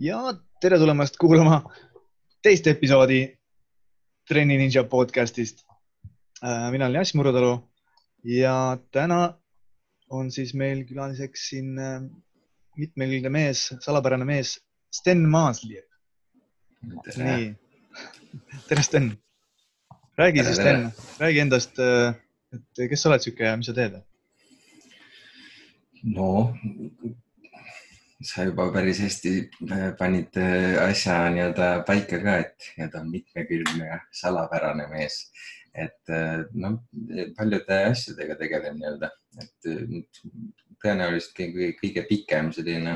ja 0.00 0.18
tere 0.60 0.78
tulemast 0.78 1.16
kuulama 1.20 1.60
teist 2.42 2.66
episoodi 2.66 3.20
Trenni 4.28 4.56
Ninja 4.58 4.84
podcastist. 4.84 5.64
mina 6.70 6.86
olen 6.86 6.98
Jass 6.98 7.14
Murutalu 7.14 7.70
ja 8.24 8.78
täna 8.92 9.34
on 10.10 10.30
siis 10.30 10.54
meil 10.54 10.84
külaliseks 10.84 11.48
siin 11.48 11.76
mitmekülgne 12.76 13.28
mees, 13.28 13.74
salapärane 13.80 14.24
mees 14.24 14.58
Sten 14.92 15.28
Maasliev. 15.28 15.84
nii, 17.16 17.54
tere, 18.68 18.82
Sten. 18.82 19.12
räägi 20.18 20.44
siis, 20.44 20.56
Sten, 20.56 20.90
räägi 21.18 21.38
endast, 21.38 21.78
et 22.52 22.88
kes 22.90 23.02
sa 23.02 23.08
oled 23.08 23.22
sihuke 23.22 23.44
ja 23.44 23.56
mis 23.56 23.66
sa 23.66 23.74
teed? 23.74 24.02
no 26.02 26.52
sa 28.24 28.44
juba 28.48 28.70
päris 28.72 29.00
hästi 29.04 29.32
äh, 29.70 29.90
panid 29.98 30.36
äh, 30.40 30.76
asja 30.82 31.16
nii-öelda 31.34 31.68
paika 31.88 32.20
ka, 32.22 32.36
et 32.44 32.70
nii-öelda 32.76 33.02
mitmekülgne 33.08 33.88
ja 33.90 33.98
salapärane 34.22 34.88
mees. 34.92 35.26
et 35.74 36.10
noh, 36.54 36.76
paljude 37.34 37.76
asjadega 37.88 38.36
tegelen 38.38 38.76
nii-öelda, 38.78 39.08
et 39.42 39.64
tõenäoliselt 40.84 41.32
kõige, 41.34 41.72
kõige 41.80 42.04
pikem 42.06 42.52
selline 42.54 42.92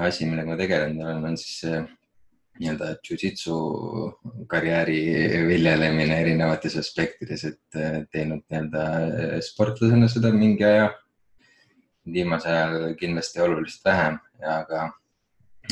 asi, 0.00 0.24
millega 0.24 0.48
ma 0.48 0.56
tegelenud 0.56 1.04
olen, 1.04 1.26
on 1.28 1.36
siis 1.36 1.66
nii-öelda 2.56 2.94
jujitsu 3.04 3.58
karjääri 4.48 5.02
viljelemine 5.50 6.16
erinevates 6.22 6.78
aspektides, 6.80 7.44
et 7.44 7.82
teinud 8.08 8.46
nii-öelda 8.48 9.42
sportlasena 9.50 10.08
seda 10.08 10.32
mingi 10.32 10.64
aja 10.64 10.88
viimasel 12.12 12.54
ajal 12.54 12.94
kindlasti 12.98 13.40
oluliselt 13.40 13.84
vähem, 13.84 14.18
aga 14.42 14.84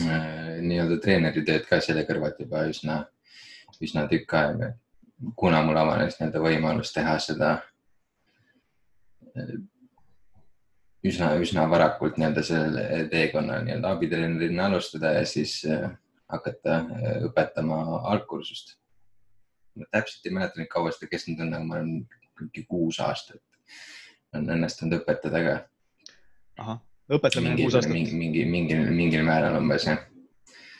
äh, 0.00 0.56
nii-öelda 0.62 0.98
treeneritööd 1.02 1.68
ka 1.68 1.80
selle 1.84 2.04
kõrvalt 2.08 2.40
juba 2.42 2.64
üsna, 2.70 3.04
üsna 3.82 4.06
tükk 4.10 4.34
aega. 4.40 4.74
kuna 5.36 5.62
mul 5.64 5.78
avanes 5.80 6.18
nii-öelda 6.18 6.42
võimalus 6.44 6.92
teha 6.92 7.18
seda 7.22 7.52
äh, 9.36 9.54
üsna, 11.06 11.34
üsna 11.40 11.66
varakult 11.70 12.18
nii-öelda 12.18 12.42
sellel 12.44 13.08
teekonnal 13.12 13.64
nii-öelda 13.64 13.94
abitreenerina 13.96 14.66
alustada 14.70 15.14
ja 15.18 15.24
siis 15.26 15.62
äh, 15.64 15.90
hakata 16.32 16.80
äh, 16.80 17.22
õpetama 17.28 18.02
algkursust. 18.12 18.76
ma 19.76 19.84
täpselt 19.92 20.26
ei 20.26 20.32
mäleta 20.32 20.60
nüüd 20.60 20.72
kaua 20.72 20.92
seda 20.92 21.10
kestnud 21.12 21.40
on, 21.44 21.52
aga 21.54 21.64
ma 21.64 21.74
olen 21.76 21.90
mingi 22.40 22.62
kuus 22.68 23.00
aastat 23.04 23.42
on 24.36 24.48
õnnestunud 24.54 25.00
õpetada 25.00 25.42
ka 25.44 25.56
ahah, 26.62 26.80
õpetamine 27.12 27.56
kuus 27.60 27.76
aastat. 27.78 27.92
mingi, 27.92 28.16
mingi, 28.16 28.44
mingil, 28.50 28.90
mingil 28.90 29.24
määral 29.26 29.58
umbes 29.60 29.86
jah 29.88 30.00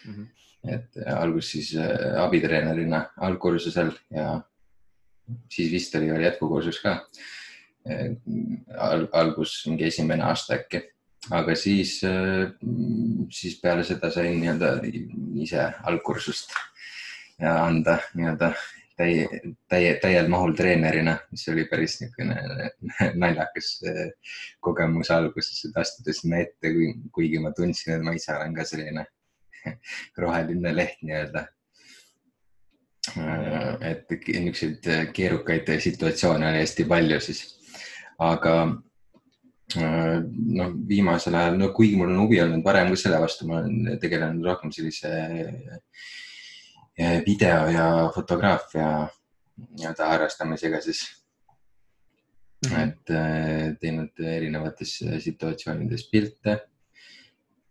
mm. 0.04 0.12
-hmm. 0.12 0.74
et 0.74 1.00
äh, 1.04 1.14
alguses 1.14 1.50
siis 1.52 1.74
äh, 1.76 2.20
abitreenerina 2.22 3.06
algkursusel 3.16 3.92
ja 4.10 4.40
siis 5.52 5.72
vist 5.72 5.94
oli 5.94 6.12
veel 6.12 6.28
jätkukursus 6.28 6.80
ka 6.82 7.00
äh, 7.90 8.16
Al. 8.78 9.08
algus 9.12 9.66
mingi 9.66 9.84
esimene 9.86 10.24
aasta 10.24 10.54
äkki, 10.54 10.82
aga 11.30 11.54
siis 11.54 12.00
äh,, 12.04 12.50
siis 13.30 13.60
peale 13.60 13.84
seda 13.84 14.10
sain 14.10 14.40
nii-öelda 14.40 14.80
ise 15.42 15.72
algkursust 15.82 16.50
ja 17.40 17.64
anda 17.64 17.98
nii-öelda 18.14 18.54
täie, 18.96 19.40
täie, 19.70 19.90
täiel 20.02 20.30
mahul 20.32 20.54
treenerina, 20.56 21.16
mis 21.30 21.44
oli 21.52 21.66
päris 21.70 21.98
niisugune 22.00 22.36
naljakas 23.22 23.72
eh, 23.88 24.06
kogemus 24.64 25.10
alguses, 25.14 25.64
et 25.68 25.76
astuda 25.82 26.14
sinna 26.16 26.40
ette, 26.44 26.72
kuigi 27.14 27.42
ma 27.42 27.52
tundsin, 27.56 27.96
et 27.96 28.06
ma 28.06 28.16
ise 28.16 28.32
olen 28.36 28.56
ka 28.56 28.66
selline 28.68 29.06
roheline 30.22 30.72
leht 30.76 31.04
nii-öelda. 31.04 31.44
Eh, 33.16 33.70
et 33.92 34.16
niisuguseid 34.16 35.12
keerukaid 35.14 35.70
situatsioone 35.84 36.50
oli 36.50 36.64
hästi 36.64 36.88
palju 36.90 37.22
siis, 37.28 37.46
aga 38.22 38.56
noh, 39.76 40.74
viimasel 40.88 41.34
ajal, 41.34 41.56
no 41.58 41.72
kuigi 41.74 41.98
mul 41.98 42.12
on 42.14 42.20
huvi 42.22 42.38
olnud 42.42 42.64
varem 42.64 42.92
ka 42.92 43.00
selle 43.00 43.18
vastu, 43.22 43.48
ma 43.48 43.60
olen 43.60 43.98
tegelenud 44.02 44.46
rohkem 44.46 44.72
sellise 44.74 45.10
video 46.98 47.66
ja 47.68 47.86
fotograafia 48.14 49.08
nii-öelda 49.56 50.06
harrastamisega 50.08 50.80
siis 50.80 51.02
mm. 52.66 52.70
-hmm. 52.70 52.88
et 52.88 53.10
äh, 53.10 53.76
teinud 53.80 54.24
erinevates 54.36 54.98
situatsioonides 55.24 56.08
pilte 56.10 56.60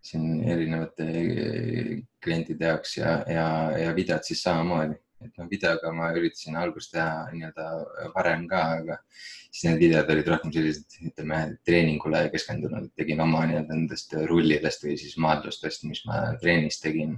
siin 0.06 0.44
erinevate 0.44 1.08
äh, 1.08 1.90
klientide 2.22 2.70
jaoks 2.70 2.96
ja, 2.96 3.18
ja, 3.30 3.48
ja 3.78 3.96
videot 3.96 4.24
siis 4.24 4.42
samamoodi. 4.42 5.00
et 5.24 5.38
noh, 5.40 5.46
videoga 5.50 5.90
ma 5.96 6.10
üritasin 6.12 6.58
alguses 6.60 6.90
teha 6.92 7.30
nii-öelda 7.32 8.10
varem 8.14 8.42
ka, 8.50 8.58
aga 8.82 8.98
siis 9.16 9.62
need 9.64 9.78
videod 9.80 10.10
olid 10.12 10.28
rohkem 10.28 10.52
sellised, 10.52 10.98
ütleme 11.08 11.38
treeningule 11.64 12.20
keskendunud, 12.34 12.90
tegin 13.00 13.22
oma 13.24 13.46
nii-öelda 13.48 13.72
nendest 13.72 14.12
rullidest 14.28 14.84
või 14.84 14.98
siis 15.00 15.16
maadlustest, 15.24 15.86
mis 15.88 16.04
ma 16.06 16.20
trennis 16.42 16.82
tegin. 16.84 17.16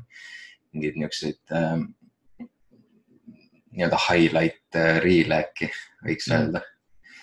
mingeid 0.73 0.99
niisuguseid 1.01 1.57
äh, 1.57 1.83
nii-öelda 3.79 4.01
highlight 4.09 4.79
äh, 4.79 4.99
reel 5.05 5.33
äkki 5.39 5.71
võiks 6.05 6.29
mm. 6.29 6.37
öelda 6.37 6.63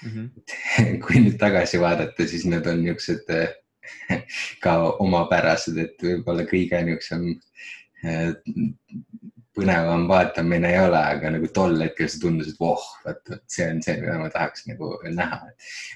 mm. 0.01 0.11
-hmm. 0.15 0.97
kui 1.05 1.21
nüüd 1.25 1.37
tagasi 1.41 1.81
vaadata, 1.81 2.27
siis 2.27 2.47
need 2.49 2.67
on 2.71 2.81
niisugused 2.83 3.31
äh, 3.35 3.53
ka 4.63 4.77
omapärased, 5.03 5.77
et 5.81 6.07
võib-olla 6.07 6.47
kõige 6.49 6.81
niisugusem 6.87 7.27
äh, 8.05 8.31
põnevam 9.55 10.03
vaatamine 10.09 10.67
ei 10.73 10.79
ole, 10.83 10.99
aga 10.99 11.31
nagu 11.31 11.47
tol 11.55 11.77
hetkel 11.79 12.09
see 12.11 12.19
tundus, 12.19 12.51
et 12.51 12.59
voh, 12.59 12.81
vot, 13.05 13.21
vot 13.31 13.43
see 13.51 13.67
on 13.71 13.81
see, 13.85 13.95
mida 14.01 14.17
ma 14.19 14.27
tahaks 14.33 14.65
nagu 14.67 14.89
näha. 15.15 15.39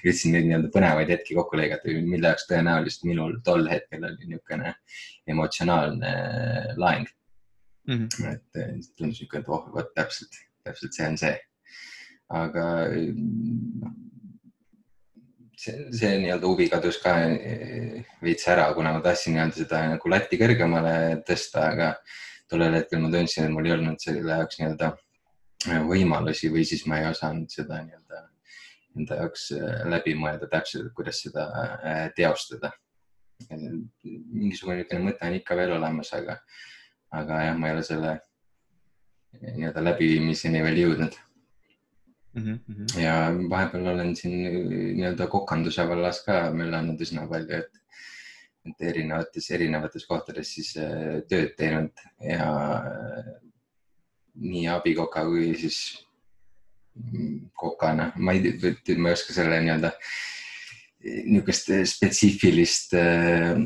üritasin 0.04 0.36
neid 0.36 0.48
nii-öelda 0.48 0.72
põnevaid 0.76 1.12
hetki 1.12 1.36
kokku 1.36 1.60
lõigata, 1.60 1.96
mille 2.00 2.32
jaoks 2.32 2.48
tõenäoliselt 2.48 3.08
minul 3.10 3.36
tol 3.44 3.68
hetkel 3.68 4.06
oli 4.08 4.30
niisugune 4.30 4.74
emotsionaalne 5.30 6.14
laeng 6.80 7.10
mm. 7.88 8.06
-hmm. 8.06 8.32
et 8.32 8.46
tundus 8.96 9.20
niisugune, 9.20 9.44
et 9.44 9.52
oh, 9.58 9.68
vot 9.76 9.92
täpselt 9.98 10.40
täpselt 10.66 10.96
see 10.96 11.08
on 11.08 11.18
see. 11.20 11.36
aga 12.30 12.66
see, 15.60 15.76
see 15.96 16.16
nii-öelda 16.22 16.48
huvi 16.48 16.68
kadus 16.72 16.98
ka 17.02 17.14
eh, 17.28 18.00
veits 18.24 18.48
ära, 18.50 18.68
kuna 18.76 18.94
ma 18.96 19.04
tahtsin 19.04 19.36
nii-öelda 19.36 19.62
seda 19.62 19.82
nagu 19.92 20.12
latti 20.12 20.38
kõrgemale 20.40 20.94
tõsta, 21.28 21.68
aga 21.74 21.92
tollel 22.50 22.78
hetkel 22.78 23.02
ma 23.02 23.12
tundsin, 23.12 23.46
et 23.46 23.54
mul 23.54 23.68
ei 23.68 23.76
olnud 23.76 24.00
selle 24.02 24.38
jaoks 24.38 24.60
nii-öelda 24.60 24.92
eh, 25.68 25.80
võimalusi 25.90 26.52
või 26.54 26.66
siis 26.68 26.86
ma 26.90 27.00
ei 27.02 27.08
osanud 27.10 27.52
seda 27.52 27.82
nii-öelda 27.84 28.24
enda 28.98 29.20
jaoks 29.22 29.50
eh, 29.58 29.82
läbi 29.90 30.16
mõelda 30.18 30.48
täpselt, 30.50 30.92
kuidas 30.96 31.22
seda 31.26 31.48
teostada. 32.16 32.72
mingisugune 33.50 34.80
niisugune 34.80 35.04
mõte 35.04 35.28
on 35.28 35.36
ikka 35.38 35.56
veel 35.56 35.70
olemas, 35.72 36.10
aga, 36.12 36.34
aga 37.16 37.44
jah, 37.46 37.54
ma 37.56 37.70
ei 37.70 37.76
ole 37.76 37.84
selle 37.86 38.18
nii-öelda 39.38 39.84
läbiviimiseni 39.84 40.62
veel 40.64 40.80
jõudnud 40.84 41.18
mm. 42.34 42.58
-hmm. 42.68 43.02
ja 43.02 43.14
vahepeal 43.50 43.92
olen 43.94 44.16
siin 44.16 44.36
nii-öelda 44.96 45.26
kokanduse 45.26 45.86
vallas 45.88 46.22
ka 46.26 46.42
möllanud 46.54 47.00
üsna 47.00 47.26
palju, 47.30 47.62
et, 47.62 47.80
et 48.68 48.88
erinevates, 48.92 49.50
erinevates 49.50 50.06
kohtades 50.06 50.54
siis 50.54 50.74
äh, 50.76 51.22
tööd 51.28 51.54
teinud 51.58 52.04
ja 52.26 52.50
äh, 52.80 53.32
nii 54.40 54.68
abikoka 54.68 55.24
kui 55.28 55.54
siis 55.58 55.80
kokana, 57.56 58.10
ma 58.16 58.32
ei, 58.32 58.52
ma 58.98 59.08
ei 59.08 59.16
oska 59.16 59.32
selle 59.32 59.60
nii-öelda 59.62 59.92
niisugust 61.00 61.70
spetsiifilist 61.94 62.94
äh, 62.98 63.56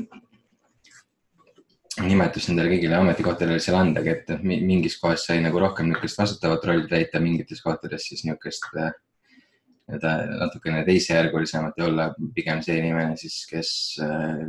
nimetus 2.03 2.49
nendele 2.49 2.73
kõigile 2.73 2.97
ametikohtadele 2.99 3.61
seal 3.63 3.79
andagi, 3.79 4.15
et 4.15 4.31
mingis 4.43 4.97
kohas 4.99 5.27
sai 5.29 5.41
nagu 5.45 5.61
rohkem 5.63 5.87
niisugust 5.91 6.19
vastutavat 6.19 6.67
rolli 6.67 6.89
täita, 6.91 7.21
mingites 7.23 7.63
kohtades 7.63 8.09
siis 8.09 8.25
niisugust 8.27 8.67
nii-öelda 8.75 10.15
natukene 10.41 10.83
teisejärgulisemat 10.89 11.79
ja 11.79 11.87
olla. 11.87 12.09
Pigem 12.35 12.63
see 12.65 12.81
inimene 12.81 13.19
siis, 13.21 13.43
kes 13.51 13.71
äh, 14.03 14.47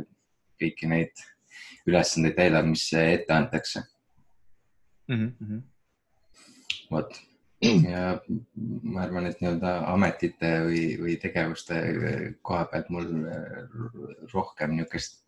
kõiki 0.60 0.90
neid 0.90 1.26
ülesandeid 1.86 2.34
täidab, 2.38 2.66
mis 2.66 2.88
ette 2.98 3.34
antakse. 3.36 3.84
Mm 5.12 5.30
-hmm.. 5.30 5.62
vot. 6.90 7.20
Ja 7.62 8.18
ma 8.82 9.04
arvan, 9.04 9.26
et 9.26 9.38
nii-öelda 9.40 9.76
ametite 9.92 10.50
või, 10.66 10.82
või 11.00 11.14
tegevuste 11.20 11.78
koha 12.42 12.64
pealt 12.72 12.90
mul 12.90 13.06
rohkem 14.32 14.74
niisugust 14.76 15.25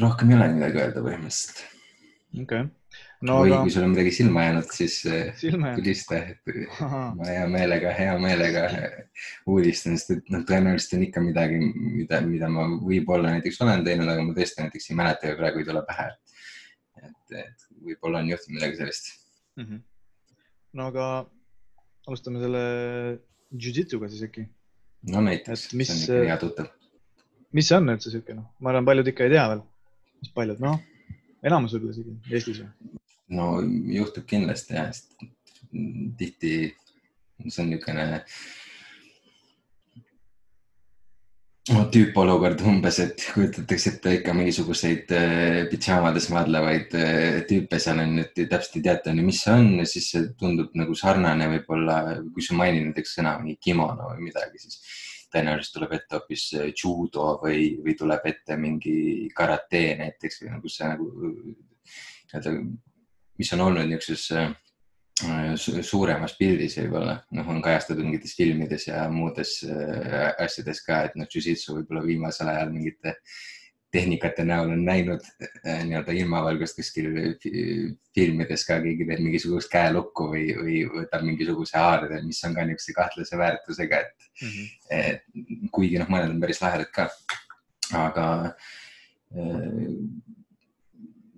rohkem 0.00 0.30
ei 0.30 0.36
olegi 0.38 0.58
midagi 0.58 0.84
öelda 0.84 1.02
põhimõtteliselt. 1.06 1.64
okei 2.34 2.42
okay., 2.42 2.68
no, 3.26 3.38
või 3.42 3.52
aga... 3.52 3.60
kui 3.64 3.72
sul 3.74 3.84
on 3.86 3.92
midagi 3.94 4.12
silma 4.14 4.44
jäänud, 4.46 4.70
siis 4.74 4.96
silma 5.40 5.72
tulista. 5.76 6.20
ma 7.18 7.28
hea 7.28 7.46
meelega, 7.52 7.92
hea 7.96 8.14
meelega 8.22 8.64
uudistan, 9.50 9.98
sest 9.98 10.14
et 10.16 10.32
noh, 10.34 10.44
tõenäoliselt 10.48 10.96
on 10.98 11.06
ikka 11.08 11.24
midagi, 11.24 11.60
mida, 11.98 12.20
mida 12.26 12.50
ma 12.52 12.66
võib-olla 12.80 13.34
näiteks 13.36 13.60
olen 13.64 13.84
teinud, 13.86 14.10
aga 14.10 14.24
ma 14.26 14.36
tõesti 14.36 14.64
näiteks 14.64 14.90
ei 14.90 15.00
mäleta 15.02 15.32
ja 15.32 15.38
praegu 15.40 15.62
ei 15.62 15.68
tule 15.68 15.84
pähe. 15.88 16.08
et, 17.00 17.36
et 17.44 17.68
võib-olla 17.80 18.22
on 18.22 18.32
juhtunud 18.32 18.58
midagi 18.58 18.80
sellist 18.80 19.12
mm. 19.56 19.64
-hmm. 19.64 19.82
no 20.78 20.88
aga 20.92 21.06
alustame 22.06 22.42
selle 22.42 22.64
jujitsuga 23.50 24.08
siis 24.08 24.26
äkki. 24.28 24.48
no 25.12 25.22
näiteks, 25.24 25.70
see 25.70 25.94
on 25.94 26.02
ikka 26.02 26.28
hea 26.32 26.38
tuttav. 26.44 26.76
Mis 27.56 27.68
see 27.70 27.78
on 27.80 27.92
üldse 27.94 28.12
siuke, 28.12 28.36
noh, 28.36 28.48
ma 28.60 28.72
arvan, 28.72 28.86
paljud 28.88 29.10
ikka 29.12 29.26
ei 29.26 29.34
tea 29.34 29.46
veel, 29.52 29.64
mis 30.22 30.32
paljud, 30.36 30.62
noh, 30.62 30.80
enamus 31.46 31.76
võib-olla 31.76 31.96
isegi 31.96 32.34
Eestis 32.34 32.62
või? 32.62 32.96
no 33.36 33.50
juhtub 33.94 34.26
kindlasti 34.30 34.76
jah, 34.76 34.90
sest 34.94 35.14
tihti 36.18 36.54
see 37.46 37.62
on 37.62 37.70
niisugune 37.70 38.06
no, 41.70 41.84
tüüpolukord 41.94 42.62
umbes, 42.66 42.98
et 43.04 43.22
kujutatakse 43.34 43.94
ette 43.94 44.16
ikka 44.18 44.34
mingisuguseid 44.36 45.14
äh, 45.14 45.60
pidžaamades 45.70 46.26
maadlevaid 46.34 46.96
äh, 46.98 47.38
tüüpe 47.48 47.78
seal 47.82 48.02
on, 48.02 48.18
et 48.24 48.34
täpselt 48.40 48.80
ei 48.80 48.86
teata, 48.88 49.14
mis 49.16 49.44
see 49.44 49.54
on 49.54 49.86
siis 49.88 50.10
see 50.14 50.26
tundub 50.40 50.74
nagu 50.78 50.96
sarnane 50.98 51.48
võib-olla, 51.54 52.00
kui 52.34 52.44
sa 52.44 52.58
mainid 52.58 52.90
näiteks 52.90 53.16
sõna 53.20 53.38
mingi 53.40 53.60
kimono 53.70 54.10
või 54.10 54.26
midagi, 54.30 54.64
siis 54.64 54.82
tõenäoliselt 55.32 55.76
tuleb 55.76 55.94
ette 55.96 56.18
hoopis 56.18 56.46
äh, 56.58 56.70
judo 56.70 57.34
või, 57.42 57.74
või 57.84 57.96
tuleb 57.98 58.26
ette 58.30 58.56
mingi 58.60 59.28
karate 59.36 59.84
näiteks 60.00 60.42
või 60.42 60.54
nagu 60.56 60.72
see 60.72 60.88
nagu 60.90 61.10
nii-öelda, 61.20 62.56
mis 63.40 63.52
on 63.56 63.64
olnud 63.66 63.88
niisuguses 63.90 64.26
äh, 64.36 64.50
suuremas 65.84 66.34
pildis 66.38 66.78
võib-olla, 66.80 67.18
noh, 67.36 67.48
on 67.52 67.60
kajastatud 67.64 68.04
mingites 68.06 68.36
filmides 68.38 68.86
ja 68.88 69.04
muudes 69.12 69.58
äh, 69.68 70.30
asjades 70.40 70.82
ka, 70.86 71.04
et 71.08 71.16
noh, 71.20 71.28
Jujitsu 71.30 71.76
võib-olla 71.78 72.04
viimasel 72.06 72.52
ajal 72.52 72.72
mingite 72.74 73.16
tehnikate 73.90 74.44
näol 74.46 74.70
on 74.70 74.84
näinud 74.86 75.24
äh, 75.42 75.82
nii-öelda 75.86 76.14
ilmavalgust 76.14 76.78
kuskil 76.78 77.10
filmides 78.14 78.64
ka, 78.68 78.78
keegi 78.84 79.06
teeb 79.08 79.22
mingisugust 79.24 79.70
käelukku 79.72 80.28
või, 80.32 80.46
või 80.58 80.78
võtab 80.94 81.26
mingisuguse 81.26 81.78
haarde, 81.78 82.22
mis 82.26 82.42
on 82.46 82.54
ka 82.54 82.66
niisuguse 82.68 82.96
kahtlase 82.96 83.40
väärtusega, 83.40 84.00
et 84.00 84.30
mm, 84.42 84.48
-hmm. 84.48 84.66
et 85.00 85.70
kuigi 85.74 85.98
noh, 85.98 86.10
mõned 86.12 86.36
on 86.36 86.40
päris 86.42 86.62
lahedad 86.62 86.90
ka. 86.94 87.10
aga 87.98 88.26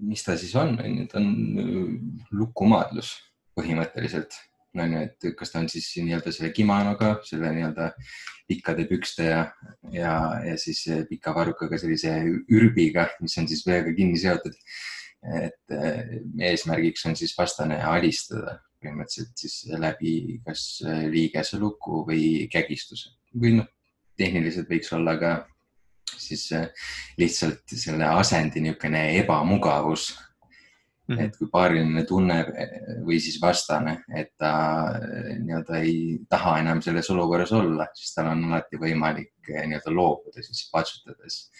mis 0.02 0.25
ta 0.25 0.37
siis 0.37 0.55
on, 0.56 0.75
on 0.81 0.98
ju, 0.98 1.06
ta 1.08 1.20
on 1.20 1.28
lukumaadlus 2.37 3.14
põhimõtteliselt 3.56 4.37
on 4.80 4.94
ju, 4.96 5.02
et 5.06 5.26
kas 5.38 5.52
ta 5.52 5.60
on 5.60 5.69
siis 5.69 5.88
nii-öelda 5.98 6.32
selle 6.32 6.52
kimonoga, 6.56 7.14
selle 7.28 7.52
nii-öelda 7.52 7.90
pikkade 8.48 8.86
pükste 8.88 9.28
ja, 9.28 9.42
ja, 9.92 10.14
ja 10.46 10.56
siis 10.60 10.84
pika 11.08 11.34
varrukaga 11.36 11.78
sellise 11.80 12.14
ürbiga, 12.52 13.08
mis 13.20 13.36
on 13.40 13.48
siis 13.50 13.66
veega 13.66 13.94
kinni 13.96 14.19
seotud. 14.20 14.56
et 15.22 15.70
eh, 15.70 16.16
eesmärgiks 16.48 17.04
on 17.06 17.14
siis 17.14 17.36
vastane 17.38 17.76
alistada 17.86 18.56
põhimõtteliselt 18.82 19.38
siis 19.38 19.60
läbi 19.78 20.40
kas 20.42 20.82
liigese 21.12 21.60
luku 21.62 22.00
või 22.08 22.48
kägistuse 22.50 23.12
või 23.38 23.60
noh, 23.60 23.69
tehniliselt 24.19 24.66
võiks 24.70 24.90
olla 24.96 25.14
ka 25.20 25.32
siis 26.19 26.44
eh, 26.56 26.69
lihtsalt 27.20 27.76
selle 27.76 28.08
asendi 28.19 28.62
niisugune 28.62 29.04
ebamugavus 29.20 30.10
Mm 31.12 31.18
-hmm. 31.18 31.24
et 31.24 31.36
kui 31.36 31.48
paariline 31.52 32.04
tunneb 32.08 32.48
või 33.06 33.18
siis 33.20 33.40
vastane, 33.42 33.92
et 34.16 34.30
ta 34.38 34.52
eh, 34.96 35.38
nii-öelda 35.42 35.80
ei 35.84 36.18
taha 36.28 36.58
enam 36.62 36.80
selles 36.82 37.10
olukorras 37.10 37.52
olla, 37.52 37.86
siis 37.94 38.14
tal 38.14 38.30
on 38.30 38.44
alati 38.48 38.76
võimalik 38.80 39.34
eh, 39.48 39.66
nii-öelda 39.66 39.92
loobuda 39.94 40.42
siis 40.42 40.70
patsutades 40.72 41.50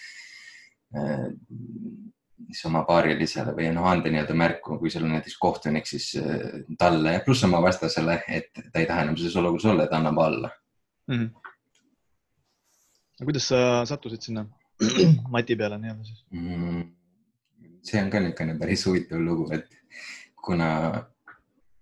eh, 0.97 1.27
siis 2.47 2.65
oma 2.71 2.85
paarilisele 2.89 3.53
või 3.59 3.69
noh, 3.75 3.91
anda 3.91 4.09
nii-öelda 4.09 4.35
märku, 4.35 4.79
kui 4.79 4.91
seal 4.91 5.05
on 5.05 5.15
näiteks 5.17 5.37
kohtunik, 5.39 5.87
siis 5.87 6.07
talle 6.79 7.21
pluss 7.27 7.45
oma 7.45 7.61
vastasele, 7.63 8.23
et 8.29 8.51
ta 8.73 8.81
ei 8.81 8.87
taha 8.87 9.03
enam 9.05 9.17
selles 9.21 9.37
olukorras 9.37 9.69
olla, 9.75 9.85
et 9.85 9.93
annab 9.93 10.19
alla 10.19 10.51
mm. 11.09 11.15
-hmm. 11.19 11.31
kuidas 13.25 13.49
sa 13.49 13.85
sattusid 13.85 14.23
sinna 14.23 14.47
mati 15.37 15.57
peale 15.57 15.79
nii-öelda 15.79 16.05
siis 16.05 16.27
mm? 16.31 16.49
-hmm 16.49 17.02
see 17.83 18.01
on 18.03 18.11
ka 18.11 18.21
niisugune 18.21 18.59
päris 18.59 18.87
huvitav 18.87 19.21
lugu, 19.21 19.49
et 19.55 19.67
kuna 20.43 20.69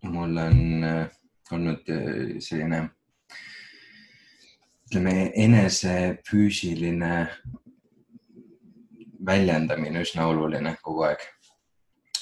mul 0.02 0.36
on 0.36 0.84
äh, 0.84 1.08
olnud 1.52 1.88
äh, 1.88 2.38
selline 2.40 2.88
ütleme 4.90 5.30
enese 5.38 6.20
füüsiline 6.26 7.28
väljendamine 9.26 10.02
üsna 10.02 10.26
oluline 10.30 10.74
kogu 10.82 11.04
aeg. 11.10 11.26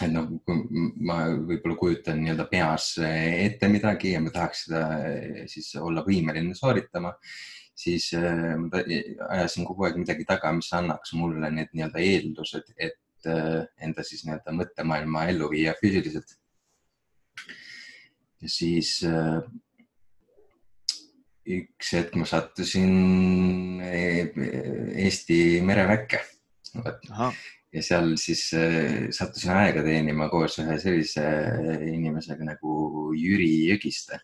et 0.03 0.13
noh, 0.15 0.29
kui 0.47 0.83
ma 1.03 1.25
võib-olla 1.27 1.75
kujutan 1.79 2.21
nii-öelda 2.23 2.45
peas 2.51 2.93
ette 3.03 3.67
midagi 3.71 4.13
ja 4.13 4.21
ma 4.23 4.31
tahaks 4.35 4.67
seda 4.67 4.83
äh, 4.99 5.47
siis 5.51 5.73
olla 5.81 6.05
võimeline 6.07 6.55
sooritama, 6.55 7.15
siis 7.79 8.11
ma 8.15 8.83
ajasin 9.31 9.67
kogu 9.67 9.87
aeg 9.87 9.99
midagi 10.03 10.27
taga, 10.27 10.53
mis 10.55 10.71
annaks 10.75 11.15
mulle 11.19 11.51
need 11.55 11.75
nii-öelda 11.75 12.03
eeldused, 12.03 12.75
et 12.77 12.99
Äh, 13.27 13.65
enda 13.83 14.05
siis 14.07 14.23
nii-öelda 14.23 14.53
mõttemaailma 14.55 15.25
ellu 15.33 15.49
viia 15.51 15.73
füüsiliselt. 15.81 16.37
ja 18.39 18.51
siis 18.55 18.93
äh, 19.03 19.41
üks 21.59 21.91
hetk 21.99 22.15
ma 22.15 22.29
sattusin 22.31 23.83
äh, 23.83 24.31
Eesti 25.03 25.59
mereväkke. 25.67 26.23
ja 27.75 27.83
seal 27.83 28.15
siis 28.23 28.45
sattusin 29.17 29.51
aega 29.57 29.83
teenima 29.83 30.29
koos 30.31 30.61
ühe 30.63 30.79
sellise 30.79 31.25
inimesega 31.91 32.47
nagu 32.53 33.11
Jüri 33.19 33.67
Jõgiste 33.73 34.21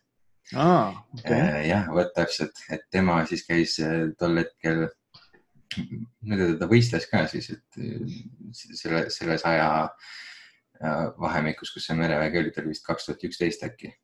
ah,. 0.55 0.95
Okay. 1.19 1.67
jah, 1.67 1.91
vot 1.91 2.15
täpselt, 2.15 2.63
et 2.71 2.87
tema 2.95 3.25
siis 3.27 3.43
käis 3.49 3.75
tol 4.21 4.39
hetkel 4.39 4.87
nüüd 6.29 6.59
ta 6.61 6.69
võistles 6.71 7.07
ka 7.11 7.25
siis, 7.31 7.51
et 7.55 7.81
äh, 7.81 8.19
selle, 8.55 9.07
selles 9.15 9.45
aja 9.49 9.69
äh, 9.85 11.07
vahemikus, 11.21 11.73
kus 11.75 11.89
see 11.89 11.99
merevägi 11.99 12.41
oli, 12.41 12.53
ta 12.55 12.63
oli 12.63 12.75
vist 12.75 12.87
kaks 12.87 13.09
tuhat 13.09 13.25
üksteist 13.29 13.67
äkki. 13.67 13.95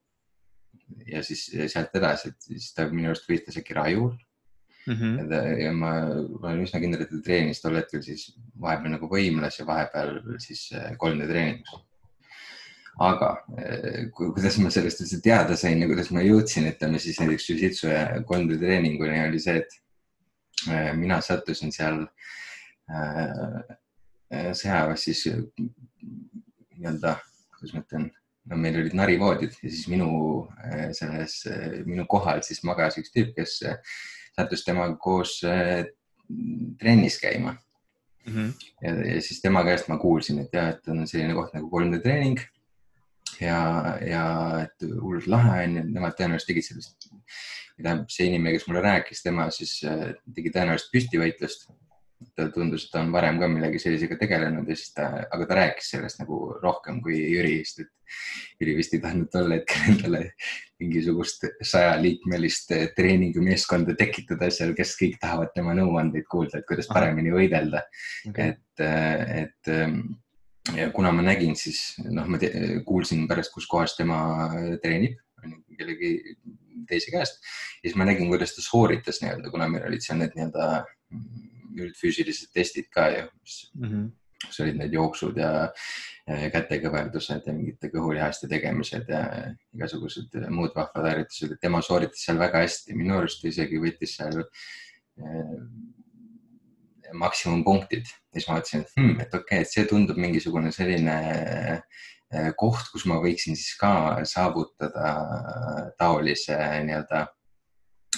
ja 1.06 1.22
siis 1.26 1.44
sealt 1.72 1.94
edasi, 1.94 2.32
et 2.32 2.50
siis 2.50 2.72
ta 2.74 2.88
minu 2.90 3.10
arust 3.10 3.28
võistles 3.30 3.58
äkki 3.60 3.76
Rajul 3.78 4.10
mm. 4.10 4.94
-hmm. 4.94 5.18
ja, 5.18 5.28
ta, 5.30 5.42
ja 5.60 5.72
ma 5.72 5.92
olen 6.40 6.64
üsna 6.64 6.80
kindel, 6.82 7.04
et 7.04 7.12
ta 7.12 7.20
treenis 7.24 7.62
tol 7.62 7.78
hetkel 7.78 8.02
siis 8.02 8.32
vahepeal 8.60 8.96
nagu 8.96 9.10
võimles 9.10 9.60
ja 9.60 9.66
vahepeal 9.66 10.18
siis 10.42 10.68
3D 10.74 11.22
äh, 11.22 11.30
treeningus 11.30 11.86
aga 13.00 13.30
kuidas 14.16 14.58
ma 14.60 14.70
sellest 14.72 15.04
üldse 15.04 15.20
teada 15.24 15.56
sain 15.56 15.80
ja 15.80 15.88
kuidas 15.88 16.10
ma 16.12 16.24
jõudsin, 16.24 16.68
ütleme 16.68 16.98
siis 17.00 17.20
näiteks 17.20 17.46
Jiu-Jitsu 17.48 17.88
ja 17.88 18.02
3D 18.28 18.58
treeninguni 18.60 19.22
oli 19.24 19.40
see, 19.40 19.62
et 19.62 19.78
mina 20.96 21.20
sattusin 21.24 21.72
seal 21.74 22.02
äh, 22.90 23.74
äh, 24.32 24.50
sõjaväes 24.56 25.06
siis 25.08 25.24
nii-öelda, 25.30 27.16
kuidas 27.56 27.74
ma 27.76 27.84
ütlen, 27.84 28.10
no 28.50 28.58
meil 28.60 28.78
olid 28.80 28.96
narivoodid 28.96 29.56
ja 29.62 29.68
siis 29.68 29.88
minu 29.92 30.10
selles, 30.96 31.42
minu 31.86 32.06
kohal 32.08 32.40
siis 32.46 32.62
magas 32.66 32.96
üks 33.00 33.12
tüüp, 33.14 33.34
kes 33.36 33.58
sattus 34.36 34.64
temaga 34.64 34.96
koos 35.02 35.36
trennis 36.80 37.18
käima 37.20 37.52
mm. 37.52 38.32
-hmm. 38.32 38.52
ja, 38.82 38.94
ja 39.14 39.20
siis 39.20 39.42
tema 39.42 39.64
käest 39.64 39.88
ma 39.88 39.98
kuulsin, 39.98 40.38
et 40.38 40.54
jah, 40.54 40.72
et 40.72 40.88
on 40.88 41.06
selline 41.06 41.34
koht 41.34 41.54
nagu 41.54 41.68
3D 41.68 42.00
treening 42.02 42.40
ja, 43.40 43.60
ja 44.04 44.24
et 44.64 44.86
hullult 45.00 45.28
lahe 45.30 45.64
on 45.66 45.76
ju, 45.80 45.84
nemad 45.96 46.16
tõenäoliselt 46.18 46.52
tegid 46.52 46.68
sellist 46.68 47.10
tähendab, 47.82 48.08
see 48.12 48.28
inimene, 48.30 48.56
kes 48.56 48.66
mulle 48.68 48.82
rääkis, 48.84 49.22
tema 49.24 49.48
siis 49.54 49.78
äh, 49.88 50.10
tegi 50.34 50.52
tõenäoliselt 50.54 50.92
püstivõitlust. 50.94 51.70
ta 52.36 52.50
tundus, 52.52 52.82
et 52.84 52.90
ta 52.92 53.00
on 53.00 53.14
varem 53.14 53.38
ka 53.40 53.46
millegi 53.48 53.78
sellisega 53.80 54.18
tegelenud 54.20 54.68
ja 54.68 54.74
siis 54.76 54.90
ta, 54.92 55.06
aga 55.32 55.46
ta 55.48 55.56
rääkis 55.56 55.86
sellest 55.94 56.18
nagu 56.20 56.50
rohkem 56.60 56.98
kui 57.00 57.16
Jüri, 57.16 57.54
sest 57.64 57.80
et 57.86 58.60
Jüri 58.60 58.74
vist 58.76 58.92
ei 58.92 59.00
tahtnud 59.00 59.30
tol 59.32 59.54
hetkel 59.54 59.86
endale 59.94 60.20
mingisugust 60.82 61.46
sajaliikmelist 61.64 62.74
äh, 62.76 62.86
treeningumeeskonda 62.96 63.96
tekitada 63.96 64.50
seal, 64.52 64.74
kes 64.76 64.92
kõik 65.00 65.16
tahavad 65.22 65.54
tema 65.56 65.72
nõuandeid 65.78 66.28
kuulda, 66.28 66.60
et 66.60 66.68
kuidas 66.68 66.90
paremini 66.92 67.32
võidelda. 67.32 67.86
Okay.. 68.28 68.52
et, 68.52 68.84
äh, 68.84 69.24
et 69.46 69.72
ähm, 69.72 70.02
ja 70.76 70.90
kuna 70.94 71.12
ma 71.12 71.24
nägin, 71.24 71.56
siis 71.58 71.96
noh, 72.04 72.28
ma 72.30 72.38
kuulsin 72.86 73.26
pärast, 73.30 73.52
kus 73.54 73.66
kohas 73.70 73.96
tema 73.98 74.20
treenib, 74.82 75.18
kellegi 75.78 76.12
teise 76.88 77.12
käest. 77.12 77.42
ja 77.80 77.88
siis 77.88 77.98
ma 77.98 78.06
nägin, 78.08 78.28
kuidas 78.30 78.54
ta 78.54 78.64
sooritas 78.64 79.20
nii-öelda, 79.22 79.50
kuna 79.50 79.68
meil 79.68 79.86
olid 79.88 80.04
seal 80.04 80.20
need 80.20 80.36
nii-öelda 80.36 80.70
üldfüüsilised 81.80 82.52
testid 82.54 82.90
ka 82.94 83.08
ju, 83.14 83.26
mis 83.42 83.58
mm 83.74 83.88
-hmm. 83.88 84.08
kus 84.46 84.60
olid 84.64 84.80
need 84.80 84.96
jooksud 84.96 85.38
ja 85.38 85.52
kätekõverdused 86.54 87.46
ja 87.46 87.54
mingite 87.54 87.90
kõhulihaste 87.90 88.48
tegemised 88.48 89.08
ja 89.08 89.22
igasugused 89.74 90.36
muud 90.50 90.74
vahvad 90.76 91.08
harjutused, 91.10 91.52
et 91.52 91.60
tema 91.60 91.82
sooritas 91.82 92.24
seal 92.24 92.38
väga 92.38 92.62
hästi, 92.64 92.94
minu 92.94 93.18
arust 93.18 93.44
isegi 93.44 93.80
võttis 93.82 94.16
seal 94.20 94.44
maksimumpunktid. 97.18 98.06
siis 98.32 98.46
ma 98.48 98.58
mõtlesin, 98.58 98.84
et 98.84 98.94
hmm, 98.96 99.20
et 99.20 99.34
okei 99.34 99.42
okay,, 99.42 99.64
et 99.64 99.72
see 99.72 99.86
tundub 99.90 100.18
mingisugune 100.20 100.72
selline 100.74 101.16
eh, 102.30 102.50
koht, 102.58 102.90
kus 102.92 103.06
ma 103.10 103.18
võiksin 103.22 103.58
siis 103.58 103.74
ka 103.80 104.22
saavutada 104.28 105.14
taolise 105.98 106.58
nii-öelda 106.86 107.24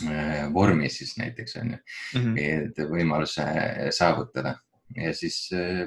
eh, 0.08 0.44
vormi 0.54 0.90
siis 0.92 1.16
näiteks 1.20 1.56
on 1.62 1.75
ju 1.76 1.78
mm, 1.78 2.34
-hmm. 2.37 2.90
võimaluse 2.92 3.46
saavutada 3.90 4.56
ja 4.96 5.14
siis, 5.16 5.49
eh, 5.56 5.87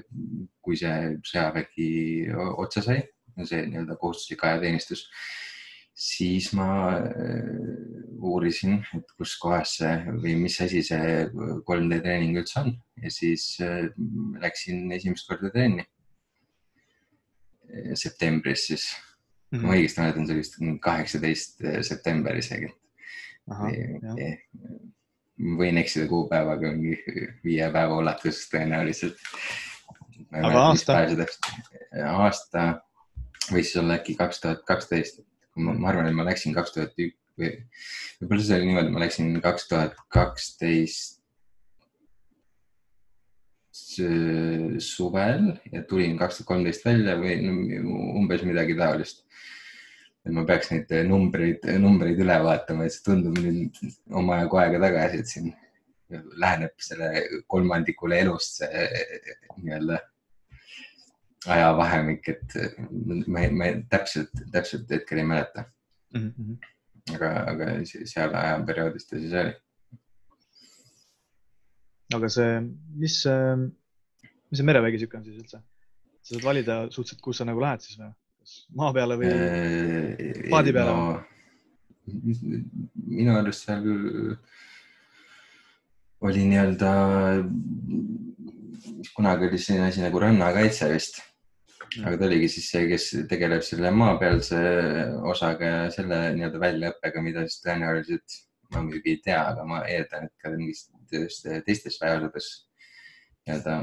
kui 0.62 0.78
see 0.78 1.16
sõjavägi 1.22 1.90
otsa 2.58 2.82
sai, 2.82 3.04
see 3.44 3.66
nii-öelda 3.68 3.98
kohustuslik 4.02 4.44
ajateenistus 4.44 5.10
siis 5.96 6.52
ma 6.54 6.68
äh, 6.92 7.44
uurisin, 8.20 8.82
et 8.98 9.12
kuskohas 9.18 9.78
see 9.80 10.16
või 10.20 10.36
mis 10.44 10.58
asi 10.64 10.82
see 10.84 11.12
3D 11.32 12.02
treening 12.04 12.40
üldse 12.42 12.62
on 12.66 12.74
ja 13.02 13.12
siis 13.14 13.54
äh, 13.64 13.88
läksin 14.44 14.92
esimest 14.92 15.30
korda 15.30 15.52
trenni. 15.54 15.86
septembris 17.98 18.68
siis 18.68 18.84
mm, 19.52 19.60
-hmm. 19.60 19.66
ma 19.66 19.74
õigesti 19.74 20.02
mäletan, 20.02 20.26
see 20.28 20.36
oli 20.36 20.44
vist 20.44 20.60
kaheksateist 20.82 21.64
september 21.82 22.36
isegi. 22.38 22.70
võin 25.60 25.78
eksida 25.78 26.08
kuupäevaga 26.08 26.72
mingi 26.72 26.98
viie 27.44 27.72
päeva 27.72 27.98
ulatuses 27.98 28.50
tõenäoliselt. 28.52 29.18
aga 30.32 30.62
aasta? 30.68 31.00
aasta 32.12 32.66
võis 33.52 33.76
olla 33.80 33.98
äkki 34.00 34.16
kaks 34.16 34.42
tuhat 34.42 34.64
kaksteist 34.68 35.24
ma, 35.56 35.74
ma 35.74 35.92
arvan, 35.92 36.10
et 36.10 36.18
ma 36.18 36.26
läksin 36.28 36.56
kaks 36.56 36.76
tuhat 36.76 36.98
üks 37.00 37.22
või 37.36 37.52
võib-olla 38.22 38.46
see 38.48 38.58
oli 38.58 38.70
niimoodi, 38.70 38.94
ma 38.94 39.04
läksin 39.04 39.36
kaks 39.44 39.68
tuhat 39.72 40.00
kaksteist 40.14 41.22
suvel 44.84 45.52
ja 45.72 45.84
tulin 45.88 46.16
kaks 46.20 46.40
tuhat 46.40 46.48
kolmteist 46.48 46.88
välja 46.88 47.18
või 47.20 47.36
umbes 48.16 48.44
midagi 48.48 48.76
taolist. 48.80 49.26
et 50.26 50.34
ma 50.34 50.46
peaks 50.48 50.72
neid 50.72 50.90
numbreid, 51.06 51.68
numbreid 51.80 52.20
üle 52.24 52.38
vaatama, 52.42 52.88
et 52.88 52.96
see 52.96 53.04
tundub 53.06 53.38
nüüd 53.38 53.78
omajagu 54.10 54.58
aega 54.58 54.80
tagasi, 54.88 55.20
et 55.20 55.30
siin 55.30 55.52
läheneb 56.42 56.74
selle 56.82 57.10
kolmandikule 57.52 58.20
elust 58.24 58.62
see 58.62 58.88
nii-öelda 59.60 60.00
ajavahemik, 61.52 62.30
et 62.32 62.56
ma, 63.28 63.46
ma 63.52 63.70
täpselt, 63.92 64.34
täpselt 64.54 64.90
hetkel 64.92 65.22
ei 65.22 65.28
mäleta 65.30 65.66
mm. 66.16 66.32
-hmm. 66.32 66.58
aga, 67.16 67.32
aga 67.52 67.70
seal 67.86 68.34
ajaperioodis 68.34 69.08
ta 69.10 69.20
siis 69.22 69.38
oli. 69.44 69.54
aga 72.16 72.30
see, 72.38 72.60
mis, 73.04 73.22
mis 74.50 74.60
see 74.60 74.70
merevägi 74.72 75.02
sihuke 75.04 75.18
on 75.22 75.26
siis 75.28 75.40
üldse? 75.44 75.62
sa 76.22 76.34
saad 76.34 76.46
valida 76.46 76.80
suhteliselt, 76.90 77.22
kus 77.22 77.42
sa 77.42 77.46
nagu 77.46 77.62
lähed 77.62 77.86
siis 77.86 78.00
või? 78.02 78.12
kas 78.42 78.58
maa 78.82 78.94
peale 78.94 79.20
või 79.22 79.32
äh, 79.32 80.50
paadi 80.50 80.74
peale 80.74 80.98
no,? 80.98 81.24
minu 83.06 83.38
arust 83.38 83.66
seal 83.66 83.86
oli 86.26 86.44
nii-öelda, 86.50 86.92
kunagi 89.16 89.48
oli 89.50 89.58
selline 89.62 89.90
asi 89.90 90.04
nagu 90.04 90.20
rannakaitse 90.22 90.90
vist 90.94 91.22
aga 92.04 92.18
ta 92.20 92.28
oligi 92.28 92.50
siis 92.56 92.70
see, 92.74 92.88
kes 92.90 93.06
tegeleb 93.30 93.64
selle 93.64 93.92
maapealse 93.96 94.60
osaga 95.32 95.72
ja 95.72 95.86
selle 95.94 96.20
nii-öelda 96.36 96.62
väljaõppega, 96.62 97.24
mida 97.24 97.46
siis 97.48 97.62
tõenäoliselt 97.64 98.40
ma 98.74 98.82
muidugi 98.84 99.16
ei 99.16 99.22
tea, 99.24 99.42
aga 99.52 99.66
ma 99.68 99.82
eeldan, 99.90 100.28
et 100.28 100.34
ka 100.42 100.52
mingis 100.54 100.88
teistes 101.12 102.00
väeosades 102.02 102.50
nii-öelda 103.46 103.78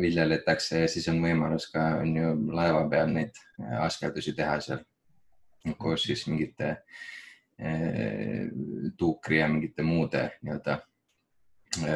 viljeletakse 0.00 0.82
ja 0.82 0.88
siis 0.92 1.08
on 1.08 1.22
võimalus 1.24 1.70
ka 1.72 1.86
on 2.02 2.12
ju 2.16 2.32
laeva 2.52 2.84
peal 2.92 3.12
neid 3.14 3.36
askeldusi 3.80 4.34
teha 4.36 4.58
seal 4.60 4.84
koos 5.80 6.04
siis 6.04 6.26
mingite 6.28 6.70
eh, 7.58 8.46
tuukri 8.98 9.40
ja 9.40 9.48
mingite 9.48 9.84
muude 9.84 10.26
nii-öelda 10.42 10.80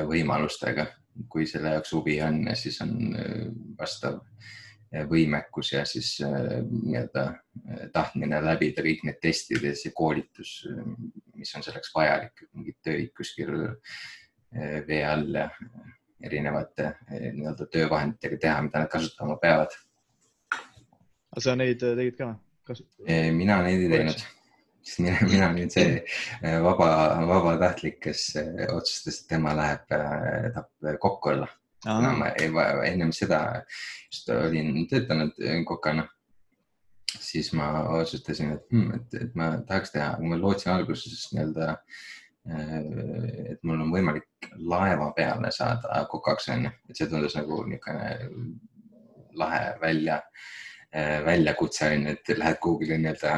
võimalustega. 0.08 0.86
kui 1.30 1.46
selle 1.46 1.70
jaoks 1.70 1.92
huvi 1.94 2.16
on, 2.26 2.40
siis 2.58 2.80
on 2.82 2.90
vastav 3.78 4.16
võimekus 5.08 5.72
ja 5.72 5.84
siis 5.88 6.16
äh, 6.24 6.60
nii-öelda 6.68 7.24
äh, 7.30 7.86
tahtmine 7.92 8.40
läbida 8.44 8.84
kõik 8.84 9.04
need 9.06 9.18
testid 9.22 9.64
ja 9.64 9.72
see 9.78 9.94
koolitus, 9.96 10.52
mis 11.34 11.54
on 11.56 11.64
selleks 11.66 11.92
vajalik, 11.94 12.44
mingid 12.52 12.78
tööid 12.84 13.10
kuskil 13.16 13.54
äh, 13.56 14.78
vee 14.86 15.02
all 15.06 15.26
ja 15.34 15.48
erinevate 16.24 16.94
nii-öelda 17.10 17.66
töövahenditega 17.72 18.38
teha, 18.40 18.60
mida 18.64 18.84
nad 18.84 18.92
kasutama 18.92 19.36
peavad. 19.42 19.74
aga 20.54 21.42
sa 21.42 21.56
neid 21.58 21.82
tegid 21.82 22.16
ka 22.16 22.30
või? 22.30 23.18
mina 23.34 23.58
neid 23.66 23.82
ei 23.82 23.90
teinud, 23.92 24.22
sest 24.86 25.02
mina, 25.04 25.18
mina 25.26 25.50
olin 25.50 25.74
see 25.74 25.98
vaba, 26.64 26.88
vabatahtlik, 27.28 27.98
kes 28.06 28.30
otsustas, 28.70 29.20
et 29.20 29.28
tema 29.34 29.52
läheb, 29.58 29.84
tahab 29.90 31.02
kokk 31.02 31.32
olla 31.34 31.50
kuna 31.84 32.12
ma 32.16 32.32
ennem 32.88 33.12
seda 33.12 33.40
just 34.08 34.28
olin 34.32 34.86
töötanud 34.88 35.40
kokana, 35.68 36.06
siis 37.20 37.52
ma 37.52 37.68
otsustasin, 37.98 38.52
et 38.56 38.66
hmm,, 38.72 38.92
et, 38.98 39.16
et 39.22 39.38
ma 39.38 39.54
tahaks 39.68 39.94
teha, 39.94 40.16
ma 40.22 40.38
lootsin 40.40 40.72
alguses 40.74 41.26
nii-öelda, 41.34 41.70
äh, 42.50 42.76
et 43.54 43.62
mul 43.62 43.82
on 43.84 43.92
võimalik 43.94 44.50
laeva 44.58 45.10
peale 45.16 45.52
saada 45.54 46.04
kokaks 46.10 46.50
onju, 46.54 46.72
et 46.88 46.98
see 46.98 47.10
tundus 47.10 47.36
nagu 47.38 47.62
niisugune 47.68 48.12
lahe 49.38 49.64
välja, 49.82 50.20
äh, 50.94 51.18
väljakutse 51.26 51.90
onju, 51.92 52.14
et 52.14 52.38
lähed 52.38 52.62
kuhugile 52.62 53.00
nii-öelda, 53.02 53.34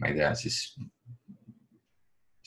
ma 0.00 0.10
ei 0.10 0.18
tea, 0.20 0.34
siis 0.38 0.60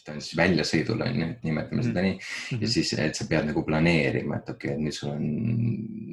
ta 0.08 0.16
on 0.16 0.24
siis 0.24 0.38
väljasõidul 0.40 1.04
on 1.04 1.18
ju, 1.22 1.30
nimetame 1.44 1.84
seda 1.84 2.04
nii 2.06 2.14
mm. 2.16 2.22
-hmm. 2.22 2.62
ja 2.64 2.70
siis, 2.72 2.94
et 3.04 3.20
sa 3.20 3.28
pead 3.30 3.50
nagu 3.50 3.64
planeerima, 3.68 4.40
et 4.40 4.54
okei 4.54 4.72
okay,, 4.74 4.84
nüüd 4.86 4.96
sul 4.96 5.12
on 5.12 5.26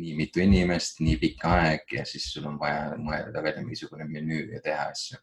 nii 0.01 0.17
mitu 0.19 0.43
inimest, 0.43 0.99
nii 1.05 1.21
pikk 1.23 1.47
aeg 1.51 1.95
ja 2.01 2.09
siis 2.09 2.27
sul 2.33 2.49
on 2.51 2.59
vaja 2.61 2.97
mõelda 2.99 3.43
välja 3.45 3.63
mingisugune 3.63 4.09
menüü 4.11 4.49
ja 4.57 4.65
teha 4.65 4.91
asju. 4.91 5.21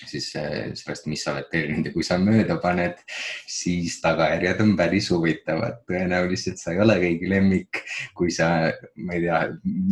siis 0.00 0.30
sellest, 0.32 1.04
mis 1.12 1.20
sa 1.20 1.34
oled 1.34 1.50
tellinud 1.52 1.84
ja 1.84 1.90
kui 1.92 2.04
sa 2.06 2.16
mööda 2.16 2.54
paned, 2.62 3.02
siis 3.52 3.98
tagajärjed 4.00 4.62
on 4.64 4.70
päris 4.78 5.10
huvitavad. 5.12 5.82
tõenäoliselt 5.90 6.62
sa 6.62 6.72
ei 6.72 6.80
ole 6.80 6.96
kõigi 7.02 7.28
lemmik, 7.28 7.82
kui 8.16 8.30
sa, 8.32 8.70
ma 8.96 9.18
ei 9.18 9.26
tea, 9.26 9.40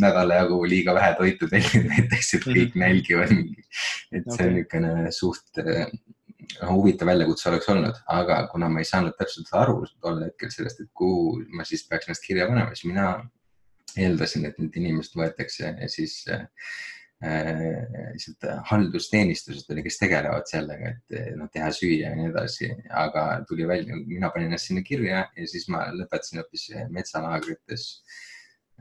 nädala 0.04 0.38
jagu 0.44 0.62
liiga 0.64 0.94
vähe 0.96 1.12
toitu 1.18 1.50
tellid 1.50 1.90
näiteks, 1.90 2.34
et 2.38 2.46
kõik 2.46 2.72
mhm. 2.72 2.84
nälgivad. 2.84 3.34
et 4.12 4.30
see 4.32 4.46
on 4.46 4.54
niisugune 4.54 5.12
suht 5.12 5.66
huvitav 6.68 7.08
väljakutse 7.10 7.50
oleks 7.50 7.68
olnud, 7.72 7.96
aga 8.12 8.38
kuna 8.52 8.68
ma 8.72 8.82
ei 8.82 8.88
saanud 8.88 9.16
täpselt 9.18 9.50
aru 9.56 9.82
tol 10.02 10.22
hetkel 10.24 10.52
sellest, 10.52 10.80
et 10.82 10.92
kuhu 10.96 11.42
ma 11.54 11.66
siis 11.68 11.84
peaks 11.88 12.08
ennast 12.08 12.24
kirja 12.24 12.48
panema, 12.48 12.74
siis 12.74 12.88
mina 12.88 13.08
eeldasin, 13.98 14.46
et 14.48 14.60
need 14.60 14.78
inimesed 14.80 15.16
võetakse 15.18 15.72
siis 15.92 16.20
äh, 16.32 16.46
lihtsalt 17.18 18.46
haldusteenistusest 18.70 19.70
oli, 19.74 19.84
kes 19.86 20.00
tegelevad 20.00 20.48
sellega, 20.50 20.94
et 20.94 21.36
noh, 21.38 21.50
teha 21.52 21.70
süüa 21.74 22.08
ja 22.08 22.14
nii 22.16 22.30
edasi, 22.30 22.70
aga 23.04 23.26
tuli 23.48 23.66
välja, 23.68 23.98
mina 24.06 24.30
panin 24.34 24.52
ennast 24.52 24.70
sinna 24.70 24.84
kirja 24.86 25.26
ja 25.26 25.50
siis 25.50 25.68
ma 25.72 25.88
lõpetasin 25.94 26.42
hoopis 26.42 26.68
metsalaagrites 26.94 27.88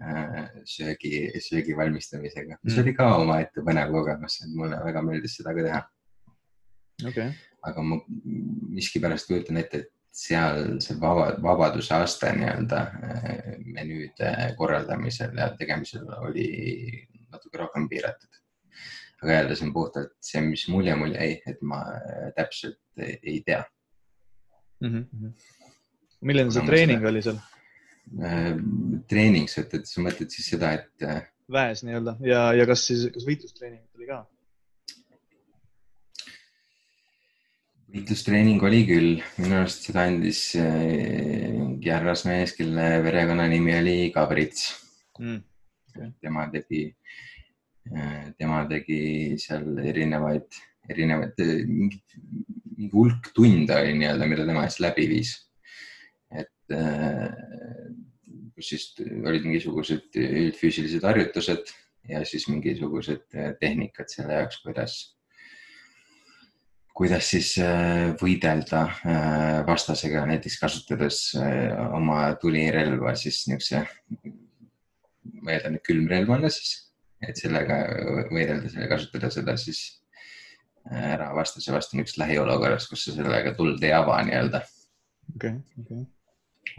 äh, 0.01 0.47
söögi, 0.69 1.27
söögi 1.43 1.77
valmistamisega, 1.77 2.61
mis 2.61 2.77
mm. 2.77 2.85
oli 2.85 2.95
ka 2.97 3.11
omaette 3.17 3.65
põnev 3.65 3.93
kogemus, 3.95 4.39
et 4.45 4.55
mulle 4.55 4.79
väga 4.85 5.05
meeldis 5.09 5.39
seda 5.41 5.55
ka 5.57 5.67
teha. 5.67 5.83
Okay 7.11 7.33
aga 7.65 7.83
ma 7.83 7.99
miskipärast 8.77 9.29
kujutan 9.29 9.57
ette, 9.61 9.77
et 9.77 9.93
seal 10.17 10.79
see 10.81 10.97
vaba, 11.01 11.29
vabaduse 11.43 11.93
aste 11.97 12.31
nii-öelda 12.33 12.79
eh, 13.05 13.51
menüüde 13.65 14.31
korraldamisel 14.57 15.37
ja 15.37 15.51
tegemisel 15.59 16.07
oli 16.21 16.47
natuke 17.31 17.61
rohkem 17.61 17.87
piiratud. 17.89 18.41
aga 19.21 19.33
jälle, 19.33 19.55
see 19.55 19.65
on 19.67 19.73
puhtalt 19.73 20.13
see, 20.21 20.41
mis 20.45 20.67
mulje 20.69 20.95
mul 20.95 21.13
jäi, 21.13 21.37
et 21.49 21.61
ma 21.61 21.81
täpselt 22.37 22.79
ei 23.01 23.41
tea 23.45 23.63
mm. 24.81 25.03
-hmm. 25.03 25.31
milline 26.21 26.51
see 26.51 26.65
treening 26.65 27.05
oli 27.05 27.21
seal? 27.21 27.39
Treening, 29.07 29.49
sa 29.51 29.65
ütled, 29.65 29.83
sa 29.89 30.01
mõtled 30.01 30.31
siis 30.31 30.45
seda, 30.53 30.69
et. 30.77 31.07
Väes 31.51 31.81
nii-öelda 31.83 32.13
ja, 32.23 32.53
ja 32.55 32.65
kas 32.69 32.85
siis, 32.87 33.05
kas 33.13 33.25
võitlustreeningut 33.27 33.99
oli 33.99 34.07
ka? 34.09 34.21
Võitlustreening 37.93 38.63
oli 38.67 38.81
küll, 38.87 39.11
minu 39.39 39.59
arust 39.61 39.87
seda 39.87 40.07
andis 40.09 40.41
mingi 40.57 41.89
äh, 41.89 41.95
härrasmees, 41.95 42.55
kelle 42.57 42.87
perekonnanimi 43.05 43.77
oli 43.77 43.97
Gabrits. 44.15 44.69
Mm.. 45.21 45.43
Tema 46.21 46.43
tegi, 46.53 46.83
tema 48.37 48.59
tegi 48.69 48.99
seal 49.41 49.79
erinevaid, 49.81 50.59
erinevaid, 50.93 51.39
mingi 51.65 51.97
mingi 52.77 52.93
hulk 52.93 53.31
tunde 53.33 53.73
oli 53.73 53.95
nii-öelda, 53.97 54.29
mida 54.29 54.45
tema 54.45 54.67
siis 54.67 54.81
läbi 54.85 55.07
viis. 55.09 55.33
et 56.29 56.75
kus 58.53 58.69
siis 58.69 58.85
olid 58.99 59.45
mingisugused 59.45 60.17
üldfüüsilised 60.21 61.05
harjutused 61.07 61.71
ja 62.09 62.23
siis 62.25 62.47
mingisugused 62.51 63.25
tehnikad 63.61 64.11
selle 64.11 64.37
jaoks, 64.37 64.59
kuidas, 64.65 64.97
kuidas 66.97 67.29
siis 67.29 67.51
äh, 67.61 68.15
võidelda 68.17 68.81
äh, 68.89 69.59
vastasega, 69.67 70.25
näiteks 70.29 70.57
kasutades 70.61 71.19
äh, 71.37 71.75
oma 71.93 72.31
tulirelva 72.41 73.13
siis 73.19 73.43
niisuguse, 73.49 73.83
ma 75.43 75.53
eeldan, 75.53 75.77
et 75.77 75.85
külmrelvana 75.85 76.49
siis, 76.53 76.73
et 77.21 77.37
sellega 77.37 77.79
võidelda, 78.31 78.71
selle 78.73 78.89
kasutada 78.89 79.29
seda 79.33 79.55
siis 79.61 79.83
ära 80.87 81.33
vastase 81.35 81.73
vastu 81.75 81.97
niisuguses 81.97 82.21
lähiolukorras, 82.21 82.87
kus 82.89 83.05
sa 83.05 83.15
sellega 83.17 83.51
tuld 83.57 83.83
ei 83.83 83.91
ava 83.93 84.17
nii-öelda. 84.23 84.61
okei, 85.35 85.53
okei. 85.83 86.03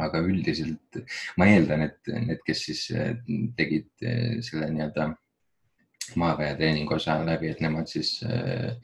aga 0.00 0.22
üldiselt 0.24 1.00
ma 1.36 1.50
eeldan, 1.52 1.84
et 1.90 2.12
need, 2.14 2.40
kes 2.46 2.64
siis 2.70 2.86
tegid 3.58 3.90
selle 4.48 4.70
nii-öelda 4.72 5.10
maaväetreeningu 6.18 6.96
osa 6.96 7.18
läbi, 7.26 7.52
et 7.52 7.60
nemad 7.60 7.90
siis 7.90 8.16
äh, 8.24 8.78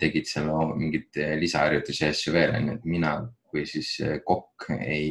tegid 0.00 0.28
seal 0.30 0.50
mingeid 0.78 1.20
äh, 1.20 1.34
lisaharjutusi 1.40 2.04
ja 2.04 2.12
asju 2.14 2.34
veel, 2.36 2.54
onju, 2.58 2.78
et 2.78 2.86
mina 2.88 3.16
kui 3.50 3.66
siis 3.70 3.90
äh, 4.02 4.16
kokk 4.26 4.70
ei 4.78 5.10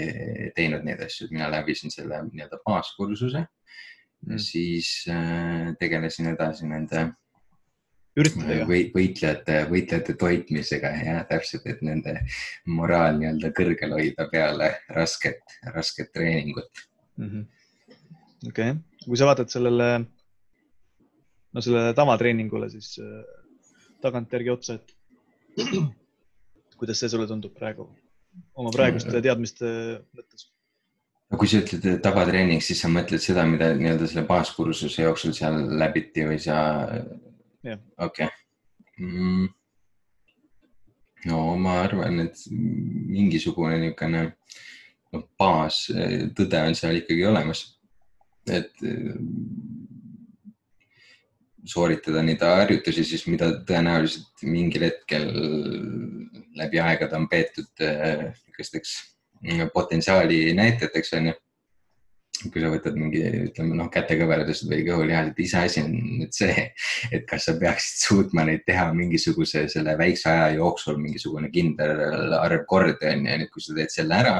äh, 0.00 0.50
teinud 0.56 0.84
neid 0.86 1.02
asju, 1.06 1.26
et 1.26 1.34
mina 1.38 1.50
läbisin 1.52 1.92
selle 1.94 2.22
nii-öelda 2.28 2.62
baaskursuse 2.66 3.46
Mm. 4.20 4.36
siis 4.36 4.88
tegelesin 5.80 6.26
edasi 6.28 6.66
nende 6.68 7.06
üritadega. 8.18 8.66
või 8.68 8.82
võitlejate, 8.94 9.56
võitlejate 9.70 10.16
toitmisega 10.18 10.90
ja 10.98 11.24
täpselt, 11.28 11.66
et 11.70 11.82
nende 11.86 12.16
moraal 12.68 13.18
nii-öelda 13.18 13.52
kõrgel 13.56 13.94
hoida 13.96 14.26
peale 14.32 14.72
rasket, 14.96 15.58
rasket 15.74 16.12
treeningut. 16.16 16.86
Mhm. 17.20 17.44
okei, 18.48 18.74
kui 19.04 19.18
sa 19.20 19.28
vaatad 19.28 19.52
sellele, 19.52 19.88
no 21.52 21.64
sellele 21.64 21.94
tavatreeningule, 21.94 22.70
siis 22.72 22.96
äh, 23.02 23.22
tagantjärgi 24.02 24.52
otsa, 24.52 24.78
et 24.78 24.94
kuidas 26.80 27.02
see 27.02 27.12
sulle 27.12 27.28
tundub 27.28 27.54
praegu 27.56 27.88
oma 28.54 28.72
praeguste 28.74 29.20
teadmiste 29.22 29.68
mõttes? 30.16 30.48
kui 31.38 31.46
sa 31.46 31.60
ütled 31.62 31.84
et 31.86 32.02
tavatreening, 32.02 32.62
siis 32.64 32.80
sa 32.82 32.90
mõtled 32.90 33.22
seda, 33.22 33.44
mida 33.46 33.70
nii-öelda 33.78 34.08
selle 34.10 34.24
baaskursuse 34.26 35.04
jooksul 35.04 35.34
seal 35.36 35.60
läbiti 35.78 36.24
või 36.26 36.40
sa 36.42 36.56
okei 38.02 38.26
mm.. 38.98 39.46
no 41.30 41.42
ma 41.60 41.76
arvan, 41.84 42.24
et 42.24 42.42
mingisugune 42.50 43.78
niisugune 43.84 44.24
no, 45.12 45.22
baastõde 45.38 46.64
on 46.66 46.78
seal 46.78 46.98
ikkagi 47.02 47.28
olemas. 47.30 47.66
et 48.50 48.74
sooritada 51.68 52.22
neid 52.24 52.42
harjutusi 52.44 53.04
siis, 53.04 53.26
mida 53.28 53.50
tõenäoliselt 53.68 54.44
mingil 54.48 54.86
hetkel 54.88 55.28
läbi 56.56 56.80
aegade 56.80 57.16
on 57.16 57.28
peetud 57.28 57.84
eh, 57.84 58.30
niisugusteks 58.30 58.96
potentsiaali 59.74 60.50
näitajateks 60.54 61.14
onju. 61.20 61.38
kui 62.52 62.62
sa 62.62 62.70
võtad 62.72 62.94
mingi, 62.96 63.20
ütleme 63.50 63.74
noh, 63.76 63.90
kätekõverdused 63.92 64.70
või 64.70 64.84
kõhulihased, 64.86 65.36
iseasi 65.44 65.82
on 65.82 65.90
nüüd 65.92 66.32
see, 66.32 66.62
et 67.12 67.26
kas 67.28 67.44
sa 67.44 67.52
peaksid 67.60 67.98
suutma 68.06 68.46
neid 68.48 68.62
teha 68.64 68.86
mingisuguse 68.96 69.66
selle 69.68 69.92
väikse 70.00 70.30
aja 70.30 70.46
jooksul 70.54 70.96
mingisugune 70.96 71.50
kindel 71.52 72.32
arv 72.38 72.64
kordi 72.70 73.10
onju, 73.10 73.28
ja 73.28 73.36
nüüd, 73.42 73.50
kui 73.52 73.60
sa 73.60 73.76
teed 73.76 73.92
selle 73.92 74.16
ära, 74.22 74.36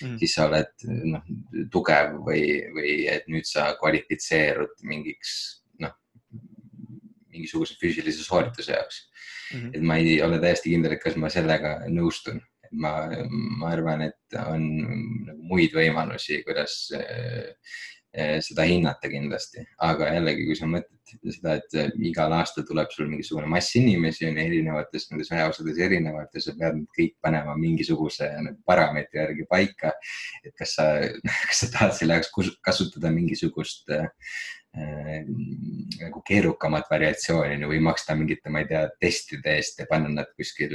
Mhm. 0.00 0.16
siis 0.22 0.34
sa 0.34 0.46
oled 0.48 0.86
noh, 0.88 1.26
tugev 1.70 2.14
või, 2.24 2.46
või 2.72 2.94
et 3.12 3.28
nüüd 3.28 3.44
sa 3.44 3.74
kvalifitseerud 3.82 4.80
mingiks 4.88 5.61
mingisuguse 7.32 7.76
füüsilise 7.80 8.24
soorituse 8.26 8.76
jaoks. 8.76 9.06
Mhm. 9.52 9.70
et 9.74 9.82
ma 9.84 9.98
ei 10.00 10.16
ole 10.24 10.40
täiesti 10.40 10.72
kindel, 10.72 10.96
et 10.96 11.02
kas 11.02 11.16
ma 11.20 11.30
sellega 11.32 11.82
nõustun. 11.92 12.40
ma, 12.72 13.04
ma 13.60 13.68
arvan, 13.68 14.00
et 14.06 14.36
on 14.48 14.62
nagu 15.26 15.42
muid 15.44 15.74
võimalusi, 15.76 16.38
kuidas 16.46 16.86
eh, 16.96 17.50
eh, 18.16 18.38
seda 18.40 18.64
hinnata 18.64 19.10
kindlasti, 19.12 19.60
aga 19.84 20.08
jällegi, 20.14 20.46
kui 20.48 20.56
sa 20.56 20.70
mõtled 20.70 21.02
seda, 21.34 21.58
et 21.58 21.98
igal 22.00 22.32
aastal 22.32 22.64
tuleb 22.64 22.88
sul 22.94 23.10
mingisugune 23.10 23.50
mass 23.52 23.76
inimesi 23.76 24.24
on 24.30 24.40
erinevates 24.40 25.04
nendes 25.10 25.28
väeosades 25.34 25.82
erinevad 25.84 26.32
ja 26.32 26.44
sa 26.46 26.56
pead 26.56 26.80
kõik 26.96 27.18
panema 27.20 27.58
mingisuguse 27.60 28.30
nagu 28.46 28.56
parameetri 28.64 29.20
järgi 29.20 29.46
paika. 29.50 29.92
et 30.40 30.56
kas 30.56 30.72
sa, 30.78 30.88
kas 31.50 31.64
sa 31.66 31.70
tahad 31.76 31.96
selle 31.98 32.16
jaoks 32.16 32.56
kasutada 32.64 33.12
mingisugust 33.12 33.92
äh, 33.92 34.08
nagu 34.72 36.22
keerukamat 36.24 36.86
variatsiooni 36.88 37.66
või 37.68 37.80
maksta 37.84 38.14
mingite, 38.16 38.48
ma 38.48 38.62
ei 38.62 38.68
tea, 38.70 38.86
testide 39.00 39.58
eest 39.58 39.82
ja 39.82 39.86
panna 39.90 40.08
nad 40.08 40.30
kuskil 40.32 40.72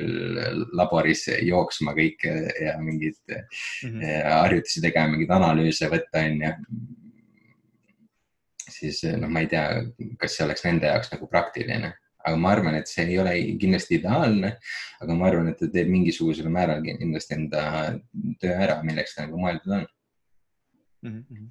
laboris 0.78 1.26
jooksma 1.42 1.96
kõike 1.98 2.34
ja 2.62 2.76
mingeid 2.78 3.18
Mhm. 3.28 4.02
eh, 4.02 4.24
harjutusi 4.24 4.82
tegema, 4.82 5.16
mingeid 5.16 5.34
analüüse 5.34 5.90
võtta, 5.90 6.24
onju. 6.26 6.52
siis 8.70 9.04
eh, 9.04 9.16
noh, 9.18 9.30
ma 9.30 9.42
ei 9.42 9.48
tea, 9.48 9.64
kas 10.20 10.36
see 10.38 10.46
oleks 10.46 10.64
nende 10.68 10.86
jaoks 10.92 11.10
nagu 11.12 11.28
praktiline, 11.32 11.94
aga 12.28 12.36
ma 12.38 12.52
arvan, 12.52 12.76
et 12.76 12.88
see 12.88 13.06
ei 13.08 13.18
ole 13.20 13.34
kindlasti 13.58 13.98
ideaalne. 13.98 14.58
aga 15.02 15.16
ma 15.16 15.28
arvan, 15.28 15.50
et 15.50 15.58
ta 15.58 15.68
teeb 15.74 15.90
mingisugusel 15.90 16.50
määral 16.54 16.84
kindlasti 16.84 17.34
enda 17.34 18.00
töö 18.42 18.54
ära, 18.54 18.84
milleks 18.84 19.16
ta 19.16 19.26
nagu 19.26 19.38
mõeldud 19.42 19.74
on. 19.80 19.88
Mhm. 21.04 21.50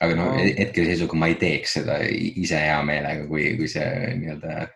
Aga 0.00 0.14
no 0.18 0.24
No. 0.32 0.42
hetkeseisuga 0.58 1.16
ma 1.16 1.26
ei 1.30 1.34
teeks 1.40 1.72
seda 1.78 1.98
ise 2.08 2.58
hea 2.60 2.82
meelega, 2.84 3.26
kui, 3.30 3.54
kui 3.56 3.68
see 3.68 3.86
nii-öelda 4.20 4.68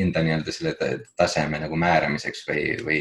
enda 0.00 0.22
nii-öelda 0.22 0.52
selle 0.54 0.74
ta- 0.78 0.98
taseme 1.18 1.58
nagu 1.62 1.76
määramiseks 1.80 2.44
või, 2.48 2.64
või, 2.86 3.00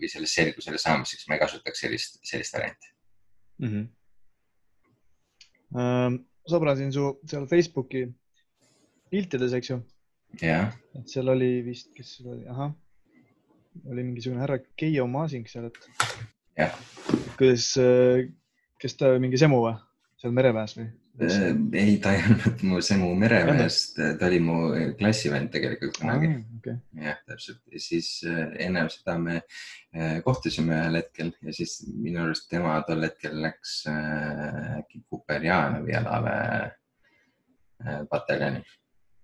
või 0.00 0.08
selle 0.10 0.26
selgusele 0.30 0.80
saamiseks 0.82 1.28
ma 1.28 1.36
ei 1.36 1.42
kasutaks 1.44 1.84
sellist, 1.84 2.18
sellist 2.26 2.56
varianti. 2.56 2.90
Mhm. 3.62 3.84
Ähm, 5.80 6.16
sõbrasin 6.50 6.90
su 6.94 7.12
seal 7.30 7.44
Facebooki 7.46 8.06
piltides, 9.12 9.52
eks 9.54 9.70
ju, 9.70 9.76
jah, 10.42 10.72
et 10.98 11.08
seal 11.12 11.28
oli 11.30 11.60
vist, 11.66 11.92
kes 11.94 12.16
seal 12.16 12.32
oli, 12.34 12.46
ahah, 12.50 12.72
oli 13.86 14.02
mingisugune 14.02 14.42
härra 14.42 14.58
Keijo 14.80 15.06
Masing 15.06 15.46
seal, 15.50 15.68
et 15.70 15.78
jah. 16.60 16.78
kuidas, 17.38 17.72
kes 18.80 18.96
ta 18.98 19.14
mingi 19.22 19.38
semu 19.40 19.60
või 19.64 19.76
seal 20.20 20.34
mereväes 20.36 20.76
või? 20.78 20.88
ei, 21.20 21.96
ta 22.00 22.14
ei 22.16 22.22
olnud 22.22 22.62
mu 22.64 22.78
semu 22.84 23.10
mereväest, 23.18 23.98
ta 24.20 24.28
oli 24.28 24.38
mu 24.44 24.56
klassivend 24.96 25.50
tegelikult 25.52 25.98
kunagi. 26.00 26.30
okei, 26.58 26.76
jah, 27.04 27.18
täpselt 27.28 27.60
ja 27.72 27.80
siis 27.82 28.08
äh, 28.28 28.54
ennem 28.66 28.88
seda 28.92 29.18
me 29.20 29.40
äh, 29.40 30.20
kohtusime 30.24 30.78
ühel 30.78 31.00
hetkel 31.02 31.32
ja 31.44 31.52
siis 31.56 31.80
minu 31.92 32.22
arust 32.24 32.48
tema 32.52 32.78
tol 32.88 33.04
hetkel 33.04 33.40
läks 33.44 33.80
äh, 33.90 34.78
äkki 34.80 35.02
Kuperjanovi 35.08 35.96
äh, 35.98 36.70
pataljoni 38.08 38.62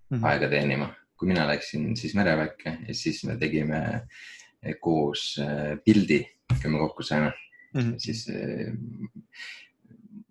Mhm. 0.07 0.23
aega 0.23 0.47
teenima, 0.51 0.87
kui 1.19 1.27
mina 1.27 1.43
läksin 1.49 1.91
siis 1.99 2.13
mereväkke 2.15 2.77
ja 2.87 2.95
siis 2.95 3.23
me 3.27 3.35
tegime 3.39 3.79
äh, 3.97 4.75
koos 4.81 5.33
äh, 5.43 5.75
pildi, 5.83 6.21
kui 6.55 6.71
me 6.71 6.79
kokku 6.85 7.03
saime, 7.03 7.33
Mhm. 7.75 7.97
siis 7.99 8.23
äh, 8.31 8.71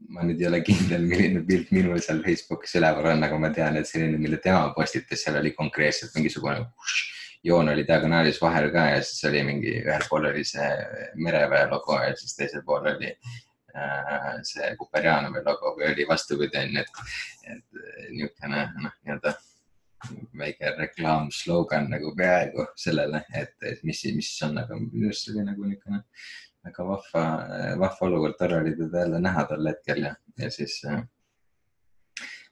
ma 0.08 0.22
nüüd 0.24 0.40
ei 0.40 0.46
ole 0.48 0.62
kindel, 0.64 1.02
milline 1.06 1.42
pilt 1.46 1.70
minul 1.74 1.98
seal 2.00 2.22
Facebookis 2.24 2.74
üleval 2.78 3.10
on, 3.12 3.24
aga 3.26 3.38
ma 3.38 3.50
tean, 3.54 3.76
et 3.76 3.86
selline, 3.86 4.16
mille 4.18 4.38
tema 4.42 4.70
postitas, 4.74 5.20
seal 5.22 5.36
oli 5.40 5.52
konkreetselt 5.52 6.14
mingisugune 6.16 6.64
joon 7.46 7.68
oli 7.68 7.84
diagonaalis 7.86 8.40
vahel 8.42 8.70
ka 8.74 8.86
ja 8.94 9.02
siis 9.04 9.24
oli 9.28 9.42
mingi, 9.46 9.74
ühel 9.84 10.06
pool 10.10 10.24
oli 10.32 10.42
see 10.48 10.66
mereväe 11.22 11.66
logo 11.70 11.98
ja 12.02 12.14
siis 12.16 12.34
teisel 12.38 12.64
pool 12.66 12.88
oli 12.94 13.12
äh, 13.76 14.32
see 14.48 14.72
Kuperjanovi 14.80 15.44
logo 15.46 15.76
või 15.76 15.92
oli 15.92 16.08
vastupidi, 16.08 16.56
onju, 16.64 16.80
et, 16.82 17.04
et 17.52 18.10
niisugune 18.16 18.64
noh, 18.82 18.96
nii-öelda 19.04 19.34
väike 20.38 20.72
reklaamslogan 20.78 21.90
nagu 21.90 22.12
peaaegu 22.16 22.66
sellele, 22.76 23.22
et, 23.34 23.54
et 23.62 23.82
mis, 23.84 24.04
mis 24.16 24.32
on, 24.46 24.58
aga 24.62 24.78
minu 24.80 25.10
arust 25.10 25.26
see 25.26 25.36
oli 25.36 25.46
nagu 25.46 25.68
niisugune 25.68 26.02
väga 26.66 26.86
vahva, 26.86 27.24
vahva 27.78 28.08
olukord, 28.08 28.38
tore 28.38 28.60
oli 28.60 28.72
teda 28.76 29.04
jälle 29.04 29.20
näha 29.22 29.44
tol 29.50 29.68
hetkel 29.70 30.02
ja, 30.02 30.14
ja 30.38 30.50
siis 30.50 30.80
äh, 30.90 31.02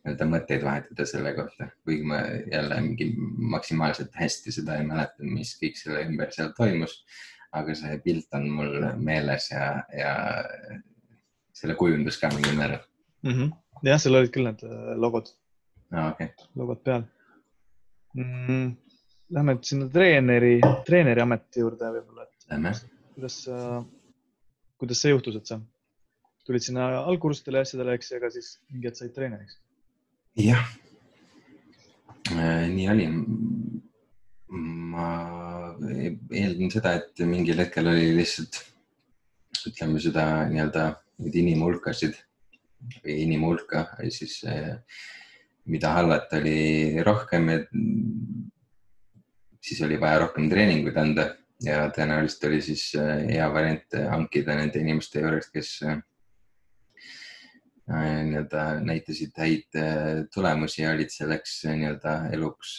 nii-öelda 0.04 0.28
mõtteid 0.28 0.64
vahetada 0.64 1.06
selle 1.08 1.32
kohta, 1.36 1.68
kuigi 1.84 2.04
ma 2.08 2.20
jälle 2.52 2.80
mingi 2.84 3.08
maksimaalselt 3.54 4.14
hästi 4.20 4.52
seda 4.52 4.78
ei 4.78 4.86
mäleta, 4.86 5.24
mis 5.24 5.54
kõik 5.60 5.80
selle 5.80 6.04
ümber 6.08 6.32
seal 6.34 6.52
toimus. 6.58 7.02
aga 7.54 7.74
see 7.78 7.98
pilt 8.02 8.34
on 8.34 8.48
mul 8.50 8.72
meeles 8.98 9.44
ja, 9.52 9.84
ja 9.94 10.14
selle 11.54 11.76
kujundas 11.78 12.16
ka 12.18 12.26
mingil 12.32 12.56
määral 12.58 12.80
mm. 13.22 13.30
-hmm. 13.30 13.52
jah, 13.86 14.00
seal 14.02 14.18
olid 14.18 14.32
küll 14.34 14.48
need 14.48 14.64
äh, 14.66 14.96
logod 14.98 15.30
ah,. 15.92 16.10
Okay. 16.10 16.28
logod 16.54 16.82
peal 16.84 17.04
mm,. 18.14 18.72
Lähme 19.34 19.54
sinna 19.64 19.86
treeneri, 19.90 20.58
treeneri 20.86 21.22
ameti 21.22 21.62
juurde 21.62 21.88
võib-olla. 21.94 22.26
Lähme. 22.50 22.74
kuidas, 23.16 23.38
kuidas 24.78 25.00
see 25.00 25.14
juhtus, 25.14 25.38
et 25.40 25.48
sa 25.48 25.56
tulid 26.44 26.64
sinna 26.64 26.88
algkursustele 27.08 27.60
ja 27.60 27.66
asjadele, 27.66 27.94
eks, 27.98 28.12
ega 28.18 28.30
siis 28.32 28.50
mingi 28.72 28.90
hetk 28.90 29.00
said 29.00 29.14
treeneriks? 29.16 29.56
jah, 30.38 30.66
nii 32.74 32.86
oli. 32.92 33.08
ma 34.94 35.08
eeldan 36.30 36.70
seda, 36.70 36.94
et 37.00 37.24
mingil 37.26 37.58
hetkel 37.62 37.88
oli 37.90 38.12
lihtsalt, 38.18 38.60
ütleme 39.70 40.02
seda 40.02 40.26
nii-öelda 40.50 40.86
neid 41.24 41.36
inimhulkasid 41.40 42.18
või 43.00 43.16
inimhulka 43.24 43.86
siis 44.12 44.42
mida 45.70 45.94
hallata 45.96 46.38
oli 46.40 47.02
rohkem, 47.04 47.48
et 47.54 47.68
siis 49.64 49.80
oli 49.86 50.00
vaja 50.00 50.24
rohkem 50.24 50.48
treeninguid 50.50 50.96
anda 51.00 51.30
ja 51.64 51.86
tõenäoliselt 51.94 52.48
oli 52.50 52.60
siis 52.64 52.90
hea 52.98 53.46
variant 53.52 53.96
hankida 54.10 54.56
nende 54.58 54.82
inimeste 54.82 55.22
juurest, 55.22 55.52
kes 55.54 55.70
nii-öelda 57.88 58.66
näitasid 58.84 59.40
häid 59.40 59.80
tulemusi 60.34 60.82
ja 60.82 60.92
olid 60.92 61.12
selleks 61.12 61.62
nii-öelda 61.68 62.14
eluks 62.36 62.78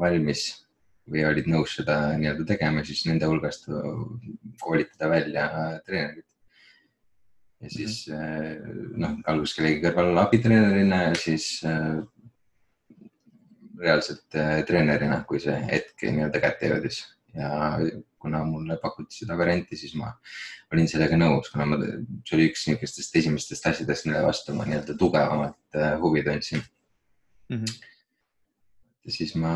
valmis 0.00 0.46
või 1.08 1.24
olid 1.28 1.48
nõus 1.52 1.76
seda 1.78 1.98
nii-öelda 2.20 2.46
tegema, 2.48 2.84
siis 2.84 3.04
nende 3.08 3.28
hulgast 3.28 3.68
koolitada 4.60 5.10
välja 5.12 5.48
treenerid 5.84 6.28
ja 7.64 7.70
siis 7.72 8.04
mhm. 8.12 8.98
noh, 9.00 9.16
algus 9.30 9.54
kellegi 9.56 9.82
kõrval 9.84 10.20
abitreenerina 10.26 11.00
ja 11.08 11.14
siis 11.18 11.48
äh, 11.68 12.02
reaalselt 13.80 14.36
äh, 14.38 14.60
treenerina, 14.68 15.22
kui 15.28 15.40
see 15.42 15.56
hetk 15.70 16.04
nii-öelda 16.06 16.42
kätte 16.42 16.70
jõudis 16.70 17.00
ja 17.34 17.48
kuna 18.22 18.44
mulle 18.46 18.76
pakuti 18.80 19.18
seda 19.18 19.36
varianti, 19.38 19.76
siis 19.76 19.96
ma 20.00 20.12
olin 20.72 20.86
sellega 20.88 21.16
nõus, 21.18 21.50
kuna 21.52 21.66
ma, 21.68 21.78
see 22.24 22.36
oli 22.36 22.46
üks 22.50 22.62
niisugustest 22.68 23.18
esimestest 23.20 23.66
asjadest, 23.70 24.06
mille 24.08 24.22
vastu 24.24 24.54
ma 24.56 24.66
nii-öelda 24.68 24.96
tugevamat 25.00 25.80
äh, 25.80 25.96
huvi 26.02 26.22
tundsin 26.26 26.62
mm. 27.50 27.58
-hmm. 27.58 27.74
ja 29.04 29.16
siis 29.18 29.34
ma, 29.34 29.54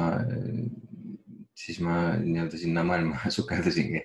siis 1.54 1.80
ma 1.84 2.16
nii-öelda 2.24 2.60
sinna 2.60 2.84
maailma 2.84 3.30
sukeldusingi 3.36 4.02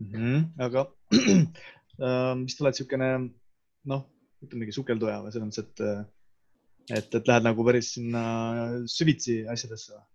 mm. 0.00 0.14
-hmm. 0.14 0.48
aga 0.68 0.86
mis 2.00 2.56
sa 2.56 2.64
oled 2.64 2.74
niisugune 2.74 3.10
noh, 3.90 4.04
ütlemegi 4.44 4.74
sukelduja 4.76 5.20
või 5.24 5.34
selles 5.34 5.50
mõttes, 5.50 5.66
et, 5.66 7.00
et, 7.00 7.18
et 7.18 7.28
lähed 7.28 7.46
nagu 7.46 7.66
päris 7.66 7.94
sinna 7.96 8.22
süvitsi 8.90 9.42
asjadesse 9.50 9.96
või? 9.96 10.06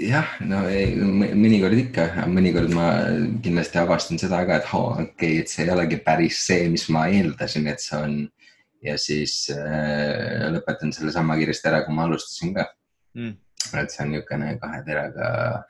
jah, 0.00 0.36
no 0.48 0.62
ei, 0.70 0.94
mõnikord 0.96 1.76
ikka, 1.76 2.06
mõnikord 2.30 2.72
ma 2.72 2.86
kindlasti 3.44 3.80
avastan 3.82 4.20
seda 4.20 4.40
ka, 4.48 4.60
et 4.62 4.70
oo, 4.72 4.92
okei 4.94 5.10
okay,, 5.10 5.40
et 5.42 5.50
see 5.52 5.66
ei 5.66 5.72
olegi 5.74 5.98
päris 6.06 6.38
see, 6.46 6.70
mis 6.72 6.86
ma 6.94 7.04
eeldasin, 7.12 7.68
et 7.72 7.82
see 7.82 7.98
on. 7.98 8.16
ja 8.82 8.96
siis 8.98 9.34
äh, 9.54 10.48
lõpetan 10.50 10.90
selle 10.94 11.12
sama 11.14 11.36
kiiresti 11.38 11.68
ära, 11.70 11.84
kui 11.86 11.94
ma 11.94 12.06
alustasin 12.08 12.54
ka 12.56 12.64
mm.. 13.18 13.34
et 13.78 13.92
see 13.92 14.02
on 14.02 14.10
niisugune 14.14 14.56
kahe 14.62 14.80
teraga 14.88 15.28
Äh, 15.28 15.60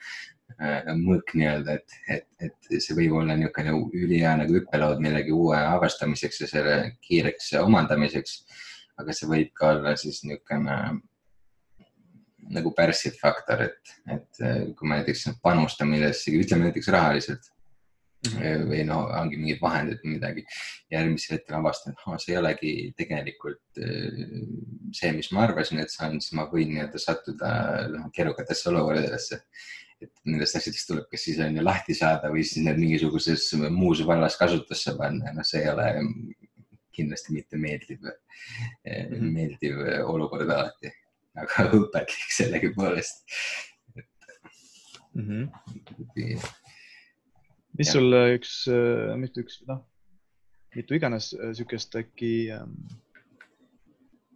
mõõk 0.98 1.32
nii-öelda, 1.38 1.78
et, 1.78 1.96
et, 2.16 2.26
et 2.48 2.82
see 2.82 2.96
võib 2.98 3.16
olla 3.20 3.36
niisugune 3.38 3.74
ülihea 4.02 4.34
nagu 4.40 4.58
hüppelood 4.58 5.02
millegi 5.04 5.34
uue 5.34 5.58
avastamiseks 5.58 6.42
ja 6.44 6.50
selle 6.50 6.76
kiireks 7.04 7.52
omandamiseks. 7.62 8.42
aga 9.00 9.14
see 9.16 9.28
võib 9.28 9.50
ka 9.56 9.72
olla 9.76 9.96
siis 9.96 10.22
niisugune 10.24 10.76
nagu 12.52 12.72
pärssiv 12.76 13.16
faktor, 13.20 13.62
et, 13.68 13.96
et 14.10 14.42
äh, 14.44 14.62
kui 14.76 14.88
ma 14.88 14.98
näiteks 15.00 15.28
panustan 15.42 15.88
millessegi, 15.88 16.42
ütleme 16.42 16.68
näiteks 16.68 16.88
rahaliselt 16.92 17.52
-hmm. 18.28 18.64
või 18.70 18.84
no 18.86 19.02
ongi 19.20 19.38
mingid 19.40 19.60
vahendid 19.62 20.00
või 20.04 20.16
midagi. 20.16 20.44
järgmisel 20.92 21.36
hetkel 21.36 21.58
avastan, 21.58 21.92
et 21.92 22.06
oh, 22.06 22.18
see 22.20 22.34
ei 22.34 22.40
olegi 22.40 22.72
tegelikult 22.98 23.82
see, 24.92 25.12
mis 25.16 25.30
ma 25.32 25.46
arvasin, 25.46 25.82
et 25.82 25.92
see 25.92 26.06
on, 26.06 26.20
siis 26.20 26.36
ma 26.38 26.48
võin 26.52 26.72
nii-öelda 26.72 27.02
sattuda 27.02 27.52
noh, 27.92 28.10
keerukatesse 28.14 28.70
olukordadesse 28.70 29.42
et 30.06 30.12
nendest 30.28 30.56
asjadest 30.58 30.88
tuleb 30.90 31.08
kas 31.10 31.26
siis 31.28 31.40
on 31.44 31.56
ju 31.56 31.64
lahti 31.64 31.94
saada 31.96 32.30
või 32.32 32.44
siis 32.46 32.64
need 32.66 32.80
mingisuguses 32.80 33.48
muus 33.70 34.02
vallas 34.06 34.38
kasutusse 34.40 34.96
panna, 34.98 35.34
noh, 35.36 35.46
see 35.46 35.62
ei 35.62 35.70
ole 35.72 35.88
kindlasti 36.92 37.34
mitte 37.36 37.60
meeldiv 37.60 38.02
mm, 38.02 38.16
-hmm. 38.86 39.30
meeldiv 39.36 39.78
olukord 40.06 40.50
alati, 40.50 40.92
aga 41.38 41.68
õpetlik 41.78 42.34
sellegipoolest 42.38 43.24
mm. 45.14 45.28
-hmm. 45.28 46.50
mis 47.78 47.88
ja. 47.88 47.92
sul 47.92 48.18
üks, 48.36 48.58
mitte 49.20 49.46
üks, 49.46 49.62
noh, 49.68 49.84
mitu 50.76 50.98
iganes 50.98 51.32
sihukest 51.32 51.96
äkki 52.00 52.34
ähm, 52.52 52.76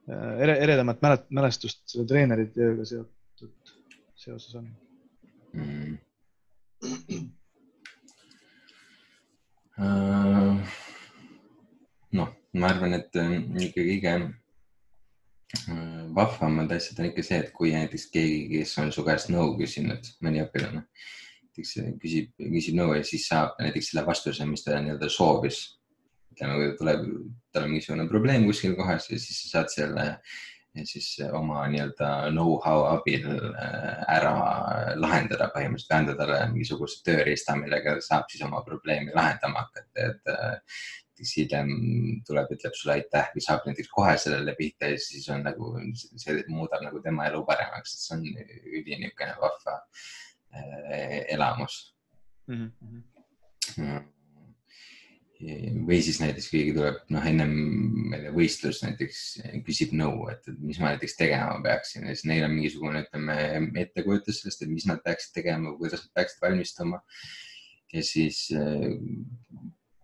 ere, 0.08 0.58
eredamat 0.64 1.04
mälestust 1.30 1.84
selle 1.90 2.08
treeneri 2.08 2.48
tööga 2.54 2.84
seotud, 2.88 3.76
seoses 4.16 4.58
on? 4.60 4.74
Mm.. 5.56 5.98
noh, 12.16 12.32
ma 12.52 12.70
arvan, 12.70 12.96
et 12.96 13.20
äh, 13.20 13.36
ikkagi 13.66 13.86
kõige 13.90 14.14
äh, 14.16 16.02
vahvamad 16.16 16.72
asjad 16.76 17.02
on 17.02 17.10
ikka 17.10 17.24
see, 17.26 17.40
et 17.42 17.52
kui 17.56 17.72
näiteks 17.74 18.08
keegi, 18.14 18.42
kes 18.54 18.76
on 18.82 18.92
su 18.94 19.04
käest 19.06 19.32
nõu 19.32 19.54
küsinud, 19.60 20.12
mõni 20.24 20.44
õpilane, 20.44 20.84
näiteks 21.46 21.72
küsib, 22.02 22.32
küsib 22.40 22.76
nõu 22.78 22.96
ja 22.96 23.04
siis 23.06 23.28
saab 23.30 23.56
näiteks 23.62 23.92
selle 23.92 24.06
vastuse, 24.06 24.48
mis 24.48 24.64
ta 24.64 24.80
nii-öelda 24.80 25.08
soovis. 25.12 25.64
ütleme, 26.36 26.56
kui 26.60 26.76
tuleb, 26.76 27.00
tal 27.52 27.64
on 27.64 27.70
mingisugune 27.72 28.08
probleem 28.10 28.44
kuskil 28.44 28.74
kohas 28.76 29.08
ja 29.10 29.16
siis 29.18 29.38
sa 29.42 29.46
saad 29.54 29.72
selle 29.72 30.04
siis 30.84 31.08
oma 31.32 31.64
nii-öelda 31.72 32.10
know-how 32.34 32.84
abil 32.90 33.24
äh, 33.30 34.04
ära 34.16 34.34
lahendada 35.00 35.48
põhimõtteliselt, 35.54 35.96
anda 35.96 36.16
talle 36.18 36.42
mingisuguse 36.52 37.02
tööriista, 37.06 37.56
millega 37.58 37.96
saab 38.04 38.30
siis 38.30 38.44
oma 38.46 38.62
probleemi 38.66 39.14
lahendama 39.16 39.64
hakata, 39.64 40.10
et 40.10 40.32
äh, 40.32 40.80
siis 41.16 41.32
hiljem 41.40 41.70
tuleb, 42.28 42.50
ütleb 42.52 42.76
sulle 42.76 42.98
aitäh 42.98 43.30
või 43.34 43.44
saab 43.44 43.68
näiteks 43.68 43.92
kohe 43.92 44.16
sellele 44.20 44.56
pihta 44.58 44.92
ja 44.92 45.00
siis 45.00 45.28
on 45.32 45.46
nagu, 45.46 45.72
see 45.96 46.42
muudab 46.52 46.84
nagu 46.84 47.00
tema 47.04 47.30
elu 47.30 47.40
paremaks, 47.48 47.96
et 47.96 48.04
see 48.04 48.18
on 48.18 48.26
üli 48.26 49.00
niisugune 49.00 49.36
vahva 49.40 49.78
äh, 49.80 51.22
elamus 51.36 51.80
mm. 52.50 52.72
-hmm 53.76 54.15
või 55.86 55.98
siis 56.00 56.18
näiteks 56.22 56.48
keegi 56.48 56.72
tuleb, 56.76 57.02
noh, 57.12 57.24
ennem, 57.28 57.52
ma 58.08 58.16
ei 58.16 58.24
tea, 58.24 58.32
võistlus 58.34 58.80
näiteks 58.84 59.22
küsib 59.66 59.92
nõu, 59.98 60.28
et 60.32 60.48
mis 60.56 60.80
ma 60.80 60.94
näiteks 60.94 61.16
tegema 61.18 61.58
peaksin 61.64 62.06
ja 62.06 62.14
siis 62.14 62.28
neil 62.30 62.46
on 62.46 62.54
mingisugune, 62.54 63.04
ütleme, 63.04 63.36
ettekujutus 63.82 64.40
sellest, 64.40 64.64
et 64.64 64.72
mis 64.72 64.86
nad 64.88 65.02
peaksid 65.04 65.34
tegema, 65.36 65.74
kuidas 65.76 66.06
nad 66.06 66.14
peaksid 66.16 66.40
valmistuma. 66.46 67.02
ja 67.92 68.02
siis, 68.02 68.46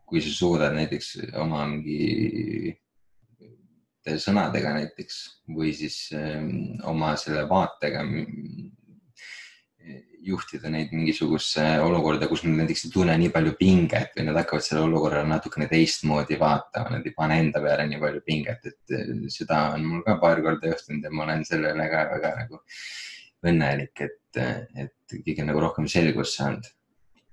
kui 0.07 0.21
sa 0.23 0.35
suudad 0.37 0.77
näiteks 0.77 1.15
oma 1.41 1.65
mingi 1.71 2.77
sõnadega 4.03 4.75
näiteks 4.77 5.19
või 5.55 5.73
siis 5.77 6.11
oma 6.89 7.15
selle 7.17 7.47
vaatega 7.49 8.05
juhtida 10.23 10.71
neid 10.71 10.93
mingisugusesse 10.95 11.65
olukorda, 11.83 12.29
kus 12.31 12.45
nad 12.47 12.61
näiteks 12.61 12.87
ei 12.87 12.93
tunne 12.95 13.15
nii 13.19 13.31
palju 13.35 13.55
pinget 13.59 14.13
või 14.17 14.27
nad 14.29 14.39
hakkavad 14.41 14.67
selle 14.67 14.85
olukorra 14.87 15.23
natukene 15.27 15.67
teistmoodi 15.71 16.39
vaatama, 16.41 16.97
nad 16.97 17.09
ei 17.09 17.15
pane 17.17 17.39
enda 17.43 17.63
peale 17.65 17.87
nii 17.91 18.03
palju 18.03 18.23
pinget, 18.27 18.69
et 18.71 18.97
eh, 18.99 19.15
seda 19.35 19.65
on 19.77 19.89
mul 19.89 20.05
ka 20.07 20.19
paar 20.23 20.43
korda 20.45 20.71
juhtunud 20.71 21.09
ja 21.09 21.15
ma 21.15 21.27
olen 21.27 21.43
selle 21.49 21.73
üle 21.75 21.89
ka 21.93 22.05
väga 22.13 22.37
nagu 22.43 22.63
õnnelik, 23.51 24.05
et, 24.07 24.41
et 24.85 25.19
kõige 25.27 25.49
nagu 25.49 25.65
rohkem 25.65 25.89
selgust 25.91 26.39
saanud 26.39 26.71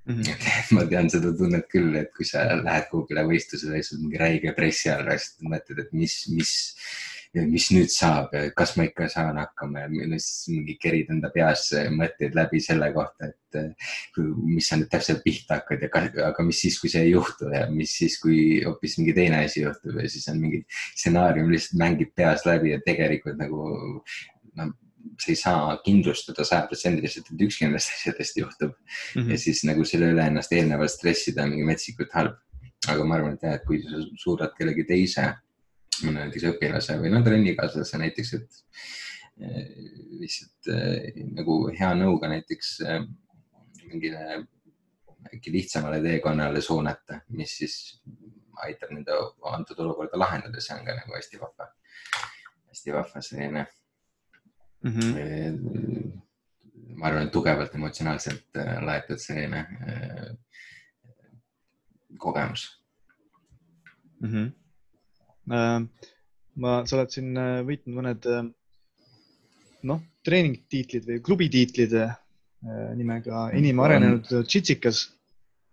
mm. 0.10 0.21
-hmm. 0.21 0.73
ma 0.75 0.86
tean 0.89 1.10
seda 1.13 1.34
tunnet 1.38 1.69
küll, 1.71 1.93
et 1.99 2.12
kui 2.15 2.25
sa 2.25 2.45
lähed 2.63 2.89
kuhugile 2.91 3.25
võistlusele 3.30 3.82
ja 3.82 3.86
sul 3.86 4.02
mingi 4.04 4.21
räige 4.21 4.54
pressi 4.58 4.89
all, 4.93 5.10
siis 5.17 5.38
mõtled, 5.45 5.86
et 5.86 5.93
mis, 5.93 6.21
mis 6.34 6.54
mis 7.36 7.68
nüüd 7.70 7.92
saab, 7.94 8.34
kas 8.58 8.74
ma 8.78 8.88
ikka 8.88 9.06
saan 9.12 9.38
hakkama 9.38 9.84
ja 9.84 10.08
siis 10.18 10.50
mingi 10.50 10.78
kerid 10.82 11.12
enda 11.13 11.30
peas 11.34 11.68
mõtteid 11.94 12.34
läbi 12.38 12.62
selle 12.63 12.89
kohta, 12.96 13.30
et 13.30 13.60
mis 14.42 14.70
sa 14.70 14.80
nüüd 14.80 14.89
täpselt 14.89 15.22
pihta 15.26 15.60
hakkad 15.60 15.86
ja 15.86 16.26
aga 16.30 16.46
mis 16.46 16.63
siis, 16.65 16.80
kui 16.82 16.89
see 16.89 17.06
ei 17.06 17.13
juhtu 17.13 17.52
ja 17.54 17.68
mis 17.70 17.94
siis, 18.02 18.18
kui 18.22 18.63
hoopis 18.65 18.98
mingi 18.98 19.13
teine 19.18 19.44
asi 19.46 19.62
juhtub 19.62 20.02
ja 20.02 20.10
siis 20.10 20.28
on 20.34 20.42
mingi 20.42 20.63
stsenaarium 20.74 21.54
lihtsalt 21.54 21.80
mängib 21.82 22.13
peas 22.18 22.46
läbi 22.50 22.74
ja 22.74 22.82
tegelikult 22.86 23.38
nagu 23.38 23.65
noh 24.60 24.78
sa 25.20 25.32
ei 25.32 25.38
saa 25.39 25.78
kindlustada 25.84 26.44
sajaprotsendiliselt, 26.48 27.30
et 27.32 27.44
ükski 27.46 27.65
nendest 27.65 27.94
asjadest 27.96 28.38
juhtub 28.38 28.72
mm. 28.74 29.22
-hmm. 29.22 29.32
ja 29.32 29.38
siis 29.38 29.63
nagu 29.68 29.86
selle 29.86 30.12
üle 30.13 30.26
ennast 30.28 30.54
eelnevalt 30.56 30.92
stressida 30.92 31.44
on 31.44 31.54
mingi 31.54 31.68
metsikult 31.68 32.13
halb. 32.13 32.38
aga 32.88 33.04
ma 33.04 33.15
arvan, 33.15 33.34
et 33.36 33.42
jah, 33.44 33.54
et 33.58 33.65
kui 33.68 33.82
sa 33.84 33.98
suudad 34.24 34.54
kellegi 34.58 34.86
teise, 34.88 35.24
mõne 36.06 36.26
näiteks 36.26 36.48
õpilase 36.52 36.98
või 37.02 37.12
no 37.14 37.22
trennikaaslase 37.26 38.00
näiteks, 38.02 38.34
et 38.38 38.60
eh, 39.42 39.68
lihtsalt 40.22 40.72
eh, 40.74 41.20
nagu 41.36 41.60
hea 41.76 41.92
nõuga 41.98 42.30
näiteks 42.32 42.72
eh, 42.86 43.02
mingile 43.86 44.24
äkki 45.34 45.52
lihtsamale 45.54 46.00
teekonnale 46.04 46.62
suunata, 46.64 47.20
mis 47.36 47.58
siis 47.62 47.76
aitab 48.64 48.94
nende 48.96 49.16
antud 49.52 49.80
olukorda 49.84 50.20
lahendada, 50.20 50.62
see 50.64 50.76
on 50.76 50.88
ka 50.88 50.96
nagu 50.96 51.16
hästi 51.16 51.40
vahva, 51.42 51.70
hästi 52.72 52.96
vahva 52.96 53.22
selline 53.24 53.66
mm. 54.84 54.92
-hmm. 54.92 56.12
ma 56.96 57.08
arvan, 57.08 57.28
et 57.28 57.34
tugevalt 57.36 57.76
emotsionaalselt 57.76 58.60
laetud 58.86 59.20
selline 59.24 59.66
kogemus 62.18 62.84
mm. 64.20 64.30
-hmm. 64.30 64.59
Ma, 65.50 66.74
sa 66.86 66.98
oled 66.98 67.14
siin 67.14 67.38
äh, 67.40 67.60
võitnud 67.68 67.96
mõned 68.00 68.28
äh, 68.30 68.50
noh, 69.90 70.02
treeningtiitlid 70.26 71.08
või 71.08 71.22
klubitiitlid 71.24 71.96
nimega 73.00 73.46
enim 73.56 73.80
arenenud 73.80 74.26
Tšitsikas 74.28 75.06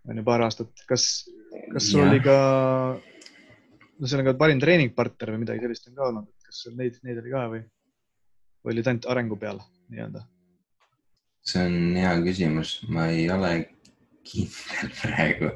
on 0.07 0.21
ju 0.21 0.25
paar 0.27 0.45
aastat. 0.47 0.71
kas, 0.87 1.27
kas 1.73 1.89
sul 1.91 2.05
oli 2.05 2.21
ka, 2.23 2.37
no 3.99 4.07
seal 4.07 4.23
on 4.23 4.29
ka 4.29 4.37
parim 4.39 4.63
treeningpartner 4.63 5.33
või 5.35 5.43
midagi 5.43 5.65
sellist 5.67 5.91
on 5.91 5.97
ka 5.99 6.07
olnud, 6.13 6.29
et 6.31 6.47
kas 6.47 6.63
sul 6.63 6.77
neid, 6.79 7.01
neid 7.03 7.19
oli 7.25 7.35
ka 7.35 7.43
või, 7.51 7.65
või 8.63 8.77
olid 8.77 8.91
ainult 8.93 9.11
arengu 9.11 9.41
peal 9.41 9.59
nii-öelda? 9.91 10.23
see 11.47 11.63
on 11.63 11.99
hea 11.99 12.15
küsimus, 12.23 12.79
ma 12.91 13.09
ei 13.15 13.27
ole 13.31 13.51
kindel 14.27 14.93
praegu. 15.01 15.51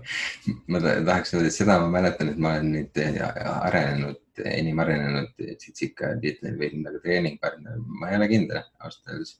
ma 0.70 0.80
tahaks 0.82 1.34
öelda, 1.34 1.48
et 1.50 1.56
seda 1.56 1.78
ma 1.82 1.88
mäletan, 1.96 2.32
et 2.32 2.40
ma 2.40 2.54
olen 2.54 2.70
nüüd 2.76 3.00
arenenud, 3.00 4.20
enim 4.50 4.78
arenenud 4.82 5.32
Tsitsika 5.36 6.14
tiitlil 6.22 6.56
või 6.60 6.70
nagu 6.84 7.00
treeningpartner, 7.02 7.80
ma 8.00 8.10
ei 8.10 8.20
ole 8.20 8.28
kindel 8.30 8.62
ausalt 8.80 9.12
öeldes. 9.14 9.34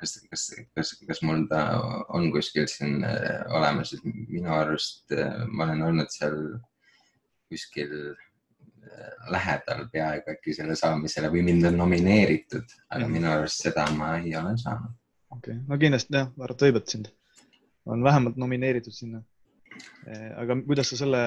kas, 0.00 0.16
kas, 0.30 0.48
kas, 0.76 0.92
kas 1.08 1.22
mul 1.26 1.46
ta 1.50 1.62
on 2.16 2.28
kuskil 2.34 2.68
siin 2.70 3.06
äh, 3.06 3.44
olemas, 3.54 3.94
et 3.96 4.04
minu 4.04 4.52
arust 4.56 5.14
äh, 5.16 5.46
ma 5.48 5.68
olen 5.68 5.86
olnud 5.90 6.12
seal 6.12 6.36
kuskil 7.52 7.94
äh, 8.12 9.08
lähedal 9.32 9.86
peaaegu 9.92 10.34
äkki 10.34 10.56
selle 10.58 10.76
saamisele 10.78 11.30
või 11.32 11.46
mind 11.48 11.70
on 11.70 11.80
nomineeritud, 11.84 12.76
aga 12.90 13.08
minu 13.08 13.30
arust 13.32 13.64
seda 13.68 13.86
ma 13.96 14.16
ei 14.18 14.36
ole 14.36 14.56
saanud. 14.60 14.94
okei 15.30 15.56
okay., 15.56 15.66
no 15.68 15.80
kindlasti 15.80 16.18
jah, 16.18 16.32
arvata 16.38 16.68
võib, 16.68 16.82
et 16.82 16.96
sind 16.96 17.12
on 17.86 18.04
vähemalt 18.04 18.36
nomineeritud 18.36 18.94
sinna. 18.94 19.22
Eh, 20.06 20.28
aga 20.38 20.56
kuidas 20.66 20.92
sa 20.92 20.98
selle, 21.00 21.22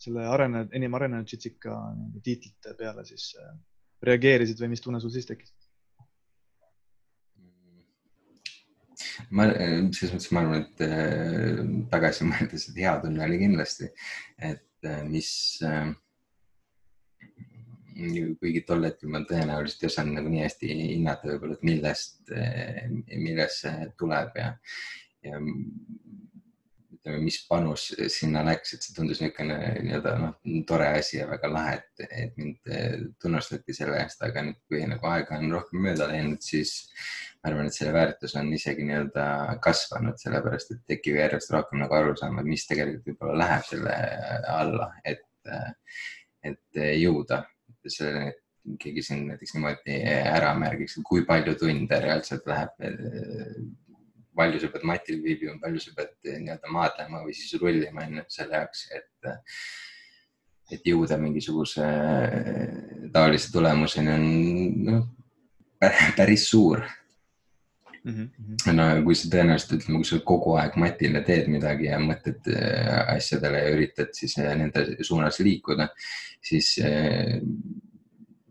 selle 0.00 0.24
arenenud, 0.30 0.72
enim 0.76 0.96
arenenud 0.96 1.28
Jitsika 1.30 1.76
tiitlite 2.24 2.74
peale 2.78 3.04
siis 3.08 3.34
eh, 3.40 3.52
reageerisid 4.06 4.60
või 4.62 4.72
mis 4.72 4.84
tunne 4.84 5.02
sul 5.02 5.14
siis 5.14 5.28
tekkis? 5.28 5.52
ma, 9.36 9.46
selles 9.48 10.12
mõttes 10.14 10.32
ma 10.32 10.42
arvan, 10.42 10.64
et 10.64 10.82
eh, 10.86 11.62
tagasi 11.92 12.26
mõeldes, 12.28 12.66
et 12.70 12.82
hea 12.84 12.96
tunne 13.04 13.24
oli 13.28 13.38
kindlasti, 13.44 13.92
et 14.50 14.90
mis 15.08 15.30
kuigi 18.40 18.60
tol 18.68 18.84
hetkel 18.84 19.08
ma 19.10 19.22
tõenäoliselt 19.24 19.86
ei 19.86 19.88
osanud 19.88 20.18
nagu 20.18 20.30
nii 20.30 20.42
hästi 20.44 20.68
hinnata 20.68 21.30
võib-olla, 21.30 21.56
et 21.56 21.64
millest, 21.64 22.32
millest 23.08 23.62
see 23.64 23.86
tuleb 23.98 24.36
ja, 24.36 24.50
ja 25.26 25.40
ütleme, 27.06 27.22
mis 27.22 27.38
panus 27.48 27.86
sinna 28.12 28.42
läks, 28.46 28.74
et 28.74 28.84
see 28.84 28.94
tundus 28.96 29.20
niisugune 29.22 29.56
nii-öelda 29.84 30.14
noh, 30.20 30.34
tore 30.68 30.88
asi 30.98 31.20
ja 31.20 31.28
väga 31.30 31.50
lahe, 31.52 31.76
et, 31.78 32.06
et 32.06 32.38
mind 32.40 32.70
tunnustati 33.22 33.74
selle 33.76 34.00
eest, 34.02 34.22
aga 34.26 34.42
nüüd, 34.46 34.58
kui 34.68 34.82
nagu 34.90 35.10
aega 35.10 35.38
on 35.38 35.52
rohkem 35.54 35.84
mööda 35.86 36.08
läinud, 36.10 36.42
siis 36.42 36.74
ma 37.42 37.52
arvan, 37.52 37.70
et 37.70 37.78
selle 37.78 37.94
väärtus 37.94 38.34
on 38.40 38.50
isegi 38.54 38.86
nii-öelda 38.88 39.26
kasvanud, 39.62 40.18
sellepärast 40.22 40.74
et 40.74 40.82
tekib 40.94 41.20
järjest 41.20 41.52
rohkem 41.54 41.82
nagu 41.84 41.98
arusaama, 41.98 42.46
mis 42.46 42.66
tegelikult 42.66 43.06
võib-olla 43.12 43.38
läheb 43.44 43.68
selle 43.70 44.00
alla, 44.56 44.90
et, 45.06 45.22
et 46.46 46.82
jõuda. 46.98 47.44
Selleni, 47.86 48.32
et 48.32 48.42
keegi 48.82 49.02
siin 49.06 49.28
näiteks 49.28 49.52
niimoodi 49.54 50.00
ära 50.10 50.48
märgiks, 50.58 50.96
kui 51.06 51.22
palju 51.28 51.54
tunde 51.60 52.00
reaalselt 52.02 52.48
läheb 52.50 52.72
palju 54.36 54.60
sa 54.60 54.70
pead 54.72 54.84
matil 54.88 55.22
viibima, 55.24 55.56
palju 55.62 55.82
sa 55.82 55.94
pead 55.96 56.12
eh, 56.28 56.38
nii-öelda 56.42 56.72
maadlema 56.72 57.22
või 57.24 57.36
siis 57.36 57.56
rullima 57.60 58.04
enne 58.06 58.26
selle 58.32 58.60
jaoks, 58.60 58.84
et, 58.96 59.32
et 60.76 60.92
jõuda 60.92 61.18
mingisuguse 61.20 61.86
eh, 61.86 63.08
taolise 63.14 63.50
tulemuseni 63.54 64.14
on 64.14 64.28
noh, 64.90 65.08
päris 66.16 66.46
suur 66.50 66.82
mm. 68.04 68.12
-hmm. 68.12 68.76
no 68.76 68.88
kui 69.04 69.18
sa 69.18 69.32
tõenäoliselt 69.32 69.76
ütleme, 69.78 70.02
kui 70.02 70.10
sa 70.10 70.20
kogu 70.32 70.56
aeg 70.60 70.78
matile 70.80 71.24
teed 71.26 71.50
midagi 71.52 71.90
ja 71.90 72.00
mõtled 72.02 72.52
eh, 72.52 72.94
asjadele 73.16 73.64
ja 73.64 73.74
üritad 73.76 74.14
siis 74.16 74.38
nende 74.38 74.86
suunas 75.02 75.40
liikuda, 75.40 75.88
siis 76.42 76.76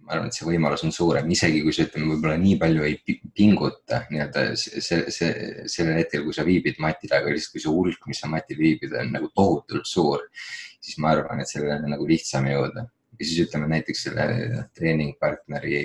ma 0.05 0.13
arvan, 0.13 0.29
et 0.29 0.37
see 0.37 0.45
võimalus 0.45 0.83
on 0.85 0.91
suurem, 0.93 1.29
isegi 1.33 1.63
kui 1.65 1.73
sa 1.73 1.87
ütleme, 1.87 2.11
võib-olla 2.13 2.37
nii 2.37 2.57
palju 2.61 2.83
ei 2.85 3.19
pinguta 3.33 4.03
nii-öelda 4.11 4.43
see, 4.59 4.99
see, 5.13 5.29
sellel 5.71 5.97
hetkel, 5.97 6.21
kui 6.27 6.35
sa 6.37 6.45
viibid 6.45 6.77
matil, 6.83 7.09
aga 7.17 7.33
lihtsalt 7.33 7.55
kui 7.55 7.63
see 7.63 7.73
hulk, 7.73 8.05
mis 8.11 8.21
sa 8.21 8.29
matil 8.29 8.59
viibid, 8.59 8.93
on 9.01 9.09
nagu 9.15 9.31
tohutult 9.33 9.89
suur, 9.89 10.27
siis 10.77 10.99
ma 11.01 11.15
arvan, 11.15 11.41
et 11.41 11.49
sellele 11.49 11.79
on 11.79 11.95
nagu 11.95 12.05
lihtsam 12.09 12.45
jõuda. 12.51 12.85
ja 13.15 13.23
siis 13.23 13.47
ütleme 13.47 13.69
näiteks 13.71 14.03
selle 14.05 14.25
treeningpartneri 14.75 15.79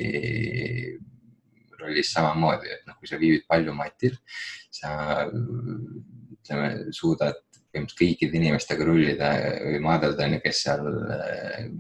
rollis 1.81 2.13
samamoodi, 2.13 2.75
et 2.75 2.85
noh, 2.91 2.99
kui 3.01 3.09
sa 3.09 3.17
viibid 3.17 3.47
palju 3.49 3.73
matil, 3.73 4.19
sa 4.75 5.25
ütleme, 5.31 6.93
suudad 6.93 7.41
põhimõtteliselt 7.71 7.99
kõikide 8.03 8.37
inimestega 8.37 8.85
rullida 8.85 9.33
või 9.65 9.81
maadelda, 9.85 10.29
kes 10.43 10.65
seal 10.67 10.87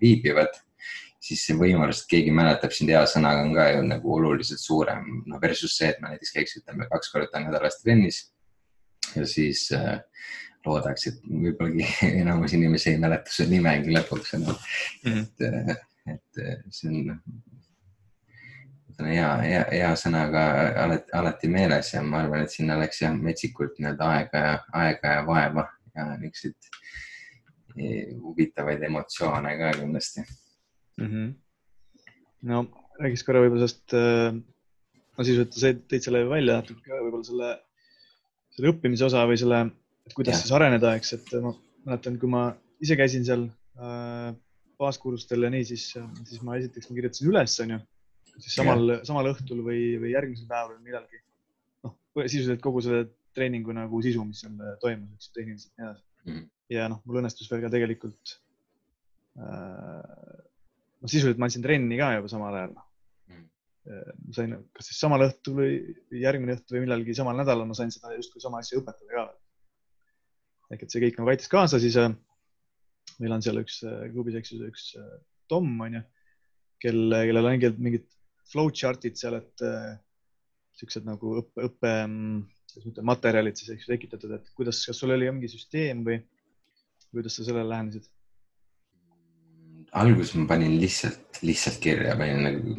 viibivad 0.00 0.54
siis 1.20 1.42
see 1.46 1.56
võimalus, 1.58 2.02
et 2.02 2.12
keegi 2.14 2.32
mäletab 2.34 2.72
sind 2.74 2.92
hea 2.92 3.02
sõnaga 3.08 3.44
on 3.44 3.52
ka 3.56 3.66
ju 3.74 3.82
nagu 3.86 4.14
oluliselt 4.16 4.62
suurem, 4.62 5.08
no 5.28 5.40
versus 5.42 5.76
see, 5.76 5.90
et 5.92 6.00
ma 6.00 6.14
näiteks 6.14 6.32
käiks, 6.36 6.56
ütleme 6.62 6.88
kaks 6.90 7.12
korda 7.12 7.42
nädalas 7.44 7.80
trennis 7.82 8.22
ja 9.16 9.26
siis 9.28 9.66
äh, 9.76 10.00
loodaks, 10.66 11.06
et 11.10 11.20
võib-olla 11.28 11.90
enamus 12.22 12.56
inimesi 12.56 12.94
ei 12.94 13.02
mäleta 13.02 13.32
su 13.32 13.46
nimegi 13.50 13.94
lõpuks 13.96 14.34
enam 14.38 14.56
mm. 14.56 15.12
-hmm. 15.12 15.22
et, 15.22 15.46
äh, 15.46 15.76
et 16.14 16.42
äh, 16.46 16.58
see 16.72 16.88
on, 16.88 17.20
on 18.98 19.12
hea, 19.12 19.30
hea, 19.44 19.62
hea 19.72 19.92
sõnaga 20.00 20.46
alati, 20.84 21.16
alati 21.20 21.52
meeles 21.52 21.94
ja 21.94 22.02
ma 22.02 22.24
arvan, 22.24 22.44
et 22.44 22.56
sinna 22.56 22.78
läks 22.80 23.04
jah 23.04 23.16
metsikult 23.16 23.78
nii-öelda 23.78 24.12
aega 24.16 24.44
ja 24.46 24.58
aega 24.84 25.16
ja 25.18 25.26
vaeva 25.26 25.68
ja 25.96 26.12
niisuguseid 26.16 26.70
eh, 27.76 28.14
huvitavaid 28.20 28.82
emotsioone 28.88 29.56
ka 29.58 29.74
kindlasti 29.80 30.24
mm. 31.00 31.10
-hmm. 31.10 31.34
no 32.50 32.62
räägiks 33.00 33.24
korra 33.26 33.42
võib-olla 33.44 33.66
sellest 33.66 33.96
äh,, 33.96 34.40
no 35.16 35.26
sisuliselt 35.26 35.56
sa 35.56 35.72
tõid 35.92 36.06
selle 36.06 36.24
välja 36.28 36.60
natuke 36.60 36.96
võib-olla 36.96 37.26
selle, 37.26 37.50
selle 38.56 38.74
õppimise 38.74 39.06
osa 39.08 39.24
või 39.28 39.38
selle, 39.40 39.62
et 40.06 40.16
kuidas 40.16 40.36
ja. 40.36 40.42
siis 40.42 40.56
areneda, 40.56 40.94
eks, 40.98 41.14
et 41.18 41.32
ma 41.44 41.54
mäletan, 41.86 42.18
kui 42.20 42.30
ma 42.32 42.44
ise 42.84 42.96
käisin 43.00 43.24
seal 43.28 43.46
äh, 43.80 44.30
baaskursustel 44.80 45.46
ja 45.46 45.52
nii, 45.52 45.64
siis, 45.72 45.86
siis 46.28 46.44
ma 46.46 46.56
esiteks 46.60 46.88
ma 46.88 46.98
kirjutasin 46.98 47.32
üles, 47.32 47.56
onju, 47.64 47.80
siis 48.38 48.54
samal, 48.56 48.94
samal 49.08 49.32
õhtul 49.32 49.64
või, 49.66 49.82
või 50.00 50.14
järgmisel 50.14 50.48
päeval 50.48 50.76
või 50.78 50.86
millalgi. 50.88 51.20
noh, 51.84 51.96
sisuliselt 52.24 52.62
kogu 52.64 52.84
selle 52.84 53.08
treeningu 53.36 53.74
nagu 53.76 54.00
sisu, 54.04 54.24
mis 54.26 54.40
seal 54.42 54.56
toimus, 54.82 55.12
eks 55.16 55.28
ju, 55.28 55.34
tehniliselt 55.36 55.74
ja 55.76 55.82
nii 55.82 55.90
edasi 55.90 56.32
mm. 56.32 56.46
ja 56.76 56.86
noh, 56.92 57.02
mul 57.04 57.20
õnnestus 57.20 57.50
veel 57.50 57.62
ka 57.64 57.72
tegelikult 57.72 58.36
äh, 59.40 60.39
sisuliselt 61.08 61.40
ma 61.40 61.48
andsin 61.48 61.64
trenni 61.64 61.98
ka 62.00 62.12
juba 62.18 62.28
samal 62.32 62.56
ajal 62.58 62.72
mm.. 62.74 63.44
ma 64.26 64.34
sain, 64.36 64.56
kas 64.76 64.90
siis 64.90 65.00
samal 65.00 65.24
õhtul 65.24 65.60
või 65.60 65.70
järgmine 66.20 66.58
õhtu 66.58 66.76
või 66.76 66.84
millalgi 66.84 67.16
samal 67.16 67.38
nädalal 67.38 67.68
ma 67.68 67.78
sain 67.78 67.92
seda 67.94 68.12
justkui 68.16 68.42
sama 68.42 68.60
asja 68.60 68.80
õpetada 68.80 69.14
ka. 69.14 69.24
ehk 70.74 70.84
et 70.84 70.92
see 70.92 71.04
kõik 71.06 71.20
nagu 71.20 71.32
aitas 71.32 71.50
kaasa, 71.52 71.80
siis 71.82 71.96
äh, 72.00 72.12
meil 73.20 73.34
on 73.36 73.44
seal 73.44 73.60
üks 73.60 73.80
äh, 73.86 74.06
klubis, 74.12 74.38
eks 74.38 74.54
ju, 74.54 74.62
üks 74.68 74.86
äh, 75.00 75.18
Tom 75.50 75.72
on 75.82 75.98
ju, 75.98 76.04
kelle, 76.82 77.24
kellel 77.28 77.48
on 77.50 77.82
mingid 77.82 78.06
flowchart'id 78.50 79.18
seal, 79.18 79.38
et 79.40 79.64
äh, 79.66 79.92
siuksed 80.78 81.06
nagu 81.08 81.36
õppe, 81.42 81.66
õppe, 81.68 81.94
mm, 82.06 82.38
kuidas 82.70 82.86
ma 82.86 82.92
ütlen, 82.92 83.08
materjalid 83.10 83.60
siis, 83.60 83.72
eks 83.74 83.86
ju, 83.86 83.92
tekitatud, 83.94 84.36
et 84.38 84.54
kuidas, 84.56 84.82
kas 84.88 85.02
sul 85.02 85.14
oli 85.14 85.28
mingi 85.32 85.50
süsteem 85.52 86.04
või 86.06 86.20
kuidas 87.10 87.36
sa 87.36 87.46
sellele 87.46 87.68
lähenesid? 87.72 88.08
Alguses 89.92 90.34
ma 90.38 90.46
panin 90.54 90.76
lihtsalt, 90.80 91.40
lihtsalt 91.42 91.80
kirja, 91.82 92.16
panin 92.18 92.44
nagu, 92.46 92.74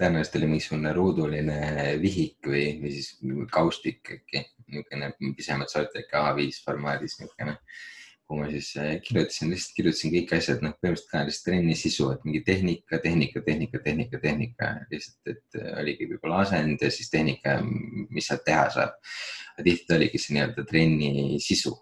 tõenäoliselt 0.00 0.38
oli 0.40 0.50
mingisugune 0.50 0.92
ruuduline 0.96 1.60
vihik 2.00 2.46
või, 2.46 2.66
või 2.80 2.92
siis 2.96 3.14
kaustik 3.52 4.14
äkki, 4.16 4.44
niisugune 4.70 5.34
pisemad 5.36 5.72
sorti 5.72 6.04
äkki 6.04 6.20
A5 6.20 6.62
formaadis 6.64 7.18
niisugune 7.20 7.58
kuhu 8.30 8.44
ma 8.44 8.50
siis 8.50 8.76
äh, 8.78 8.92
kirjutasin, 9.02 9.50
lihtsalt 9.50 9.74
kirjutasin 9.74 10.12
kõik 10.14 10.32
asjad, 10.36 10.60
noh, 10.62 10.76
põhimõtteliselt 10.78 11.10
ka 11.10 11.22
lihtsalt 11.26 11.46
trenni 11.48 11.74
sisu, 11.74 12.04
et 12.14 12.26
mingi 12.28 12.40
tehnika, 12.46 13.00
tehnika, 13.02 13.42
tehnika, 13.46 13.80
tehnika, 13.82 14.20
tehnika, 14.22 14.68
lihtsalt, 14.92 15.32
et 15.32 15.58
äh, 15.58 15.72
oligi 15.82 16.06
võib-olla 16.12 16.44
asend 16.44 16.84
ja 16.86 16.92
siis 16.94 17.10
tehnika, 17.10 17.56
mis 17.66 18.30
sealt 18.30 18.46
teha 18.46 18.68
saab. 18.76 18.94
tihti 19.66 19.96
oligi 19.96 20.18
see 20.22 20.36
nii-öelda 20.36 20.62
trenni 20.68 21.40
sisu, 21.42 21.74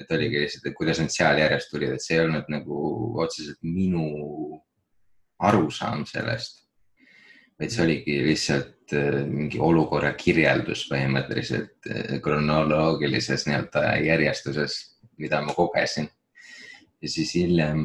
et 0.00 0.16
oligi 0.16 0.42
lihtsalt, 0.42 0.66
et 0.66 0.76
kuidas 0.76 1.00
need 1.02 1.12
seal 1.14 1.38
järjest 1.42 1.70
tulid, 1.72 1.94
et 1.94 2.04
see 2.04 2.16
ei 2.16 2.24
olnud 2.24 2.50
nagu 2.52 2.80
otseselt 3.22 3.60
minu 3.66 4.06
arusaam 5.40 6.04
sellest, 6.08 6.64
vaid 7.60 7.72
see 7.72 7.84
oligi 7.84 8.16
lihtsalt 8.26 8.94
äh, 8.96 9.20
mingi 9.28 9.60
olukorra 9.60 10.14
kirjeldus 10.18 10.86
põhimõtteliselt 10.90 11.90
kronoloogilises 12.24 13.46
nii-öelda 13.48 13.84
järjestuses 14.04 14.80
mida 15.20 15.40
ma 15.44 15.54
kogesin. 15.54 16.08
ja 17.02 17.08
siis 17.08 17.32
hiljem, 17.34 17.84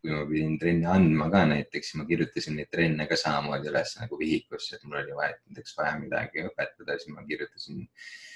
kui 0.00 0.12
ma 0.14 0.22
pidin 0.28 0.54
trenni 0.62 0.86
andma 0.86 1.26
ka 1.32 1.42
näiteks, 1.50 1.96
ma 1.98 2.06
kirjutasin 2.06 2.54
neid 2.58 2.70
trenne 2.70 3.08
ka 3.10 3.18
samamoodi 3.18 3.72
üles 3.72 3.96
nagu 4.00 4.18
vihikusse, 4.20 4.76
et 4.76 4.84
mul 4.86 5.00
oli 5.00 5.16
vaja, 5.18 5.34
näiteks 5.48 5.74
vaja 5.78 5.96
midagi 6.02 6.44
õpetada, 6.46 6.98
siis 7.00 7.14
ma 7.14 7.26
kirjutasin 7.26 7.82
äh, 7.82 8.35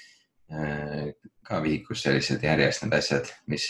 ka 1.47 1.59
vihikusse 1.63 2.13
lihtsalt 2.15 2.43
järjest 2.43 2.83
need 2.85 2.95
asjad, 2.97 3.29
mis, 3.51 3.67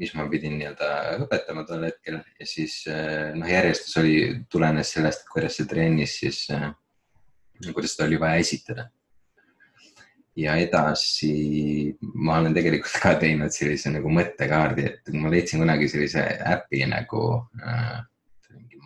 mis 0.00 0.14
ma 0.16 0.26
pidin 0.30 0.56
nii-öelda 0.58 0.90
õpetama 1.24 1.66
tol 1.68 1.84
hetkel. 1.88 2.20
Ja 2.40 2.48
siis 2.48 2.80
äh, 2.90 3.32
noh, 3.36 3.48
järjestus 3.50 3.98
oli, 4.00 4.14
tulenes 4.52 4.94
sellest, 4.96 5.26
kuidas 5.32 5.58
see 5.58 5.68
trennis 5.70 6.16
siis, 6.22 6.46
äh, 6.54 6.70
kuidas 7.70 7.96
seda 7.96 8.08
oli 8.08 8.20
vaja 8.22 8.40
esitada. 8.44 8.88
Ja 10.38 10.54
edasi 10.56 11.32
ma 12.00 12.38
olen 12.38 12.54
tegelikult 12.56 12.96
ka 13.02 13.16
teinud 13.20 13.52
sellise 13.52 13.90
nagu 13.92 14.12
mõttekaardi, 14.14 14.86
et 14.88 15.10
ma 15.18 15.32
leidsin 15.32 15.60
kunagi 15.60 15.90
sellise 15.90 16.22
äpi 16.54 16.86
nagu 16.88 17.24
äh, 17.60 17.98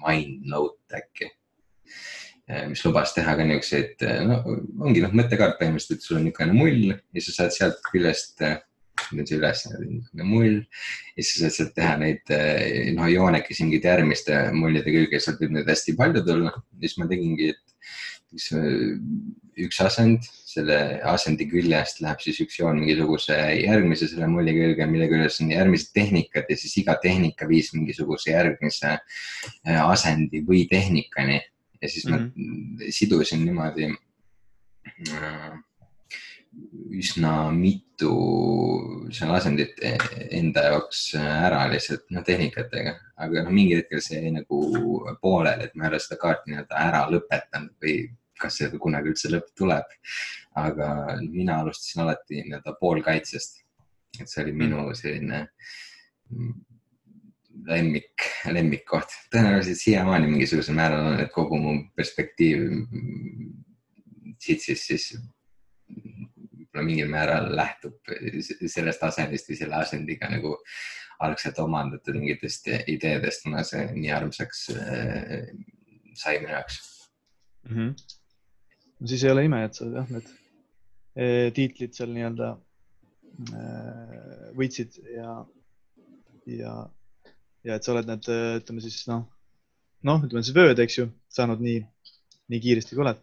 MindNote 0.00 0.98
äkki 0.98 1.30
mis 2.68 2.84
lubas 2.84 3.14
teha 3.16 3.36
ka 3.38 3.46
niisuguseid, 3.46 4.04
äh, 4.04 4.20
no 4.28 4.40
ongi 4.84 5.02
noh, 5.04 5.14
mõttekaart 5.16 5.58
põhimõtteliselt, 5.60 6.00
et 6.00 6.06
sul 6.06 6.20
on 6.20 6.26
niisugune 6.28 6.56
mull 6.58 6.94
ja 6.94 7.24
sa 7.24 7.36
saad 7.38 7.54
sealt 7.56 7.80
küljest 7.90 8.44
nüüd 9.14 9.28
see 9.28 9.38
üles 9.40 9.64
niisugune 9.70 10.28
mull 10.28 10.58
ja 10.60 11.22
siis 11.22 11.36
sa 11.38 11.46
saad 11.46 11.56
sealt 11.58 11.76
teha 11.78 11.94
neid 12.02 12.34
noh, 12.98 13.08
joonekesi 13.10 13.66
mingite 13.66 13.90
järgmiste 13.92 14.42
mullide 14.56 14.92
külge, 14.92 15.22
sealt 15.22 15.40
võib 15.40 15.56
neid 15.56 15.72
hästi 15.72 15.96
palju 15.98 16.24
tulla. 16.26 16.52
siis 16.82 16.98
ma 17.00 17.08
tegingi, 17.10 17.54
et 17.54 17.74
üks, 18.34 19.78
asend, 19.84 20.26
selle 20.54 20.78
asendi 21.08 21.46
küljest 21.50 22.00
läheb 22.02 22.20
siis 22.22 22.40
üks 22.44 22.58
joon 22.60 22.78
mingisuguse 22.80 23.36
järgmise 23.62 24.08
selle 24.10 24.28
mulli 24.30 24.54
külge, 24.56 24.86
mille 24.90 25.08
küljes 25.10 25.40
on 25.42 25.52
järgmised 25.54 25.92
tehnikad 25.96 26.50
ja 26.50 26.58
siis 26.58 26.76
iga 26.82 26.96
tehnika 27.02 27.48
viis 27.50 27.72
mingisuguse 27.74 28.34
järgmise 28.34 28.96
asendi 29.84 30.44
või 30.46 30.64
tehnikani. 30.70 31.40
Ja 31.84 31.92
siis 31.92 32.08
mm 32.08 32.16
-hmm. 32.16 32.80
ma 32.80 32.90
sidusin 32.96 33.44
niimoodi 33.44 33.90
äh, 35.12 35.54
üsna 36.94 37.32
mitu 37.54 38.10
seal 39.14 39.32
asendit 39.34 39.80
enda 40.30 40.66
jaoks 40.68 41.00
ära 41.20 41.64
lihtsalt 41.70 42.04
noh, 42.14 42.24
tehnikatega, 42.26 42.94
aga 43.26 43.44
noh, 43.46 43.54
mingil 43.54 43.82
hetkel 43.82 44.02
see 44.04 44.20
jäi 44.22 44.32
nagu 44.34 44.60
pooleli, 45.22 45.66
et 45.66 45.74
ma 45.74 45.86
ei 45.86 45.92
ole 45.92 46.02
seda 46.02 46.20
kaarti 46.22 46.52
nii-öelda 46.52 46.82
ära 46.88 47.02
lõpetanud 47.14 47.74
või 47.82 47.96
kas 48.40 48.58
see 48.60 48.82
kunagi 48.82 49.12
üldse 49.12 49.30
lõpp 49.32 49.50
tuleb. 49.58 49.98
aga 50.54 50.88
mina 51.26 51.58
alustasin 51.60 52.04
alati 52.04 52.44
nii-öelda 52.44 52.76
poolkaitsest. 52.80 53.64
et 54.20 54.30
see 54.30 54.44
oli 54.44 54.52
minu 54.52 54.84
mm. 54.84 54.94
selline 54.94 55.40
lemmik, 57.68 58.26
lemmikkoht. 58.52 59.14
tõenäoliselt 59.32 59.80
siiamaani 59.80 60.30
mingisugusel 60.30 60.76
määral 60.76 61.12
on, 61.12 61.20
et 61.24 61.32
kogu 61.32 61.58
mu 61.60 61.76
perspektiiv 61.96 62.66
siit 64.42 64.64
siis, 64.64 64.86
siis 64.86 65.06
võib-olla 65.88 66.84
mingil 66.84 67.08
määral 67.12 67.48
lähtub 67.56 68.12
sellest 68.66 69.04
asendist 69.06 69.48
või 69.50 69.60
selle 69.60 69.78
asendiga 69.80 70.28
nagu 70.32 70.56
algselt 71.24 71.58
omandatud 71.62 72.18
mingitest 72.18 72.68
ideedest, 72.90 73.46
kuna 73.46 73.62
see 73.64 73.86
nii 73.94 74.10
armsaks 74.12 74.66
äh, 74.74 75.48
sai 76.18 76.40
minu 76.42 76.52
jaoks 76.56 76.82
mm. 77.70 77.74
-hmm 77.76 78.20
no 79.04 79.08
siis 79.08 79.24
ei 79.24 79.30
ole 79.30 79.44
ime, 79.44 79.64
et 79.66 79.76
sa 79.76 79.86
jah, 79.90 80.10
need 80.12 80.28
eh, 81.14 81.48
tiitlid 81.56 81.96
seal 81.96 82.12
nii-öelda 82.14 82.50
eh, 83.60 84.50
võitsid 84.58 84.98
ja, 85.12 85.34
ja, 86.50 86.74
ja 87.64 87.78
et 87.78 87.86
sa 87.86 87.94
oled 87.94 88.08
need, 88.08 88.30
ütleme 88.60 88.82
siis 88.84 89.04
noh, 89.10 89.24
noh, 90.06 90.24
ütleme 90.26 90.44
siis 90.44 90.56
vööd, 90.56 90.80
eks 90.84 90.98
ju, 91.00 91.06
saanud 91.32 91.62
nii, 91.64 91.78
nii 92.52 92.64
kiiresti 92.64 92.96
kui 92.96 93.04
oled. 93.06 93.22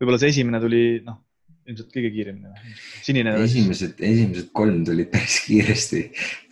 võib-olla 0.00 0.18
see 0.22 0.32
esimene 0.34 0.60
tuli, 0.62 0.82
noh, 1.06 1.20
ilmselt 1.68 1.92
kõige 1.94 2.10
kiiremini. 2.14 2.74
sinine. 3.06 3.36
esimesed, 3.44 4.00
esimesed 4.02 4.50
kolm 4.56 4.82
tulid 4.86 5.12
päris 5.12 5.40
kiiresti. 5.46 6.02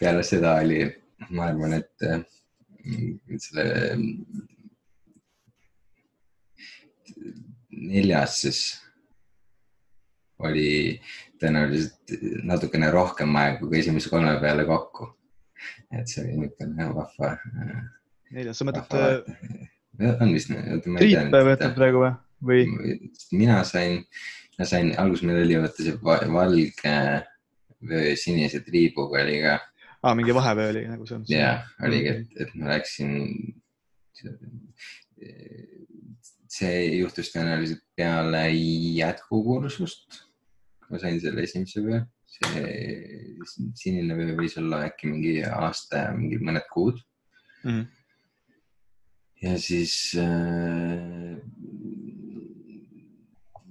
peale 0.00 0.22
seda 0.26 0.54
oli, 0.62 0.84
ma 1.34 1.50
arvan, 1.50 1.80
et, 1.80 2.06
et 3.34 3.48
selle 3.48 3.66
neljas 7.80 8.40
siis 8.44 8.60
oli 10.40 10.68
tõenäoliselt 11.40 12.14
natukene 12.48 12.90
rohkem 12.92 13.34
aega 13.40 13.60
kui 13.64 13.80
esimese 13.80 14.12
kolme 14.12 14.36
peale 14.40 14.64
kokku. 14.68 15.10
Et 15.98 16.10
see 16.10 16.24
oli 16.24 16.36
niisugune 16.44 16.88
vahva. 16.96 17.32
neljas, 18.30 18.60
sa 18.60 18.68
mõtled? 18.68 19.32
on 20.22 20.34
vist. 20.34 20.52
Priit 20.96 21.34
võtab 21.34 21.74
praegu 21.76 22.04
või, 22.04 22.12
või...? 22.70 23.00
mina 23.36 23.60
sain, 23.68 24.00
ma 24.58 24.68
sain, 24.68 24.94
alguses 25.00 25.26
meil 25.28 25.42
oli 25.44 25.58
vaata 25.60 25.84
see 25.84 25.98
valge 26.00 26.94
vöö 27.88 28.16
sinise 28.16 28.60
triibuga 28.64 29.22
oli 29.24 29.40
ka. 29.44 29.58
aa, 30.02 30.14
mingi 30.14 30.34
vahepeal 30.36 30.72
oli 30.74 30.86
nagu 30.88 31.06
see 31.08 31.18
on. 31.18 31.26
jah, 31.28 31.66
oligi, 31.86 32.14
et, 32.14 32.40
et 32.44 32.54
ma 32.60 32.74
läksin 32.74 33.10
see 36.50 36.80
juhtus 36.98 37.30
tõenäoliselt 37.34 37.84
peale 37.96 38.46
jätkukursust. 39.00 40.24
ma 40.90 40.98
sain 40.98 41.20
selle 41.22 41.44
esimese 41.46 41.84
vöö, 41.84 42.02
see 42.46 43.70
sinine 43.78 44.16
vöö 44.16 44.34
võis 44.38 44.56
olla 44.60 44.84
äkki 44.88 45.10
mingi 45.10 45.34
aasta 45.44 46.04
ja 46.06 46.12
mingi 46.16 46.38
mõned 46.40 46.66
kuud 46.72 47.00
mm. 47.64 47.70
-hmm. 47.70 47.86
ja 49.42 49.56
siis 49.58 49.94
äh, 50.20 51.36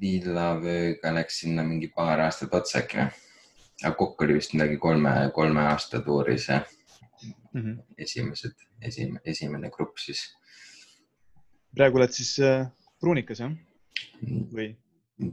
villavööga 0.02 1.14
läks 1.14 1.42
sinna 1.44 1.64
mingi 1.64 1.92
paar 1.96 2.22
aastat 2.26 2.54
otsa 2.54 2.84
äkki 2.84 2.98
või? 3.02 3.10
aga 3.84 3.96
kokku 3.96 4.26
oli 4.26 4.36
vist 4.40 4.54
midagi 4.54 4.78
kolme, 4.78 5.14
kolme 5.34 5.62
aasta 5.72 6.02
tuuri 6.04 6.38
see 6.38 6.60
mm 7.54 7.62
-hmm. 7.62 7.80
esimesed, 7.98 8.56
esimene, 8.82 9.22
esimene 9.26 9.70
grupp 9.70 9.98
siis 9.98 10.26
praegu 11.76 11.98
oled 11.98 12.12
siis 12.12 12.40
äh, 12.40 12.68
pruunikas 13.00 13.40
jah? 13.40 13.52
või? 14.54 14.76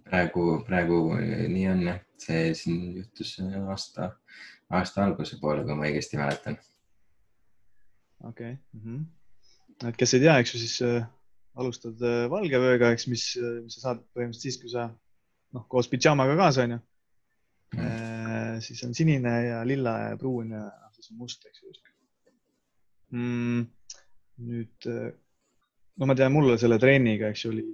Praegu, 0.06 0.46
praegu 0.66 1.00
äh, 1.16 1.46
nii 1.50 1.66
on 1.70 1.82
jah, 1.86 2.00
see 2.20 2.54
siin 2.58 2.86
juhtus 2.98 3.36
äh, 3.42 3.58
aasta, 3.70 4.10
aasta 4.74 5.04
alguse 5.04 5.38
poole, 5.42 5.64
kui 5.66 5.78
ma 5.78 5.86
õigesti 5.88 6.18
mäletan. 6.20 6.58
okei 8.24 8.52
okay. 8.52 8.56
mm. 8.72 8.82
-hmm. 8.82 9.88
et 9.88 9.96
kes 10.00 10.14
ei 10.14 10.24
tea, 10.26 10.38
eks 10.42 10.54
ju, 10.54 10.62
siis 10.64 10.76
äh, 10.82 11.06
alustad 11.54 12.02
äh, 12.02 12.26
valge 12.30 12.60
vööga, 12.62 12.90
eks, 12.92 13.06
mis, 13.12 13.28
mis 13.62 13.78
sa 13.78 13.88
saad 13.88 14.02
põhimõtteliselt 14.12 14.48
siis, 14.48 14.60
kui 14.62 14.72
sa 14.72 14.88
noh, 15.54 15.66
koos 15.68 15.88
pidžaamaga 15.92 16.36
kaasa 16.36 16.66
onju 16.66 16.78
mm. 16.78 17.80
-hmm. 17.80 18.60
siis 18.60 18.82
on 18.84 18.94
sinine 18.94 19.36
ja 19.46 19.62
lilla 19.66 19.98
ja 20.08 20.16
pruun 20.16 20.50
ja 20.50 20.66
siis 20.92 21.10
on 21.10 21.22
must, 21.22 21.46
eks 21.46 21.62
ju 21.62 21.72
mm,. 23.10 23.66
nüüd 24.36 24.90
no 25.96 26.06
ma 26.06 26.14
tean, 26.14 26.32
mulle 26.32 26.58
selle 26.58 26.78
treeniga, 26.78 27.28
eks 27.28 27.44
ju, 27.44 27.50
oli 27.54 27.64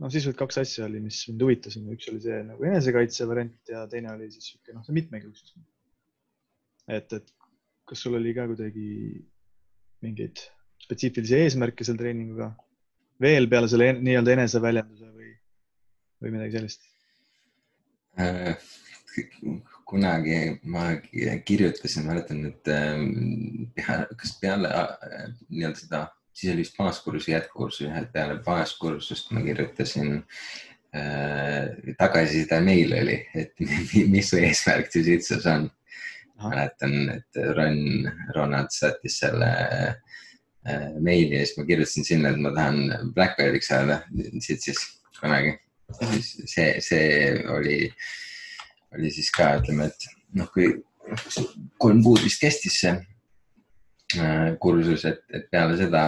noh, 0.00 0.08
sisuliselt 0.08 0.38
kaks 0.40 0.60
asja 0.62 0.86
oli, 0.88 1.02
mis 1.04 1.20
mind 1.28 1.44
huvitasid, 1.44 1.86
üks 1.94 2.08
oli 2.12 2.22
see 2.24 2.40
nagu 2.48 2.68
enesekaitse 2.68 3.28
variant 3.28 3.72
ja 3.74 3.84
teine 3.90 4.12
oli 4.14 4.30
siis 4.32 4.52
sihuke 4.52 4.74
noh, 4.76 4.84
see 4.86 4.96
mitmekülgsus. 4.96 5.54
et, 6.88 7.12
et 7.12 7.32
kas 7.88 8.04
sul 8.04 8.16
oli 8.18 8.34
ka 8.36 8.46
kuidagi 8.50 8.88
mingeid 10.02 10.44
spetsiifilisi 10.82 11.38
eesmärke 11.38 11.86
selle 11.86 12.02
treeninguga 12.02 12.52
veel 13.22 13.48
peale 13.50 13.68
selle 13.70 13.92
nii-öelda 14.00 14.34
eneseväljenduse 14.36 15.10
või, 15.12 15.34
või 16.22 16.34
midagi 16.36 16.58
sellist 16.58 16.88
äh,? 18.18 18.56
kunagi 19.92 20.36
ma 20.72 20.86
kirjutasin, 21.44 22.06
mäletan, 22.08 22.46
et 22.48 22.68
äh, 22.72 24.06
kas 24.16 24.32
peale 24.40 24.70
äh, 24.72 25.26
nii-öelda 25.50 25.80
seda 25.82 26.00
siis 26.32 26.52
oli 26.52 26.64
vist 26.64 26.76
baaskursi 26.76 27.32
jätkukursus, 27.32 27.86
jah, 27.86 27.98
et 28.02 28.12
peale 28.12 28.38
baaskursust 28.44 29.30
ma 29.32 29.42
kirjutasin 29.44 30.14
äh, 30.96 31.68
tagasiside 31.98 32.60
meil 32.64 32.94
oli, 33.02 33.18
et 33.34 33.52
mis 34.14 34.30
su 34.30 34.40
eesmärk 34.40 34.92
jujitsus 34.94 35.46
on. 35.46 35.70
mäletan, 36.42 36.94
et 37.12 37.36
Ron, 37.54 37.76
Ronald 38.34 38.72
saatis 38.74 39.20
selle 39.20 39.50
äh, 40.66 40.88
meili 40.98 41.36
ja 41.36 41.44
siis 41.46 41.58
ma 41.58 41.64
kirjutasin 41.68 42.04
sinna, 42.04 42.32
et 42.32 42.40
ma 42.42 42.50
tahan 42.56 43.12
Black 43.14 43.36
Beltiks 43.36 43.70
saada 43.70 44.00
jujitsus 44.10 44.80
kunagi. 45.20 45.52
siis 46.00 46.32
see, 46.50 46.80
see 46.80 47.44
oli, 47.52 47.76
oli 48.96 49.10
siis 49.10 49.30
ka, 49.30 49.52
ütleme, 49.60 49.86
et 49.86 50.08
noh, 50.34 50.50
kui 50.50 50.72
kolm 51.78 52.02
kuud 52.02 52.24
vist 52.24 52.40
kestis 52.40 52.80
see 52.80 52.96
kursus, 54.60 55.04
et, 55.08 55.24
et 55.34 55.48
peale 55.50 55.76
seda 55.80 56.06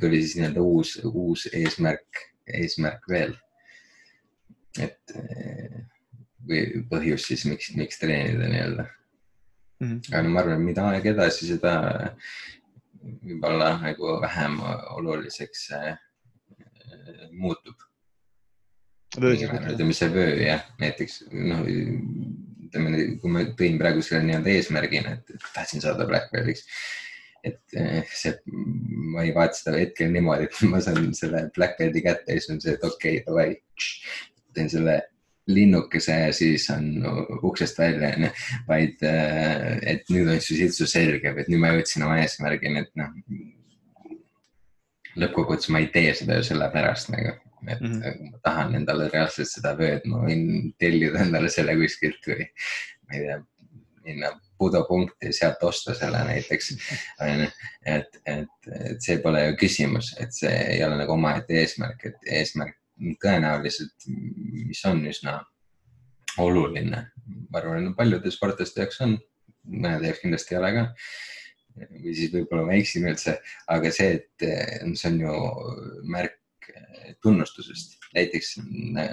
tuli 0.00 0.22
siis 0.22 0.36
nii-öelda 0.38 0.62
uus, 0.62 0.96
uus 1.08 1.46
eesmärk, 1.52 2.24
eesmärk 2.46 3.06
veel 3.10 3.36
et 4.82 5.16
eh, 5.16 5.78
või 6.46 6.84
põhjus 6.90 7.26
siis, 7.30 7.44
miks, 7.48 7.72
miks 7.78 8.00
treenida 8.00 8.48
nii-öelda 8.50 8.84
mm. 8.86 9.86
-hmm. 9.86 10.00
aga 10.12 10.22
no 10.22 10.34
ma 10.34 10.42
arvan, 10.42 10.64
mida 10.64 10.86
aeg 10.90 11.08
edasi, 11.12 11.50
seda 11.50 11.74
võib-olla 13.02 13.76
nagu 13.82 14.16
vähem 14.22 14.58
oluliseks 14.98 15.68
äh, 15.76 15.92
muutub. 17.30 17.78
ütleme 19.16 19.94
see 19.96 20.12
vöö 20.12 20.34
jah, 20.42 20.64
näiteks 20.82 21.22
noh, 21.32 21.64
ütleme, 22.66 23.02
kui 23.22 23.32
ma 23.32 23.44
tõin 23.58 23.78
praegu 23.80 24.02
selle 24.02 24.26
nii-öelda 24.26 24.54
eesmärgina, 24.54 25.16
et 25.16 25.50
tahtsin 25.54 25.84
saada 25.84 26.06
Black 26.08 26.32
Beltiks 26.32 26.66
et 27.46 27.76
see, 28.10 28.32
ma 29.12 29.24
ei 29.24 29.34
vaata 29.36 29.58
seda 29.58 29.80
hetkel 29.80 30.12
niimoodi, 30.14 30.48
et 30.48 30.62
ma 30.70 30.80
saan 30.84 31.12
selle 31.16 31.46
Black 31.56 31.78
Belti 31.78 32.02
kätte 32.04 32.34
ja 32.34 32.40
siis 32.40 32.54
on 32.54 32.62
see, 32.62 32.74
et 32.76 32.86
okei 32.86 33.20
okay,, 33.20 33.26
davai, 33.26 33.52
teen 34.56 34.72
selle 34.72 34.96
linnukese 35.46 36.12
ja 36.12 36.32
siis 36.34 36.70
on 36.74 36.88
uksest 37.42 37.78
välja, 37.78 38.10
onju. 38.16 38.30
vaid, 38.68 39.02
äh, 39.06 39.76
et 39.94 40.08
nüüd 40.10 40.30
on 40.32 40.40
su 40.42 40.58
siitsus 40.58 40.94
selge, 40.96 41.30
et 41.30 41.50
nüüd 41.50 41.62
ma 41.62 41.74
jõudsin 41.74 42.06
oma 42.06 42.18
eesmärgini, 42.22 42.82
et 42.82 42.92
noh. 42.98 43.12
lõppkokkuvõttes 45.16 45.70
ma 45.72 45.80
ei 45.80 45.90
tee 45.94 46.10
seda 46.18 46.40
ju 46.40 46.48
sellepärast 46.50 47.12
nagu, 47.14 47.36
et 47.66 47.80
mm 47.80 47.92
-hmm. 47.92 48.32
ma 48.32 48.42
tahan 48.42 48.74
endale 48.80 49.08
reaalselt 49.12 49.48
seda 49.48 49.76
vööd, 49.78 50.04
ma 50.10 50.24
võin 50.26 50.72
tellida 50.78 51.22
endale 51.22 51.48
selle 51.52 51.76
kuskilt 51.78 52.26
või 52.26 52.48
ma 53.06 53.16
ei 53.16 53.22
tea, 53.22 53.38
minna 54.06 54.32
Budo 54.56 54.86
punkti 54.88 55.28
ja 55.28 55.34
sealt 55.36 55.62
osta 55.68 55.94
selle 55.94 56.22
näiteks. 56.24 56.70
onju, 57.20 57.48
et, 57.84 58.18
et, 58.24 58.70
et 58.88 59.04
see 59.04 59.18
pole 59.20 59.42
ju 59.42 59.56
küsimus, 59.60 60.14
et 60.22 60.32
see 60.32 60.52
ei 60.76 60.80
ole 60.86 60.96
nagu 61.02 61.12
omaette 61.12 61.58
eesmärk, 61.60 62.06
et 62.08 62.30
eesmärk 62.38 62.78
tõenäoliselt, 63.22 64.08
mis 64.08 64.80
on 64.88 65.04
üsna 65.10 65.38
oluline. 66.40 67.04
ma 67.50 67.60
arvan, 67.60 67.92
paljude 67.98 68.30
sportlaste 68.32 68.84
jaoks 68.84 69.00
on, 69.04 69.16
mõnede 69.66 70.10
jaoks 70.10 70.22
kindlasti 70.22 70.54
ei 70.54 70.60
ole 70.60 70.72
ka. 70.76 70.86
või 71.76 72.16
siis 72.16 72.32
võib-olla 72.32 72.64
ma 72.64 72.76
eksin 72.80 73.08
üldse, 73.10 73.36
aga 73.68 73.92
see, 73.92 74.16
et 74.16 74.46
see 74.96 75.10
on 75.10 75.20
ju 75.20 75.34
märk 76.14 76.70
tunnustusest, 77.22 77.98
näiteks 78.16 78.56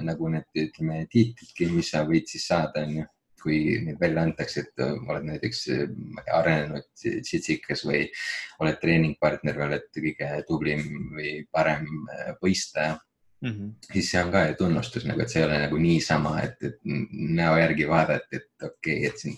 nagu 0.06 0.30
need, 0.32 0.48
ütleme, 0.58 1.04
tiitlidki, 1.12 1.68
mis 1.74 1.92
sa 1.92 2.06
võid 2.08 2.30
siis 2.32 2.48
saada, 2.48 2.86
on 2.88 3.02
ju 3.02 3.06
kui 3.44 3.60
neid 3.86 4.02
välja 4.02 4.26
antakse, 4.26 4.64
et 4.64 4.84
oled 4.88 5.30
näiteks 5.30 5.64
arenenud 6.40 6.90
tsitsikas 6.96 7.86
või 7.88 8.06
oled 8.64 8.80
treeningpartner 8.82 9.60
või 9.60 9.70
oled 9.72 9.90
kõige 9.98 10.30
tublim 10.48 10.86
või 11.16 11.34
parem 11.52 11.90
võistleja 12.42 12.98
mm. 13.44 13.52
-hmm. 13.52 13.76
siis 13.94 14.12
see 14.12 14.24
on 14.24 14.32
ka 14.32 14.46
ju 14.48 14.56
tunnustus 14.60 15.06
nagu, 15.06 15.22
et 15.22 15.32
see 15.32 15.42
ei 15.42 15.48
ole 15.48 15.60
nagu 15.66 15.80
niisama, 15.82 16.34
et, 16.46 16.58
et 16.70 16.80
näo 17.40 17.58
järgi 17.60 17.88
vaadata, 17.90 18.40
et 18.40 18.68
okei 18.68 18.98
okay,, 18.98 19.10
et 19.10 19.24
siin 19.24 19.38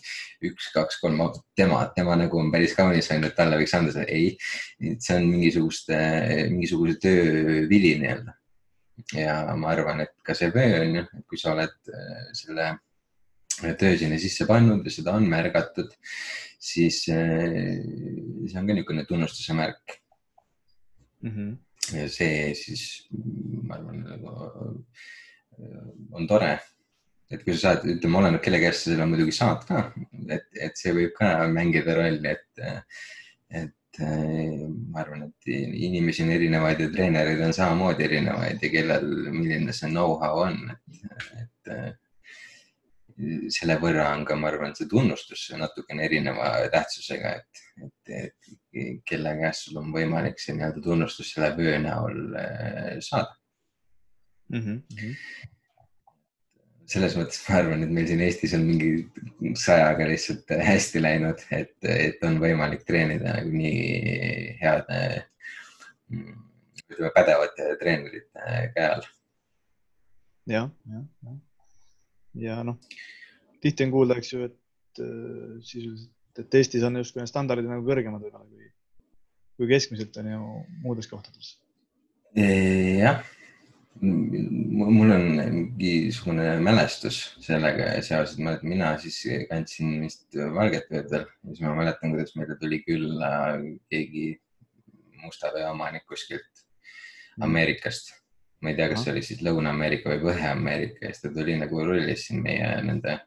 üks, 0.49 0.69
kaks, 0.75 0.99
kolm, 1.01 1.21
tema, 1.57 1.81
tema 1.95 2.17
nägu 2.19 2.39
on 2.39 2.51
päris 2.53 2.75
kaunis 2.77 3.11
on 3.11 3.23
ju, 3.23 3.31
et 3.31 3.37
talle 3.37 3.59
võiks 3.61 3.75
anda 3.77 3.93
seda. 3.95 4.07
ei, 4.07 4.33
see 4.79 5.19
on 5.19 5.29
mingisuguste, 5.33 5.99
mingisuguse 6.53 6.97
töö 7.01 7.69
vili 7.69 7.95
nii-öelda. 8.01 8.37
ja 9.19 9.39
ma 9.59 9.73
arvan, 9.73 10.05
et 10.05 10.13
ka 10.23 10.37
see 10.37 10.53
vöö 10.55 10.81
on 10.81 10.99
ju, 10.99 11.05
et 11.05 11.29
kui 11.29 11.41
sa 11.41 11.53
oled 11.55 11.93
äh, 11.93 12.27
selle 12.37 12.73
töö 13.79 13.97
sinna 13.99 14.17
sisse 14.19 14.47
pannud 14.49 14.85
ja 14.85 14.93
seda 14.93 15.13
on 15.15 15.27
märgatud, 15.31 15.93
siis 16.59 17.03
äh, 17.13 17.79
see 18.47 18.59
on 18.59 18.67
ka 18.67 18.73
niisugune 18.73 19.05
tunnustuse 19.07 19.55
märk 19.57 19.99
mm. 21.23 21.31
-hmm 21.31 21.53
ja 21.93 22.05
see 22.09 22.53
siis, 22.57 22.85
ma 23.65 23.77
arvan, 23.77 24.01
nagu 24.07 24.31
on 26.15 26.27
tore. 26.29 26.55
et 27.31 27.41
kui 27.41 27.55
sa 27.55 27.71
saad, 27.71 27.87
ütleme, 27.89 28.19
oleneb 28.19 28.41
kelle 28.45 28.59
käest 28.61 28.83
sa 28.83 28.91
selle 28.91 29.05
muidugi 29.09 29.33
saad 29.33 29.63
ka, 29.65 29.79
et, 30.29 30.45
et 30.61 30.77
see 30.77 30.93
võib 30.93 31.15
ka 31.17 31.31
mängida 31.49 31.95
rolli, 31.97 32.29
et, 32.35 32.61
et 33.49 33.99
ma 33.99 35.01
arvan, 35.01 35.23
et 35.25 35.49
inimesi 35.49 36.21
on 36.21 36.33
erinevaid 36.35 36.83
ja 36.83 36.89
treenereid 36.93 37.41
on 37.47 37.55
samamoodi 37.57 38.05
erinevaid 38.05 38.61
ja 38.61 38.71
kellel, 38.71 39.09
milline 39.33 39.73
see 39.73 39.89
know-how 39.89 40.43
on, 40.45 40.59
et, 41.41 41.73
et 41.73 42.04
selle 43.55 43.77
võrra 43.79 44.09
on 44.11 44.25
ka, 44.27 44.35
ma 44.35 44.49
arvan, 44.49 44.73
see 44.75 44.89
tunnustus 44.91 45.47
natukene 45.55 46.03
erineva 46.07 46.49
tähtsusega, 46.73 47.31
et, 47.39 47.63
et, 47.85 48.49
et 48.75 49.01
kelle 49.07 49.31
käest 49.39 49.69
sul 49.69 49.79
on 49.79 49.93
võimalik 49.95 50.41
see 50.41 50.55
nii-öelda 50.57 50.83
tunnustus 50.83 51.31
selle 51.31 51.53
vöö 51.55 51.77
näol 51.79 52.35
äh, 52.39 52.97
saada 53.05 53.31
mm. 54.51 54.65
-hmm. 54.65 55.13
selles 56.91 57.15
mõttes 57.15 57.39
ma 57.47 57.61
arvan, 57.61 57.87
et 57.87 57.95
meil 57.95 58.11
siin 58.11 58.25
Eestis 58.27 58.57
on 58.59 58.67
mingi 58.67 58.91
sajaga 59.63 60.09
lihtsalt 60.11 60.51
hästi 60.67 61.05
läinud, 61.07 61.47
et, 61.55 61.75
et 61.87 62.27
on 62.27 62.37
võimalik 62.43 62.83
treenida 62.83 63.39
nagu 63.39 63.55
nii 63.63 64.59
heade, 64.59 65.01
ütleme 66.11 67.15
pädevate 67.15 67.71
treenerite 67.79 68.61
käe 68.75 68.91
all. 68.91 69.11
jah, 70.51 70.71
jah, 70.91 71.03
jah 71.23 71.43
ja 72.41 72.59
noh, 72.67 72.79
tihti 73.63 73.87
on 73.87 73.93
kuulda, 73.93 74.17
eks 74.19 74.33
ju, 74.33 74.49
et 74.49 75.03
äh, 75.03 75.55
sisuliselt, 75.61 76.11
et 76.41 76.57
Eestis 76.59 76.83
on 76.83 76.99
justkui 76.99 77.21
need 77.21 77.31
standardid 77.31 77.69
nagu 77.69 77.85
kõrgemad 77.87 78.23
võib-olla 78.23 78.47
kui, 78.49 78.67
kui 79.55 79.71
keskmiselt 79.71 80.17
on 80.21 80.31
ju 80.33 80.41
muudes 80.83 81.07
kohtades. 81.11 81.55
jah, 82.35 83.21
mul 84.01 85.13
on 85.15 85.27
mingisugune 85.79 86.57
mälestus 86.63 87.21
sellega 87.43 87.93
seoses, 88.03 88.35
et 88.35 88.65
mina 88.67 88.91
siis 88.99 89.21
kandsin 89.49 90.01
vist 90.03 90.35
valget 90.35 90.91
vöödel 90.91 91.23
ja 91.23 91.53
siis 91.53 91.63
ma 91.63 91.75
mäletan, 91.77 92.11
kuidas 92.11 92.35
meile 92.35 92.59
tuli 92.59 92.81
külla 92.83 93.31
keegi 93.89 94.33
musta 95.23 95.53
vee 95.55 95.65
omanik 95.69 96.05
kuskilt. 96.11 96.65
Ameerikast 97.43 98.13
ma 98.61 98.71
ei 98.71 98.75
tea, 98.77 98.89
kas 98.91 99.03
see 99.03 99.13
oli 99.13 99.23
siis 99.25 99.41
Lõuna-Ameerika 99.45 100.11
või 100.13 100.21
Põhja-Ameerika 100.27 101.07
ja 101.07 101.13
siis 101.13 101.25
ta 101.25 101.33
tuli 101.35 101.57
nagu 101.59 101.85
rullis 101.85 102.27
siin 102.27 102.43
meie 102.45 102.69
nende 102.85 103.19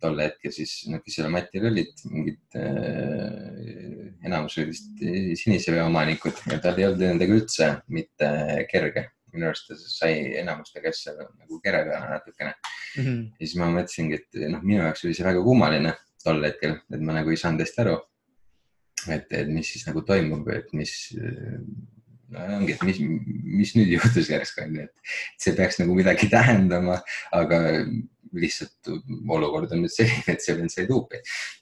tol 0.00 0.18
hetkel 0.20 0.52
siis 0.52 0.74
nad, 0.92 1.00
kes 1.04 1.16
seal 1.16 1.30
matil 1.32 1.64
olid, 1.70 2.02
mingid 2.12 2.58
äh, 2.60 4.10
enamus 4.28 4.58
olid 4.58 4.74
vist 4.74 5.00
sinise 5.40 5.72
vee 5.72 5.84
omanikud 5.86 6.42
ja 6.50 6.60
tal 6.62 6.78
ei 6.80 6.88
olnud 6.88 7.06
nendega 7.06 7.38
üldse 7.38 7.70
mitte 7.94 8.28
kerge. 8.70 9.08
minu 9.30 9.46
arust 9.46 9.68
ta 9.70 9.76
sai 9.78 10.14
enamuste 10.40 10.80
käest 10.82 11.04
seal 11.06 11.20
nagu 11.22 11.60
kere 11.62 11.84
peale 11.86 12.06
natukene 12.10 12.50
mm. 12.50 13.04
-hmm. 13.04 13.20
ja 13.38 13.46
siis 13.46 13.56
ma 13.60 13.68
mõtlesingi, 13.70 14.18
et 14.18 14.38
noh, 14.50 14.62
minu 14.62 14.82
jaoks 14.82 15.04
oli 15.04 15.14
see 15.14 15.26
väga 15.26 15.42
kummaline 15.44 15.92
tol 16.24 16.42
hetkel, 16.44 16.74
et 16.90 17.00
ma 17.00 17.14
nagu 17.14 17.30
ei 17.30 17.38
saanud 17.38 17.62
hästi 17.62 17.80
aru. 17.84 17.96
et, 19.08 19.32
et 19.32 19.48
mis 19.48 19.70
siis 19.72 19.86
nagu 19.86 20.02
toimub, 20.02 20.48
et 20.52 20.72
mis 20.76 20.92
no 22.30 22.46
ongi, 22.58 22.76
et 22.76 22.84
mis, 22.86 23.00
mis 23.60 23.74
nüüd 23.76 23.92
juhtus 23.96 24.30
järsku 24.30 24.64
onju, 24.64 24.86
et 24.86 25.42
see 25.42 25.56
peaks 25.58 25.80
nagu 25.80 25.96
midagi 25.98 26.30
tähendama, 26.32 27.00
aga 27.36 27.60
lihtsalt 28.36 28.90
olukord 29.34 29.72
on 29.74 29.84
nüüd 29.84 29.94
selline, 29.94 30.34
et 30.34 30.44
see 30.44 30.56
vend 30.58 30.72
sai 30.72 30.86
tuupi. 30.90 31.20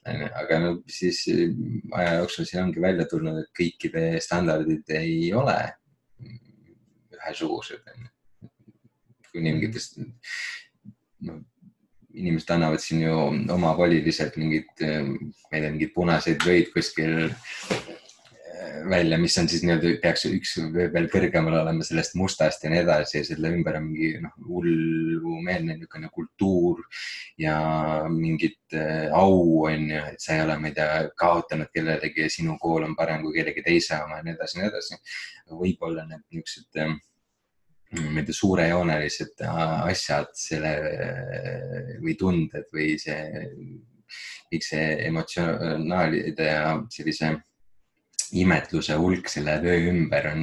aga 0.08 0.60
no 0.64 0.72
siis 0.92 1.24
aja 1.28 2.18
jooksul 2.20 2.48
siin 2.48 2.66
ongi 2.66 2.84
välja 2.84 3.08
tulnud, 3.10 3.42
et 3.42 3.52
kõikide 3.56 4.06
standardid 4.24 4.96
ei 4.98 5.32
ole 5.32 5.58
ühesugused. 7.18 7.94
kui 9.28 9.44
mingitest, 9.44 9.98
noh 11.28 11.44
inimesed 12.18 12.50
annavad 12.50 12.82
siin 12.82 13.02
ju 13.04 13.16
omavoliliselt 13.54 14.36
mingid, 14.40 14.70
ma 14.80 15.52
ei 15.52 15.60
tea, 15.60 15.70
mingeid 15.70 15.92
punaseid 15.94 16.46
vöid 16.46 16.72
kuskil 16.74 17.28
välja, 18.90 19.18
mis 19.18 19.36
on 19.38 19.48
siis 19.48 19.62
nii-öelda, 19.64 19.90
peaks 20.02 20.24
üks 20.28 20.54
veel 20.74 21.08
kõrgemal 21.12 21.58
olema 21.60 21.84
sellest 21.86 22.14
mustast 22.18 22.64
ja 22.64 22.70
nii 22.72 22.80
edasi 22.82 23.18
ja 23.18 23.26
selle 23.28 23.50
ümber 23.54 23.78
on 23.78 23.88
mingi 23.88 24.10
noh, 24.22 24.34
hullumeelne 24.46 25.76
niisugune 25.76 26.10
kultuur 26.14 26.82
ja 27.40 27.56
mingit 28.12 28.76
äh, 28.76 29.08
au 29.14 29.64
on 29.68 29.90
ju, 29.90 30.04
et 30.12 30.22
sa 30.22 30.36
ei 30.36 30.44
ole, 30.46 30.58
ma 30.60 30.70
ei 30.70 30.76
tea, 30.78 31.02
kaotanud 31.18 31.72
kellelegi 31.74 32.24
ja 32.24 32.30
sinu 32.32 32.56
kool 32.62 32.86
on 32.88 32.96
parem 32.98 33.24
kui 33.26 33.36
kellegi 33.36 33.64
teise 33.66 34.00
oma 34.04 34.20
ja 34.20 34.26
nii 34.26 34.36
edasi 34.36 34.58
ja 34.58 34.64
nii 34.64 34.72
edasi. 34.72 35.02
võib-olla 35.64 36.06
need 36.08 36.24
niisugused 36.28 36.82
äh, 36.84 36.96
tea, 37.98 38.38
suurejoonelised 38.40 39.44
asjad, 39.48 40.32
selle 40.36 40.72
või 42.02 42.16
tunded 42.20 42.66
või 42.74 42.96
see, 43.00 43.44
kõik 44.50 44.64
see 44.66 44.88
emotsionaalide 45.08 46.48
ja 46.50 46.74
sellise 46.92 47.36
imetluse 48.36 48.96
hulk 49.00 49.28
selle 49.32 49.54
töö 49.62 49.76
ümber 49.90 50.30
on 50.32 50.42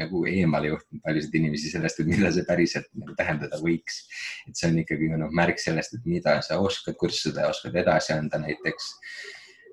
nagu 0.00 0.22
eemale 0.30 0.72
juhtinud 0.72 1.02
paljusid 1.04 1.34
inimesi 1.40 1.72
sellest, 1.72 2.00
et 2.00 2.08
mida 2.08 2.30
see 2.34 2.46
päriselt 2.48 2.88
nagu 2.96 3.16
tähendada 3.18 3.60
võiks. 3.62 4.04
et 4.48 4.56
see 4.56 4.70
on 4.70 4.78
ikkagi 4.84 5.10
noh, 5.14 5.32
märk 5.34 5.60
sellest, 5.60 5.98
et 5.98 6.06
mida 6.08 6.38
sa 6.46 6.60
oskad, 6.62 6.96
kuidas 7.00 7.20
seda 7.26 7.48
oskad 7.50 7.76
edasi 7.82 8.14
anda 8.16 8.40
näiteks 8.42 8.92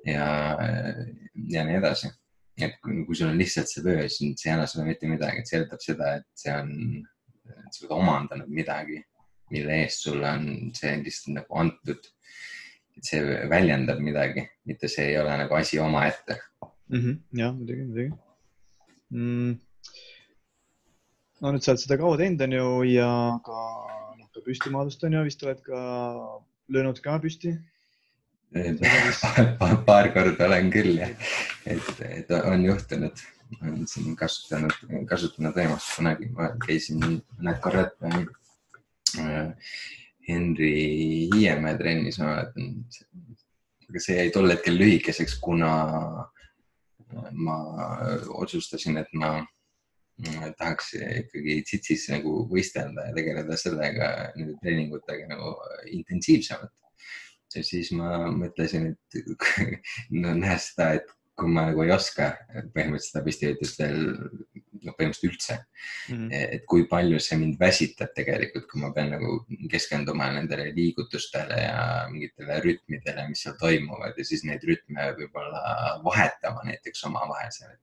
ja, 0.05 0.27
ja 1.49 1.65
nii 1.65 1.79
edasi. 1.79 2.11
et 2.61 2.77
kui, 2.83 3.03
sul 3.15 3.31
on 3.31 3.39
lihtsalt 3.39 3.71
see 3.71 3.83
töö, 3.83 4.07
siis 4.07 4.39
see 4.39 4.49
ei 4.51 4.55
anna 4.55 4.67
sulle 4.69 4.85
mitte 4.87 5.09
midagi, 5.11 5.41
et 5.41 5.49
see 5.49 5.59
eeldab 5.59 5.81
seda, 5.83 6.11
et 6.21 6.27
see 6.39 6.53
on, 6.55 6.69
sa 7.67 7.83
oled 7.83 7.95
omandanud 7.97 8.51
midagi, 8.51 9.01
mille 9.51 9.81
eest 9.83 10.05
sulle 10.07 10.29
on 10.29 10.71
see 10.77 10.93
lihtsalt 11.03 11.35
nagu 11.41 11.59
antud. 11.63 12.11
et 12.95 13.03
see 13.03 13.19
väljendab 13.51 13.99
midagi, 13.99 14.45
mitte 14.69 14.87
see 14.87 15.09
ei 15.11 15.17
ole 15.19 15.33
nagu 15.41 15.57
asi 15.57 15.79
omaette. 15.83 16.37
Jah, 17.33 17.53
muidugi, 17.53 17.83
muidugi. 17.83 18.11
Mm.. 19.15 19.55
no 21.41 21.51
nüüd 21.53 21.63
sa 21.65 21.73
oled 21.73 21.81
seda 21.81 21.97
kaua 22.01 22.17
teinud, 22.19 22.41
on 22.45 22.55
ju, 22.55 22.67
ja 22.89 23.07
ka 23.45 23.61
noh, 24.19 24.27
ka 24.33 24.43
püstimaadlust 24.45 25.05
on 25.07 25.15
ju 25.17 25.23
vist 25.25 25.45
oled 25.45 25.61
ka 25.65 25.79
löönud 26.73 27.01
ka 27.05 27.17
püsti? 27.23 27.55
Paar 29.87 30.11
korda 30.13 30.47
olen 30.47 30.69
küll 30.73 30.99
jah, 31.01 31.11
et, 31.67 31.89
et 32.05 32.31
on 32.37 32.63
juhtunud, 32.65 33.25
olen 33.61 33.83
siin 33.89 34.15
kasutanud, 34.19 34.77
kasutanud 35.09 35.57
võimalust 35.57 35.97
kunagi, 35.97 36.29
ma 36.37 36.51
käisin 36.63 37.01
mõned 37.01 37.59
korrad 37.65 37.97
äh, 38.05 39.49
Henri 40.29 40.75
Hiiemäe 41.33 41.75
trennis, 41.81 42.21
ma 42.21 42.31
mäletan. 42.31 42.71
aga 43.89 44.01
see 44.01 44.15
jäi 44.17 44.31
tol 44.33 44.49
hetkel 44.49 44.79
lühikeseks, 44.79 45.35
kuna 45.41 45.73
ma 47.31 47.57
otsustasin, 48.41 48.97
et 49.01 49.11
ma 49.13 49.37
tahaks 50.59 50.93
ikkagi 50.95 51.59
tsitsis 51.67 52.07
nagu 52.13 52.45
võistelda 52.51 53.09
ja 53.09 53.15
tegeleda 53.17 53.57
sellega, 53.59 54.09
nende 54.37 54.55
treeningutega 54.61 55.27
nagu 55.31 55.53
intensiivsemalt. 55.91 56.71
Ja 57.55 57.63
siis 57.63 57.91
ma 57.95 58.25
mõtlesin, 58.35 58.89
et 58.91 59.29
no 60.21 60.33
nähes 60.35 60.71
seda, 60.73 60.89
et 60.99 61.11
kui 61.39 61.51
ma 61.51 61.69
nagu 61.69 61.83
ei 61.83 61.91
oska 61.95 62.33
põhimõtteliselt 62.75 63.79
veel, 63.79 64.01
noh, 64.85 64.95
põhimõtteliselt 64.97 65.31
üldse 65.31 65.55
mm. 65.57 66.15
-hmm. 66.15 66.43
et 66.57 66.65
kui 66.69 66.85
palju 66.91 67.19
see 67.23 67.39
mind 67.41 67.57
väsitab 67.59 68.13
tegelikult, 68.17 68.67
kui 68.71 68.81
ma 68.81 68.91
pean 68.95 69.11
nagu 69.15 69.37
keskenduma 69.71 70.29
nendele 70.35 70.69
liigutustele 70.75 71.61
ja 71.63 71.79
mingitele 72.11 72.59
rütmidele, 72.65 73.27
mis 73.29 73.45
seal 73.45 73.57
toimuvad 73.61 74.17
ja 74.17 74.27
siis 74.27 74.45
neid 74.47 74.63
rütme 74.67 75.09
võib-olla 75.19 75.63
vahetama 76.05 76.65
näiteks 76.69 77.03
omavahel 77.09 77.51
seal. 77.51 77.75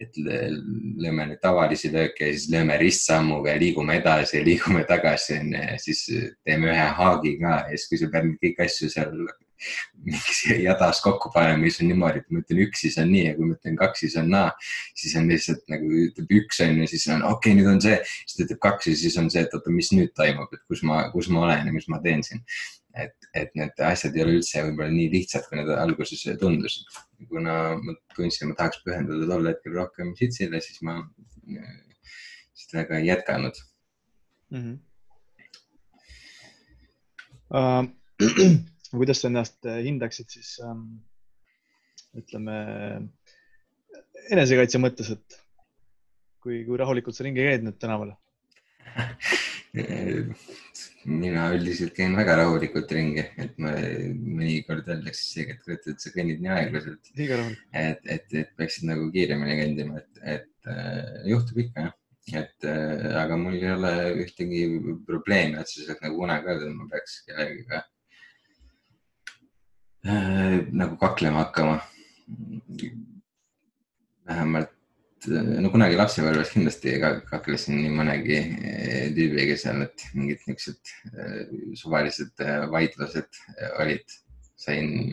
et 0.00 0.16
lööme 0.16 1.26
neid 1.28 1.40
tavalisi 1.42 1.90
lööke 1.92 2.30
ja 2.30 2.32
siis 2.32 2.48
lööme 2.48 2.78
ristsammuga 2.80 3.50
ja 3.52 3.60
liigume 3.60 3.98
edasi 4.00 4.38
ja 4.38 4.44
liigume 4.44 4.84
tagasi 4.88 5.34
onju 5.36 5.60
ja 5.60 5.76
siis 5.78 6.06
teeme 6.44 6.70
ühe 6.72 6.86
haagi 7.00 7.34
ka 7.42 7.58
ja 7.68 7.76
siis, 7.76 7.88
kui 7.90 8.00
sa 8.00 8.08
pead 8.14 8.30
kõiki 8.40 8.64
asju 8.64 8.88
seal 8.94 9.26
mingi 10.06 10.56
jadas 10.64 11.00
kokku 11.04 11.30
panema, 11.34 11.60
mis 11.62 11.78
on 11.82 11.90
niimoodi, 11.90 12.22
et 12.22 12.32
ma 12.32 12.42
ütlen 12.42 12.62
üks, 12.64 12.82
siis 12.84 12.98
on 13.02 13.10
nii 13.12 13.24
ja 13.26 13.36
kui 13.36 13.48
ma 13.48 13.56
ütlen 13.58 13.78
kaks, 13.80 14.02
siis 14.04 14.16
on 14.20 14.30
naa. 14.32 14.50
siis 14.96 15.14
on 15.20 15.30
lihtsalt 15.30 15.62
nagu 15.72 15.92
ütleb 16.06 16.34
üks 16.40 16.60
on 16.64 16.82
ju, 16.82 16.90
siis 16.90 17.06
on 17.12 17.22
okei 17.22 17.52
okay,, 17.52 17.56
nüüd 17.60 17.70
on 17.74 17.80
see, 17.84 17.96
siis 18.24 18.36
ta 18.36 18.44
ütleb 18.46 18.62
kaks 18.66 18.90
ja 18.90 18.98
siis 19.04 19.16
on 19.20 19.30
see, 19.32 19.44
et 19.46 19.56
oota, 19.56 19.72
mis 19.74 19.92
nüüd 19.96 20.12
toimub, 20.18 20.52
et 20.56 20.62
kus 20.70 20.84
ma, 20.88 21.02
kus 21.14 21.30
ma 21.32 21.46
olen 21.46 21.70
ja 21.70 21.76
mis 21.76 21.88
ma 21.92 22.02
teen 22.04 22.24
siin. 22.26 22.44
et, 22.98 23.14
et 23.38 23.52
need 23.54 23.80
asjad 23.86 24.16
ei 24.18 24.24
ole 24.24 24.32
üldse 24.40 24.64
võib-olla 24.66 24.90
nii 24.90 25.10
lihtsad, 25.12 25.44
kui 25.46 25.60
need 25.60 25.68
alguses 25.76 26.24
tundusid. 26.40 27.00
kuna 27.30 27.56
ma 27.78 27.94
tundsin, 28.16 28.50
ma 28.50 28.58
tahaks 28.58 28.82
pühenduda 28.86 29.28
tol 29.30 29.46
hetkel 29.46 29.76
rohkem 29.76 30.14
sitsile, 30.18 30.58
siis 30.64 30.82
ma 30.82 30.98
sellega 32.60 32.98
ei 32.98 33.06
jätkanud 33.06 33.60
mm. 34.50 34.62
-hmm. 34.62 34.78
Uh, 37.50 37.82
kuidas 38.92 39.22
sa 39.22 39.30
ennast 39.30 39.66
äh, 39.68 39.82
hindaksid 39.86 40.28
siis 40.34 40.56
ähm, 40.66 40.86
ütleme 42.18 42.56
enesekaitse 44.30 44.80
mõttes, 44.82 45.12
et 45.14 45.38
kui, 46.42 46.64
kui 46.66 46.80
rahulikult 46.80 47.16
sa 47.16 47.26
ringi 47.26 47.44
käid 47.46 47.66
nüüd 47.66 47.78
tänaval? 47.82 48.16
Mina 51.20 51.46
üldiselt 51.54 51.94
käin 51.96 52.16
väga 52.18 52.34
rahulikult 52.40 52.90
ringi, 52.92 53.22
et 53.40 53.54
ma 53.62 53.70
mõnikord 53.72 54.88
öeldakse 54.90 55.22
isegi, 55.22 55.54
et 55.54 55.62
kurat, 55.64 55.86
et 55.88 56.02
sa 56.02 56.12
kõnnid 56.12 56.42
nii 56.42 56.52
aeglaselt. 56.56 57.12
et, 57.14 58.02
et, 58.16 58.26
et 58.42 58.50
peaksid 58.58 58.88
nagu 58.90 59.06
kiiremini 59.14 59.56
kõndima, 59.62 60.02
et, 60.02 60.20
et 60.34 60.70
äh, 60.74 61.24
juhtub 61.30 61.62
ikka 61.64 61.86
jah. 61.86 61.96
Et 62.36 62.66
äh, 62.68 63.06
aga 63.16 63.38
mul 63.40 63.56
ei 63.56 63.70
ole 63.72 63.92
ühtegi 64.26 64.60
probleemi 65.06 65.58
otseselt 65.62 66.02
nagu 66.04 66.20
unega 66.26 66.52
öelda, 66.52 66.68
et 66.68 66.76
ma 66.76 66.90
peaks 66.92 67.16
kellegagi 67.26 67.64
nagu 70.04 70.96
kaklema 71.00 71.44
hakkama. 71.44 71.80
vähemalt, 74.30 74.70
no 75.60 75.70
kunagi 75.72 75.96
lapsepõlves 75.98 76.52
kindlasti 76.54 76.92
kaklesin 77.28 77.80
nii 77.82 77.90
mõnegi 77.98 78.36
äh, 78.38 79.08
tüübiga 79.16 79.56
seal, 79.58 79.82
et 79.84 80.04
mingid 80.14 80.44
niisugused 80.46 80.92
äh, 81.10 81.40
suvalised 81.80 82.44
äh, 82.44 82.62
vaidlused 82.70 83.40
äh, 83.56 83.72
olid, 83.82 84.06
sain 84.54 85.10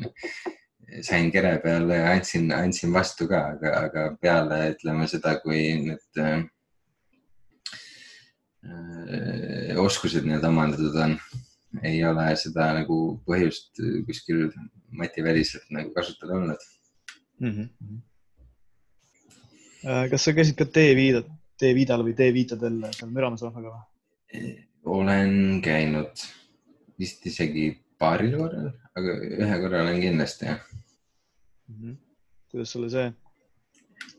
sain 1.01 1.31
kere 1.31 1.57
peale 1.63 1.97
ja 1.99 2.11
andsin, 2.15 2.51
andsin 2.55 2.93
vastu 2.93 3.27
ka, 3.27 3.41
aga, 3.55 3.73
aga 3.87 4.05
peale 4.21 4.59
ütleme 4.75 5.07
seda, 5.11 5.35
kui 5.43 5.59
need 5.83 6.21
äh, 6.23 6.45
oskused 9.83 10.25
nii-öelda 10.27 10.51
omandatud 10.51 10.95
on, 11.03 11.17
ei 11.83 12.03
ole 12.05 12.25
seda 12.39 12.73
nagu 12.77 12.97
põhjust 13.27 13.81
kuskil 14.07 14.47
mativäliselt 14.97 15.67
nagu 15.73 15.91
kasutada 15.95 16.37
olnud 16.37 16.61
mm. 17.39 17.51
-hmm. 17.51 17.99
kas 20.11 20.23
sa 20.23 20.33
käisid 20.33 20.57
ka 20.57 20.65
teeviidad, 20.79 21.27
teeviidal 21.59 22.03
või 22.07 22.15
teeviitadel 22.17 22.75
seal 22.91 23.11
Müramees 23.11 23.43
rahvaga 23.45 23.69
või? 23.73 23.83
olen 24.85 25.61
käinud 25.63 26.13
vist 26.99 27.25
isegi 27.27 27.69
paaril 27.99 28.37
korral, 28.37 28.71
aga 28.97 29.15
ühe 29.27 29.55
korra 29.61 29.83
olen 29.85 30.01
kindlasti 30.01 30.45
jah 30.49 30.59
mm. 31.67 31.75
-hmm. 31.75 31.97
kuidas 32.51 32.71
sulle 32.71 32.89
see 32.89 33.07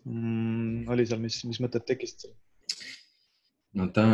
mm, 0.04 0.88
oli 0.88 1.06
seal, 1.06 1.20
mis, 1.22 1.44
mis 1.44 1.60
mõtted 1.64 1.86
tekkisid 1.88 2.26
seal? 2.26 2.36
no 3.78 3.88
ta 3.94 4.04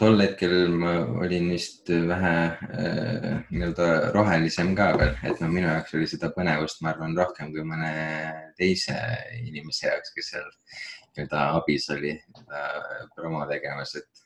tol 0.00 0.20
hetkel 0.20 0.72
ma 0.80 0.92
olin 1.22 1.50
vist 1.52 1.88
vähe 1.88 2.34
äh, 2.50 3.36
nii-öelda 3.50 3.86
rohelisem 4.14 4.72
ka 4.78 4.90
veel, 4.98 5.14
et 5.26 5.40
noh, 5.42 5.50
minu 5.52 5.68
jaoks 5.68 5.94
oli 5.98 6.08
seda 6.10 6.30
põnevust, 6.34 6.82
ma 6.84 6.92
arvan, 6.92 7.16
rohkem 7.18 7.52
kui 7.54 7.64
mõne 7.66 7.92
teise 8.58 8.96
inimese 9.38 9.88
jaoks, 9.88 10.12
kes 10.16 10.32
seal 10.34 10.48
nii-öelda 11.14 11.46
abis 11.58 11.88
oli 11.94 12.14
promo 13.16 13.44
tegemas, 13.50 13.94
et, 14.00 14.24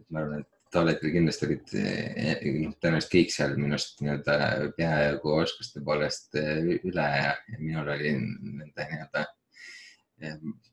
et 0.00 0.08
ma 0.10 0.24
arvan, 0.24 0.42
et 0.44 0.72
tol 0.74 0.90
hetkel 0.90 1.14
kindlasti 1.14 1.48
olid 1.48 1.76
noh, 1.76 2.74
tõenäoliselt 2.82 3.12
kõik 3.12 3.36
seal 3.36 3.54
minust 3.60 4.02
nii-öelda 4.02 4.40
peaaegu 4.78 5.36
oskuste 5.36 5.84
poolest 5.86 6.36
üle 6.40 7.06
ja, 7.12 7.36
ja 7.36 7.62
minul 7.62 7.94
oli 7.94 8.16
nende 8.18 8.90
nii-öelda 8.90 9.24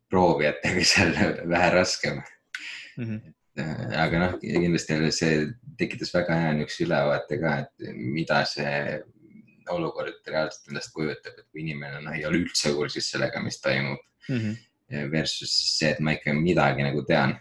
proovijatega 0.09 0.83
seal 0.87 1.15
vähe 1.53 1.71
raskem 1.77 2.19
mm. 2.19 3.05
-hmm 3.05 3.31
Äh, 3.33 3.42
aga 3.55 4.19
noh, 4.19 4.35
kindlasti 4.41 4.97
see 5.13 5.47
tekitas 5.77 6.13
väga 6.13 6.37
hea 6.39 6.53
niisuguse 6.57 6.87
ülevaate 6.87 7.39
ka, 7.41 7.55
et 7.63 7.93
mida 7.93 8.41
see 8.49 8.99
olukord 9.71 10.27
reaalselt 10.27 10.71
endast 10.71 10.93
kujutab, 10.95 11.37
et 11.37 11.47
kui 11.51 11.63
inimene 11.63 12.01
noh, 12.03 12.15
ei 12.17 12.25
ole 12.27 12.41
üldse 12.43 12.73
kursis 12.75 13.11
sellega, 13.13 13.41
mis 13.43 13.61
toimub 13.61 13.99
mm. 14.29 14.37
-hmm. 14.37 14.61
Versus 15.11 15.49
see, 15.77 15.89
et 15.89 15.99
ma 15.99 16.11
ikka 16.13 16.33
midagi 16.33 16.83
nagu 16.83 17.01
tean. 17.07 17.39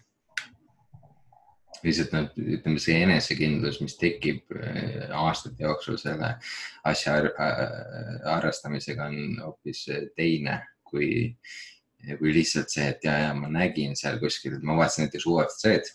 lihtsalt 1.83 2.13
noh, 2.15 2.29
ütleme 2.39 2.79
see 2.79 3.01
enesekindlus, 3.03 3.81
mis 3.83 3.97
tekib 3.99 4.53
äh, 4.55 5.11
aastate 5.19 5.65
jooksul 5.65 5.97
selle 5.99 6.37
asja 6.85 7.17
harrastamisega 8.25 9.09
on 9.11 9.41
hoopis 9.43 9.89
teine 10.17 10.61
kui, 10.85 11.35
kui 12.21 12.35
lihtsalt 12.35 12.71
see, 12.71 12.87
et 12.89 13.05
ja, 13.05 13.17
ja 13.19 13.35
ma 13.35 13.51
nägin 13.51 13.97
seal 13.99 14.21
kuskil, 14.23 14.61
ma 14.63 14.77
vaatasin 14.79 15.09
näiteks 15.09 15.27
UFC-d 15.27 15.91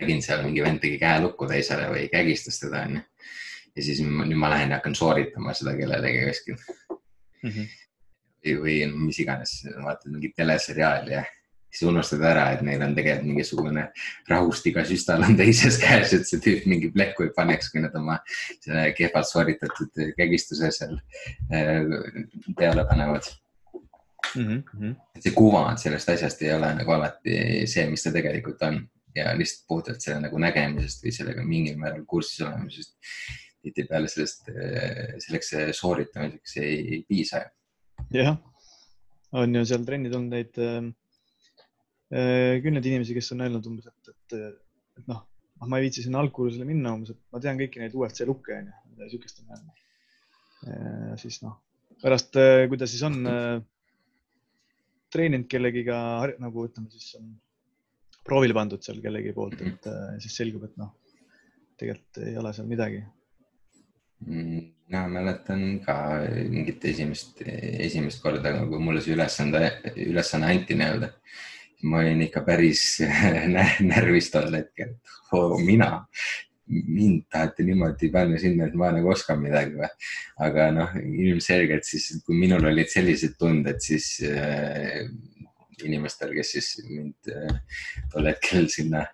nägin 0.00 0.22
seal 0.22 0.44
mingi 0.44 0.64
vend 0.64 0.82
tegi 0.82 0.98
käe 1.00 1.20
lukku 1.24 1.48
teisele 1.50 1.88
või 1.92 2.08
kägistas 2.12 2.60
teda 2.60 2.84
onju. 2.88 3.02
ja 3.76 3.84
siis 3.84 4.02
nüüd 4.04 4.38
ma 4.40 4.50
lähen 4.52 4.72
ja 4.72 4.80
hakkan 4.80 4.94
sooritama 4.94 5.54
seda 5.56 5.76
kellelegi 5.78 6.26
kuskil 6.28 6.56
mm. 6.56 7.50
-hmm. 7.50 7.72
või, 8.44 8.58
või 8.64 8.76
mis 9.08 9.20
iganes, 9.24 9.58
vaatad 9.84 10.12
mingit 10.12 10.36
teleseriaali 10.36 11.16
ja 11.16 11.24
siis 11.76 11.88
unustad 11.90 12.22
ära, 12.24 12.50
et 12.54 12.62
neil 12.64 12.82
on 12.82 12.94
tegelikult 12.96 13.28
mingisugune 13.28 13.86
rahustiga 14.28 14.84
süstal 14.88 15.24
on 15.26 15.36
teises 15.36 15.78
käes, 15.84 16.12
et 16.16 16.28
see 16.28 16.42
tüüp 16.44 16.68
mingi 16.70 16.90
plehku 16.92 17.26
ei 17.26 17.32
paneks, 17.36 17.70
kui 17.72 17.82
nad 17.84 17.96
oma 17.98 18.18
selle 18.60 18.90
kehvalt 18.96 19.28
sooritatud 19.28 20.04
kägistuse 20.16 20.70
seal 20.76 20.96
peale 22.56 22.86
panevad 22.88 23.28
mm. 24.34 24.62
-hmm. 24.62 24.94
see 25.20 25.32
kuvand 25.36 25.80
sellest 25.82 26.12
asjast 26.16 26.42
ei 26.42 26.52
ole 26.54 26.74
nagu 26.80 26.96
alati 26.96 27.66
see, 27.66 27.88
mis 27.90 28.04
ta 28.04 28.12
tegelikult 28.12 28.62
on 28.62 28.84
ja 29.16 29.32
lihtsalt 29.36 29.66
puhtalt 29.70 30.04
selle 30.04 30.20
nagu 30.26 30.40
nägemisest 30.42 31.04
või 31.04 31.12
sellega 31.16 31.44
mingil 31.46 31.78
määral 31.80 32.04
kursis 32.08 32.44
olemisest. 32.46 32.96
tihtipeale 33.66 34.06
sellest, 34.06 34.44
selleks 35.24 35.48
sooritamiseks 35.74 36.52
ei, 36.62 36.76
ei 36.94 37.00
piisa. 37.08 37.40
jah, 38.14 38.36
on 39.34 39.58
ju 39.58 39.64
seal 39.66 39.86
trenni 39.88 40.12
tulnud 40.12 40.36
neid 40.36 40.60
äh, 40.62 40.84
kümneid 42.62 42.86
inimesi, 42.86 43.16
kes 43.16 43.32
on 43.34 43.42
öelnud 43.46 43.66
umbes, 43.66 43.88
et, 43.90 44.12
et, 44.12 44.36
et 45.00 45.10
noh, 45.10 45.24
ma 45.66 45.80
ei 45.80 45.88
viitsi 45.88 46.04
sinna 46.04 46.20
algkursusele 46.22 46.68
minna 46.68 46.94
umbes, 46.94 47.16
et 47.16 47.22
ma 47.34 47.42
tean 47.42 47.58
kõiki 47.58 47.82
neid 47.82 47.96
UFC 47.96 48.26
lukke 48.28 48.54
onju, 48.60 48.76
midagi 48.92 49.16
siukest 49.16 49.42
on 49.42 49.56
öelnud. 49.56 51.18
siis 51.20 51.40
noh, 51.42 51.58
pärast, 52.02 52.36
äh, 52.40 52.66
kui 52.68 52.78
ta 52.80 52.88
siis 52.90 53.02
on 53.06 53.18
äh, 53.30 53.56
treeninud 55.12 55.48
kellegiga 55.50 55.98
nagu 56.42 56.66
ütleme 56.68 56.90
siis 56.92 57.14
on 57.20 57.34
proovile 58.26 58.56
pandud 58.56 58.82
seal 58.84 59.02
kellegi 59.04 59.34
poolt, 59.36 59.60
et 59.60 59.90
mhm. 59.90 60.14
äh, 60.14 60.16
siis 60.22 60.38
selgub, 60.42 60.66
et 60.68 60.80
noh, 60.80 60.94
tegelikult 61.78 62.24
ei 62.24 62.38
ole 62.40 62.52
seal 62.56 62.70
midagi. 62.70 63.02
Mm, 64.26 64.62
no 64.94 65.02
mäletan 65.12 65.64
ka 65.84 65.96
mingit 66.48 66.84
esimest, 66.88 67.42
esimest 67.44 68.22
korda, 68.22 68.54
kui 68.64 68.80
mulle 68.80 69.02
see 69.04 69.16
ülesande, 69.16 69.68
ülesanne 70.06 70.54
anti 70.54 70.78
nii-öelda. 70.78 71.12
ma 71.86 71.98
olin 72.00 72.22
ikka 72.24 72.40
päris 72.40 73.02
närvis 73.90 74.30
tol 74.32 74.48
hetkel, 74.56 74.94
et 74.96 75.36
oh, 75.36 75.58
mina, 75.60 75.90
mind 76.66 77.26
tahate 77.30 77.66
niimoodi 77.66 78.08
panna 78.10 78.40
sinna, 78.40 78.66
et 78.66 78.74
ma 78.80 78.88
nagu 78.96 79.10
oskan 79.12 79.38
midagi 79.42 79.76
või. 79.76 79.90
aga 80.46 80.70
noh, 80.74 80.96
ilmselgelt 80.96 81.84
siis, 81.84 82.08
kui 82.24 82.40
minul 82.40 82.64
olid 82.72 82.88
sellised 82.90 83.36
tunded, 83.38 83.78
siis 83.84 84.08
äh, 84.24 85.04
inimestel, 85.84 86.32
kes 86.36 86.52
siis 86.56 86.70
mind 86.88 87.32
äh, 87.32 87.82
tol 88.12 88.28
hetkel 88.30 88.68
sinna 88.72 89.04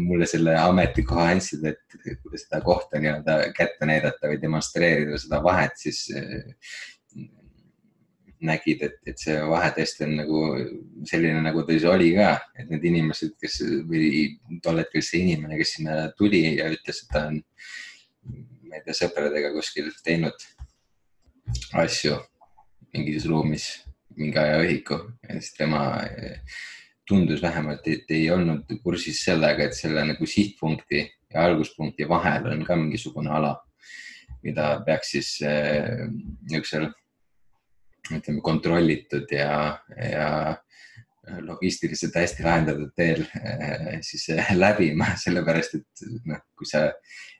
mulle 0.00 0.26
selle 0.28 0.54
ametikoha 0.56 1.26
andsid, 1.34 1.64
et 1.68 1.98
seda 2.40 2.62
kohta 2.64 3.00
nii-öelda 3.02 3.40
kätte 3.56 3.88
näidata 3.88 4.30
või 4.30 4.38
demonstreerida 4.40 5.18
seda 5.20 5.42
vahet, 5.44 5.74
siis 5.80 6.06
äh, 6.16 6.54
nägid, 8.40 8.82
et, 8.86 8.98
et 9.10 9.18
see 9.18 9.34
vahe 9.50 9.70
tõesti 9.74 10.04
on 10.06 10.14
nagu 10.20 10.42
selline, 11.08 11.40
nagu 11.42 11.64
ta 11.66 11.74
siis 11.74 11.86
oli 11.90 12.12
ka, 12.14 12.30
et 12.58 12.70
need 12.70 12.86
inimesed, 12.92 13.34
kes 13.42 13.58
või 13.88 14.38
tol 14.64 14.78
hetkel 14.82 15.02
see 15.04 15.24
inimene, 15.24 15.58
kes 15.58 15.74
sinna 15.78 15.98
tuli 16.18 16.44
ja 16.60 16.70
ütles, 16.72 17.02
et 17.02 17.12
ta 17.14 17.26
on, 17.32 17.40
ma 18.68 18.78
ei 18.78 18.86
tea, 18.86 18.96
sõpradega 19.02 19.50
kuskil 19.56 19.90
teinud 20.06 20.46
asju 21.82 22.18
mingis 22.94 23.26
ruumis 23.28 23.68
mingi 24.18 24.38
ajaühiku 24.40 24.98
ja 25.28 25.38
siis 25.38 25.54
tema 25.56 25.82
eh, 26.04 26.40
tundus 27.08 27.42
vähemalt, 27.42 27.86
et 27.88 28.10
ei 28.12 28.28
olnud 28.30 28.68
kursis 28.82 29.22
sellega, 29.24 29.64
et 29.64 29.76
selle 29.76 30.04
nagu 30.10 30.26
sihtpunkti 30.28 31.04
ja 31.32 31.46
alguspunkti 31.48 32.08
vahel 32.08 32.50
on 32.52 32.64
ka 32.66 32.76
mingisugune 32.76 33.32
ala, 33.32 33.54
mida 34.44 34.74
peaks 34.86 35.14
siis 35.16 35.34
eh, 35.46 36.06
niisugusel 36.50 36.90
ütleme 38.08 38.40
kontrollitud 38.40 39.28
ja, 39.32 39.78
ja 40.00 40.28
logistiliselt 41.44 42.14
hästi 42.16 42.44
lahendatud 42.44 42.92
teel 42.96 43.24
eh, 43.40 43.98
siis 44.04 44.28
läbima, 44.56 45.12
sellepärast 45.24 45.78
et 45.80 46.06
noh, 46.28 46.42
kui 46.56 46.68
sa 46.68 46.88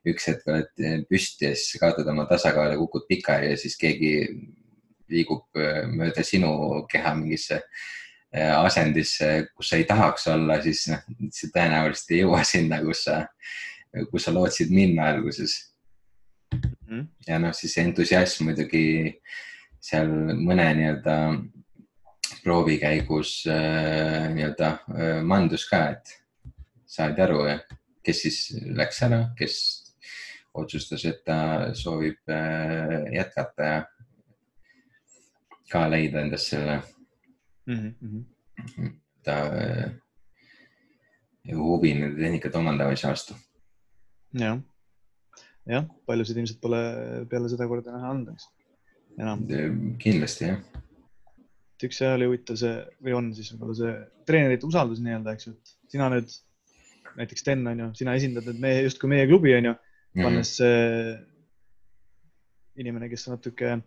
üks 0.09 0.31
hetk 0.31 0.49
oled 0.49 1.05
püsti 1.11 1.51
ja 1.51 1.57
siis 1.57 1.81
kaotad 1.81 2.09
oma 2.09 2.25
tasakaalu 2.31 2.77
ja 2.77 2.81
kukud 2.81 3.09
pikali 3.09 3.53
ja 3.53 3.61
siis 3.61 3.77
keegi 3.81 4.13
liigub 5.13 5.59
äh, 5.59 5.87
mööda 5.91 6.25
sinu 6.27 6.51
keha 6.91 7.15
mingisse 7.19 7.61
äh, 7.61 8.53
asendisse, 8.59 9.49
kus 9.55 9.73
sa 9.73 9.81
ei 9.81 9.87
tahaks 9.89 10.29
olla, 10.33 10.61
siis 10.65 10.87
noh, 10.93 11.05
sa 11.35 11.51
tõenäoliselt 11.55 12.15
ei 12.15 12.23
jõua 12.23 12.45
sinna, 12.53 12.81
kus 12.85 13.05
sa, 13.09 13.23
kus 14.13 14.29
sa 14.29 14.35
lootsid 14.35 14.73
minna 14.75 15.11
alguses 15.15 15.57
mm. 16.53 16.61
-hmm. 16.89 17.07
ja 17.29 17.41
noh, 17.43 17.55
siis 17.57 17.79
entusiasm 17.85 18.51
muidugi 18.51 19.17
seal 19.81 20.11
mõne 20.37 20.69
nii-öelda 20.77 21.17
proovi 22.45 22.79
käigus 22.79 23.43
äh, 23.49 24.29
nii-öelda 24.35 24.79
mandus 25.25 25.69
ka, 25.69 25.85
et 25.97 26.17
saadi 26.89 27.23
aru, 27.23 27.45
kes 28.05 28.23
siis 28.25 28.39
läks 28.77 29.03
ära, 29.05 29.29
kes 29.39 29.55
otsustas, 30.59 31.05
et 31.05 31.21
ta 31.25 31.71
soovib 31.77 32.33
jätkata 33.13 33.69
ja 33.69 33.79
ka 35.71 35.85
leida 35.91 36.23
endas 36.25 36.49
selle 36.51 36.81
mm 37.69 37.95
-hmm. 38.01 38.93
ta 39.25 39.37
äh, 39.47 39.93
huvi 41.57 41.95
nende 41.95 42.21
tehnikate 42.21 42.59
omandamise 42.59 43.09
vastu. 43.09 43.35
jah, 44.41 44.59
jah, 45.67 45.87
paljusid 46.07 46.37
ilmselt 46.37 46.61
pole 46.61 46.81
peale 47.31 47.49
seda 47.49 47.69
korda 47.69 47.95
näha 47.95 48.11
olnud, 48.15 48.35
eks 48.35 48.49
enam. 49.19 49.47
kindlasti 50.03 50.51
jah. 50.51 50.61
et 51.77 51.87
üks 51.89 52.01
see 52.03 52.11
oli 52.17 52.29
huvitav 52.29 52.61
see 52.61 52.75
või 53.05 53.17
on 53.21 53.33
siis 53.37 53.53
võib-olla 53.53 53.79
see 53.81 53.95
treenerite 54.29 54.69
usaldus 54.69 55.01
nii-öelda, 55.05 55.35
eks 55.37 55.49
ju, 55.49 55.55
et 55.57 55.93
sina 55.95 56.11
nüüd 56.13 56.37
näiteks 57.19 57.45
Sten 57.45 57.67
on 57.67 57.85
ju, 57.85 57.91
sina 58.03 58.15
esindad 58.19 58.49
nüüd 58.49 58.61
meie 58.63 58.85
justkui 58.87 59.11
meie 59.11 59.27
klubi 59.31 59.55
on 59.57 59.71
ju, 59.71 59.75
mhm. 59.75 60.25
pannes 60.25 60.53
mm 60.61 60.67
-hmm. 60.67 61.25
inimene, 62.85 63.09
kes 63.09 63.29
on 63.29 63.39
natuke 63.39 63.79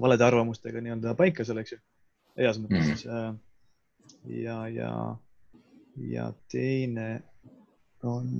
valede 0.00 0.24
arvamustega 0.24 0.82
nii-öelda 0.82 1.14
paika 1.18 1.44
seal, 1.44 1.62
eks 1.62 1.74
ju, 1.76 1.78
heas 2.38 2.60
mõttes 2.62 3.04
mm. 3.06 3.38
ja, 4.38 4.58
ja, 4.72 4.92
ja 6.12 6.28
teine 6.52 7.08
on, 8.06 8.30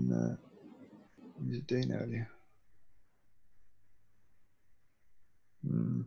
mis 1.41 1.59
see 1.59 1.67
teine 1.75 2.03
oli 2.05 2.23
mm.? 5.67 6.07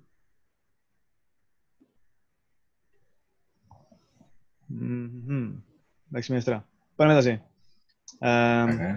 Mm 4.72 5.08
-hmm. 5.28 5.48
Läks 6.16 6.30
meelest 6.30 6.48
ära, 6.48 6.62
paneme 6.98 7.20
edasi 7.20 7.40
ähm,. 8.24 8.76
Okay. 8.76 8.96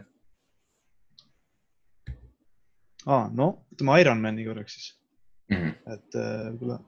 Ah, 3.06 3.28
no 3.32 3.66
ütleme 3.72 4.00
Ironmani 4.00 4.44
korraks 4.46 4.74
siis 4.74 5.03
mm. 5.50 5.56
-hmm. 5.56 5.94
et 5.94 6.20
äh, 6.20 6.50
võib-olla 6.50 6.78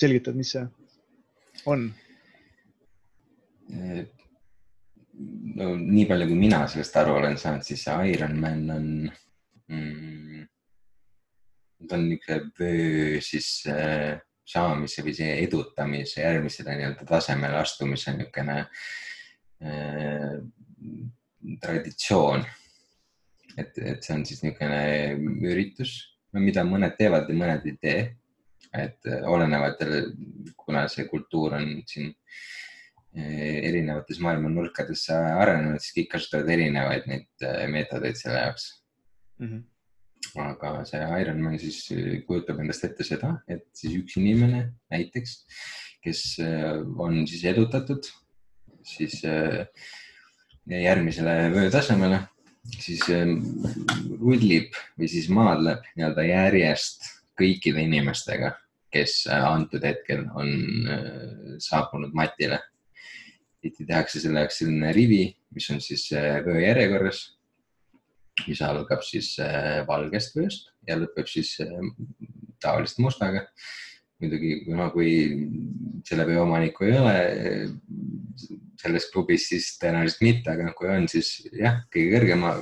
selgitad, 0.00 0.36
mis 0.38 0.54
see 0.54 0.66
on? 1.66 1.92
no 5.54 5.68
nii 5.78 6.06
palju, 6.10 6.26
kui 6.30 6.38
mina 6.38 6.64
sellest 6.68 6.96
aru 7.00 7.18
olen 7.20 7.38
saanud, 7.40 7.64
siis 7.66 7.84
see 7.86 8.10
Ironman 8.12 8.64
on 8.74 8.88
mm,, 9.70 10.46
ta 11.88 11.96
on 11.98 12.08
niisugune 12.08 12.50
vöö 12.58 13.20
siis 13.24 13.48
äh, 13.70 14.18
saamise 14.44 15.04
või 15.04 15.14
see 15.16 15.30
edutamise 15.44 16.24
järgmisele 16.24 16.76
nii-öelda 16.78 17.06
tasemele 17.08 17.60
astumise 17.60 18.16
niisugune 18.16 18.58
äh, 19.64 20.34
traditsioon. 21.62 22.44
et, 23.56 23.78
et 23.78 24.02
see 24.02 24.16
on 24.16 24.26
siis 24.26 24.42
niisugune 24.42 24.82
üritus 25.50 25.94
mida 26.42 26.64
mõned 26.66 26.96
teevad 26.98 27.28
ja 27.30 27.36
mõned 27.38 27.66
ei 27.68 27.78
tee. 27.80 28.02
et 28.74 29.06
äh, 29.06 29.22
olenevalt, 29.30 29.82
kuna 30.58 30.88
see 30.90 31.04
kultuur 31.06 31.52
on 31.54 31.68
siin 31.86 32.08
äh, 33.14 33.60
erinevates 33.68 34.18
maailma 34.18 34.48
nurkades 34.50 35.04
arenenud, 35.12 35.78
siis 35.78 35.94
kõik 35.98 36.08
kasutavad 36.16 36.50
erinevaid 36.50 37.06
neid 37.06 37.46
äh, 37.46 37.68
meetodeid 37.70 38.18
selle 38.18 38.42
jaoks 38.46 38.66
mm. 39.38 39.46
-hmm 39.46 39.62
aga 40.40 40.70
see 40.88 40.98
Ironman 41.20 41.58
siis 41.60 41.84
kujutab 42.26 42.58
endast 42.58 42.84
ette 42.86 43.04
seda, 43.06 43.36
et 43.46 43.68
siis 43.76 43.92
üks 44.00 44.16
inimene 44.16 44.62
näiteks, 44.90 45.34
kes 46.02 46.22
on 46.40 47.20
siis 47.28 47.44
edutatud, 47.44 48.08
siis 48.82 49.20
järgmisele 50.66 51.36
vöötasemele 51.54 52.22
siis 52.72 53.02
ähm, 53.12 53.38
rullib 54.20 54.74
või 54.98 55.08
siis 55.10 55.28
maadleb 55.32 55.84
nii-öelda 55.94 56.24
järjest 56.26 57.04
kõikide 57.38 57.84
inimestega, 57.84 58.54
kes 58.94 59.24
äh, 59.30 59.44
antud 59.46 59.84
hetkel 59.84 60.26
on 60.38 60.50
äh, 60.90 61.58
saabunud 61.62 62.14
matile. 62.14 62.60
tihti 63.64 63.86
tehakse 63.88 64.20
selle 64.20 64.42
jaoks 64.42 64.58
selline 64.60 64.90
rivi, 64.92 65.22
mis 65.56 65.70
on 65.72 65.80
siis 65.80 66.10
äh, 66.12 66.42
vöö 66.44 66.60
järjekorras, 66.60 67.22
mis 68.46 68.60
algab 68.66 69.02
siis 69.06 69.36
valgest 69.86 70.34
vööst 70.36 70.72
ja 70.88 70.96
lõpeb 70.98 71.28
siis 71.30 71.54
tavaliselt 72.60 72.98
mustaga. 72.98 73.44
Muidugi 74.22 74.56
no, 74.70 74.90
kui 74.94 75.10
selle 76.06 76.26
vöö 76.28 76.42
omanikku 76.44 76.86
ei 76.86 76.98
ole 76.98 77.16
selles 78.80 79.08
klubis, 79.12 79.48
siis 79.48 79.70
tõenäoliselt 79.80 80.22
mitte, 80.24 80.52
aga 80.52 80.68
noh, 80.68 80.76
kui 80.76 80.90
on, 80.92 81.08
siis 81.10 81.38
jah, 81.56 81.80
kõige 81.92 82.18
kõrgema 82.18 82.54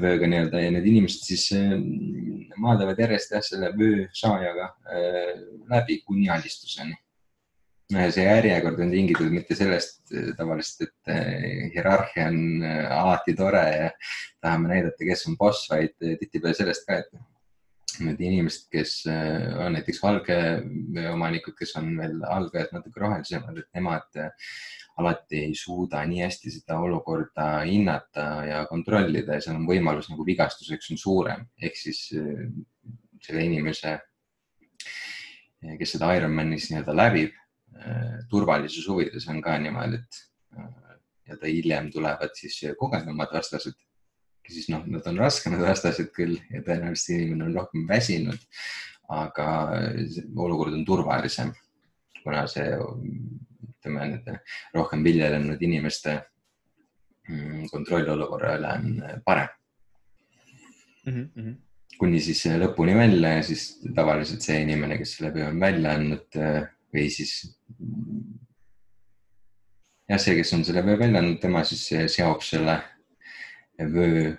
vööga 0.00 0.28
nii-öelda 0.28 0.60
ja 0.60 0.72
need 0.74 0.86
inimesed 0.90 1.24
siis 1.24 1.46
maadlevad 2.60 2.98
järjest 3.00 3.34
jah, 3.34 3.44
selle 3.44 3.70
vöö 3.76 4.04
saajaga 4.14 4.72
läbi 5.70 6.00
kuni 6.06 6.28
alistuseni. 6.32 6.94
See 7.90 8.22
järjekord 8.22 8.78
on 8.84 8.92
tingitud 8.92 9.32
mitte 9.34 9.56
sellest 9.58 10.12
tavaliselt, 10.38 10.84
et 10.86 11.72
hierarhia 11.74 12.28
on 12.30 12.62
alati 12.94 13.34
tore 13.34 13.64
ja 13.66 13.88
tahame 14.38 14.70
näidata, 14.70 15.02
kes 15.08 15.26
on 15.26 15.34
boss, 15.40 15.66
vaid 15.72 15.96
tihtipeale 15.98 16.54
sellest 16.54 16.86
ka, 16.86 17.00
et 17.02 17.10
need 18.00 18.20
inimesed, 18.22 18.68
kes 18.72 18.94
on 19.08 19.74
näiteks 19.76 20.00
valgeomanikud, 20.02 21.56
kes 21.58 21.74
on 21.80 21.90
veel 21.98 22.20
algajad 22.28 22.74
natuke 22.76 23.02
rohelisemad, 23.02 23.58
et 23.58 23.68
nemad 23.76 24.20
alati 25.00 25.42
ei 25.46 25.54
suuda 25.56 26.02
nii 26.06 26.22
hästi 26.24 26.52
seda 26.58 26.78
olukorda 26.84 27.48
hinnata 27.64 28.26
ja 28.46 28.62
kontrollida 28.68 29.36
ja 29.36 29.44
seal 29.44 29.58
on 29.58 29.68
võimalus 29.68 30.10
nagu 30.12 30.26
vigastuseks 30.26 30.92
on 30.92 31.00
suurem, 31.00 31.44
ehk 31.62 31.78
siis 31.78 32.06
selle 32.10 33.44
inimese, 33.44 33.98
kes 35.80 35.96
seda 35.96 36.12
Ironmanis 36.16 36.70
nii-öelda 36.70 36.96
läbib, 36.96 37.36
Äh, 37.80 38.18
turvalisuse 38.28 38.90
huvides 38.90 39.26
on 39.30 39.38
ka 39.42 39.54
niimoodi, 39.62 40.00
et 40.00 40.18
äh, 40.58 40.96
ja 41.30 41.36
ta 41.38 41.48
hiljem 41.48 41.86
tulevad 41.94 42.34
siis 42.36 42.58
kogenumad 42.78 43.30
vastased, 43.32 43.76
siis 44.50 44.68
noh, 44.72 44.84
nad 44.90 45.06
on 45.10 45.20
raskemad 45.22 45.62
vastased 45.64 46.10
küll 46.16 46.38
ja 46.50 46.62
tõenäoliselt 46.66 47.16
inimene 47.16 47.48
on 47.48 47.56
rohkem 47.60 47.86
väsinud, 47.88 48.42
aga 49.10 49.46
olukord 50.36 50.76
on 50.76 50.84
turvalisem, 50.86 51.54
kuna 52.22 52.44
see, 52.50 52.68
ütleme, 53.70 54.10
nende 54.12 54.36
rohkem 54.74 55.02
viljelenud 55.06 55.62
inimeste 55.66 56.18
mm, 57.28 57.66
kontroll 57.72 58.12
olukorra 58.16 58.54
üle 58.58 58.76
on 58.76 59.02
parem 59.24 59.50
mm. 61.06 61.26
-hmm 61.34 61.58
kuni 62.00 62.20
siis 62.24 62.46
lõpuni 62.56 62.94
välja 62.96 63.34
ja 63.34 63.40
siis 63.44 63.64
tavaliselt 63.94 64.40
see 64.40 64.62
inimene, 64.62 64.96
kes 64.96 65.18
selle 65.18 65.34
töö 65.34 65.50
on 65.50 65.58
välja 65.60 65.90
andnud 65.98 66.38
või 66.94 67.10
siis 67.12 67.34
jah, 70.10 70.18
see, 70.18 70.36
kes 70.38 70.54
on 70.56 70.64
selle 70.66 70.82
vöö 70.86 70.98
välja 71.00 71.20
andnud, 71.22 71.38
tema 71.42 71.62
siis 71.66 71.84
seob 72.14 72.42
selle 72.46 72.78
vöö 73.88 74.32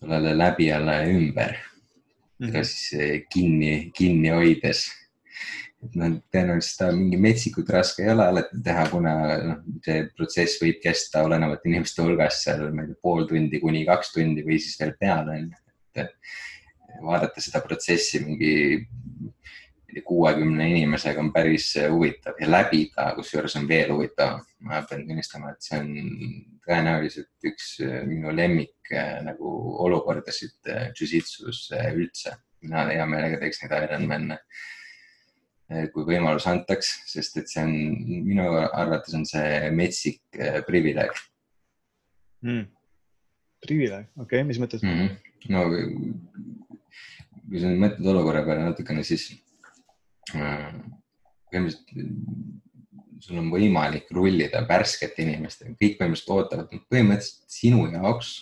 sellele 0.00 0.30
eh, 0.30 0.36
läbijale 0.36 0.96
ümber 1.10 1.56
mm, 2.38 2.48
-hmm. 2.48 2.64
siis 2.64 2.92
eh, 2.92 3.22
kinni, 3.32 3.90
kinni 3.96 4.28
hoides. 4.28 4.90
et 5.80 5.94
noh, 5.96 6.18
tõenäoliselt 6.28 6.74
seda 6.76 6.90
mingi 6.92 7.16
metsikult 7.16 7.70
raske 7.72 8.02
ei 8.04 8.10
ole 8.12 8.26
alati 8.28 8.58
teha, 8.64 8.82
kuna 8.92 9.12
noh, 9.48 9.60
see 9.84 10.02
protsess 10.16 10.60
võib 10.60 10.76
kesta 10.82 11.22
olenevalt 11.24 11.64
inimeste 11.64 12.04
hulgast 12.04 12.44
seal, 12.44 12.66
ma 12.74 12.84
ei 12.84 12.90
tea, 12.90 13.00
pool 13.00 13.24
tundi 13.30 13.60
kuni 13.62 13.86
kaks 13.88 14.12
tundi 14.12 14.44
või 14.44 14.58
siis 14.60 14.76
veel 14.80 14.92
peale 15.00 15.38
on 15.38 15.46
ju. 15.48 15.56
et 16.02 16.12
vaadata 17.00 17.40
seda 17.40 17.62
protsessi 17.64 18.20
mingi 18.24 18.52
kuuekümne 20.04 20.68
inimesega 20.70 21.20
on 21.20 21.32
päris 21.32 21.72
huvitav 21.90 22.38
ja 22.40 22.48
läbida, 22.50 23.10
kusjuures 23.16 23.56
on 23.60 23.68
veel 23.68 23.92
huvitavam. 23.94 24.44
ma 24.60 24.82
pean 24.84 25.06
tunnistama, 25.08 25.54
et 25.54 25.64
see 25.64 25.78
on 25.80 25.92
tõenäoliselt 26.66 27.48
üks 27.48 27.70
minu 28.08 28.34
lemmik 28.36 28.92
äh, 28.92 29.22
nagu 29.24 29.52
olukordasid 29.86 30.68
Jiu-Jitsus 30.98 31.70
äh, 31.72 31.94
üldse. 31.96 32.36
mina 32.60 32.84
hea 32.90 33.06
meelega 33.08 33.38
teeks 33.40 33.62
neid 33.62 33.72
Ironman'e, 33.86 34.36
kui 35.94 36.04
võimalus 36.04 36.44
antaks, 36.50 36.90
sest 37.08 37.38
et 37.40 37.48
see 37.48 37.62
on, 37.64 37.72
minu 38.26 38.44
arvates 38.58 39.14
on 39.16 39.24
see 39.24 39.70
metsik 39.72 40.20
privileeg 40.66 41.14
mm.. 42.44 42.66
privileeg, 43.64 44.10
okei 44.18 44.42
okay,, 44.42 44.48
mis 44.50 44.60
mõttes 44.60 44.84
mm? 44.84 44.98
-hmm. 44.98 45.54
no 45.54 45.64
kui 47.50 47.62
sa 47.62 47.70
mõtled 47.74 48.10
olukorra 48.12 48.44
peale 48.46 48.68
natukene, 48.68 49.02
siis 49.06 49.30
põhimõtteliselt 50.34 51.94
sul 53.20 53.40
on 53.40 53.50
võimalik 53.52 54.08
rullida 54.14 54.62
värskete 54.68 55.24
inimestega, 55.24 55.74
kõik 55.76 55.98
põhimõtteliselt 55.98 56.36
ootavad, 56.36 56.78
põhimõtteliselt 56.92 57.58
sinu 57.60 57.84
jaoks 57.92 58.36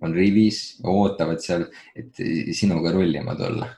on 0.00 0.16
rivis, 0.16 0.78
ootavad 0.86 1.42
seal, 1.44 1.66
et 1.96 2.16
sinuga 2.56 2.92
rullima 2.94 3.36
tulla. 3.36 3.68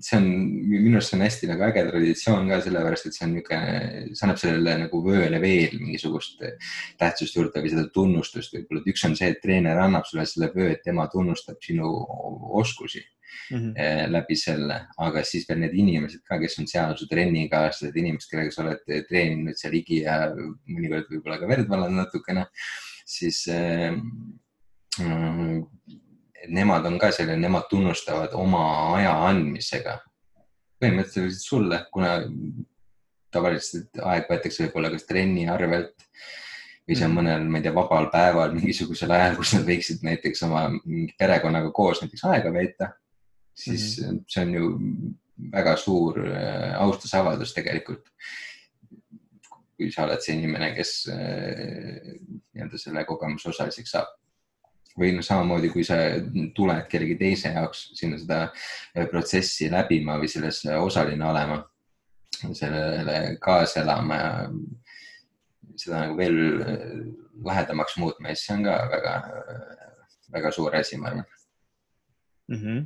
see 0.00 0.16
on, 0.16 0.26
minu 0.64 0.96
arust 0.96 1.10
see 1.10 1.18
on 1.18 1.24
hästi 1.26 1.48
nagu 1.50 1.64
äge 1.66 1.82
traditsioon 1.84 2.46
ka 2.48 2.60
sellepärast, 2.64 3.10
et 3.10 3.16
see 3.16 3.26
on 3.26 3.34
niisugune, 3.34 4.14
see 4.14 4.24
annab 4.24 4.38
sellele 4.40 4.76
nagu 4.80 5.00
vööle 5.04 5.40
veel 5.42 5.74
mingisugust 5.76 6.40
tähtsust 6.98 7.36
juurde 7.36 7.60
või 7.60 7.72
seda 7.74 7.84
tunnustust 7.92 8.54
võib-olla, 8.54 8.80
et 8.80 8.94
üks 8.94 9.04
on 9.10 9.18
see, 9.18 9.28
et 9.34 9.42
treener 9.44 9.82
annab 9.82 10.08
sulle 10.08 10.24
selle 10.30 10.48
vöö, 10.54 10.70
et 10.72 10.80
tema 10.86 11.04
tunnustab 11.12 11.60
sinu 11.62 11.90
oskusi 12.62 13.04
mm 13.50 13.58
-hmm. 13.58 14.10
läbi 14.12 14.36
selle, 14.36 14.78
aga 14.98 15.24
siis 15.24 15.48
veel 15.48 15.60
need 15.64 15.74
inimesed 15.74 16.22
ka, 16.28 16.38
kes 16.38 16.58
on 16.58 16.68
seal 16.70 16.96
su 16.96 17.08
trennikaaslased, 17.10 17.96
inimesed, 17.96 18.30
kellega 18.30 18.54
sa 18.54 18.62
oled 18.64 19.06
treeninud 19.08 19.58
seal 19.58 19.76
higi 19.76 20.02
ja 20.02 20.18
mõnikord 20.34 21.10
võib-olla 21.10 21.40
ka 21.40 21.48
verd 21.48 21.68
valanud 21.68 22.04
natukene, 22.04 22.46
siis 23.06 23.44
äh, 23.48 23.94
äh, 25.00 25.56
nemad 26.48 26.86
on 26.86 26.98
ka 26.98 27.10
selline, 27.12 27.40
nemad 27.40 27.68
tunnustavad 27.70 28.34
oma 28.36 28.64
aja 28.98 29.14
andmisega 29.28 29.98
põhimõtteliselt 30.80 31.40
sulle, 31.40 31.84
kuna 31.92 32.16
tavaliselt 33.34 34.02
aeg 34.02 34.26
võetakse 34.30 34.66
võib-olla 34.66 34.90
kas 34.94 35.06
trenni 35.08 35.46
arvelt 35.50 35.94
või 36.84 36.98
see 36.98 37.06
on 37.06 37.14
mhm. 37.14 37.18
mõnel, 37.20 37.46
ma 37.48 37.60
ei 37.60 37.64
tea, 37.64 37.74
vabal 37.74 38.10
päeval 38.12 38.52
mingisugusel 38.56 39.14
ajal, 39.16 39.38
kus 39.38 39.54
nad 39.56 39.64
võiksid 39.68 40.04
näiteks 40.04 40.44
oma 40.46 40.66
perekonnaga 41.18 41.72
koos 41.74 42.02
näiteks 42.02 42.26
aega 42.28 42.52
veeta 42.52 42.90
siis 43.54 44.00
mm 44.00 44.08
-hmm. 44.08 44.24
see 44.28 44.42
on 44.42 44.54
ju 44.54 44.64
väga 45.52 45.76
suur 45.76 46.18
äh, 46.26 46.74
austusavaldus 46.80 47.54
tegelikult. 47.54 48.10
kui 49.74 49.90
sa 49.90 50.04
oled 50.04 50.22
see 50.22 50.36
inimene, 50.38 50.68
kes 50.76 50.90
äh, 51.10 52.12
nii-öelda 52.54 52.78
selle 52.78 53.02
kogemuse 53.04 53.48
osaliseks 53.50 53.90
saab 53.90 54.12
või 54.94 55.08
noh, 55.16 55.24
samamoodi 55.26 55.72
kui 55.72 55.82
sa 55.84 55.96
tuled 56.54 56.86
kellegi 56.86 57.16
teise 57.18 57.50
jaoks 57.56 57.88
sinna 57.98 58.20
seda 58.22 58.38
äh, 58.44 59.08
protsessi 59.10 59.66
läbima 59.72 60.14
või 60.22 60.30
selles 60.30 60.62
osaline 60.78 61.26
olema, 61.26 61.58
sellele 62.52 63.36
kaasa 63.42 63.82
elama 63.82 64.20
ja 64.20 64.30
seda 65.74 66.04
nagu 66.04 66.16
veel 66.16 66.38
lähedamaks 67.44 67.98
muutma, 67.98 68.30
siis 68.30 68.46
see 68.46 68.54
on 68.54 68.68
ka 68.68 68.78
väga, 68.94 69.14
väga 70.38 70.54
suur 70.54 70.78
asi, 70.78 70.96
ma 71.02 71.10
arvan 71.10 71.26
mm. 72.46 72.60
-hmm 72.60 72.84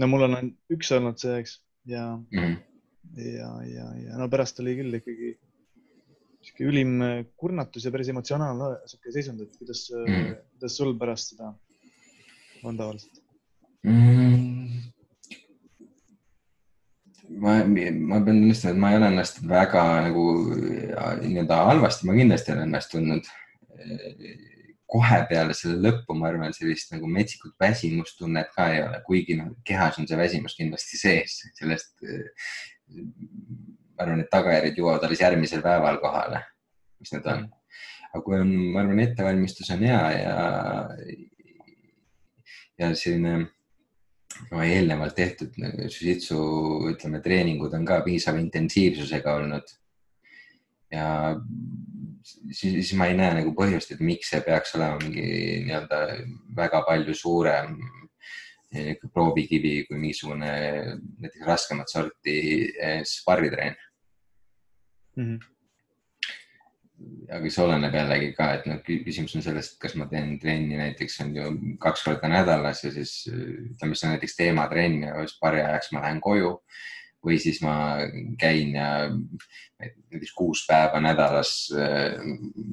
no 0.00 0.08
mul 0.10 0.26
on 0.28 0.36
ainult 0.38 0.76
üks 0.76 0.92
olnud 0.96 1.20
see, 1.20 1.38
eks, 1.42 1.56
ja 1.90 2.04
mm., 2.16 2.54
ja, 3.18 3.48
ja, 3.68 3.88
ja 4.06 4.20
no 4.20 4.28
pärast 4.32 4.60
oli 4.62 4.76
küll 4.78 5.00
ikkagi 5.00 5.34
sihuke 6.42 6.68
ülim 6.70 6.94
kurnatus 7.38 7.84
ja 7.86 7.92
päris 7.94 8.10
emotsionaalne 8.12 8.72
sihuke 8.90 9.12
seisund, 9.14 9.42
et 9.44 9.58
kuidas 9.60 9.88
mm., 9.96 10.32
kuidas 10.56 10.78
sul 10.80 10.94
pärast 11.00 11.34
seda 11.34 11.52
on 12.62 12.78
tavaliselt 12.78 13.22
mm.? 13.86 14.62
ma, 17.42 17.58
ma 17.64 18.20
pean 18.24 18.40
tunnistama, 18.40 18.72
et 18.72 18.80
ma 18.80 18.92
ei 18.92 18.98
ole 19.00 19.10
ennast 19.12 19.42
väga 19.48 19.84
nagu 20.08 20.24
nii-öelda 21.22 21.60
halvasti, 21.68 22.08
ma 22.08 22.16
kindlasti 22.16 22.54
olen 22.54 22.68
ennast 22.68 22.92
tundnud 22.94 23.28
kohe 24.92 25.20
peale 25.30 25.54
selle 25.56 25.78
lõppu, 25.80 26.14
ma 26.18 26.28
arvan, 26.28 26.52
sellist 26.56 26.92
nagu 26.92 27.08
metsikut 27.08 27.54
väsimustunnet 27.60 28.52
ka 28.56 28.68
ei 28.74 28.82
ole, 28.84 29.00
kuigi 29.06 29.38
noh, 29.38 29.54
kehas 29.66 29.98
on 30.00 30.08
see 30.08 30.18
väsimus 30.20 30.56
kindlasti 30.58 31.00
sees, 31.00 31.38
sellest. 31.58 31.94
ma 32.92 34.04
arvan, 34.04 34.20
et 34.20 34.30
tagajärjed 34.32 34.78
jõuavad 34.82 35.06
alles 35.06 35.22
järgmisel 35.24 35.64
päeval 35.64 36.00
kohale, 36.02 36.42
mis 37.00 37.14
need 37.14 37.28
on. 37.32 37.48
aga 38.12 38.22
kui 38.26 38.38
on, 38.38 38.52
ma 38.74 38.82
arvan, 38.82 39.00
ettevalmistus 39.06 39.72
on 39.72 39.84
hea 39.88 40.02
ja, 40.18 40.36
ja 42.82 42.92
selline 42.92 43.36
no, 44.50 44.60
eelnevalt 44.60 45.16
tehtud 45.16 45.56
jiu-jitsu, 45.56 46.40
ütleme, 46.92 47.22
treeningud 47.24 47.72
on 47.78 47.88
ka 47.88 48.02
piisava 48.04 48.42
intensiivsusega 48.42 49.38
olnud. 49.40 49.72
ja 50.92 51.06
siis, 52.24 52.60
siis 52.60 52.92
ma 52.98 53.08
ei 53.10 53.16
näe 53.18 53.34
nagu 53.40 53.54
põhjust, 53.56 53.94
et 53.94 54.02
miks 54.04 54.32
see 54.32 54.42
peaks 54.46 54.76
olema 54.78 54.98
mingi 55.02 55.26
nii-öelda 55.66 56.00
väga 56.56 56.82
palju 56.88 57.14
suurem 57.16 57.78
eh, 58.74 58.96
proovikivi 59.12 59.82
kui 59.88 60.00
mingisugune 60.00 60.52
näiteks 61.22 61.46
raskemat 61.48 61.92
sorti 61.92 62.36
eh, 62.76 63.00
sparritrenn 63.08 63.78
mm. 65.16 65.24
-hmm. 65.24 65.40
aga 67.36 67.50
see 67.50 67.64
oleneb 67.64 67.98
jällegi 68.00 68.32
ka, 68.38 68.52
et 68.54 68.70
noh, 68.70 68.80
küsimus 68.86 69.36
on 69.36 69.44
selles, 69.44 69.72
et 69.72 69.82
kas 69.82 69.94
ma 69.98 70.08
teen 70.10 70.38
trenni 70.40 70.78
näiteks 70.80 71.20
on 71.26 71.36
ju 71.36 71.52
kaks 71.82 72.04
korda 72.08 72.28
nädalas 72.28 72.84
ja 72.84 72.92
siis 72.94 73.12
ütleme, 73.28 73.94
see 73.94 74.08
on 74.08 74.16
näiteks 74.16 74.36
teematrenn 74.38 75.02
ja 75.08 75.14
siis 75.26 75.38
paari 75.40 75.64
ajaks 75.64 75.92
ma 75.92 76.06
lähen 76.06 76.20
koju 76.20 76.58
või 77.22 77.38
siis 77.38 77.60
ma 77.62 77.74
käin 78.38 78.74
ja 78.74 78.88
näiteks 79.12 80.32
kuus 80.36 80.64
päeva 80.68 81.00
nädalas 81.02 81.52
äh, 81.74 82.18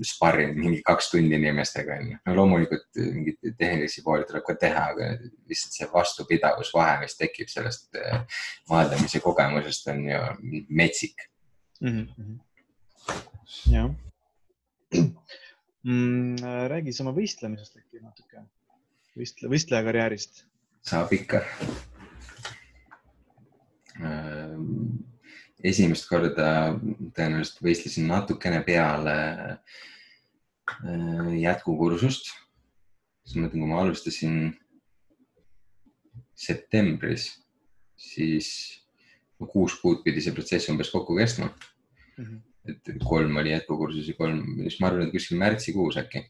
sparrin 0.06 0.56
mingi 0.58 0.82
kaks 0.86 1.12
tundi 1.12 1.38
inimestega 1.38 2.00
onju. 2.02 2.18
no 2.26 2.36
loomulikult 2.36 3.00
mingeid 3.00 3.58
tehnilisi 3.58 4.04
pooli 4.06 4.26
tuleb 4.30 4.46
ka 4.48 4.56
teha, 4.66 4.86
aga 4.94 5.10
lihtsalt 5.50 5.78
see 5.78 5.90
vastupidavusvahe, 5.94 7.00
mis 7.04 7.18
tekib 7.20 7.52
sellest 7.52 8.00
äh, 8.02 8.22
maadlemise 8.70 9.22
kogemusest 9.24 9.90
on 9.94 10.06
ju 10.10 10.22
metsik 10.70 11.30
mm. 11.82 12.08
-hmm. 12.08 12.38
jah 13.74 13.90
mm,. 15.84 16.36
räägi 16.74 16.92
siis 16.92 17.06
oma 17.06 17.14
võistlemisest 17.16 17.78
äkki 17.78 18.02
natuke, 18.02 18.44
võistle, 19.18 19.54
võistleja 19.54 19.86
karjäärist. 19.86 20.46
saab 20.82 21.14
ikka 21.14 21.46
esimest 25.64 26.08
korda 26.08 26.50
tõenäoliselt 27.16 27.62
võistlesin 27.64 28.08
natukene 28.08 28.62
peale 28.64 29.16
ehm, 30.86 31.34
jätkukursust. 31.42 32.32
siis 33.24 33.36
ma 33.36 33.46
mõtlen, 33.46 33.62
kui 33.62 33.70
ma 33.70 33.82
alustasin 33.84 34.36
septembris, 36.40 37.30
siis 38.00 38.48
kuus 39.52 39.76
kuud 39.82 40.04
pidi 40.04 40.24
see 40.24 40.36
protsess 40.36 40.72
umbes 40.72 40.92
kokku 40.92 41.16
kestma 41.16 41.50
mm. 41.50 42.26
-hmm. 42.26 42.40
et 42.72 43.04
kolm 43.04 43.38
oli 43.38 43.52
jätkukursus 43.52 44.08
ja 44.08 44.16
kolm, 44.18 44.44
siis 44.64 44.80
ma 44.80 44.88
arvan, 44.88 45.08
et 45.08 45.16
kuskil 45.16 45.38
märtsikuus 45.38 45.98
äkki 45.98 46.26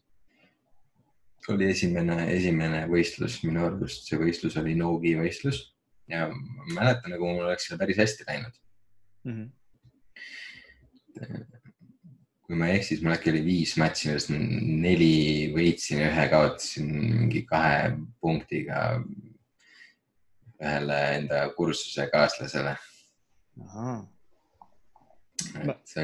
oli 1.49 1.65
esimene, 1.65 2.29
esimene 2.33 2.83
võistlus, 2.89 3.39
minu 3.43 3.63
arust 3.65 4.05
see 4.05 4.19
võistlus 4.21 4.57
oli 4.61 4.75
no-gi 4.77 5.15
võistlus 5.17 5.63
ja 6.09 6.27
ma 6.31 6.67
mäletan, 6.73 7.13
nagu 7.13 7.29
mul 7.29 7.47
oleks 7.47 7.69
seal 7.69 7.79
päris 7.79 7.99
hästi 8.01 8.27
läinud 8.27 8.55
mm. 9.23 9.33
-hmm. 9.35 9.47
kui 12.43 12.55
ma 12.59 12.67
ei 12.67 12.77
eksi, 12.79 12.87
siis 12.93 13.03
mul 13.05 13.15
äkki 13.15 13.33
oli 13.33 13.43
viis 13.45 13.75
matši, 13.77 14.09
millest 14.09 14.29
neli 14.85 15.15
võitsin 15.55 16.03
ja 16.03 16.11
ühe 16.11 16.25
kaotasin 16.33 16.93
mingi 17.21 17.43
kahe 17.49 17.81
punktiga 18.21 18.77
ühele 20.59 20.99
enda 21.15 21.45
kursuse 21.55 22.07
kaaslasele. 22.11 22.75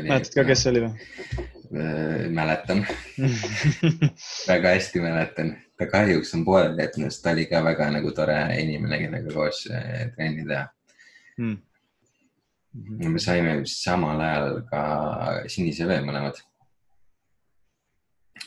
mäletad 0.07 0.33
ka, 0.37 0.45
kes 0.47 0.63
see 0.63 0.71
oli 0.71 0.85
või? 0.85 0.93
Äh, 1.75 2.27
mäletan 2.31 2.85
väga 4.51 4.75
hästi 4.77 5.01
mäletan, 5.03 5.55
ta 5.77 5.87
kahjuks 5.91 6.33
on 6.37 6.45
pooleli 6.47 6.83
jätnud, 6.83 7.11
sest 7.11 7.23
ta 7.25 7.33
oli 7.35 7.45
ka 7.51 7.61
väga 7.65 7.89
nagu 7.97 8.11
tore 8.15 8.37
inimene, 8.61 8.99
kellega 9.03 9.33
koos 9.33 9.65
äh, 9.71 10.05
trenni 10.15 10.45
teha 10.47 10.65
mm.. 11.37 11.57
ja 13.03 13.13
me 13.13 13.23
saime 13.23 13.57
vist 13.61 13.83
samal 13.83 14.21
ajal 14.27 14.61
ka 14.71 14.83
sinise 15.51 15.87
vee 15.89 16.01
mõlemad. 16.05 16.39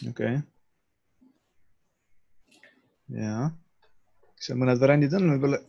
okei 0.09 0.39
okay.. 0.39 0.43
ja, 3.21 3.51
kas 4.35 4.51
seal 4.51 4.61
mõned 4.61 4.81
variandid 4.81 5.21
on 5.21 5.33
võib-olla, 5.35 5.63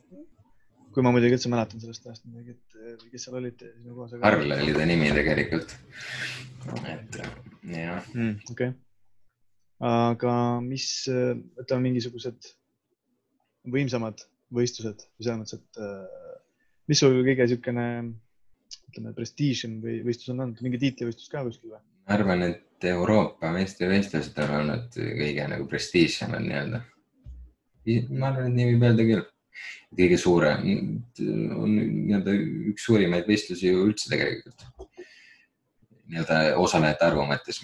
kui 0.96 1.06
ma 1.06 1.16
muidugi 1.16 1.36
üldse 1.40 1.52
mäletan 1.52 1.84
sellest 1.84 2.08
ajast 2.08 2.28
midagi, 2.30 2.56
et 2.56 3.08
kes 3.12 3.28
seal 3.28 3.42
olid 3.42 3.68
sinu 3.68 4.00
koos? 4.00 4.16
Karl 4.24 4.60
oli 4.62 4.76
ta 4.76 4.88
nimi 4.88 5.12
tegelikult 5.16 5.76
et 6.88 7.20
jah 7.20 8.06
mm,. 8.16 8.38
okei 8.52 8.72
okay., 8.72 8.78
aga 9.80 10.34
mis, 10.64 10.88
ütleme 11.08 11.88
mingisugused 11.88 12.50
võimsamad 13.70 14.22
võistlused 14.56 15.06
või 15.06 15.26
selles 15.26 15.40
mõttes, 15.40 15.60
et 15.60 15.80
äh, 15.84 16.42
mis 16.90 17.00
sul 17.02 17.20
kõige 17.22 17.46
niisugune 17.46 17.86
ütleme 18.90 19.14
prestiižim 19.18 19.80
või 19.84 20.00
võistlus 20.06 20.34
on 20.34 20.44
olnud, 20.46 20.62
mingi 20.66 20.82
tiitlivõistlus 20.82 21.32
ka 21.32 21.44
kuskil 21.46 21.74
või? 21.74 21.82
ma 21.82 22.16
arvan, 22.18 22.46
et 22.50 22.88
Euroopa 22.90 23.52
meistrivõistlused 23.54 24.38
on 24.46 24.56
olnud 24.62 24.96
kõige 24.98 25.50
nagu 25.52 25.68
prestiižsemad 25.70 26.46
nii-öelda. 26.46 26.80
ma 28.18 28.32
arvan, 28.32 28.50
et 28.50 28.56
nii 28.58 28.72
võib 28.72 28.88
öelda 28.90 29.08
küll. 29.12 29.28
kõige 30.00 30.18
suurem, 30.22 30.66
on 31.58 31.76
nii-öelda 31.76 32.36
üks 32.74 32.88
suurimaid 32.88 33.30
võistlusi 33.30 33.70
ju 33.70 33.86
üldse 33.88 34.12
tegelikult 34.12 34.66
nii-öelda 36.10 36.58
osalejate 36.58 37.06
arvu 37.06 37.26
mõttes, 37.30 37.62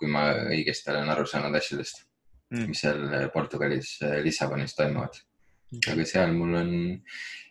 kui 0.00 0.08
ma 0.10 0.30
õigesti 0.48 0.92
olen 0.92 1.12
aru 1.12 1.26
saanud 1.28 1.56
asjadest 1.58 2.04
mm., 2.50 2.68
mis 2.72 2.80
seal 2.84 3.28
Portugalis, 3.34 3.98
Lissabonis 4.24 4.74
toimuvad 4.78 5.18
mm.. 5.20 5.82
aga 5.92 6.06
seal 6.08 6.32
mul 6.36 6.56
on 6.62 6.72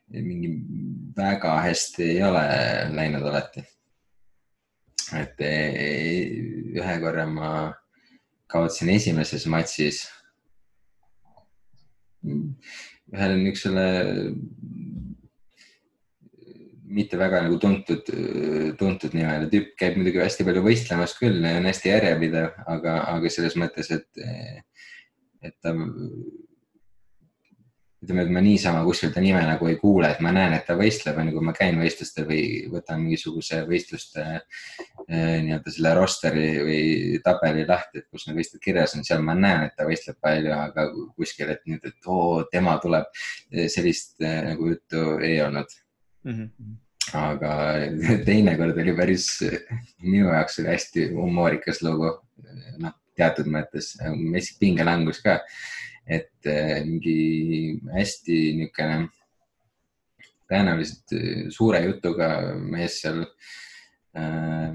mingi 0.09 0.49
väga 1.17 1.59
hästi 1.67 2.07
ei 2.15 2.23
ole 2.25 2.45
läinud 2.97 3.27
alati. 3.29 3.61
et 5.19 5.41
ühe 5.41 6.95
korra 7.01 7.25
ma 7.29 7.51
kaotasin 8.49 8.89
esimeses 8.95 9.45
matšis 9.49 10.03
ühele 12.25 13.37
niisugusele 13.39 13.85
mitte 16.89 17.19
väga 17.21 17.43
nagu 17.45 17.59
tuntud, 17.61 18.09
tuntud 18.79 19.15
nii-öelda 19.15 19.49
tüüp 19.51 19.73
käib 19.79 19.97
muidugi 19.99 20.23
hästi 20.23 20.45
palju 20.47 20.65
võistlemas 20.65 21.15
küll 21.19 21.45
on 21.45 21.69
hästi 21.69 21.91
järjepidev, 21.93 22.61
aga, 22.73 22.99
aga 23.13 23.33
selles 23.33 23.57
mõttes, 23.59 23.91
et, 23.93 24.07
et 25.45 25.57
ta 25.61 25.75
ütleme, 27.99 28.23
et 28.23 28.31
ma 28.31 28.41
niisama 28.43 28.83
kuskilt 28.87 29.13
ta 29.15 29.21
nime 29.23 29.41
nagu 29.43 29.67
ei 29.67 29.75
kuule, 29.79 30.07
et 30.09 30.21
ma 30.23 30.31
näen, 30.35 30.53
et 30.55 30.63
ta 30.67 30.75
võistleb, 30.79 31.17
on 31.19 31.29
ju, 31.29 31.35
kui 31.35 31.47
ma 31.49 31.53
käin 31.55 31.79
võistlustel 31.81 32.27
või 32.29 32.43
võtan 32.71 33.01
mingisuguse 33.03 33.59
võistluste 33.67 34.23
eh, 34.37 35.35
nii-öelda 35.43 35.73
selle 35.75 35.91
rosteri 35.97 36.47
või 36.63 37.19
tabeli 37.25 37.67
lahti, 37.67 37.99
et 37.99 38.07
kus 38.07 38.27
need 38.27 38.39
võistlused 38.39 38.63
kirjas 38.63 38.95
on, 38.95 39.03
seal 39.07 39.25
ma 39.25 39.35
näen, 39.35 39.67
et 39.67 39.75
ta 39.75 39.87
võistleb 39.89 40.19
palju, 40.23 40.55
aga 40.55 40.87
kuskil, 41.19 41.51
et 41.51 41.67
nüüd, 41.67 41.85
et 41.91 42.09
oo, 42.09 42.41
tema 42.51 42.77
tuleb, 42.79 43.11
sellist 43.67 44.15
eh, 44.23 44.41
nagu 44.47 44.71
juttu 44.71 45.05
ei 45.19 45.41
olnud 45.43 45.77
mm. 46.23 46.49
-hmm. 46.49 46.77
aga 47.13 47.51
teinekord 48.25 48.77
oli 48.77 48.95
päris, 48.95 49.27
minu 50.01 50.31
jaoks 50.33 50.59
oli 50.59 50.73
hästi 50.73 51.09
humoorikas 51.13 51.81
lugu, 51.85 52.11
noh, 52.79 52.95
teatud 53.15 53.49
mõttes, 53.51 53.95
pingelangus 54.59 55.21
ka, 55.23 55.39
et 56.07 56.45
eh, 56.45 56.83
mingi 56.85 57.79
hästi 57.93 58.37
niisugune 58.57 59.07
tõenäoliselt 60.49 61.13
suure 61.53 61.83
jutuga 61.83 62.27
mees 62.57 62.95
seal 63.03 63.19
äh, 63.21 64.71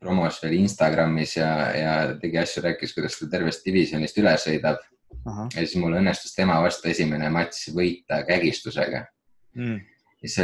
promos 0.00 0.40
veel 0.42 0.58
Instagramis 0.58 1.36
ja, 1.38 1.52
ja 1.76 1.94
tegi 2.20 2.38
asju, 2.42 2.62
rääkis, 2.66 2.92
kuidas 2.94 3.16
ta 3.18 3.30
tervest 3.32 3.64
divisjonist 3.64 4.18
üle 4.20 4.34
sõidab. 4.36 4.82
ja 5.24 5.62
siis 5.62 5.76
mul 5.80 5.96
õnnestus 5.96 6.34
tema 6.34 6.58
vastu 6.60 6.88
esimene 6.88 7.28
matš 7.30 7.70
võita 7.76 8.22
kägistusega 8.28 9.06
mm 9.54 9.80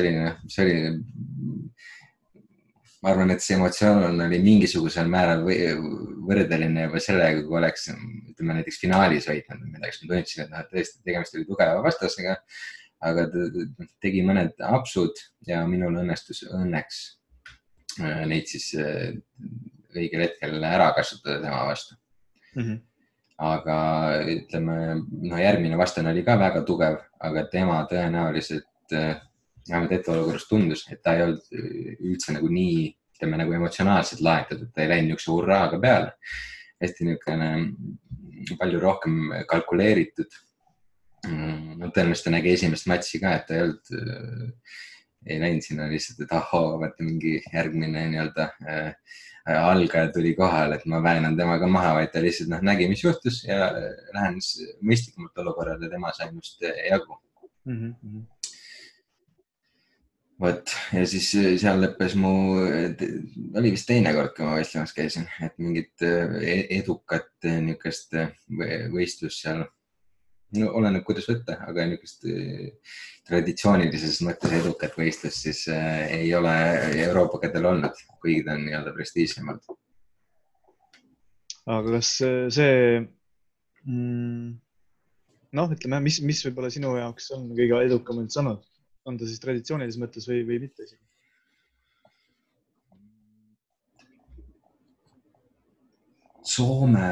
oli, 0.00 0.14
noh, 0.16 0.38
see 0.50 0.64
oli, 0.64 0.78
ma 3.02 3.12
arvan, 3.12 3.30
et 3.34 3.44
see 3.44 3.56
emotsioon 3.56 4.24
oli 4.24 4.40
mingisugusel 4.42 5.10
määral 5.10 5.44
võrdeline 5.46 6.88
juba 6.88 7.02
sellega, 7.02 7.44
kui 7.46 7.60
oleks, 7.60 7.86
ütleme 8.32 8.58
näiteks 8.58 8.80
finaalis 8.82 9.28
võitnud 9.30 9.62
või 9.62 9.76
midagi, 9.76 9.94
siis 9.94 10.08
ma 10.08 10.10
tundsin, 10.14 10.42
et 10.44 10.50
noh, 10.52 10.64
et 10.64 10.74
tõesti 10.74 11.06
tegemist 11.06 11.38
oli 11.38 11.46
tugeva 11.48 11.84
vastasega. 11.84 12.36
aga 13.08 13.28
ta 13.30 13.44
tegi 14.02 14.24
mõned 14.26 14.58
apsud 14.66 15.20
ja 15.46 15.60
minul 15.70 16.00
õnnestus 16.00 16.40
õnneks 16.50 16.96
äh, 18.02 18.24
neid 18.26 18.50
siis 18.50 18.72
äh, 18.74 19.14
õigel 19.94 20.24
hetkel 20.24 20.58
ära 20.66 20.90
kasutada 20.96 21.38
tema 21.44 21.62
vastu 21.70 21.94
mm. 22.56 22.62
-hmm 22.62 22.84
aga 23.38 23.78
ütleme, 24.26 24.74
noh, 24.98 25.38
järgmine 25.38 25.78
vastane 25.78 26.10
oli 26.10 26.24
ka 26.26 26.34
väga 26.40 26.64
tugev, 26.66 26.98
aga 27.22 27.44
tema 27.52 27.78
tõenäoliselt 27.90 28.94
äh, 28.98 29.20
vähemalt 29.70 29.94
hetkeolukorras 29.96 30.48
tundus, 30.48 30.84
et 30.92 31.02
ta 31.02 31.14
ei 31.16 31.24
olnud 31.26 32.02
üldse 32.10 32.34
nagu 32.36 32.50
nii, 32.52 32.88
ütleme 33.16 33.40
nagu 33.40 33.54
emotsionaalselt 33.56 34.22
laetud, 34.24 34.64
et 34.64 34.74
ta 34.74 34.84
ei 34.84 34.92
läinud 34.92 35.12
niisuguse 35.12 35.34
hurraaga 35.34 35.80
peale. 35.82 36.12
hästi 36.78 37.04
niisugune 37.08 37.48
palju 38.58 38.80
rohkem 38.80 39.16
kalkuleeritud. 39.50 40.36
no 41.26 41.88
tõenäoliselt 41.90 42.28
ta 42.28 42.30
nägi 42.30 42.52
esimest 42.54 42.86
matši 42.86 43.20
ka, 43.20 43.32
et 43.34 43.48
ta 43.48 43.56
ei 43.56 43.64
olnud, 43.66 44.62
ei 45.26 45.40
läinud 45.42 45.64
sinna 45.66 45.88
lihtsalt, 45.90 46.20
et 46.22 46.32
ahoo, 46.32 46.78
vaata 46.80 47.02
mingi 47.02 47.40
järgmine 47.52 48.04
nii-öelda 48.12 48.46
äh, 48.70 49.16
algaja 49.48 50.12
tuli 50.14 50.34
kohale, 50.38 50.78
et 50.78 50.86
ma 50.86 51.02
väänan 51.02 51.36
temaga 51.36 51.66
maha, 51.66 51.94
vaid 51.98 52.12
ta 52.14 52.22
lihtsalt 52.22 52.52
noh, 52.52 52.62
nägi, 52.62 52.86
mis 52.88 53.02
juhtus 53.02 53.42
ja 53.48 53.72
lähenes 54.14 54.54
mõistlikumalt 54.78 55.42
olukorrale, 55.42 55.90
tema 55.90 56.14
sai 56.14 56.30
minust 56.30 56.62
jagu 56.62 57.18
mm. 57.66 57.94
-hmm 57.94 58.26
vot 60.38 60.74
ja 60.94 61.06
siis 61.10 61.30
seal 61.32 61.80
lõppes 61.82 62.14
mu, 62.18 62.32
oli 63.58 63.72
vist 63.74 63.88
teine 63.90 64.12
kord, 64.14 64.34
kui 64.36 64.46
ma 64.46 64.58
võistlemas 64.58 64.94
käisin, 64.94 65.26
et 65.42 65.56
mingit 65.58 66.04
e-, 66.06 66.66
edukat 66.78 67.30
niisugust 67.42 68.14
võistlust 68.94 69.42
seal 69.42 69.64
no 70.56 70.70
oleneb, 70.78 71.04
kuidas 71.06 71.26
võtta, 71.28 71.58
aga 71.66 71.88
niisugust 71.90 72.28
traditsioonilises 73.28 74.22
mõttes 74.24 74.54
edukat 74.60 74.94
võistlust 74.96 75.44
siis 75.44 75.66
äh, 75.72 76.06
ei 76.20 76.30
ole 76.36 76.54
Euroopa 77.04 77.42
kätel 77.42 77.66
olnud, 77.68 77.98
kuigi 78.22 78.46
ta 78.46 78.54
on 78.56 78.64
nii-öelda 78.64 78.94
prestiižsemalt. 78.96 79.68
aga 81.68 81.98
kas 81.98 82.14
see 82.54 82.72
mm,, 83.84 84.54
noh, 85.58 85.74
ütleme, 85.76 86.00
mis, 86.06 86.22
mis 86.24 86.40
võib-olla 86.46 86.72
sinu 86.72 86.94
jaoks 86.96 87.28
on 87.36 87.50
kõige 87.58 87.82
edukam 87.90 88.22
üldse 88.22 88.40
olnud, 88.40 88.64
on 89.08 89.16
ta 89.18 89.28
siis 89.28 89.40
traditsioonilises 89.42 90.00
mõttes 90.00 90.28
või, 90.28 90.42
või 90.48 90.60
mitte 90.66 90.84
isegi? 90.84 91.04
Soome, 96.48 97.08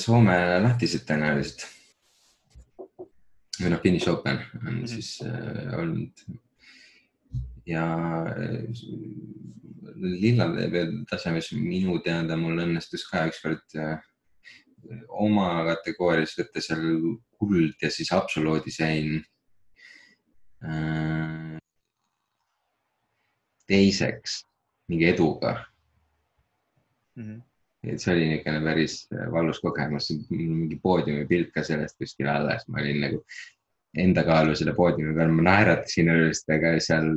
Soome 0.00 0.36
lahtised 0.60 1.06
tõenäoliselt 1.08 1.64
või 3.60 3.72
noh, 3.72 3.80
Finnish 3.82 4.08
Open 4.08 4.38
on 4.40 4.60
mm 4.60 4.68
-hmm. 4.68 4.86
siis 4.88 5.22
äh, 5.24 5.78
olnud. 5.78 6.24
ja 7.66 7.86
äh, 8.26 8.64
lillale 9.96 10.68
veel 10.72 10.92
tasemes 11.10 11.52
minu 11.52 11.98
teada 12.04 12.36
mul 12.36 12.62
õnnestus 12.64 13.04
ka 13.08 13.26
ükskord 13.28 13.76
äh, 13.76 13.98
oma 15.08 15.48
kategoorias 15.68 16.36
võtta 16.38 16.62
seal 16.64 16.86
kuld 17.38 17.76
ja 17.82 17.90
siis 17.90 18.12
absoluudis 18.12 18.80
jäin 18.80 19.20
äh, 19.20 19.39
teiseks 23.70 24.40
mingi 24.90 25.06
eduga 25.08 25.54
mm. 27.16 27.22
-hmm 27.24 27.40
et 27.82 28.02
see 28.02 28.12
oli 28.12 28.26
niisugune 28.28 28.60
päris 28.64 28.96
valus 29.32 29.60
kogemus, 29.64 30.10
mingi 30.30 30.76
poodiumi 30.82 31.24
pilt 31.30 31.52
ka 31.54 31.64
sellest 31.64 31.96
kuskil 32.00 32.28
alles, 32.28 32.66
ma 32.68 32.82
olin 32.82 33.00
nagu 33.06 33.22
enda 34.04 34.24
kaalu 34.26 34.54
selle 34.58 34.74
poodiumi 34.76 35.16
peal, 35.16 35.32
ma 35.34 35.46
naeratasin 35.48 36.12
ülest, 36.12 36.50
aga 36.52 36.74
seal 36.84 37.08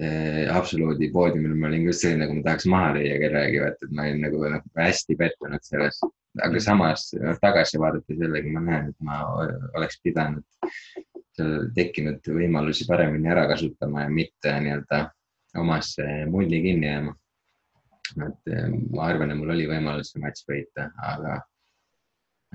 äh, 0.00 0.48
absoluudi 0.56 1.10
poodiumil 1.12 1.54
ma 1.58 1.68
olin 1.68 1.86
just 1.90 2.06
selline, 2.06 2.24
nagu 2.24 2.38
ma 2.38 2.46
tahaks 2.48 2.68
maha 2.72 2.96
lüüa 2.96 3.30
vaata, 3.66 3.86
et 3.86 3.92
ma 3.92 4.08
olin 4.08 4.24
nagu 4.26 4.42
noh, 4.56 4.66
hästi 4.80 5.18
pettunud 5.20 5.68
selles. 5.68 6.00
aga 6.40 6.54
mm. 6.56 6.64
samas 6.64 7.10
noh, 7.20 7.36
tagasi 7.44 7.80
vaadates 7.80 8.24
jällegi 8.24 8.56
ma 8.56 8.64
näen, 8.64 8.88
et 8.88 9.04
ma 9.04 9.20
oleks 9.76 10.00
pidanud 10.00 10.44
tekkinud 11.74 12.26
võimalusi 12.28 12.84
paremini 12.88 13.30
ära 13.32 13.46
kasutama 13.48 14.04
ja 14.04 14.12
mitte 14.12 14.52
nii-öelda 14.60 15.02
omasse 15.62 16.06
mulli 16.28 16.60
kinni 16.64 16.90
jääma 16.90 17.14
et 18.20 18.52
eh, 18.52 18.68
ma 18.92 19.08
arvan, 19.08 19.32
et 19.32 19.38
mul 19.38 19.52
oli 19.54 19.66
võimalus 19.70 20.12
see 20.12 20.22
matš 20.22 20.44
võita, 20.48 20.88
aga 21.08 21.36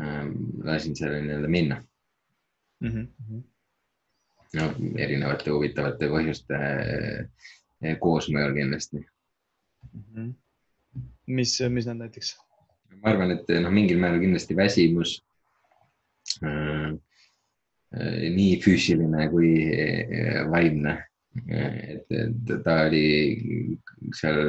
ähm, 0.02 0.34
lasin 0.66 0.98
selle 0.98 1.22
nii-öelda 1.24 1.52
minna 1.52 1.78
mm. 2.84 2.92
-hmm. 2.98 3.44
no 4.60 4.68
erinevate 5.04 5.54
huvitavate 5.54 6.10
põhjuste 6.12 6.60
äh, 6.60 7.96
koosmõjul 8.04 8.58
kindlasti 8.60 9.02
mm. 9.02 10.04
-hmm. 10.04 10.34
mis, 11.40 11.58
mis 11.70 11.90
need 11.90 12.04
näiteks? 12.04 12.36
ma 13.02 13.14
arvan, 13.14 13.38
et 13.38 13.50
noh, 13.62 13.74
mingil 13.74 14.00
määral 14.02 14.22
kindlasti 14.24 14.56
väsimus 14.58 15.20
äh,. 16.44 16.94
Äh, 17.96 18.28
nii 18.36 18.58
füüsiline 18.60 19.30
kui 19.32 19.52
vaimne, 20.52 20.98
et, 21.48 22.10
et 22.12 22.50
ta 22.66 22.82
oli 22.88 23.04
seal 24.18 24.42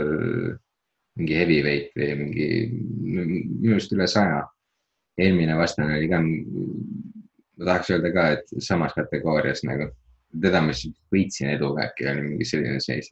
mingi 1.18 1.36
heavyweight 1.39 1.95
või 1.99 2.16
mingi, 2.18 2.49
minu 2.72 3.76
arust 3.76 3.95
üle 3.95 4.09
saja. 4.11 4.43
eelmine 5.18 5.55
vastane 5.59 5.97
oli 5.99 6.09
ka, 6.11 6.18
ma 6.22 7.64
tahaks 7.66 7.89
öelda 7.91 8.11
ka, 8.14 8.26
et 8.36 8.53
samas 8.62 8.93
kategoorias 8.95 9.64
nagu, 9.66 9.89
teda 10.30 10.61
ma 10.62 10.74
siis 10.74 10.95
võitsin 11.11 11.51
eduga, 11.57 11.89
äkki 11.89 12.07
oli 12.07 12.22
mingi 12.26 12.47
selline 12.47 12.78
seis. 12.82 13.11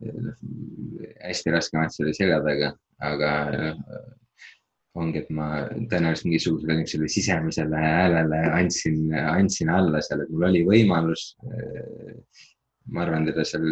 Noh, 0.00 0.36
hästi 1.20 1.52
raske 1.52 1.76
matš 1.80 2.02
oli 2.04 2.12
selja 2.16 2.40
taga, 2.44 2.74
aga 3.04 3.30
ongi, 4.98 5.20
et 5.22 5.28
ma 5.30 5.48
tõenäoliselt 5.90 6.26
mingisugusele 6.26 6.78
niisugusele 6.80 7.10
sisemisele 7.14 7.82
häälele 7.84 8.40
andsin, 8.56 9.04
andsin 9.14 9.70
alla 9.70 10.00
seal, 10.02 10.24
et 10.24 10.32
mul 10.34 10.48
oli 10.48 10.64
võimalus 10.66 11.28
ma 12.90 13.04
arvan, 13.04 13.26
teda 13.28 13.44
seal 13.46 13.66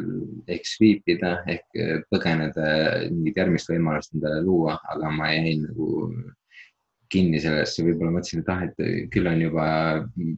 ehk 0.51 0.67
sweep 0.69 1.09
ida 1.11 1.39
ehk 1.51 1.79
eh, 1.81 1.95
põgeneda, 2.13 2.67
mingit 3.13 3.41
järgmist 3.41 3.71
võimalust 3.73 4.15
endale 4.15 4.43
luua, 4.47 4.77
aga 4.93 5.11
ma 5.15 5.31
jäin 5.33 5.65
nagu 5.67 5.89
kinni 7.13 7.41
sellesse, 7.41 7.83
võib-olla 7.87 8.19
mõtlesin, 8.19 8.43
et 8.43 8.51
ah, 8.53 8.65
et 8.67 9.13
küll 9.15 9.31
on 9.31 9.41
juba 9.41 9.67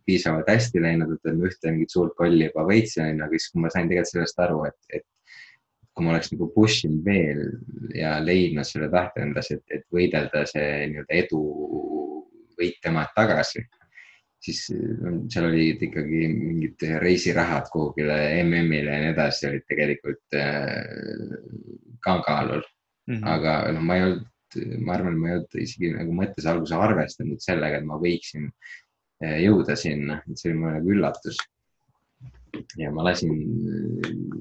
piisavalt 0.07 0.51
hästi 0.53 0.83
läinud, 0.85 1.17
et 1.17 1.33
ma 1.35 1.49
ühte 1.49 1.73
mingit 1.73 1.91
suurt 1.91 2.15
kolli 2.19 2.47
juba 2.47 2.63
võitsin, 2.69 3.19
aga 3.19 3.35
siis, 3.35 3.49
kui 3.51 3.65
ma 3.65 3.73
sain 3.75 3.91
tegelikult 3.91 4.13
sellest 4.13 4.45
aru, 4.45 4.63
et, 4.69 4.79
et 5.01 5.07
kui 6.01 6.09
ma 6.09 6.15
oleks 6.15 6.33
nagu 6.33 6.49
push 6.55 6.87
inud 6.89 7.05
veel 7.05 7.43
ja 7.95 8.17
leidnud 8.25 8.65
selle 8.65 8.89
tahte 8.93 9.21
endas, 9.27 9.53
et, 9.53 9.63
et 9.69 9.85
võidelda 9.93 10.47
see 10.49 10.89
nii-öelda 10.95 11.21
edu 11.21 11.43
võit 12.57 12.81
temalt 12.81 13.13
tagasi 13.17 13.67
siis 14.41 14.61
seal 15.33 15.49
olid 15.51 15.83
ikkagi 15.85 16.25
mingid 16.33 16.85
reisirahad 17.03 17.69
kuhugile 17.73 18.17
MM-ile 18.43 18.95
ja 18.95 19.01
nii 19.05 19.13
edasi 19.13 19.49
olid 19.51 19.67
tegelikult 19.69 20.37
äh, 20.41 21.35
ka 22.01 22.17
kaalul 22.25 22.63
mm. 22.63 23.15
-hmm. 23.15 23.27
aga 23.35 23.57
noh, 23.77 23.85
ma 23.85 23.99
ei 23.99 24.07
olnud, 24.09 24.27
ma 24.87 24.97
arvan, 24.97 25.19
ma 25.21 25.29
ei 25.29 25.37
olnud 25.39 25.59
isegi 25.67 25.93
nagu 25.93 26.17
mõttes 26.17 26.49
alguses 26.49 26.77
arvestanud 26.77 27.45
sellega, 27.45 27.81
et 27.81 27.89
ma 27.89 28.01
võiksin 28.01 28.49
äh, 28.49 29.39
jõuda 29.45 29.77
sinna, 29.77 30.23
et 30.25 30.41
see 30.41 30.51
oli 30.51 30.61
mulle 30.63 30.79
nagu 30.79 30.97
üllatus. 30.97 31.41
Ja 32.81 32.91
ma 32.95 33.05
lasin, 33.07 33.35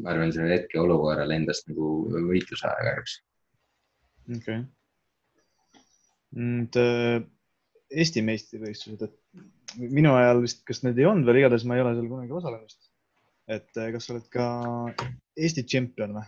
ma 0.04 0.14
arvan, 0.14 0.34
sellel 0.36 0.56
hetkeolukorral 0.58 1.34
endast 1.36 1.68
nagu 1.72 1.90
võitluse 2.30 2.68
aja 2.70 2.86
kahjuks. 2.88 3.18
okei 4.38 4.60
okay.. 4.60 4.64
nüüd 6.40 6.80
äh, 6.82 7.20
Eesti 7.90 8.22
meistrivõistlused, 8.22 9.02
et 9.08 9.80
minu 9.82 10.12
ajal 10.14 10.44
vist, 10.44 10.62
kas 10.68 10.84
need 10.86 11.00
ei 11.02 11.08
olnud 11.10 11.26
veel, 11.26 11.40
igatahes 11.42 11.66
ma 11.66 11.78
ei 11.78 11.82
ole 11.82 11.96
seal 11.98 12.10
kunagi 12.12 12.36
osalenud. 12.38 12.76
et 13.50 13.82
eh, 13.82 13.92
kas 13.96 14.06
sa 14.06 14.14
oled 14.14 14.28
ka 14.34 14.46
Eesti 15.40 15.66
tšempion 15.66 16.20
või? 16.20 16.28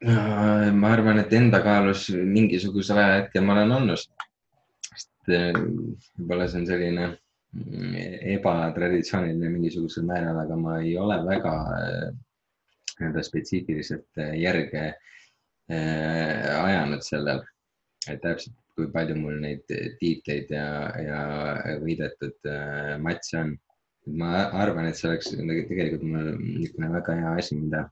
Ma 0.00 0.92
arvan, 0.92 1.18
et 1.18 1.32
enda 1.34 1.58
kaalus 1.62 2.08
mingisugusel 2.14 3.00
ajahetkel 3.02 3.42
ma 3.42 3.56
olen 3.56 3.72
olnud. 3.80 4.04
sest 4.88 5.32
eh, 5.34 5.58
võib-olla 6.18 6.46
see 6.48 6.60
on 6.60 6.68
selline 6.68 7.08
mm, 7.08 7.96
ebatraditsiooniline 8.36 9.50
mingisugusel 9.56 10.06
määral, 10.06 10.38
aga 10.44 10.56
ma 10.56 10.78
ei 10.84 10.94
ole 10.96 11.18
väga 11.26 11.54
eh, 11.80 12.08
nii-öelda 12.98 13.26
spetsiifiliselt 13.26 14.22
äh, 14.22 14.34
järge 14.38 14.88
ajanud 15.68 17.02
sellel, 17.04 17.42
et 18.08 18.22
täpselt, 18.22 18.54
kui 18.72 18.86
palju 18.88 19.18
mul 19.18 19.34
neid 19.42 19.66
tiitleid 20.00 20.54
ja, 20.54 20.64
ja 20.96 21.18
võidetud 21.82 22.48
matše 23.04 23.42
on. 23.42 23.50
ma 24.16 24.46
arvan, 24.56 24.86
et 24.88 24.96
see 24.96 25.10
oleks 25.10 25.34
tegelikult 25.36 26.06
mul 26.08 26.30
niisugune 26.40 26.88
väga 26.94 27.18
hea 27.18 27.32
asi, 27.42 27.58
mida 27.60 27.82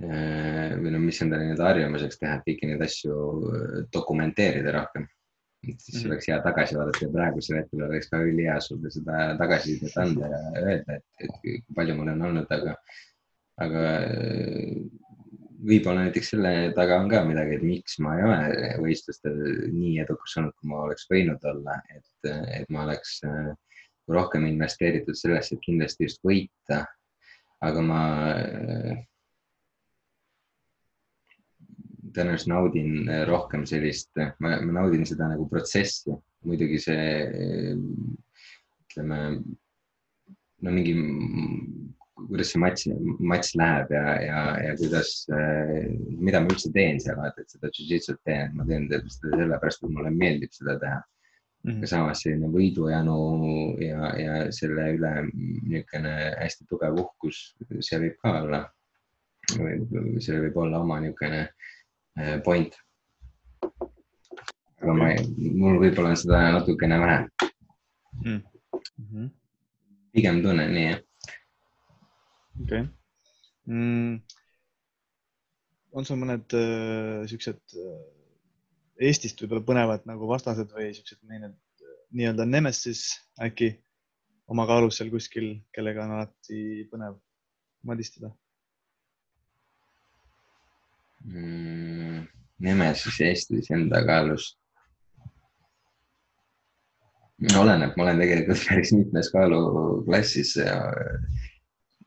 või 0.00 0.90
no 0.94 1.00
mis 1.02 1.18
endale 1.20 1.44
nii-öelda 1.44 1.66
harjumuseks 1.66 2.20
teha, 2.20 2.38
et 2.38 2.46
kõiki 2.46 2.68
neid 2.70 2.84
asju 2.86 3.16
dokumenteerida 3.92 4.72
rohkem 4.72 5.04
siis 5.60 5.94
mm 5.94 6.00
-hmm. 6.00 6.06
oleks 6.06 6.28
hea 6.28 6.42
tagasi 6.42 6.76
vaadata 6.76 7.04
ja 7.04 7.12
praegusel 7.12 7.56
hetkel 7.56 7.82
oleks 7.82 8.08
ka 8.10 8.22
ülihea 8.22 8.60
sulle 8.60 8.90
seda 8.90 9.36
tagasisidet 9.38 9.96
anda 9.96 10.26
ja 10.26 10.40
öelda, 10.62 10.96
et, 10.96 11.04
et 11.20 11.34
kui 11.42 11.62
palju 11.76 11.94
mul 11.94 12.08
on 12.08 12.22
olnud, 12.28 12.52
aga, 12.56 12.74
aga 13.66 13.82
äh, 13.96 14.76
võib-olla 15.70 16.06
näiteks 16.06 16.30
selle 16.34 16.52
taga 16.76 17.00
on 17.00 17.10
ka 17.12 17.24
midagi, 17.24 17.58
et 17.58 17.66
miks 17.72 17.98
ma 17.98 18.16
ei 18.16 18.24
ole 18.28 18.70
võistlustel 18.84 19.36
nii 19.72 19.98
edukas 20.06 20.38
olnud, 20.40 20.56
kui 20.56 20.72
ma 20.72 20.86
oleks 20.86 21.10
võinud 21.12 21.44
olla, 21.52 21.76
et, 21.96 22.32
et 22.60 22.72
ma 22.72 22.86
oleks 22.86 23.20
äh, 23.28 23.52
rohkem 24.08 24.46
investeeritud 24.48 25.14
sellesse, 25.14 25.54
et 25.54 25.66
kindlasti 25.66 26.08
just 26.08 26.24
võita. 26.24 26.86
aga 27.60 27.80
ma 27.84 28.02
äh, 28.32 29.06
tõenäoliselt 32.14 32.50
naudin 32.52 33.10
rohkem 33.28 33.64
sellist, 33.68 34.10
ma, 34.42 34.56
ma 34.64 34.80
naudin 34.80 35.06
seda 35.08 35.30
nagu 35.32 35.46
protsessi, 35.50 36.14
muidugi 36.46 36.80
see 36.82 37.08
ütleme, 38.90 39.20
no 40.60 40.74
mingi 40.74 40.94
kuidas 42.28 42.50
see 42.52 42.60
matš, 42.60 42.86
matš 43.32 43.54
läheb 43.58 43.94
ja, 43.94 44.04
ja, 44.24 44.40
ja 44.66 44.74
kuidas, 44.78 45.12
mida 46.20 46.42
ma 46.42 46.52
üldse 46.52 46.72
teen 46.74 47.00
seal, 47.02 47.18
vaata, 47.20 47.44
et 47.44 47.54
seda 47.54 47.70
jujitsut 47.72 48.20
teen, 48.26 48.52
ma 48.56 48.66
teen 48.68 48.88
seda 48.90 49.38
sellepärast, 49.38 49.84
et 49.84 49.94
mulle 49.94 50.12
meeldib 50.14 50.52
seda 50.54 50.76
teha 50.82 50.98
mm. 51.00 51.70
-hmm. 51.70 51.86
samas 51.92 52.24
selline 52.24 52.50
võidujanu 52.52 53.16
ja, 53.84 54.12
ja 54.20 54.36
selle 54.56 54.90
üle 54.96 55.14
niisugune 55.32 56.14
hästi 56.42 56.68
tugev 56.68 57.00
uhkus, 57.04 57.42
see 57.80 58.02
võib 58.04 58.20
ka 58.22 58.36
olla. 58.42 58.62
see 59.50 60.40
võib 60.46 60.56
olla 60.62 60.80
oma 60.84 61.00
niisugune 61.00 61.48
point. 62.44 62.76
aga 64.80 64.94
ma, 64.96 65.10
mul 65.60 65.78
võib-olla 65.82 66.14
on 66.14 66.20
seda 66.20 66.40
natukene 66.56 66.98
vähe 67.00 67.18
mm. 68.24 68.40
-hmm. 68.40 69.30
pigem 70.16 70.42
tunnen 70.44 70.72
nii, 70.74 70.86
jah 70.90 71.00
okei 72.62 72.80
okay. 72.80 72.86
mm.. 73.66 74.20
on 75.92 76.08
sul 76.08 76.20
mõned 76.22 76.56
äh, 76.56 77.26
siuksed 77.30 77.60
äh, 77.76 78.00
Eestist 79.00 79.40
võib-olla 79.40 79.64
põnevad 79.64 80.02
nagu 80.08 80.28
vastased 80.28 80.72
või 80.76 80.90
siuksed 80.96 81.22
need 81.28 81.54
nii-öelda 82.16 82.44
nemesis 82.44 83.14
äkki 83.40 83.70
oma 84.50 84.66
kaalus 84.68 84.98
seal 84.98 85.10
kuskil, 85.12 85.54
kellega 85.74 86.04
on 86.04 86.16
alati 86.18 86.84
põnev 86.90 87.16
madistada 87.86 88.32
mm,? 91.24 92.26
Nemesis 92.60 93.20
Eestis 93.24 93.70
enda 93.72 94.02
kaalus 94.04 94.50
oleneb, 97.56 97.94
ma 97.96 98.04
olen 98.04 98.20
tegelikult 98.20 98.66
päris 98.68 98.92
mitmes 98.92 99.30
kaaluklassis 99.32 100.56
ja 100.60 100.76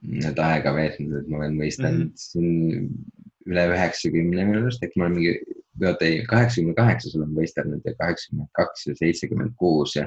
nüüd 0.03 0.39
aega 0.43 0.74
veetnud, 0.76 1.16
et 1.22 1.32
ma 1.32 1.39
olen 1.39 1.57
mõistnud 1.57 1.89
mm 1.89 2.03
-hmm. 2.03 2.11
siin 2.20 3.49
üle 3.49 3.64
üheksakümne 3.72 4.45
minu 4.45 4.61
arust, 4.61 4.84
äkki 4.86 4.99
ma 4.99 5.07
olen 5.07 5.18
mingi, 5.18 5.34
oota 5.82 6.05
ei, 6.05 6.22
kaheksakümne 6.30 6.76
kaheksas 6.78 7.16
olen 7.18 7.34
võistelnud 7.38 7.88
ja 7.88 7.95
kaheksakümmend 7.99 8.51
kaks 8.59 8.86
ja 8.88 8.95
seitsekümmend 8.99 9.55
kuus 9.57 9.95
ja 9.95 10.05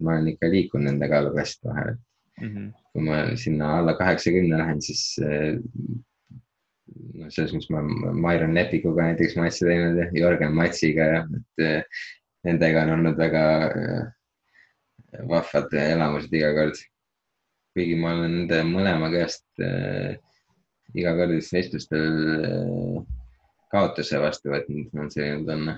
ma 0.00 0.14
olen 0.14 0.34
ikka 0.34 0.50
liikunud 0.50 0.90
nende 0.90 1.08
kaaluklasside 1.08 1.70
vahel 1.70 1.94
mm. 1.94 2.48
-hmm. 2.48 2.68
kui 2.92 3.08
ma 3.08 3.22
sinna 3.36 3.72
alla 3.78 3.96
kaheksakümne 3.98 4.58
lähen, 4.58 4.82
siis 4.82 5.16
noh, 7.18 7.32
selles 7.34 7.54
mõttes 7.54 7.72
ma 7.74 7.82
Mairon 8.26 8.54
Lepikuga 8.56 9.10
näiteks 9.10 9.38
matši 9.38 9.66
teinud 9.68 9.98
ja 10.02 10.10
Jörgen 10.16 10.54
Matsiga 10.56 11.10
ja 11.14 11.24
et 11.40 11.64
eh, 11.64 12.04
nendega 12.46 12.84
on 12.86 12.94
olnud 12.98 13.18
väga 13.20 13.42
eh, 13.68 14.06
vahvad 15.28 15.74
elamused 15.82 16.34
iga 16.34 16.54
kord 16.56 16.78
kuigi 17.78 17.94
ma 17.94 18.10
olen 18.16 18.32
nende 18.40 18.56
mõlema 18.66 19.06
käest 19.12 19.44
äh, 19.62 20.16
iga 20.98 21.12
kord 21.14 21.36
vestlustel 21.38 22.16
äh, 22.34 22.96
kaotuse 23.70 24.18
vastu 24.18 24.50
võtnud, 24.50 24.88
on 24.98 25.12
selline 25.12 25.44
tunne. 25.46 25.74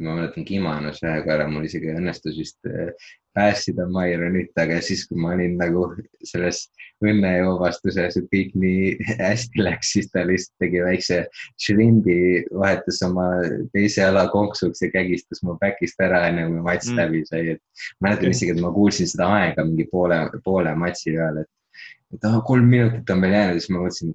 Ma 0.00 0.14
mäletan 0.16 0.44
Kimanus 0.48 1.02
ühe 1.04 1.18
korra, 1.26 1.46
mul 1.50 1.66
isegi 1.68 1.90
õnnestus 1.92 2.38
vist 2.38 2.68
äh, 2.68 2.92
päästida 3.36 3.86
Maironit, 3.92 4.50
aga 4.58 4.80
siis, 4.84 5.04
kui 5.08 5.20
ma 5.20 5.34
olin 5.36 5.56
nagu 5.60 5.84
selles 6.26 6.64
õnnejoovastuses, 7.04 8.16
et 8.18 8.26
kõik 8.32 8.56
nii 8.58 8.94
hästi 9.20 9.62
läks, 9.62 9.92
siis 9.94 10.10
ta 10.12 10.24
lihtsalt 10.28 10.64
tegi 10.64 10.82
väikse 10.84 11.20
šrimbi, 11.62 12.18
vahetas 12.52 13.00
oma 13.06 13.28
teise 13.74 14.02
jala 14.02 14.26
konksuks 14.32 14.82
ja 14.84 14.90
kägistas 14.94 15.44
mu 15.46 15.56
back'ist 15.62 16.02
ära, 16.04 16.24
enne 16.30 16.48
kui 16.48 16.64
matš 16.66 16.90
mm. 16.90 17.00
läbi 17.02 17.22
sai, 17.28 17.56
et. 17.56 17.86
mäletan 18.04 18.34
isegi, 18.34 18.56
et 18.56 18.64
ma 18.64 18.74
kuulsin 18.74 19.08
seda 19.10 19.30
aega 19.38 19.64
mingi 19.68 19.86
poole, 19.92 20.20
poole 20.44 20.74
matši 20.82 21.16
peal, 21.16 21.40
et, 21.44 21.86
et 22.16 22.28
ah, 22.28 22.40
kolm 22.46 22.68
minutit 22.72 23.14
on 23.14 23.24
veel 23.24 23.38
jäänud, 23.38 23.62
siis 23.62 23.72
ma 23.74 23.86
mõtlesin. 23.86 24.14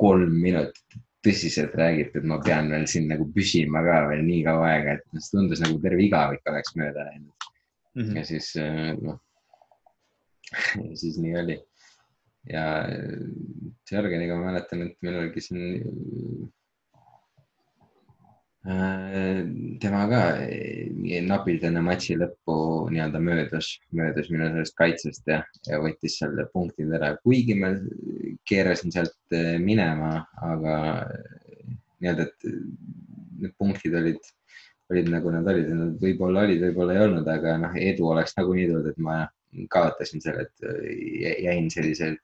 kolm 0.00 0.36
minutit 0.40 1.00
tõsiselt 1.26 1.74
räägite, 1.76 2.20
et 2.20 2.28
ma 2.28 2.38
pean 2.44 2.70
veel 2.72 2.86
siin 2.88 3.08
nagu 3.10 3.26
püsima 3.34 3.82
ka 3.84 3.96
veel 4.10 4.22
nii 4.26 4.44
kaua 4.46 4.68
aega, 4.74 4.96
et 4.96 5.18
see 5.18 5.34
tundus 5.34 5.60
nagu 5.64 5.80
terve 5.82 6.06
igavik 6.06 6.46
oleks 6.48 6.76
mööda 6.80 7.04
läinud 7.08 7.50
mm. 7.94 8.02
-hmm. 8.02 8.16
ja 8.16 8.24
siis 8.24 8.54
äh, 8.56 8.94
noh, 9.00 9.18
siis 11.02 11.18
nii 11.20 11.36
oli. 11.42 11.58
ja 12.48 12.64
Jörgeniga 13.90 14.38
ma 14.38 14.52
mäletan, 14.52 14.86
et 14.86 14.96
meil 15.02 15.18
oligi 15.20 15.44
siin 15.44 15.64
äh, 15.76 16.48
tema 18.60 20.02
ka 20.10 20.22
napilt 21.24 21.62
enne 21.64 21.80
matši 21.80 22.18
lõppu 22.20 22.56
nii-öelda 22.92 23.22
möödus, 23.24 23.70
möödus 23.96 24.28
minu 24.28 24.50
sellest 24.50 24.76
kaitsest 24.76 25.30
ja, 25.32 25.38
ja 25.68 25.78
võttis 25.80 26.18
seal 26.20 26.36
punktid 26.52 26.92
ära, 26.92 27.14
kuigi 27.24 27.56
ma 27.56 27.72
keerasin 28.48 28.92
sealt 28.92 29.16
äh, 29.32 29.56
minema, 29.62 30.26
aga 30.44 30.76
nii-öelda, 32.00 32.28
et 32.28 32.52
need 33.40 33.56
punktid 33.56 33.96
olid 33.96 34.20
olid 34.90 35.08
nagu 35.08 35.30
nad 35.32 35.46
olid, 35.46 35.68
nad 35.70 36.00
võib-olla 36.02 36.44
olid, 36.44 36.64
võib-olla 36.66 36.96
ei 36.96 37.04
olnud, 37.04 37.28
aga 37.30 37.56
noh, 37.62 37.76
edu 37.78 38.08
oleks 38.10 38.34
nagunii 38.36 38.66
tulnud, 38.68 38.88
et 38.90 38.98
ma 39.00 39.20
kaotasin 39.70 40.22
selle, 40.24 40.48
et 40.48 40.66
äh, 40.66 41.36
jäin 41.46 41.70
selliselt. 41.72 42.22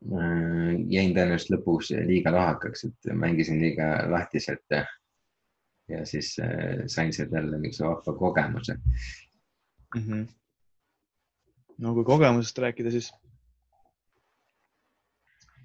Äh, 0.00 0.74
jäin 0.88 1.12
tõenäoliselt 1.12 1.52
lõpuks 1.58 1.90
liiga 2.08 2.32
lohakaks, 2.32 2.86
et 2.88 3.08
mängisin 3.12 3.60
liiga 3.60 3.88
lahtiselt 4.08 4.64
ja, 4.72 6.04
siis 6.08 6.32
äh, 6.40 6.86
sain 6.88 7.12
sealt 7.12 7.34
jälle 7.36 7.58
niisuguse 7.60 7.88
vahva 7.88 8.14
kogemuse 8.18 8.78
mm. 8.78 10.00
-hmm. 10.06 10.22
no 11.84 11.94
kui 11.94 12.04
kogemusest 12.04 12.58
rääkida, 12.64 12.90
siis 12.90 13.12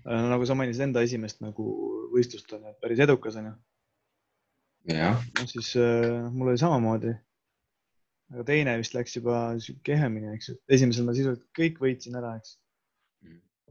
nagu 0.05 0.45
sa 0.45 0.55
mainisid 0.55 0.83
enda 0.83 1.01
esimest 1.01 1.39
nagu 1.41 1.69
võistlust 2.11 2.51
on 2.57 2.67
ju, 2.67 2.75
päris 2.81 2.99
edukas 2.99 3.39
on 3.39 3.47
ju 3.51 3.55
no 5.39 5.47
siis 5.49 5.71
äh, 5.79 6.27
mul 6.31 6.51
oli 6.51 6.57
samamoodi. 6.61 7.15
aga 8.33 8.43
teine 8.43 8.77
vist 8.81 8.93
läks 8.93 9.15
juba 9.15 9.39
kehvemini, 9.85 10.33
eks 10.35 10.49
ju. 10.49 10.55
esimesel 10.69 11.05
ma 11.05 11.13
sisuliselt 11.13 11.45
kõik 11.57 11.79
võitsin 11.81 12.17
ära, 12.19 12.35
eks. 12.39 12.57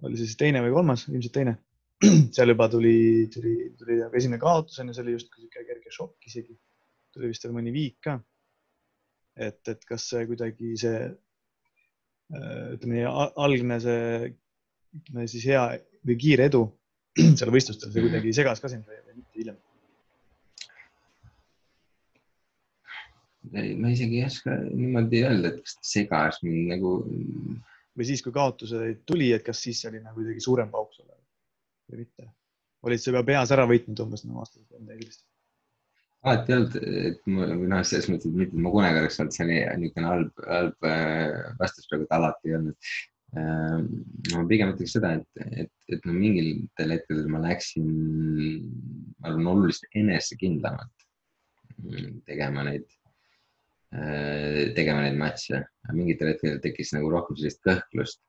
Oli 0.03 0.19
siis 0.19 0.37
teine 0.41 0.63
või 0.65 0.75
kolmas, 0.75 1.07
ilmselt 1.11 1.35
teine. 1.37 1.57
seal 2.35 2.51
juba 2.51 2.67
tuli, 2.69 3.29
tuli, 3.33 3.55
tuli 3.79 4.01
aga 4.03 4.19
esimene 4.19 4.41
kaotus 4.43 4.81
on 4.83 4.91
ju, 4.91 4.97
see 4.97 5.05
oli 5.05 5.15
justkui 5.15 5.45
sihuke 5.45 5.67
kerge 5.69 5.93
šokk 5.95 6.31
isegi. 6.31 6.57
tuli 7.15 7.31
vist 7.31 7.45
veel 7.47 7.55
mõni 7.55 7.73
viik 7.75 8.01
ka. 8.03 8.19
et, 9.37 9.61
et 9.71 9.85
kas 9.87 10.09
see 10.11 10.27
kuidagi 10.27 10.73
see 10.79 10.99
äh, 11.05 12.65
ütleme 12.75 12.99
nii, 12.99 13.07
algne 13.47 13.79
see 13.83 14.33
ütleme 14.99 15.29
siis 15.31 15.47
hea 15.51 15.63
või 16.07 16.19
kiire 16.19 16.51
edu 16.51 16.65
seal 17.39 17.55
võistlustel, 17.55 17.95
see 17.95 18.05
kuidagi 18.09 18.35
segas 18.35 18.63
ka 18.63 18.73
sind 18.73 18.91
või 18.91 18.99
mitte 19.15 19.39
hiljem 19.39 19.63
ma 23.53 23.93
isegi 23.93 24.21
ei 24.21 24.27
oska 24.27 24.57
niimoodi 24.65 25.23
öelda, 25.27 25.53
et 25.53 25.63
kas 25.63 25.77
ta 25.77 25.89
segas 25.91 26.41
mind 26.43 26.73
nagu. 26.75 26.93
Või 27.95 28.09
siis, 28.09 28.23
kui 28.25 28.35
kaotused 28.35 29.05
tuli, 29.09 29.31
et 29.35 29.45
kas 29.47 29.61
siis 29.67 29.85
oli 29.91 30.01
nagu 30.03 30.19
kuidagi 30.19 30.43
suurem 30.43 30.73
pauk 30.73 30.93
sulle 30.97 31.15
või 31.91 32.05
mitte? 32.05 32.31
olid 32.85 33.01
sa 33.01 33.11
juba 33.13 33.25
peas 33.25 33.53
ära 33.55 33.65
võitnud 33.69 34.01
umbes 34.05 34.27
nagu 34.27 34.43
aastaid 34.43 34.67
või 34.69 34.83
midagi 34.85 35.07
sellist? 35.07 35.25
alati 36.25 36.53
ei 36.53 36.57
olnud, 36.57 36.77
et 37.09 37.27
või 37.29 37.69
noh, 37.69 37.83
selles 37.85 38.07
mõttes, 38.09 38.31
et 38.31 38.39
mitte, 38.41 38.61
ma 38.65 38.73
kunagi 38.73 39.01
oleks 39.03 39.19
olnud 39.21 39.37
seal 39.37 39.51
niisugune 39.53 40.09
halb, 40.09 40.45
halb 40.49 40.87
äh, 40.89 41.35
vastus 41.59 41.89
praegu, 41.91 42.07
et 42.07 42.15
alati 42.17 42.49
ei 42.49 42.57
olnud. 42.59 42.93
Äh, 43.35 43.83
ma 44.33 44.45
pigem 44.49 44.73
ütleks 44.73 44.95
seda, 44.97 45.11
et, 45.19 45.45
et, 45.65 45.73
et 45.93 46.09
no 46.09 46.17
mingitel 46.17 46.95
hetkedel 46.97 47.29
ma 47.29 47.43
läksin, 47.45 47.91
ma 49.19 49.35
arvan, 49.35 49.51
oluliselt 49.53 50.01
enesekindlamalt 50.01 51.09
tegema 52.25 52.65
neid 52.71 52.87
tegema 54.75 55.05
neid 55.05 55.19
matše. 55.21 55.65
mingitel 55.95 56.33
hetkedel 56.33 56.61
tekkis 56.65 56.95
nagu 56.97 57.11
rohkem 57.13 57.37
sellist 57.39 57.61
kõhklust 57.67 58.21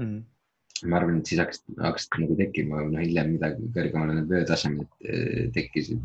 mm. 0.00 0.18
ma 0.90 0.98
arvan, 0.98 1.20
et 1.20 1.30
siis 1.30 1.42
hakkasid, 1.42 1.76
hakkasid 1.84 2.18
nagu 2.24 2.38
tekkima, 2.40 2.82
noh 2.90 3.02
hiljem 3.02 3.34
midagi 3.36 3.68
kõrgemale 3.76 4.16
need 4.18 4.32
vöötasemed 4.32 5.06
äh, 5.06 5.46
tekkisid, 5.54 6.02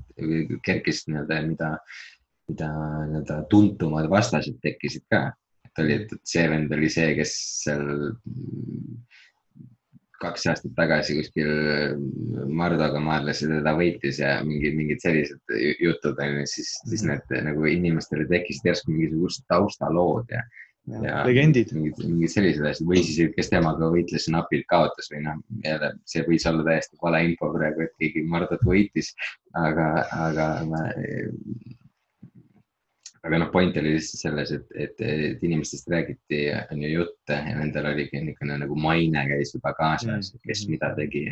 kerkisid 0.68 1.12
nii-öelda, 1.14 1.42
mida, 1.48 1.72
mida 2.52 2.70
nii-öelda 3.10 3.42
tuntumad 3.52 4.10
vastased 4.12 4.60
tekkisid 4.64 5.08
ka. 5.14 5.30
et 5.66 5.84
oli, 5.84 6.00
et 6.02 6.14
see 6.28 6.46
vend 6.52 6.74
oli 6.78 6.92
see, 6.94 7.14
kes 7.18 7.34
seal 7.64 7.86
kaks 10.22 10.48
aastat 10.52 10.74
tagasi 10.78 11.18
kuskil 11.20 11.50
Mardoga 12.60 13.02
maadles 13.04 13.42
ja 13.44 13.50
teda 13.52 13.74
võitis 13.78 14.22
ja 14.22 14.38
mingid, 14.46 14.78
mingid 14.78 15.04
sellised 15.04 15.58
jutud 15.84 16.22
on 16.24 16.40
ju, 16.42 16.46
siis, 16.54 16.72
siis 16.90 17.04
mhm. 17.06 17.14
need 17.14 17.50
nagu 17.52 17.68
inimestele 17.72 18.28
tekkisid 18.32 18.72
järsku 18.72 18.94
mingisugused 18.94 19.46
taustalood 19.52 20.34
ja. 20.34 20.44
ja, 20.90 21.02
ja 21.06 21.24
legendid. 21.28 21.74
mingid, 21.78 22.02
mingid 22.04 22.34
sellised 22.34 22.66
asjad 22.66 22.90
või 22.90 23.04
siis, 23.06 23.34
kes 23.38 23.52
temaga 23.54 23.92
võitles, 23.94 24.30
napilt 24.34 24.68
kaotas 24.74 25.12
või 25.14 25.26
noh, 25.28 25.42
jälle 25.66 25.94
see 26.10 26.26
võis 26.28 26.48
olla 26.50 26.66
täiesti 26.68 27.02
vale 27.04 27.24
info 27.30 27.52
praegu, 27.56 27.86
et 27.86 27.98
keegi 28.02 28.26
Mardot 28.28 28.64
võitis, 28.68 29.14
aga, 29.66 29.92
aga 30.28 30.52
ma 30.70 30.88
aga 33.28 33.42
noh, 33.42 33.52
point 33.52 33.76
oli 33.80 33.94
lihtsalt 33.96 34.24
selles, 34.24 34.54
et, 34.56 34.68
et, 34.86 35.04
et 35.04 35.44
inimestest 35.44 35.90
räägiti, 35.92 36.42
on 36.72 36.82
ju 36.84 36.90
jutte 36.94 37.38
ja 37.38 37.56
nendel 37.60 37.90
oligi 37.92 38.22
niisugune 38.24 38.58
nagu 38.64 38.78
maine 38.80 39.24
käis 39.30 39.54
juba 39.56 39.74
kaasas 39.78 40.32
mm., 40.34 40.44
kes 40.48 40.66
mida 40.72 40.94
tegi. 40.98 41.28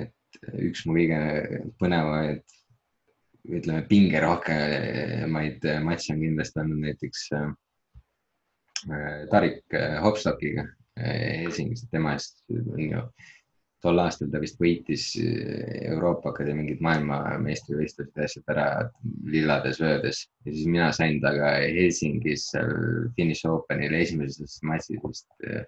et 0.00 0.40
üks 0.68 0.84
mu 0.86 0.94
kõige 0.98 1.20
põnevamaid, 1.80 2.44
ütleme 3.50 3.82
pingerohkemaid 3.88 5.66
matše 5.86 6.14
on 6.14 6.22
kindlasti 6.26 6.62
olnud 6.62 6.84
näiteks 6.84 7.24
äh, 7.38 7.48
Tarik 9.32 9.80
Hopstockiga 10.04 10.68
Helsingis, 11.00 11.86
tema 11.92 12.14
eest 12.16 12.42
on 12.50 12.84
ju 12.84 13.02
tol 13.84 14.00
aastal 14.02 14.28
ta 14.32 14.40
vist 14.42 14.60
võitis 14.60 15.06
eh, 15.20 15.88
Euroopa 15.90 16.34
ka 16.36 16.44
mingid 16.46 16.82
maailmameistrivõistlused 16.84 18.16
ja 18.16 18.28
asjad 18.28 18.52
ära 18.54 18.66
lillades 19.32 19.80
vöödes 19.80 20.24
ja 20.44 20.52
siis 20.52 20.66
mina 20.68 20.90
sain 20.96 21.20
temaga 21.22 21.54
Helsingis 21.64 22.50
seal 22.52 23.10
Finnish 23.16 23.48
Openil 23.48 23.96
esimeses 24.00 24.58
matšis 24.66 25.00
vist, 25.04 25.28
eh, 25.48 25.64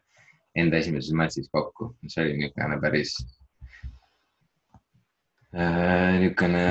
enda 0.60 0.80
esimeses 0.82 1.14
matšis 1.16 1.48
kokku, 1.52 1.92
see 2.08 2.26
oli 2.26 2.40
niisugune 2.42 2.80
päris 2.82 3.14
äh, 5.56 6.20
niisugune 6.20 6.66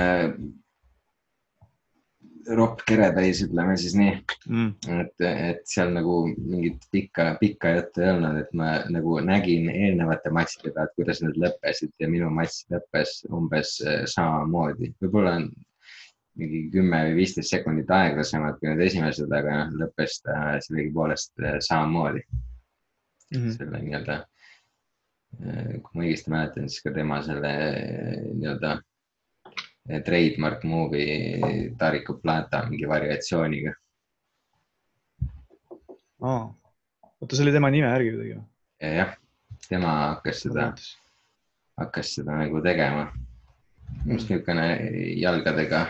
ropp 2.49 2.81
keretäis, 2.87 3.41
ütleme 3.45 3.75
siis 3.79 3.93
nii 3.97 4.11
mm.. 4.49 4.69
et, 5.01 5.23
et 5.25 5.61
seal 5.69 5.91
nagu 5.95 6.23
mingit 6.37 6.83
pikka, 6.93 7.35
pikka 7.41 7.75
juttu 7.75 8.03
ei 8.03 8.11
olnud, 8.13 8.39
et 8.41 8.53
ma 8.57 8.71
nagu 8.93 9.17
nägin 9.25 9.69
eelnevate 9.71 10.31
matšide 10.33 10.73
pealt, 10.75 10.93
kuidas 10.97 11.21
need 11.23 11.39
lõppesid 11.41 11.93
ja 12.01 12.09
minu 12.11 12.31
matš 12.33 12.63
lõppes 12.73 13.17
umbes 13.29 13.75
äh, 13.85 14.03
samamoodi, 14.09 14.93
võib-olla 15.03 15.37
mingi 16.39 16.65
kümme 16.73 17.01
või 17.09 17.17
viisteist 17.21 17.53
sekundit 17.53 17.91
aeglasemalt 17.91 18.59
kui 18.59 18.71
need 18.71 18.85
esimesed, 18.87 19.31
aga 19.35 19.63
noh, 19.65 19.73
lõppes 19.83 20.21
ta 20.25 20.37
sellegipoolest 20.65 21.33
äh, 21.43 21.57
samamoodi 21.63 22.23
mm. 22.25 23.35
-hmm. 23.37 23.57
selle 23.57 23.83
nii-öelda, 23.87 24.21
äh, 25.41 25.73
kui 25.81 25.99
ma 25.99 26.07
õigesti 26.07 26.33
mäletan, 26.33 26.71
siis 26.71 26.85
ka 26.85 26.95
tema 26.95 27.21
selle 27.25 27.53
nii-öelda 28.37 28.79
trademark 29.87 30.63
movie 30.63 31.73
Tariku 31.77 32.19
Plata 32.21 32.65
mingi 32.69 32.85
variatsiooniga 32.85 33.73
oh.. 36.21 36.53
oota, 37.21 37.35
see 37.35 37.45
oli 37.45 37.55
tema 37.55 37.71
nime 37.73 37.89
järgi 37.89 38.13
kuidagi 38.13 38.35
või? 38.35 38.45
jah, 38.97 39.15
tema 39.67 39.95
hakkas 40.13 40.43
seda, 40.45 40.69
hakkas 41.81 42.13
seda 42.17 42.37
nagu 42.43 42.61
tegema. 42.65 43.09
minu 44.05 44.15
arust 44.15 44.31
niisugune 44.31 44.67
jalgadega, 45.19 45.81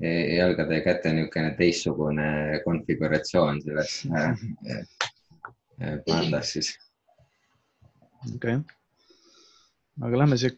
jalgade 0.00 0.78
ja 0.78 0.84
käte 0.84 1.14
niisugune 1.16 1.54
teistsugune 1.58 2.28
konfiguratsioon 2.64 3.60
selles 3.64 3.96
pandas 6.08 6.56
siis. 6.56 6.74
okei 8.34 8.60
okay., 8.60 8.60
aga 10.04 10.24
lähme 10.24 10.36
siia 10.40 10.56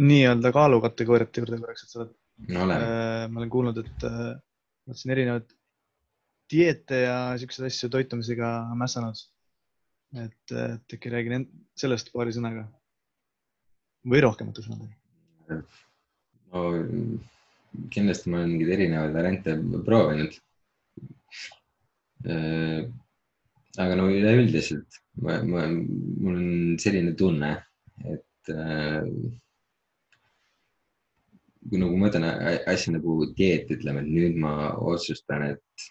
nii-öelda 0.00 0.50
kaalukategooriate 0.54 1.42
juurde 1.42 1.60
korraks, 1.62 1.84
et 1.84 1.92
sa 1.92 2.00
oled 2.02 2.14
no,, 2.54 2.64
äh, 2.74 3.26
ma 3.30 3.42
olen 3.42 3.52
kuulnud, 3.52 3.78
et 3.84 4.06
äh, 4.08 4.32
oled 4.88 5.00
siin 5.00 5.14
erinevaid 5.14 5.54
dieete 6.50 7.04
ja 7.04 7.18
siukseid 7.40 7.68
asju 7.68 7.90
toitumisega 7.92 8.50
mässanud. 8.78 9.22
et, 10.14 10.52
äh, 10.52 10.74
et 10.76 10.96
äkki 10.96 11.10
räägi 11.10 11.40
sellest 11.78 12.12
paari 12.14 12.34
sõnaga 12.34 12.66
või 14.06 14.20
rohkemate 14.22 14.62
sõnadega? 14.62 15.62
no 16.54 16.66
kindlasti 17.94 18.30
ma 18.30 18.42
olen 18.42 18.52
mingeid 18.52 18.74
erinevaid 18.76 19.16
variante 19.16 19.56
proovinud 19.86 20.36
äh,. 22.30 22.84
aga 23.82 23.96
no 23.98 24.06
üleüldiselt 24.10 25.00
ma, 25.22 25.40
ma, 25.42 25.66
mul 25.70 26.36
on 26.38 26.76
selline 26.82 27.14
tunne, 27.18 27.50
et 28.06 28.52
äh, 28.54 29.02
nagu 31.72 31.96
ma 31.96 32.08
võtan 32.08 32.26
asja 32.70 32.94
nagu 32.94 33.16
dieet, 33.38 33.70
ütleme, 33.72 34.02
et 34.04 34.10
nüüd 34.10 34.40
ma 34.40 34.74
otsustan, 34.92 35.46
et 35.54 35.86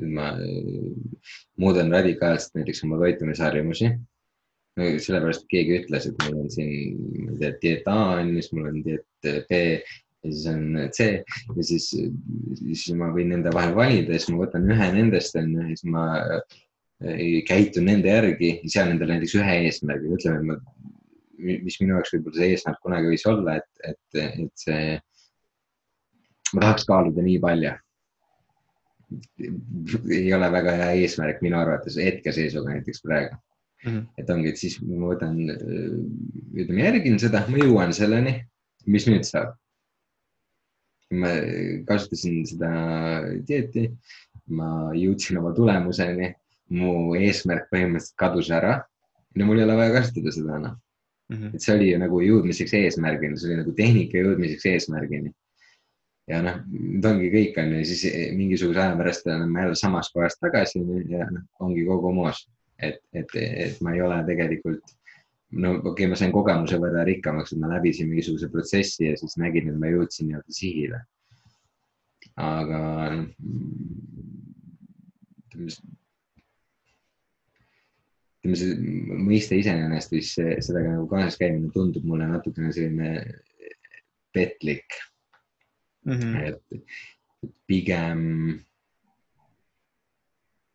nüüd 0.00 0.14
ma 0.16 0.32
äh, 0.34 0.88
muudan 1.60 1.92
radikaalselt 1.94 2.58
näiteks 2.58 2.84
oma 2.86 2.98
toitumisharjumusi. 3.02 3.94
sellepärast 4.74 5.44
keegi 5.46 5.76
ütles, 5.78 6.08
et 6.08 6.24
mul 6.24 6.40
on 6.40 6.48
siin, 6.50 6.96
ma 7.22 7.28
ei 7.30 7.36
tea, 7.38 7.50
dieet 7.62 7.84
A 7.86 7.98
on 8.16 8.32
ju, 8.32 8.40
siis 8.42 8.54
mul 8.56 8.72
on 8.72 8.80
dieet 8.82 9.28
B 9.46 9.60
ja 10.24 10.32
siis 10.32 10.46
on 10.50 10.64
C 10.96 11.06
ja 11.20 11.66
siis, 11.68 11.86
siis 12.64 12.96
ma 12.98 13.12
võin 13.14 13.30
nende 13.30 13.52
vahel 13.54 13.76
valida 13.76 14.10
ja 14.10 14.18
siis 14.18 14.32
ma 14.34 14.40
võtan 14.40 14.66
ühe 14.74 14.88
nendest 14.96 15.38
on 15.38 15.52
ju 15.52 15.62
ja 15.62 15.76
siis 15.76 15.86
ma 15.94 16.08
äh, 16.18 17.22
käitun 17.46 17.86
nende 17.86 18.10
järgi 18.10 18.50
ja 18.64 18.72
sean 18.74 18.90
endale 18.96 19.14
näiteks 19.14 19.36
ühe 19.38 19.56
eesmärgi, 19.68 20.10
ütleme, 20.18 20.40
et 20.40 20.48
ma 20.50 20.58
mis 21.38 21.78
minu 21.80 21.96
jaoks 21.96 22.12
võib-olla 22.14 22.40
see 22.40 22.52
eesmärk 22.54 22.82
kunagi 22.84 23.10
võis 23.12 23.24
olla, 23.30 23.56
et, 23.60 23.88
et, 23.90 24.20
et 24.44 24.52
see, 24.60 24.92
ma 26.54 26.66
tahaks 26.66 26.86
kaaluda 26.88 27.24
nii 27.24 27.40
palju. 27.42 27.72
ei 30.10 30.30
ole 30.34 30.46
väga 30.50 30.76
hea 30.80 30.92
eesmärk 31.04 31.42
minu 31.44 31.58
arvates 31.60 31.98
hetkeseisuga 32.00 32.72
näiteks 32.72 33.02
praegu 33.04 33.36
mm. 33.84 33.90
-hmm. 33.90 34.06
et 34.18 34.30
ongi, 34.30 34.48
et 34.48 34.58
siis 34.58 34.78
ma 34.82 35.10
võtan, 35.12 35.36
ütleme, 36.54 36.80
järgin 36.82 37.20
seda, 37.22 37.44
ma 37.48 37.60
jõuan 37.60 37.92
selleni, 37.94 38.38
mis 38.86 39.06
nüüd 39.10 39.28
saab. 39.28 39.54
ma 41.14 41.28
kasutasin 41.86 42.40
seda 42.48 42.70
dieeti, 43.46 43.84
ma 44.50 44.90
jõudsin 44.98 45.38
oma 45.38 45.52
tulemuseni, 45.54 46.32
mu 46.74 47.14
eesmärk 47.14 47.68
põhimõtteliselt 47.70 48.16
kadus 48.18 48.48
ära 48.50 48.80
ja 49.36 49.46
mul 49.46 49.60
ei 49.60 49.66
ole 49.66 49.76
vaja 49.78 49.92
kasutada 49.98 50.32
seda 50.34 50.56
enam 50.58 50.80
Mm 51.32 51.36
-hmm. 51.36 51.54
et 51.54 51.62
see 51.64 51.74
oli 51.76 51.92
nagu 51.98 52.20
jõudmiseks 52.20 52.74
eesmärgini, 52.76 53.38
see 53.40 53.48
oli 53.48 53.62
nagu 53.62 53.72
tehnika 53.72 54.18
jõudmiseks 54.18 54.66
eesmärgini. 54.72 55.30
ja 56.28 56.40
noh, 56.42 56.58
nüüd 56.72 57.04
ongi 57.04 57.30
kõik 57.32 57.58
on 57.60 57.72
ju, 57.76 57.84
siis 57.84 58.02
mingisuguse 58.36 58.80
aja 58.80 58.96
pärast 58.96 59.26
oleme 59.28 59.60
jälle 59.60 59.74
samas 59.76 60.10
kohas 60.12 60.36
tagasi 60.40 60.78
ja 61.08 61.26
noh, 61.30 61.42
ongi 61.60 61.84
kogu 61.84 62.12
moos. 62.12 62.48
et, 62.82 63.00
et, 63.12 63.34
et 63.36 63.80
ma 63.80 63.94
ei 63.94 64.00
ole 64.02 64.24
tegelikult, 64.26 64.94
no 65.52 65.70
okei 65.78 65.90
okay,, 65.90 66.06
ma 66.10 66.16
sain 66.16 66.32
kogemuse 66.32 66.76
võrra 66.82 67.04
rikkamaks, 67.04 67.52
et 67.52 67.58
ma 67.58 67.68
läbisin 67.72 68.08
mingisuguse 68.08 68.48
protsessi 68.52 69.04
ja 69.06 69.16
siis 69.16 69.36
nägin, 69.38 69.68
et 69.68 69.78
ma 69.80 69.86
jõudsin 69.92 70.28
nii-öelda 70.28 70.52
sihile. 70.60 71.00
aga 72.36 72.80
noh 75.54 76.03
ütleme, 78.44 78.56
see 78.60 78.76
mõiste 79.24 79.56
iseenesest 79.56 80.12
siis 80.12 80.34
sellega 80.66 80.92
nagu 80.92 81.08
kaasas 81.08 81.38
käimine 81.40 81.72
tundub 81.72 82.04
mulle 82.04 82.28
natukene 82.28 82.72
selline 82.76 83.40
petlik 84.34 84.98
mm. 86.04 86.12
-hmm. 86.12 86.36
et 86.48 87.54
pigem, 87.66 88.20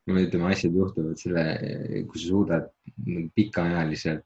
no 0.08 0.18
ütleme, 0.24 0.50
asjad 0.50 0.74
juhtuvad 0.74 1.22
selle, 1.22 1.46
kui 2.10 2.20
sa 2.22 2.26
suudad 2.26 2.72
pikaajaliselt 3.36 4.26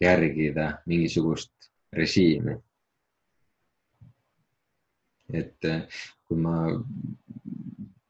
järgida 0.00 0.70
mingisugust 0.86 1.70
režiimi. 1.92 2.56
et 5.34 5.58
kui 6.28 6.38
ma 6.38 6.68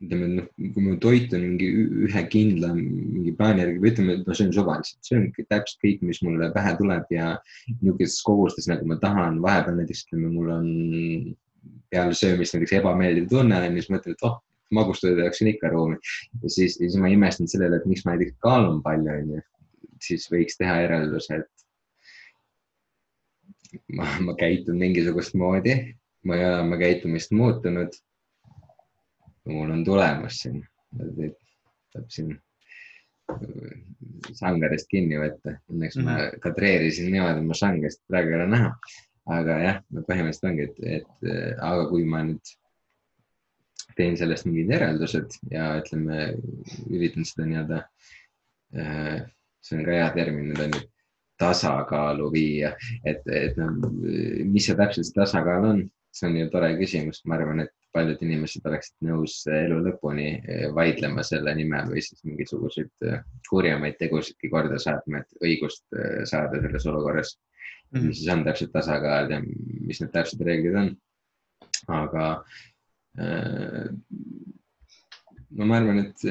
ütleme, 0.04 0.26
noh, 0.34 0.48
kui 0.74 0.82
ma 0.84 0.94
toitun 1.00 1.42
mingi 1.42 1.68
ühe 2.06 2.22
kindla 2.32 2.72
mingi 2.76 3.32
plaani 3.36 3.62
järgi 3.62 3.80
või 3.80 3.92
ütleme, 3.92 4.16
et 4.18 4.26
ma 4.28 4.36
söön 4.36 4.52
suvaliselt, 4.52 5.00
söön 5.08 5.24
täpselt 5.38 5.80
kõik, 5.84 6.02
mis 6.04 6.20
mulle 6.24 6.50
pähe 6.52 6.74
tuleb 6.76 7.12
ja 7.14 7.30
niisugustes 7.70 8.20
kogustes, 8.26 8.68
nagu 8.68 8.88
ma 8.88 8.98
tahan, 9.00 9.40
vahepeal 9.44 9.80
näiteks 9.80 10.04
ütleme, 10.06 10.32
mul 10.34 10.52
on 10.52 10.68
peale 11.90 12.14
söömist 12.18 12.56
näiteks 12.56 12.76
ebameeldiv 12.80 13.28
tunne 13.32 13.56
on 13.62 13.78
siis 13.78 13.90
mõtlen, 13.92 14.16
et 14.16 14.26
oh, 14.28 14.36
magustoidu 14.76 15.24
jaoks 15.24 15.42
on 15.42 15.52
ikka 15.52 15.72
ruumi. 15.72 15.98
ja 16.42 16.48
siis, 16.52 16.76
siis 16.80 16.96
ma 17.00 17.08
imestan 17.12 17.48
sellele, 17.48 17.80
et 17.80 17.88
miks 17.88 18.04
ma 18.04 18.14
näiteks 18.14 18.36
kaalun 18.44 18.82
palju, 18.84 19.12
onju. 19.20 19.44
siis 20.04 20.28
võiks 20.32 20.58
teha 20.60 20.74
järelduse, 20.84 21.40
et 21.40 21.52
ma, 23.96 24.04
ma 24.28 24.36
käitun 24.36 24.76
mingisugust 24.80 25.34
moodi, 25.38 25.78
ma 26.26 26.36
ei 26.36 26.44
ole 26.44 26.60
oma 26.66 26.76
käitumist 26.80 27.32
muutunud 27.32 27.96
mul 29.46 29.70
on 29.70 29.84
tulemas 29.84 30.40
siin, 30.42 30.60
saab 31.92 32.10
siin 32.12 32.34
äh, 32.34 33.72
sangadest 34.34 34.90
kinni 34.90 35.18
võtta. 35.20 35.56
Õnneks 35.72 35.98
mm 35.98 36.02
-hmm. 36.02 36.10
ma 36.10 36.18
mhm. 36.18 36.44
kadreerisin 36.44 37.12
niimoodi 37.14 37.44
oma 37.44 37.58
sangast, 37.58 38.02
praegu 38.10 38.32
ei 38.32 38.40
ole 38.40 38.48
näha. 38.54 38.72
aga 39.26 39.54
jah, 39.58 39.78
põhimõtteliselt 39.90 40.44
ongi, 40.46 40.66
et, 40.68 40.76
et 40.98 41.30
äh, 41.30 41.54
aga 41.58 41.88
kui 41.90 42.04
ma 42.06 42.20
nüüd 42.22 42.52
teen 43.96 44.14
sellest 44.16 44.46
mingid 44.46 44.70
järeldused 44.70 45.34
ja 45.50 45.72
ütleme, 45.80 46.28
üritan 46.86 47.26
seda 47.26 47.46
nii-öelda, 47.48 47.80
äh, 48.78 49.24
see 49.64 49.78
on 49.80 49.88
ka 49.88 49.96
hea 49.96 50.12
termin, 50.14 50.52
nüüd 50.52 50.62
on 50.66 50.76
ju 50.76 50.84
tasakaalu 51.42 52.30
viia, 52.32 52.70
et, 53.04 53.26
et 53.26 53.58
noh, 53.60 53.90
mis 54.46 54.68
see 54.68 54.78
täpselt 54.78 55.08
see 55.08 55.16
tasakaal 55.18 55.68
on, 55.72 55.82
see 56.14 56.30
on 56.30 56.38
ju 56.38 56.46
tore 56.52 56.70
küsimus, 56.78 57.24
ma 57.26 57.36
arvan, 57.40 57.64
et 57.66 57.74
paljud 57.96 58.22
inimesed 58.22 58.68
oleksid 58.68 59.08
nõus 59.08 59.38
elu 59.50 59.80
lõpuni 59.88 60.28
vaidlema 60.76 61.24
selle 61.26 61.54
nimel 61.56 61.88
või 61.90 62.04
siis 62.04 62.22
mingisuguseid 62.28 63.08
kurjemaid 63.48 63.98
tegudki 64.00 64.52
korda 64.52 64.78
saatma, 64.82 65.22
et 65.22 65.44
õigust 65.48 65.84
saada 66.28 66.60
selles 66.60 66.86
olukorras 66.92 67.34
mm. 67.36 67.98
-hmm. 67.98 68.06
mis 68.06 68.18
siis 68.20 68.32
on 68.34 68.44
täpselt 68.44 68.72
tasakaal 68.72 69.30
ja 69.30 69.40
mis 69.42 70.00
need 70.02 70.12
täpsed 70.12 70.44
reeglid 70.46 70.78
on. 70.82 70.92
aga 71.88 72.26
äh, 73.20 73.88
no 75.56 75.66
ma 75.66 75.78
arvan, 75.78 76.00
et 76.02 76.24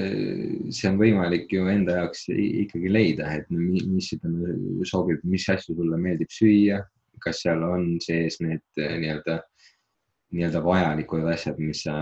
see 0.76 0.90
on 0.90 1.00
võimalik 1.00 1.54
ju 1.54 1.68
enda 1.72 2.00
jaoks 2.02 2.28
ikkagi 2.36 2.92
leida, 2.92 3.30
et 3.40 3.50
mis 3.50 4.12
ütleme 4.16 4.84
sobib, 4.88 5.24
mis 5.24 5.48
asju 5.50 5.78
sulle 5.78 6.00
meeldib 6.02 6.34
süüa, 6.34 6.82
kas 7.24 7.42
seal 7.46 7.64
on 7.66 7.96
sees 8.04 8.40
need 8.44 8.82
äh, 8.82 8.98
nii-öelda, 10.36 10.62
vajalikud 10.64 11.28
asjad, 11.32 11.60
mis 11.64 11.84
sa 11.88 11.96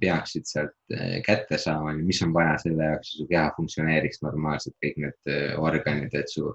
peaksid 0.00 0.46
sealt 0.46 0.74
äh, 0.94 1.18
kätte 1.26 1.58
saama 1.58 1.94
ja 1.96 2.02
mis 2.02 2.22
on 2.22 2.34
vaja 2.34 2.58
selle 2.62 2.92
jaoks, 2.92 3.14
et 3.14 3.22
su 3.22 3.30
keha 3.30 3.48
funktsioneeriks 3.56 4.22
normaalselt, 4.22 4.76
kõik 4.84 5.00
need 5.04 5.32
organid, 5.58 6.14
et 6.14 6.30
su 6.30 6.52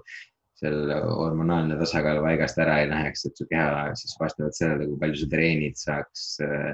seal 0.64 0.90
hormonaalne 1.18 1.76
tasakaal 1.80 2.20
paigast 2.24 2.58
ära 2.62 2.80
ei 2.82 2.90
läheks, 2.90 3.26
et 3.28 3.38
su 3.38 3.46
keha 3.50 3.92
siis 3.98 4.16
vastavalt 4.20 4.56
sellele, 4.56 4.88
kui 4.90 5.00
palju 5.00 5.20
sa 5.20 5.30
treenid, 5.32 5.78
saaks 5.80 6.26
äh, 6.46 6.68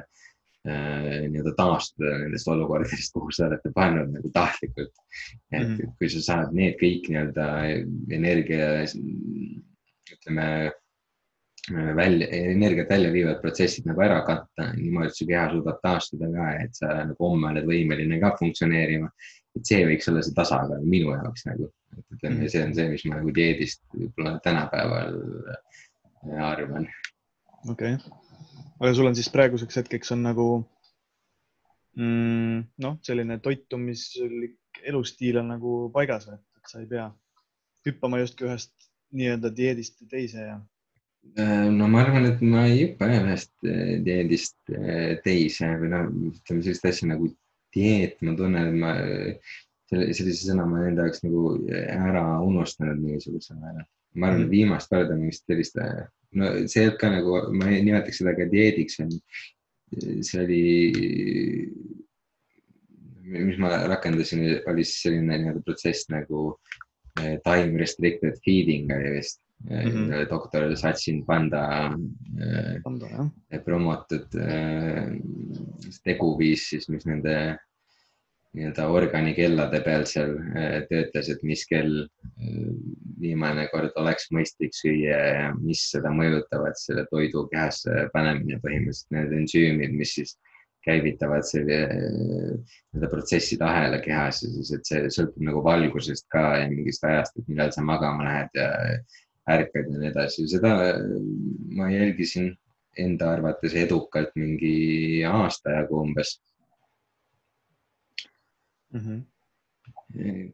äh, 0.69 1.15
nii-öelda 1.33 1.55
taastuda 1.59 2.19
nendest 2.25 2.51
olukordadest, 2.53 3.15
kuhu 3.17 3.33
sa 3.35 3.49
olete 3.49 3.73
pannud 3.77 4.13
nagu 4.17 4.33
tahtlikult. 4.37 4.93
et 5.53 5.67
mm 5.67 5.77
-hmm. 5.77 5.97
kui 5.99 6.11
sa 6.13 6.23
saad 6.29 6.53
need 6.57 6.77
kõik 6.83 7.09
nii-öelda 7.09 7.49
energia, 8.19 8.69
ütleme 10.11 10.47
välja, 11.97 12.29
energiat 12.53 12.91
välja 12.91 13.11
viivad 13.13 13.41
protsessid 13.43 13.87
nagu 13.89 14.03
ära 14.05 14.21
katta, 14.27 14.71
niimoodi, 14.77 15.11
et 15.11 15.19
su 15.19 15.27
keha 15.29 15.49
suudab 15.53 15.83
taastuda 15.85 16.31
ka, 16.35 16.49
et 16.65 16.79
sa 16.79 16.95
nagu 17.11 17.29
homme 17.29 17.53
oled 17.53 17.69
võimeline 17.69 18.21
ka 18.23 18.35
funktsioneerima. 18.39 19.11
et 19.59 19.67
see 19.67 19.83
võiks 19.83 20.07
olla 20.07 20.21
see 20.23 20.35
tasakaal 20.35 20.85
minu 20.87 21.11
jaoks 21.11 21.43
nagu 21.49 21.67
et 21.99 22.17
ütleme, 22.17 22.37
mm. 22.37 22.51
see 22.53 22.65
on 22.65 22.75
see, 22.77 22.89
mis 22.93 23.05
ma 23.09 23.19
nagu 23.19 23.33
dieedist 23.35 23.83
võib-olla 23.95 24.37
tänapäeval 24.45 25.17
äh, 25.55 26.43
arvan. 26.47 26.87
okei 27.69 27.97
okay., 27.97 28.13
aga 28.79 28.93
sul 28.97 29.11
on 29.11 29.19
siis 29.19 29.31
praeguseks 29.33 29.81
hetkeks 29.83 30.15
on 30.17 30.23
nagu 30.29 30.47
mm, 31.99 32.63
noh, 32.85 32.99
selline 33.07 33.41
toitumislik 33.43 34.83
elustiil 34.87 35.41
on 35.43 35.51
nagu 35.57 35.75
paigas, 35.95 36.29
et 36.31 36.71
sa 36.71 36.83
ei 36.83 36.89
pea 36.91 37.11
hüppama 37.87 38.21
justkui 38.23 38.49
ühest 38.49 38.75
nii-öelda 39.17 39.51
dieedist 39.57 39.99
teise 40.11 40.47
ja. 40.47 40.59
Äh, 41.37 41.71
no 41.71 41.87
ma 41.89 42.01
arvan, 42.03 42.27
et 42.27 42.41
ma 42.43 42.65
ei 42.67 42.81
hüppa 42.81 43.07
ühest 43.15 43.53
äh, 43.69 43.99
dieedist 44.05 44.57
teise 45.25 45.69
või 45.79 45.91
noh, 45.93 46.09
ütleme 46.33 46.65
sellist 46.65 46.87
asja 46.89 47.11
nagu 47.13 47.29
dieet, 47.77 48.17
ma 48.27 48.35
tunnen, 48.39 48.71
et 48.73 48.79
ma 48.83 48.95
selle, 49.91 50.09
sellise 50.17 50.49
sõna 50.49 50.67
ma 50.67 50.83
enda 50.89 51.07
jaoks 51.07 51.23
nagu 51.27 51.45
ära 51.71 52.25
unustanud 52.47 52.99
mingisuguse 52.99 53.55
määral. 53.55 53.87
ma 54.15 54.27
arvan, 54.27 54.43
et 54.43 54.49
mm. 54.49 54.55
viimast 54.57 54.91
korda 54.91 55.15
mingit 55.15 55.45
sellist, 55.45 55.79
no 56.35 56.51
see 56.65 56.83
ei 56.83 56.89
olnud 56.89 57.01
ka 57.03 57.13
nagu, 57.15 57.37
ma 57.61 57.71
ei 57.71 57.85
nimetaks 57.87 58.19
seda 58.23 58.35
ka 58.35 58.49
dieediks, 58.51 58.99
see 60.27 60.41
oli, 60.43 60.65
mis 63.37 63.61
ma 63.63 63.77
rakendasin, 63.93 64.49
oli 64.73 64.89
siis 64.89 65.05
selline 65.07 65.39
nii-öelda 65.45 65.63
protsess 65.67 66.11
nagu 66.11 66.49
time 67.45 67.79
restricted 67.79 68.43
feeding 68.43 68.91
oli 68.95 69.15
vist 69.21 69.39
mm 69.69 69.91
-hmm. 69.91 70.29
doktor 70.31 70.77
Sachin 70.77 71.25
Panda, 71.27 71.97
Panda 72.85 73.31
promotud 73.65 74.29
teguviis 76.05 76.69
siis, 76.71 76.89
mis 76.89 77.07
nende 77.07 77.59
nii-öelda 78.57 78.87
organikellade 78.91 79.79
peal 79.87 80.05
seal 80.11 80.33
äh, 80.59 80.81
töötas, 80.91 81.29
et 81.31 81.43
mis 81.47 81.63
kell 81.71 82.03
äh, 82.03 82.71
viimane 83.23 83.69
kord 83.71 83.95
oleks 84.01 84.27
mõistlik 84.35 84.75
süüa 84.75 85.19
ja 85.19 85.51
mis 85.55 85.85
seda 85.93 86.11
mõjutavad, 86.15 86.75
selle 86.81 87.07
toidu 87.13 87.47
kehasse 87.53 88.09
panemine 88.15 88.59
põhimõtteliselt, 88.65 89.13
need 89.15 89.37
ensüümid, 89.43 89.95
mis 89.95 90.17
siis 90.19 90.35
käivitavad 90.83 91.45
selle 91.47 91.79
nii-öelda 91.93 93.11
protsesside 93.13 93.67
ahela 93.69 94.01
kehas 94.03 94.43
ja 94.43 94.51
siis, 94.51 94.73
et 94.75 94.89
see 94.89 95.11
sõltub 95.15 95.47
nagu 95.47 95.63
valgusest 95.63 96.27
ka 96.33 96.45
ja 96.63 96.69
mingist 96.73 97.05
ajast, 97.07 97.37
et 97.39 97.51
millal 97.53 97.71
sa 97.77 97.85
magama 97.87 98.27
lähed 98.27 98.59
ja 98.59 98.71
ärkad 99.57 99.89
ja 99.91 99.99
nii 99.99 100.11
edasi. 100.11 100.47
seda 100.49 100.75
ma 101.77 101.91
jälgisin 101.93 102.53
enda 102.99 103.33
arvates 103.33 103.75
edukalt 103.75 104.33
mingi 104.37 105.25
aasta 105.25 105.77
jagu 105.81 106.01
umbes 106.05 106.39
mm. 108.93 109.01
-hmm 109.01 109.21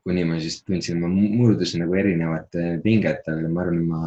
kuni 0.05 0.25
ma 0.29 0.41
siis 0.41 0.59
tundsin, 0.65 1.01
ma 1.01 1.09
murdusin 1.09 1.81
nagu 1.81 1.95
erinevate 1.97 2.65
pingete, 2.85 3.33
aga 3.33 3.49
ma 3.49 3.63
arvan, 3.63 3.79
ma. 3.89 4.01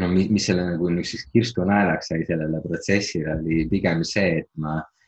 no 0.00 0.08
mis, 0.08 0.30
mis 0.34 0.48
selle 0.48 0.64
nagu 0.66 0.88
niisuguseks 0.90 1.30
kirstunaelaks 1.36 2.10
sai 2.10 2.24
sellele 2.26 2.62
protsessile 2.64 3.36
oli 3.36 3.68
pigem 3.70 4.02
see, 4.08 4.40
et 4.40 4.48
ma 4.56 4.80
äh, 4.80 5.01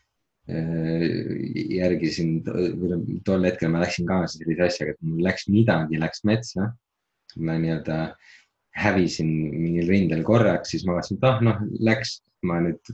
järgisin, 0.45 2.43
tol 3.25 3.47
hetkel 3.47 3.71
ma 3.73 3.81
läksin 3.81 4.05
kaasa 4.05 4.37
sellise 4.37 4.67
asjaga, 4.67 4.93
et 4.93 5.01
mul 5.01 5.23
läks 5.25 5.47
midagi, 5.49 6.01
läks 6.01 6.25
metsa. 6.27 6.71
ma 7.35 7.57
nii-öelda 7.59 7.95
hävisin 8.79 9.27
mingil 9.51 9.89
rindel 9.91 10.21
korraks, 10.23 10.69
siis 10.71 10.85
ma 10.87 10.93
vaatasin, 10.95 11.17
et 11.17 11.25
ah 11.27 11.41
noh, 11.43 11.57
läks, 11.83 12.21
ma 12.47 12.61
nüüd 12.63 12.93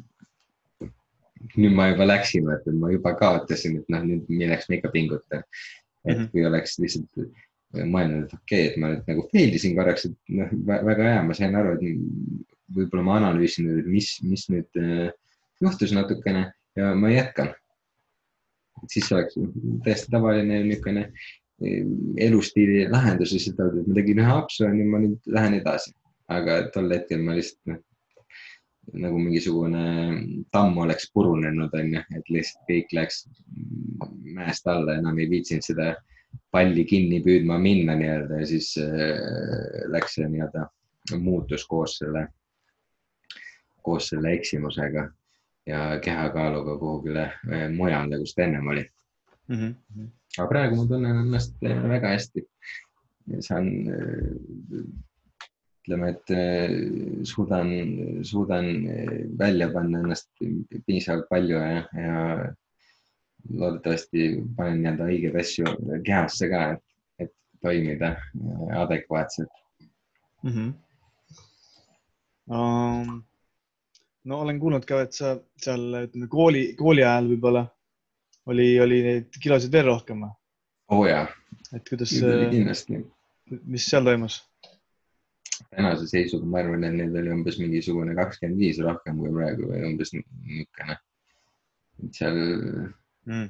nüüd 1.57 1.75
ma 1.77 1.91
juba 1.91 2.07
läksin, 2.07 2.47
vaata, 2.47 2.73
ma 2.73 2.89
juba 2.89 3.13
kaotasin, 3.19 3.77
et 3.81 3.93
noh, 3.93 4.01
nüüd 4.07 4.31
milleks 4.31 4.69
ma 4.69 4.79
ikka 4.79 4.89
pingutan. 4.93 5.43
et 6.05 6.17
mm 6.17 6.23
-hmm. 6.23 6.31
kui 6.31 6.45
oleks 6.45 6.79
lihtsalt 6.79 7.19
mõelnud, 7.73 8.23
et 8.25 8.33
okei 8.33 8.63
okay,, 8.63 8.71
et 8.71 8.77
ma 8.77 8.89
nüüd 8.89 9.03
nagu 9.07 9.27
fail 9.33 9.53
isin 9.53 9.75
korraks, 9.75 10.05
et 10.05 10.15
noh, 10.39 10.49
väga 10.65 11.03
hea, 11.03 11.21
ma 11.23 11.33
sain 11.33 11.55
aru, 11.55 11.75
et 11.75 11.83
võib-olla 12.75 13.03
ma 13.03 13.17
analüüsin, 13.19 13.69
et 13.79 13.85
mis, 13.85 14.09
mis 14.23 14.47
nüüd 14.49 14.81
äh, 14.81 15.11
juhtus 15.61 15.93
natukene 15.93 16.47
ja 16.75 16.95
ma 16.95 17.11
jätkan. 17.11 17.53
siis 18.89 19.11
oleks 19.11 19.35
täiesti 19.83 20.11
tavaline 20.11 20.63
niisugune 20.63 21.01
äh, 21.01 21.31
elustiili 22.17 22.89
lahendus 22.89 23.33
lihtsalt 23.33 23.59
öelda, 23.59 23.81
et 23.81 23.87
ma 23.87 23.97
tegin 23.99 24.21
ühe 24.23 24.33
apsu 24.33 24.63
ja 24.65 24.73
nüüd 24.73 24.89
ma 24.89 25.01
nüüd 25.03 25.31
lähen 25.37 25.57
edasi. 25.59 25.93
aga 26.31 26.61
tol 26.73 26.89
hetkel 26.93 27.21
ma 27.25 27.35
lihtsalt 27.37 27.73
noh, 27.73 27.81
nagu 29.03 29.19
mingisugune 29.19 29.83
tamm 30.51 30.77
oleks 30.81 31.09
purunenud, 31.13 31.73
onju, 31.77 32.01
et 32.17 32.31
lihtsalt 32.33 32.63
kõik 32.69 32.95
läks 32.97 33.25
mäest 34.37 34.67
alla, 34.67 34.97
enam 34.97 35.19
ei 35.19 35.29
viitsinud 35.29 35.67
seda 35.67 35.93
palli 36.51 36.85
kinni 36.87 37.21
püüdma 37.23 37.59
minna 37.61 37.95
nii-öelda 37.99 38.41
ja 38.41 38.47
siis 38.47 38.73
äh, 38.81 39.85
läks 39.91 40.17
see 40.17 40.29
nii-öelda 40.31 40.67
muutus 41.19 41.65
koos 41.67 41.97
selle, 41.99 42.27
koos 43.83 44.09
selle 44.13 44.33
eksimusega 44.39 45.09
ja 45.67 45.99
kehakaaluga 46.03 46.77
kuhugile 46.77 47.23
äh, 47.51 47.67
mujale, 47.75 48.19
kus 48.19 48.35
ta 48.35 48.43
ennem 48.43 48.67
oli 48.67 48.85
mm. 49.47 49.57
-hmm. 49.57 50.07
aga 50.37 50.47
praegu 50.47 50.75
ma 50.75 50.87
tunnen 50.87 51.23
ennast 51.25 51.55
äh, 51.63 51.83
väga 51.89 52.15
hästi. 52.15 52.47
saan 53.39 53.67
ütleme, 55.81 56.09
et 56.09 56.31
suudan, 57.27 57.69
suudan 58.23 58.65
välja 59.37 59.69
panna 59.73 59.99
ennast 59.99 60.29
piisavalt 60.85 61.29
palju 61.29 61.57
ja, 61.57 61.83
ja 62.05 62.17
loodetavasti 63.49 64.43
panen 64.57 64.81
nii-öelda 64.81 65.07
õigeid 65.13 65.37
asju 65.39 65.75
kehasse 66.05 66.49
ka, 66.49 66.61
et, 66.73 66.83
et 67.19 67.33
toimida 67.61 68.15
adekvaatselt 68.83 69.53
mm. 70.43 70.51
-hmm. 70.51 70.73
Um, 72.51 73.23
no 74.29 74.41
olen 74.45 74.59
kuulnud 74.61 74.85
ka, 74.87 75.01
et 75.05 75.17
sa 75.17 75.35
seal 75.61 75.87
ütleme 76.03 76.29
kooli, 76.31 76.63
kooli 76.79 77.03
ajal 77.05 77.31
võib-olla 77.33 77.65
oli, 78.51 78.67
oli 78.83 79.01
neid 79.05 79.41
kilosid 79.41 79.73
veel 79.73 79.89
rohkem 79.89 80.23
oo 80.27 80.33
oh, 80.97 81.03
jaa. 81.07 81.25
et 81.75 81.87
kuidas, 81.89 82.13
kindlasti. 82.51 83.01
mis 83.65 83.87
seal 83.89 84.05
toimus? 84.07 84.41
tänase 85.69 86.07
seisuga 86.09 86.45
ma 86.45 86.61
arvan, 86.61 86.83
et 86.87 86.97
neid 86.97 87.15
oli 87.17 87.33
umbes 87.33 87.59
mingisugune 87.61 88.15
kakskümmend 88.17 88.59
viis 88.61 88.81
rohkem 88.83 89.19
kui 89.21 89.33
praegu 89.35 89.69
või 89.71 89.85
umbes 89.91 90.13
niisugune. 90.15 90.97
seal 92.17 92.39
mm. 93.29 93.47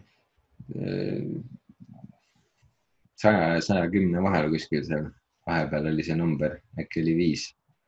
saja 3.23 3.55
ja 3.55 3.63
saja 3.65 3.89
kümne 3.93 4.23
vahel 4.23 4.51
kuskil 4.53 4.85
seal 4.87 5.09
vahepeal 5.47 5.89
oli 5.93 6.05
see 6.05 6.17
number, 6.19 6.59
äkki 6.79 7.01
oli 7.01 7.15
viis, 7.17 7.47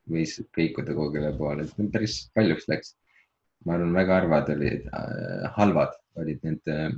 võis 0.09 0.35
kõikuda 0.55 0.95
kuhugile 0.95 1.31
poole, 1.37 1.63
et 1.67 1.91
päris 1.93 2.15
paljuks 2.35 2.67
läks. 2.71 2.95
ma 3.65 3.77
arvan, 3.77 3.93
väga 3.95 4.15
harvad 4.19 4.49
olid 4.51 4.89
äh,, 4.91 5.51
halvad 5.55 5.93
olid 6.19 6.39
need 6.43 6.67
äh, 6.67 6.89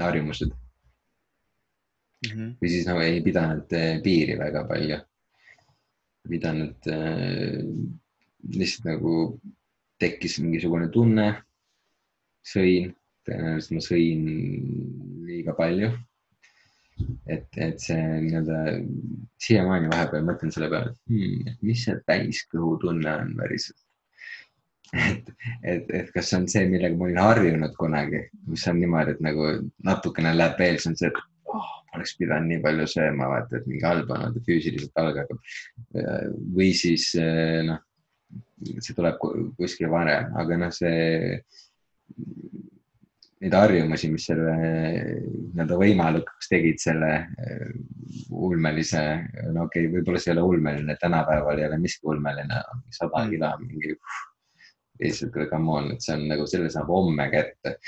harjumused 0.00 0.50
mm. 0.50 2.32
-hmm. 2.32 2.50
või 2.60 2.68
siis 2.72 2.86
nagu 2.88 3.00
ei 3.04 3.22
pidanud 3.22 3.72
äh, 3.72 4.02
piiri 4.02 4.38
väga 4.38 4.64
palju 4.66 4.98
pidanud 6.28 6.90
äh, 6.92 7.62
lihtsalt 8.54 8.88
nagu 8.88 9.14
tekkis 9.98 10.38
mingisugune 10.42 10.88
tunne, 10.94 11.26
sõin, 12.46 12.92
tõenäoliselt 13.26 13.74
ma 13.74 13.82
sõin 13.84 14.28
liiga 15.26 15.54
palju. 15.58 15.90
Et, 17.26 17.48
et 17.56 17.82
see 17.82 18.06
nii-öelda 18.24 18.62
siiamaani 19.44 19.90
vahepeal 19.92 20.24
mõtlen 20.26 20.54
selle 20.54 20.70
peale, 20.72 20.94
et 20.94 21.12
hmm, 21.12 21.58
mis 21.66 21.84
see 21.86 21.98
täiskõhutunne 22.08 23.14
on 23.24 23.36
päriselt 23.38 23.78
et, 24.92 25.32
et, 25.62 25.90
et 25.90 26.12
kas 26.14 26.30
see 26.30 26.38
on 26.40 26.46
see, 26.50 26.68
millega 26.70 26.96
ma 26.96 27.08
olin 27.08 27.20
harjunud 27.22 27.74
kunagi, 27.80 28.22
mis 28.48 28.64
on 28.70 28.78
niimoodi, 28.80 29.16
et 29.16 29.24
nagu 29.24 29.50
natukene 29.84 30.32
läheb 30.36 30.56
veel, 30.60 30.78
see 30.80 30.92
on 30.92 30.98
see, 31.00 31.10
et 31.12 31.52
oh, 31.52 31.68
oleks 31.96 32.14
pidanud 32.20 32.52
nii 32.52 32.62
palju 32.64 32.88
sööma, 32.94 33.28
vaata, 33.34 33.60
et 33.60 33.68
mingi 33.68 33.86
halb 33.86 34.10
on, 34.14 34.24
vaata 34.26 34.44
füüsiliselt 34.46 35.02
algab. 35.02 35.32
või 36.56 36.70
siis 36.76 37.10
noh, 37.68 37.82
see 38.78 38.96
tuleb 38.96 39.20
kuskil 39.58 39.90
varem, 39.92 40.32
aga 40.40 40.60
noh, 40.64 40.74
see, 40.74 41.40
neid 43.38 43.54
harjumusi, 43.54 44.10
mis 44.10 44.24
selle 44.28 44.54
nii-öelda 44.58 45.76
võimalikuks 45.78 46.50
tegid 46.50 46.80
selle 46.82 47.12
ulmelise, 48.34 49.02
no 49.54 49.68
okei 49.68 49.86
okay,, 49.86 49.92
võib-olla 49.92 50.22
see 50.22 50.32
ei 50.32 50.36
ole 50.36 50.46
ulmeline, 50.54 50.96
tänapäeval 51.00 51.60
ei 51.60 51.68
ole 51.68 51.78
miski 51.82 52.08
ulmeline, 52.10 52.62
sada 52.90 53.22
mm. 53.22 53.30
kilo 53.34 53.52
mingi 53.62 53.94
lihtsalt 54.98 55.36
come 55.50 55.70
on, 55.70 55.90
et 55.94 56.02
see 56.02 56.16
on 56.16 56.26
nagu, 56.30 56.46
selle 56.50 56.70
saab 56.74 56.90
homme 56.92 57.28
kätte. 57.32 57.78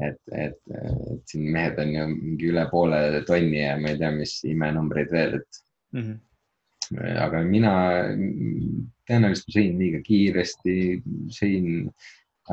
et, 0.00 0.20
et, 0.32 0.56
et 0.72 1.28
siin 1.28 1.50
mehed 1.52 1.76
on 1.82 1.90
ju 1.92 2.04
mingi 2.08 2.46
üle 2.48 2.62
poole 2.70 3.20
tonni 3.28 3.58
ja 3.60 3.74
ma 3.76 3.90
ei 3.90 3.98
tea, 4.00 4.08
mis 4.14 4.38
imenumbreid 4.48 5.10
veel, 5.12 5.34
et 5.36 5.58
mm. 5.92 6.06
-hmm. 6.06 7.18
aga 7.26 7.42
mina 7.44 7.74
tõenäoliselt 9.10 9.52
sõin 9.58 9.76
liiga 9.82 10.00
kiiresti, 10.06 10.76
sõin 11.36 11.90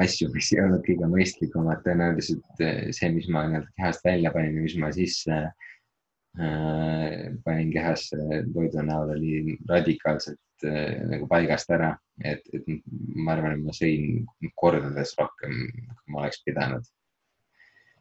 asju, 0.03 0.31
mis 0.33 0.51
ei 0.53 0.63
olnud 0.63 0.83
kõige 0.85 1.11
mõistlikumad, 1.11 1.83
tõenäoliselt 1.85 2.65
see, 2.95 3.09
mis 3.13 3.29
ma 3.33 3.45
nii-öelda 3.47 3.71
kehast 3.77 4.05
välja 4.05 4.33
panin 4.35 4.59
ja 4.59 4.65
mis 4.65 4.75
ma 4.81 4.91
sisse 4.95 5.37
äh, 5.43 7.15
panin 7.45 7.71
kehasse 7.73 8.43
toidu 8.53 8.83
näol 8.85 9.15
oli 9.15 9.57
radikaalselt 9.69 10.67
äh, 10.67 10.99
nagu 11.13 11.29
paigast 11.31 11.73
ära 11.73 11.95
et, 12.23 12.45
et 12.53 12.69
ma 13.15 13.35
arvan, 13.35 13.57
et 13.57 13.65
ma 13.65 13.73
sõin 13.75 14.23
kordades 14.57 15.13
rohkem, 15.19 15.57
kui 15.69 16.13
ma 16.13 16.23
oleks 16.23 16.41
pidanud 16.45 16.85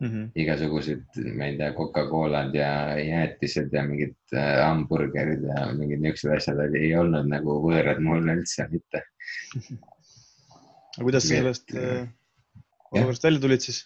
mm. 0.00 0.06
-hmm. 0.06 0.30
igasugused, 0.42 1.20
ma 1.36 1.50
ei 1.50 1.58
tea, 1.58 1.72
Coca-Colad 1.76 2.54
ja 2.56 2.70
jäätised 3.00 3.72
ja 3.72 3.84
mingid 3.88 4.16
hamburgerid 4.36 5.44
ja 5.50 5.66
mingid 5.76 6.00
niisugused 6.04 6.36
asjad 6.36 6.64
oli, 6.68 6.86
ei 6.88 6.94
olnud 6.96 7.28
nagu 7.32 7.60
võõrad 7.66 8.00
mulle 8.04 8.40
üldse 8.40 8.68
mitte. 8.72 9.04
aga 10.96 11.04
kuidas 11.04 11.26
sa 11.26 11.34
sellest 11.34 11.74
äh, 11.76 12.08
olukorrast 12.92 13.24
välja 13.28 13.42
tulid 13.44 13.64
siis 13.66 13.84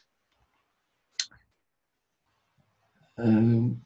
ähm,? 3.21 3.79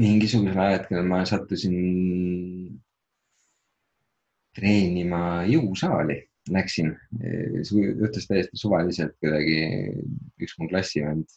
mingisugusel 0.00 0.60
ajahetkel 0.64 1.04
ma 1.04 1.24
sattusin 1.28 1.76
treenima 4.56 5.44
jõusaali, 5.48 6.16
läksin, 6.50 6.94
juhtus 7.20 8.26
täiesti 8.26 8.58
suvaliselt 8.58 9.12
kuidagi. 9.20 9.58
üks 10.40 10.56
mu 10.58 10.68
klassivend 10.70 11.28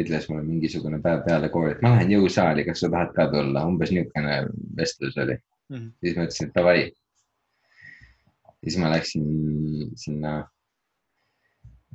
ütles 0.00 0.26
mulle 0.28 0.42
mingisugune 0.42 0.98
päev 1.02 1.22
peale 1.26 1.48
kooli, 1.54 1.76
et 1.76 1.82
ma 1.84 1.94
lähen 1.94 2.10
jõusaali, 2.16 2.64
kas 2.66 2.82
sa 2.82 2.90
tahad 2.90 3.12
ka 3.14 3.28
tulla, 3.30 3.62
umbes 3.70 3.92
niisugune 3.94 4.38
vestlus 4.76 5.16
oli 5.22 5.36
mm. 5.36 5.76
-hmm. 5.76 5.90
siis 6.00 6.16
ma 6.16 6.26
ütlesin, 6.26 6.48
et 6.48 6.58
davai. 6.58 6.80
Siis 8.64 8.80
ma 8.80 8.90
läksin 8.92 9.26
sinna 10.00 10.34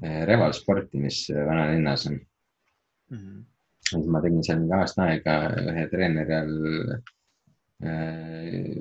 eh, 0.04 0.24
Reval 0.30 0.54
sporti, 0.54 1.02
mis 1.02 1.26
vanalinnas 1.34 2.08
on 2.08 2.20
mm. 3.10 3.18
-hmm. 3.18 3.44
siis 3.90 4.08
ma 4.08 4.22
tegin 4.22 4.44
seal 4.46 4.62
mingi 4.62 4.78
aasta 4.78 5.08
aega 5.10 5.40
ühe 5.74 5.88
treeneri 5.91 6.36
all 6.36 6.94
äh, 6.94 8.76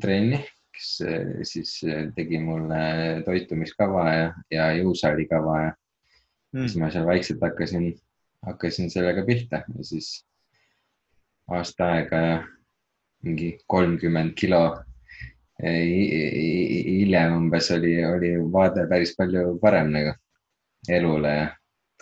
trenni, 0.00 0.40
kes 0.74 0.90
eh, 1.06 1.32
siis 1.46 1.76
eh, 1.86 2.08
tegi 2.16 2.38
mulle 2.42 3.22
toitumiskava 3.26 4.04
ja, 4.12 4.28
ja 4.50 4.70
jõusaali 4.80 5.28
kava 5.30 5.60
ja 5.62 5.70
mm. 6.52 6.66
siis 6.66 6.76
ma 6.80 6.90
seal 6.90 7.06
vaikselt 7.06 7.42
hakkasin, 7.44 7.92
hakkasin 8.46 8.90
sellega 8.90 9.24
pihta 9.26 9.62
ja 9.68 9.86
siis 9.86 10.26
aasta 11.52 11.92
aega 11.98 12.16
ja 12.26 12.36
mingi 13.24 13.54
kolmkümmend 13.66 14.34
kilo 14.36 14.64
hiljem 15.62 17.36
umbes 17.36 17.70
oli, 17.70 17.94
oli 18.04 18.30
vaade 18.52 18.88
päris 18.90 19.14
palju 19.16 19.58
parem 19.62 19.92
nagu 19.94 20.14
elule 20.90 21.34
ja 21.36 21.46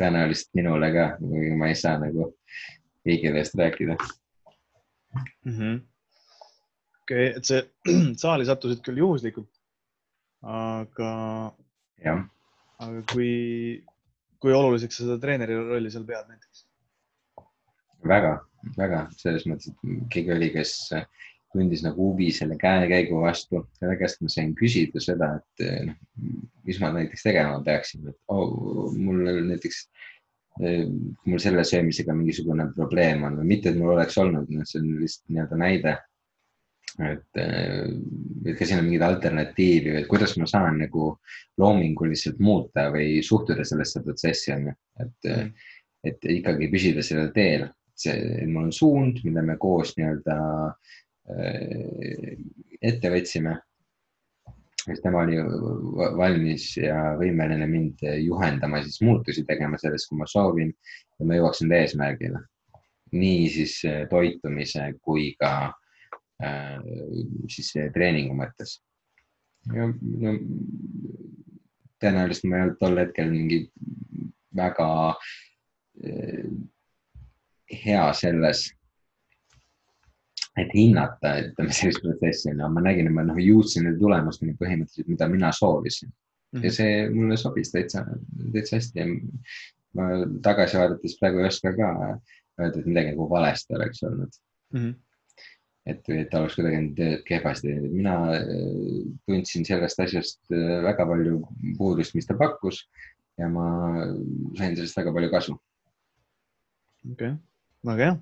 tõenäoliselt 0.00 0.50
minule 0.56 0.88
ka, 0.94 1.06
kuigi 1.20 1.56
ma 1.60 1.68
ei 1.68 1.76
saa 1.78 1.98
nagu 2.00 2.30
kõigile 3.04 3.42
eest 3.42 3.58
rääkida 3.58 3.96
mm. 3.98 5.52
-hmm 5.52 5.80
okei 7.02 7.28
okay,, 7.28 7.36
et 7.36 7.44
see 7.44 7.62
saali 8.22 8.46
sattusid 8.48 8.82
küll 8.84 9.00
juhuslikult, 9.02 9.50
aga, 10.42 11.12
aga 12.08 13.02
kui, 13.12 13.32
kui 14.42 14.54
oluliseks 14.56 14.98
sa 14.98 15.06
seda 15.06 15.18
treeneri 15.22 15.58
rolli 15.58 15.92
seal 15.92 16.06
pead 16.08 16.30
näiteks? 16.30 16.64
väga, 18.08 18.36
väga 18.78 19.04
selles 19.18 19.46
mõttes, 19.46 19.70
et 19.72 20.08
keegi 20.14 20.34
oli, 20.34 20.50
kes 20.54 20.76
tundis 21.52 21.82
nagu 21.84 22.10
huvi 22.10 22.30
selle 22.34 22.56
käekäigu 22.60 23.20
vastu, 23.22 23.66
selle 23.78 23.96
käest 24.00 24.22
ma 24.24 24.30
sain 24.32 24.54
küsida 24.58 25.02
seda, 25.02 25.34
et 25.40 25.66
noh, 25.88 25.98
mis 26.66 26.80
ma 26.80 26.92
näiteks 26.94 27.26
tegema 27.26 27.60
peaksin, 27.64 28.08
et 28.08 28.18
oh, 28.32 28.88
mul 28.96 29.22
näiteks 29.50 29.84
mul 30.60 31.40
selle 31.40 31.64
söömisega 31.64 32.14
mingisugune 32.14 32.66
probleem 32.76 33.22
on, 33.24 33.38
mitte 33.46 33.70
et 33.70 33.78
mul 33.80 33.94
oleks 33.94 34.18
olnud, 34.20 34.50
noh, 34.52 34.66
see 34.68 34.82
on 34.82 34.90
lihtsalt 35.00 35.32
nii-öelda 35.32 35.60
näide. 35.60 35.94
Et, 37.00 37.38
äh, 37.40 37.86
et 38.44 38.58
kas 38.58 38.68
siin 38.68 38.82
on 38.82 38.84
mingeid 38.84 39.04
alternatiive, 39.06 39.94
et 40.02 40.08
kuidas 40.10 40.34
ma 40.36 40.44
saan 40.50 40.76
nagu 40.82 41.14
loominguliselt 41.60 42.36
muuta 42.44 42.90
või 42.92 43.22
suhtuda 43.24 43.64
sellesse 43.64 44.02
protsessi 44.04 44.52
on 44.52 44.66
ju, 44.68 44.74
et 45.06 45.30
et 46.02 46.24
ikkagi 46.26 46.66
püsida 46.66 47.02
sellel 47.06 47.28
teel, 47.30 47.68
see, 47.94 48.16
mul 48.50 48.66
on 48.66 48.72
suund, 48.74 49.20
mille 49.22 49.44
me 49.46 49.54
koos 49.62 49.92
nii-öelda 49.94 50.34
äh, 50.34 50.96
ette 52.82 53.10
võtsime. 53.12 53.58
siis 54.82 54.98
tema 55.04 55.20
oli 55.22 55.36
valmis 56.18 56.64
ja 56.76 57.12
võimeline 57.20 57.68
mind 57.70 58.02
juhendama, 58.18 58.82
siis 58.82 58.98
muutusi 59.06 59.44
tegema 59.46 59.78
selles, 59.78 60.08
kui 60.08 60.18
ma 60.18 60.26
soovin 60.26 60.72
ja 61.20 61.26
ma 61.26 61.38
jõuaks 61.38 61.62
enda 61.62 61.78
eesmärgile. 61.84 62.42
nii 63.12 63.48
siis 63.54 63.76
toitumise 64.10 64.88
kui 65.04 65.30
ka 65.38 65.52
Äh, 66.42 66.80
siis 67.52 67.70
treeningu 67.94 68.34
mõttes. 68.34 68.80
no 69.70 69.84
tõenäoliselt 72.02 72.48
ma 72.50 72.56
ei 72.56 72.64
olnud 72.64 72.78
tol 72.80 72.98
hetkel 72.98 73.28
mingi 73.30 73.58
väga 74.58 74.88
äh, 76.02 76.48
hea 77.84 78.08
selles, 78.18 78.64
et 80.60 80.72
hinnata, 80.76 81.36
ütleme 81.46 81.72
sellist 81.72 82.02
protsessi, 82.04 82.52
no 82.56 82.68
ma 82.72 82.82
nägin, 82.84 83.08
et 83.08 83.16
ma 83.16 83.24
noh 83.24 83.38
jõudsin 83.40 83.86
nende 83.86 84.00
tulemusteni 84.02 84.56
põhimõtteliselt, 84.60 85.08
mida 85.08 85.28
mina 85.32 85.52
soovisin 85.56 86.10
mm. 86.10 86.58
-hmm. 86.58 86.66
ja 86.66 86.74
see 86.76 87.06
mulle 87.14 87.38
sobis 87.40 87.72
täitsa, 87.72 88.04
täitsa 88.52 88.76
hästi 88.76 89.00
ja 89.00 89.06
ma 89.96 90.10
tagasi 90.44 90.80
vaadates 90.80 91.16
praegu 91.20 91.40
ei 91.40 91.48
oska 91.48 91.72
ka 91.76 91.88
öelda, 92.60 92.78
et 92.78 92.86
midagi 92.86 93.14
nagu 93.14 93.30
valesti 93.30 93.78
oleks 93.78 94.04
olnud 94.08 94.38
mm. 94.74 94.84
-hmm 94.84 95.00
et, 95.86 96.08
et 96.14 96.34
oleks 96.38 96.54
kuidagi 96.54 97.06
kehvasti 97.26 97.66
teinud, 97.68 97.90
mina 97.90 98.12
äh, 98.36 98.44
tundsin 99.26 99.64
sellest 99.66 99.98
asjast 100.04 100.38
äh, 100.54 100.76
väga 100.84 101.06
palju 101.06 101.40
puudust, 101.78 102.14
mis 102.14 102.28
ta 102.28 102.36
pakkus 102.38 102.84
ja 103.40 103.48
ma 103.50 103.64
sain 104.58 104.76
sellest 104.76 105.00
väga 105.00 105.14
palju 105.16 105.30
kasu. 105.32 105.56
okei 107.12 107.32
okay., 107.32 107.38
väga 107.86 108.04
hea 108.04 108.16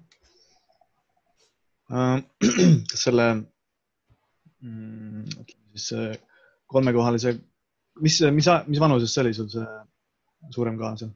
selle 3.04 3.26
mm,, 4.62 5.24
ütleme 5.26 5.78
siis 5.78 6.20
kolmekohalise, 6.70 7.34
mis, 8.00 8.20
mis, 8.36 8.50
mis 8.70 8.82
vanuses 8.82 9.14
see 9.14 9.24
oli 9.24 9.34
sul 9.34 9.48
see 9.50 9.66
suurem 10.54 10.78
kaal 10.78 10.96
seal 11.00 11.10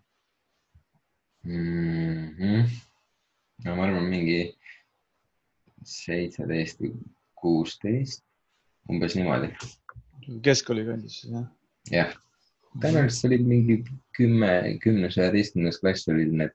mm? 1.44 2.34
-hmm. 2.38 2.68
no 3.64 3.76
ma 3.76 3.86
arvan, 3.86 4.10
mingi 4.10 4.40
seitseteist 5.84 6.80
või 6.80 6.92
kuusteist, 7.38 8.24
umbes 8.90 9.16
niimoodi. 9.18 9.52
keskkooli 10.42 10.86
kandis 10.88 11.20
siis 11.20 11.32
jah? 11.34 11.48
jah, 11.92 12.14
tõenäoliselt 12.80 13.30
olid 13.30 13.46
mingi 13.48 13.80
kümme, 14.16 14.52
kümnes, 14.82 15.18
üheteistkümnes 15.20 15.80
klass 15.82 16.08
olid 16.08 16.32
need 16.32 16.54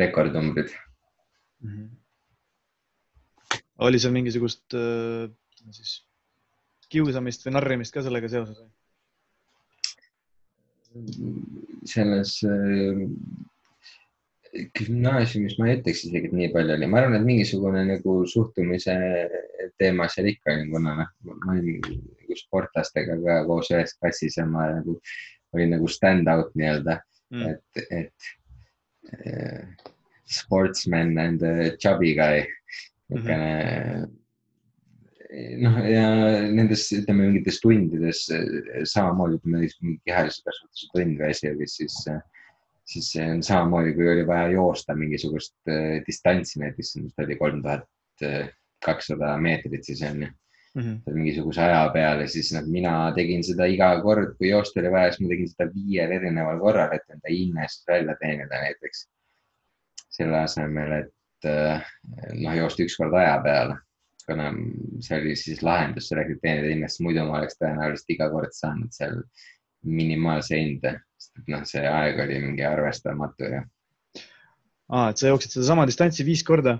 rekordnumbrid 0.00 0.72
mm. 0.72 1.70
-hmm. 1.70 1.90
Oli 3.82 4.00
seal 4.00 4.14
mingisugust 4.14 4.76
äh, 4.78 5.28
siis 5.74 5.98
kiusamist 6.92 7.46
või 7.46 7.56
narrimist 7.56 7.94
ka 7.94 8.04
sellega 8.04 8.30
seoses? 8.30 8.62
selles 11.90 12.36
äh, 12.46 13.00
gümnaasiumis 14.78 15.56
ma 15.58 15.68
ei 15.68 15.78
ütleks 15.80 16.04
isegi, 16.06 16.28
et 16.28 16.36
nii 16.38 16.50
palju 16.54 16.76
oli, 16.76 16.86
ma 16.86 17.00
arvan, 17.00 17.16
et 17.18 17.26
mingisugune 17.26 17.82
nagu 17.88 18.16
suhtumise 18.30 18.94
teema 19.80 20.06
seal 20.12 20.30
ikka 20.30 20.54
oli, 20.54 20.68
kuna 20.70 20.94
noh, 21.00 21.10
ma 21.26 21.56
olin 21.56 21.80
nagu 21.82 22.38
sportlastega 22.38 23.18
ka 23.24 23.40
koos 23.48 23.72
ühes 23.74 23.96
klassis 23.98 24.38
ja 24.38 24.46
ma 24.46 24.68
nagu 24.76 24.96
olin 25.54 25.74
nagu 25.74 25.90
stand 25.90 26.30
out 26.30 26.54
nii-öelda 26.58 26.98
mm., 27.34 27.50
et, 27.50 27.82
et 27.98 28.30
uh, 29.26 29.90
sportsman 30.38 31.18
and 31.18 31.42
chubby 31.82 32.14
guy, 32.16 32.44
niisugune 33.14 33.38
mm 33.38 34.04
-hmm 34.04 34.12
noh, 35.64 35.78
ja 35.90 36.06
nendes, 36.54 36.84
ütleme 36.94 37.26
mingites 37.26 37.60
tundides 37.62 38.20
samamoodi, 38.90 39.40
kui 39.42 39.54
meil 39.54 39.72
mingi 39.82 40.00
kehalise 40.06 40.44
kasvatuse 40.46 40.90
tund 40.92 41.18
käis, 41.18 41.42
siis, 41.72 41.96
siis 42.92 43.10
see 43.10 43.24
on 43.32 43.42
samamoodi, 43.42 43.94
kui 43.96 44.08
oli 44.12 44.26
vaja 44.28 44.52
joosta 44.54 44.94
mingisugust 44.94 45.56
äh, 45.66 45.98
distantsi, 46.06 46.60
näiteks 46.62 46.94
oli 47.24 47.38
kolm 47.40 47.62
tuhat 47.64 48.28
kakssada 48.84 49.36
meetrit, 49.40 49.84
siis 49.84 50.02
on 50.02 50.22
ju 50.22 50.28
mm 50.74 50.82
-hmm. 50.82 51.14
mingisuguse 51.14 51.62
aja 51.62 51.90
peale, 51.92 52.28
siis 52.28 52.52
noh, 52.52 52.66
mina 52.66 53.12
tegin 53.16 53.44
seda 53.44 53.66
iga 53.66 53.90
kord, 54.02 54.36
kui 54.38 54.48
joosta 54.48 54.80
oli 54.80 54.90
vaja, 54.90 55.12
siis 55.12 55.24
ma 55.24 55.32
tegin 55.32 55.48
seda 55.48 55.70
viiel 55.74 56.14
erineval 56.18 56.60
korral, 56.60 56.94
et 56.94 57.10
enda 57.10 57.28
hinnest 57.30 57.88
välja 57.88 58.16
teenida 58.20 58.62
näiteks. 58.66 59.08
selle 60.14 60.38
asemel, 60.38 60.92
et 60.92 61.13
äh, 61.48 61.82
noh, 62.34 62.54
joosta 62.58 62.84
üks 62.86 62.96
kord 63.00 63.16
aja 63.18 63.38
peale 63.44 63.80
kuna 64.26 64.50
see 65.04 65.20
oli 65.20 65.36
siis 65.36 65.62
lahendus 65.64 66.08
selleks, 66.08 66.36
et 66.36 66.42
teenida 66.44 66.72
hinnast, 66.72 67.00
muidu 67.04 67.24
ma 67.28 67.40
oleks 67.40 67.58
tõenäoliselt 67.60 68.14
iga 68.14 68.30
kord 68.32 68.54
saanud 68.56 68.92
seal 68.96 69.18
minimaalse 69.84 70.58
hinde, 70.58 70.94
sest 71.20 71.42
et 71.42 71.50
noh, 71.52 71.64
see 71.68 71.84
aeg 71.88 72.20
oli 72.24 72.40
mingi 72.46 72.64
arvestamatu 72.64 73.50
ja. 73.52 73.64
aa, 74.88 75.10
et 75.10 75.20
sa 75.20 75.32
jooksid 75.32 75.58
sedasama 75.58 75.88
distantsi 75.90 76.26
viis 76.26 76.44
korda? 76.46 76.78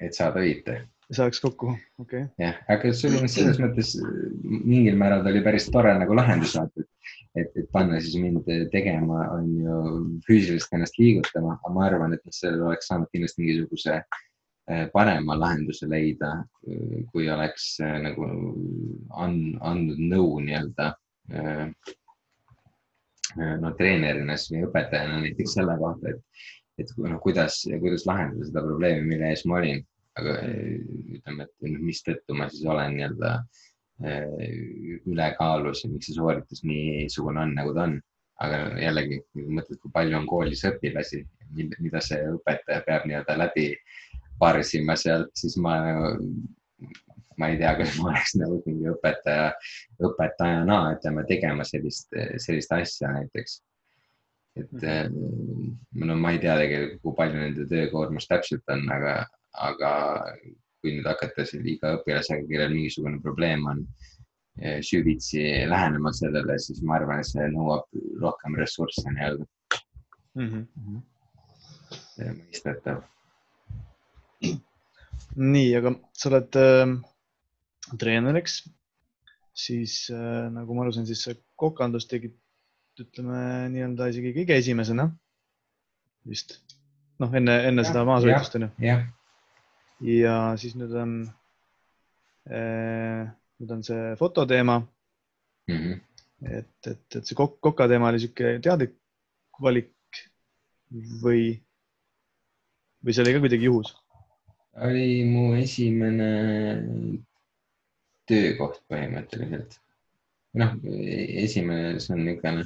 et 0.00 0.16
saada 0.16 0.42
võita. 0.42 0.80
saaks 1.14 1.42
kokku, 1.44 1.76
okei 2.02 2.24
okay.. 2.26 2.32
jah, 2.42 2.58
aga 2.74 2.92
sul 2.96 3.14
on 3.20 3.30
selles 3.30 3.60
mõttes 3.62 3.94
mingil 4.42 4.98
määral 4.98 5.22
ta 5.22 5.30
oli 5.32 5.44
päris 5.46 5.70
tore 5.70 5.94
nagu 5.98 6.16
lahendus, 6.18 6.56
vaata, 6.58 6.82
et, 6.82 6.90
et 7.38 7.54
panna 7.72 8.00
siis 8.02 8.16
mind 8.18 8.48
tegema, 8.72 9.22
on 9.36 9.50
ju 9.54 9.76
füüsiliselt 10.26 10.74
ennast 10.78 10.98
liigutama, 10.98 11.54
aga 11.58 11.74
ma 11.74 11.86
arvan, 11.86 12.16
et 12.16 12.34
sellel 12.34 12.66
oleks 12.66 12.90
saanud 12.90 13.10
kindlasti 13.12 13.44
mingisuguse 13.44 14.00
äh, 14.00 14.10
parema 14.92 15.36
lahenduse 15.38 15.88
leida, 15.90 16.32
eh, 16.66 17.04
kui 17.12 17.28
oleks 17.30 17.72
eh, 17.84 17.96
nagu 18.06 18.26
andnud 19.22 20.02
nõu 20.12 20.40
nii-öelda 20.46 20.92
no 23.62 23.70
treenerina 23.78 24.34
või 24.50 24.64
õpetajana 24.66 25.20
näiteks 25.22 25.52
selle 25.54 25.76
kohta, 25.78 26.10
et, 26.10 26.46
et 26.82 26.92
noh, 26.98 27.20
kuidas, 27.22 27.60
kuidas 27.78 28.06
lahendada 28.08 28.48
seda 28.48 28.64
probleemi, 28.66 29.06
mille 29.12 29.30
ees 29.30 29.44
ma 29.46 29.60
olin. 29.60 29.84
aga 30.18 30.32
ütleme, 30.42 31.44
et 31.46 31.68
noh, 31.70 31.82
mistõttu 31.86 32.34
ma 32.34 32.48
siis 32.50 32.66
olen 32.66 32.96
nii-öelda 32.96 33.28
ülekaalus 34.00 35.84
ja 35.84 35.90
miks 35.90 36.08
see 36.08 36.16
sooritus 36.16 36.62
niisugune 36.64 37.42
on, 37.42 37.54
nagu 37.58 37.74
ta 37.76 37.88
on. 37.88 37.98
aga 38.40 38.58
jällegi, 38.80 39.18
mõtled, 39.36 39.76
kui 39.82 39.90
palju 39.92 40.16
on 40.16 40.24
koolis 40.24 40.62
õpilasi, 40.64 41.18
mida 41.52 42.00
see 42.00 42.22
õpetaja 42.30 42.80
peab 42.86 43.02
nii-öelda 43.04 43.34
läbi 43.36 43.66
parsima 44.40 44.96
sealt, 44.96 45.28
siis 45.36 45.58
ma 45.60 45.74
nagu, 45.84 46.14
ma 47.36 47.50
ei 47.52 47.58
tea, 47.60 47.74
kas 47.76 47.98
ma 47.98 48.08
oleks 48.10 48.32
nagu 48.40 48.62
mingi 48.64 48.88
õpetaja, 48.94 49.50
õpetajana, 50.08 50.78
ütleme, 50.96 51.26
tegema 51.28 51.66
sellist, 51.68 52.08
sellist 52.40 52.72
asja 52.76 53.12
näiteks. 53.18 53.60
et 54.58 54.72
mhm. 54.72 55.76
no 56.08 56.16
ma 56.18 56.32
ei 56.34 56.40
tea 56.42 56.56
tegelikult, 56.58 57.02
kui 57.04 57.18
palju 57.20 57.44
nende 57.44 57.68
töökoormus 57.70 58.26
täpselt 58.32 58.72
on, 58.72 58.88
aga, 58.96 59.14
aga 59.68 59.92
kui 60.80 60.96
nüüd 60.96 61.06
hakata 61.08 61.46
siin 61.48 61.66
iga 61.68 61.94
õpilasega, 61.98 62.48
kellel 62.48 62.74
mingisugune 62.74 63.20
probleem 63.24 63.66
on, 63.70 63.84
süvitsi 64.84 65.44
lähenema 65.70 66.10
sellele, 66.12 66.58
siis 66.60 66.82
ma 66.84 66.98
arvan, 66.98 67.22
et 67.22 67.28
see 67.28 67.46
nõuab 67.54 67.86
rohkem 68.20 68.58
ressursse 68.60 69.06
nii-öelda 69.14 69.46
mm 70.36 70.48
-hmm.. 70.50 70.98
mõistetav 72.42 72.98
nii, 75.36 75.70
aga 75.78 75.94
sa 76.16 76.30
oled 76.30 76.58
äh, 76.58 76.92
treeneriks, 78.00 78.60
siis 79.56 80.02
äh, 80.14 80.48
nagu 80.52 80.76
ma 80.76 80.84
aru 80.84 80.94
saan, 80.96 81.08
siis 81.08 81.24
sa 81.26 81.36
kokandust 81.60 82.10
tegid, 82.12 82.34
ütleme 83.00 83.70
nii-öelda 83.72 84.10
isegi 84.12 84.34
kõige 84.36 84.58
esimesena 84.60 85.08
vist. 86.28 86.58
noh, 87.20 87.32
enne, 87.36 87.54
enne 87.70 87.84
ja, 87.84 87.88
seda 87.88 88.04
maasõitust 88.08 88.58
onju. 88.58 88.70
Ja 90.00 90.36
siis 90.60 90.76
nüüd 90.78 90.94
on 90.96 91.16
äh,, 92.48 93.28
nüüd 93.60 93.74
on 93.76 93.82
see 93.84 94.14
fototeema 94.20 94.78
mm. 94.80 95.76
-hmm. 95.76 96.00
et, 96.58 96.76
et, 96.86 97.16
et 97.16 97.24
see 97.24 97.36
kok 97.36 97.58
koka 97.60 97.88
teema 97.88 98.08
oli 98.08 98.22
sihuke 98.22 98.58
teadlik 98.64 98.96
valik 99.60 99.92
või, 101.22 101.60
või 103.04 103.14
see 103.14 103.24
oli 103.24 103.36
ka 103.36 103.44
kuidagi 103.44 103.68
juhus? 103.68 103.92
oli 104.80 105.24
mu 105.28 105.44
esimene 105.58 106.30
töökoht 108.30 108.80
põhimõtteliselt. 108.90 109.80
noh, 110.60 110.76
esimene, 111.44 111.98
see 112.02 112.14
on 112.14 112.24
niisugune 112.26 112.64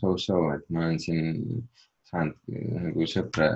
so-so, 0.00 0.40
et 0.54 0.66
ma 0.70 0.86
olen 0.86 1.00
siin 1.02 1.62
saanud 2.06 2.58
nagu 2.86 3.06
sõpra, 3.10 3.48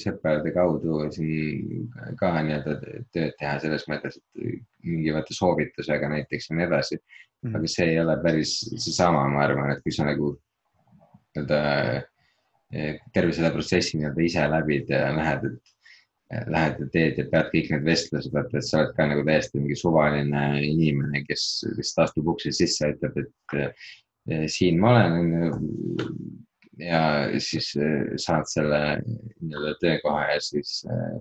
sõprade 0.00 0.52
kaudu 0.54 1.02
siin 1.14 1.88
ka 2.20 2.32
nii-öelda 2.38 2.76
tööd 3.12 3.34
teha 3.38 3.56
selles 3.62 3.84
mõttes, 3.90 4.16
et 4.16 4.60
mingi 4.86 5.12
vaata 5.14 5.36
soovitusega 5.36 6.08
näiteks 6.14 6.48
ja 6.50 6.56
nii 6.56 6.68
edasi 6.68 6.96
mm. 6.96 7.02
-hmm. 7.42 7.58
aga 7.58 7.72
see 7.74 7.90
ei 7.92 7.98
ole 8.00 8.16
päris 8.22 8.54
seesama, 8.70 9.26
ma 9.28 9.44
arvan, 9.44 9.74
et 9.74 9.82
kui 9.84 9.92
sa 9.92 10.08
nagu 10.08 10.32
nii-öelda 10.32 11.60
eh, 12.72 13.02
terve 13.12 13.36
selle 13.36 13.52
protsessi 13.52 13.98
nii-öelda 13.98 14.26
ise 14.26 14.48
läbid 14.56 14.96
ja 14.96 15.12
näed, 15.16 15.46
et 15.50 15.76
lähed 16.46 16.78
ja 16.78 16.86
teed 16.94 17.16
ja 17.18 17.24
pead 17.30 17.48
kõik 17.52 17.72
need 17.72 17.86
vestlused, 17.86 18.32
vaata, 18.34 18.58
et 18.58 18.66
sa 18.66 18.80
oled 18.80 18.92
ka 18.96 19.06
nagu 19.10 19.24
täiesti 19.26 19.58
mingi 19.58 19.76
suvaline 19.78 20.44
inimene, 20.62 21.24
kes, 21.26 21.46
kes 21.76 21.96
astub 22.04 22.30
ukse 22.34 22.52
sisse 22.54 22.86
ja 22.86 22.94
ütleb, 22.94 23.18
et 23.24 23.56
eh, 23.58 24.46
siin 24.48 24.78
ma 24.80 24.94
olen, 24.94 25.18
onju. 25.24 25.50
Ja 26.84 27.02
siis 27.42 27.72
eh, 27.76 28.14
saad 28.20 28.48
selle 28.50 28.80
nii-öelda 29.04 29.74
töökoha 29.82 30.26
ja 30.32 30.40
siis 30.44 30.80
eh, 30.90 31.20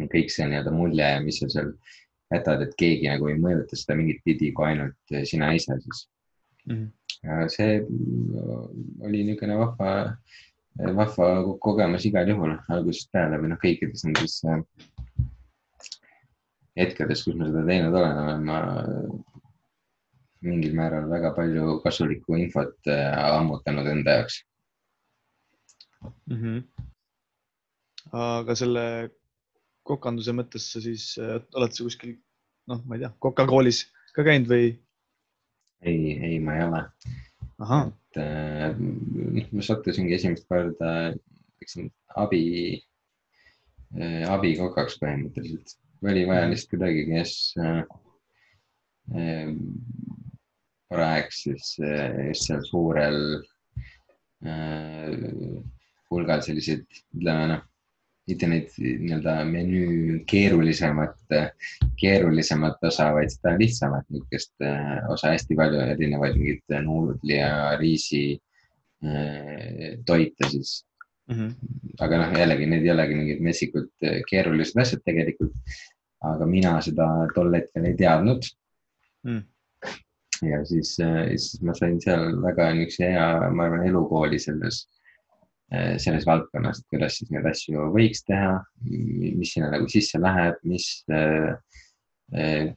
kõik 0.00 0.30
see 0.32 0.48
nii-öelda 0.50 0.74
mulje, 0.74 1.10
mis 1.24 1.40
sa 1.42 1.50
seal 1.52 1.72
jätad, 2.30 2.62
et 2.66 2.76
keegi 2.78 3.10
nagu 3.10 3.30
ei 3.30 3.40
mõjuta 3.42 3.78
seda 3.78 3.98
mingit 3.98 4.22
pidi 4.26 4.52
kui 4.56 4.70
ainult 4.70 5.16
sina 5.28 5.50
ise 5.56 5.76
siis 5.82 6.04
mm. 6.66 6.76
-hmm. 6.76 6.88
ja 7.26 7.48
see 7.56 7.80
oli 9.06 9.24
niisugune 9.24 9.58
vahva 9.58 9.90
vahva 10.96 11.28
kogemus 11.60 12.06
igal 12.06 12.28
juhul 12.30 12.54
algusest 12.68 13.10
peale 13.12 13.40
või 13.42 13.50
noh, 13.50 13.58
kõikides 13.62 14.06
nendes 14.06 14.38
hetkedes, 16.78 17.24
kus 17.24 17.36
ma 17.36 17.48
seda 17.48 17.64
teinud 17.66 17.96
olen, 17.96 18.18
olen 18.24 18.44
ma 18.46 18.58
mingil 20.46 20.74
määral 20.76 21.08
väga 21.10 21.32
palju 21.36 21.78
kasulikku 21.84 22.38
infot 22.40 22.90
äh, 22.90 23.16
ammutanud 23.36 23.88
enda 23.92 24.18
jaoks 24.20 24.40
mm. 26.02 26.36
-hmm. 26.36 26.58
aga 28.24 28.56
selle 28.56 28.84
kokanduse 29.82 30.32
mõttes 30.36 30.70
sa 30.72 30.80
siis 30.84 31.12
äh, 31.18 31.40
oled 31.54 31.72
sa 31.76 31.84
kuskil, 31.84 32.16
noh, 32.70 32.84
ma 32.86 32.96
ei 32.96 33.04
tea, 33.04 33.12
kokakoolis 33.18 33.84
ka 34.16 34.24
käinud 34.26 34.48
või? 34.52 34.70
ei, 35.82 36.16
ei, 36.18 36.38
ma 36.44 36.56
ei 36.56 36.64
ole 36.68 36.86
et 37.60 38.16
äh, 38.16 38.74
noh, 38.78 39.48
ma 39.52 39.62
sattusingi 39.62 40.16
esimest 40.16 40.46
korda, 40.48 41.12
läksin 41.60 41.90
abi, 42.18 42.80
äh, 43.96 44.24
abikokaks 44.30 44.98
põhimõtteliselt. 45.02 45.76
oli 46.02 46.24
vaja 46.26 46.46
mhm. 46.46 46.50
lihtsalt 46.54 46.70
kedagi, 46.74 47.04
kes 47.10 47.32
äh, 47.60 47.82
siis 51.30 51.74
just 51.78 52.46
seal 52.46 52.62
suurel 52.66 53.18
hulgal 56.10 56.42
selliseid, 56.42 56.86
ütleme 57.14 57.50
noh 57.52 57.66
mitte 58.30 58.46
neid 58.46 58.74
nii-öelda 58.78 59.32
menüü 59.48 60.20
keerulisemat, 60.30 61.16
keerulisemat 61.98 62.84
osa, 62.86 63.08
vaid 63.16 63.32
seda 63.32 63.56
lihtsamat 63.58 64.06
niisugust 64.12 64.52
äh, 64.62 65.00
osa, 65.10 65.32
hästi 65.34 65.56
palju 65.58 65.80
erinevaid 65.94 66.38
mingeid 66.38 66.76
nuudli 66.86 67.38
ja 67.40 67.74
riisi 67.80 68.38
toite 70.06 70.48
siis 70.52 70.84
mm. 71.28 71.36
-hmm. 71.36 71.52
aga 72.04 72.18
noh, 72.20 72.34
jällegi 72.38 72.66
need 72.66 72.84
ei 72.84 72.92
olegi 72.92 73.14
mingid 73.16 73.40
metsikult 73.40 74.08
keerulised 74.28 74.76
asjad 74.82 75.00
tegelikult. 75.04 75.54
aga 76.20 76.46
mina 76.46 76.74
seda 76.84 77.06
tol 77.34 77.54
hetkel 77.56 77.84
ei 77.88 77.96
teadnud 77.96 78.44
mm. 79.24 79.42
Ja 80.46 80.60
siis, 80.68 80.94
siis 80.96 81.60
ma 81.66 81.74
sain 81.76 81.98
seal 82.02 82.38
väga 82.42 82.70
niisuguse 82.76 83.10
hea, 83.12 83.50
ma 83.54 83.66
arvan, 83.66 83.86
elukooli 83.88 84.38
selles, 84.42 84.82
selles 86.02 86.26
valdkonnas, 86.26 86.82
kuidas 86.90 87.18
siis 87.20 87.30
neid 87.34 87.46
asju 87.50 87.90
võiks 87.94 88.24
teha, 88.26 88.56
mis 88.88 89.54
sinna 89.54 89.70
nagu 89.74 89.88
sisse 89.90 90.20
läheb, 90.22 90.58
mis 90.66 90.88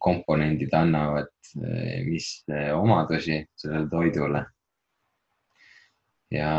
komponendid 0.01 0.73
annavad, 0.77 1.31
mis 2.07 2.29
omadusi 2.73 3.43
sellele 3.61 3.89
toidule. 3.91 4.45
ja 6.33 6.49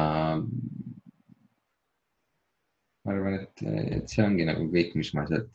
ma 3.04 3.12
arvan, 3.12 3.40
et, 3.42 3.62
et 3.98 4.10
see 4.10 4.22
ongi 4.24 4.46
nagu 4.46 4.68
kõik, 4.70 4.94
mis 4.98 5.10
ma 5.16 5.26
sealt 5.28 5.50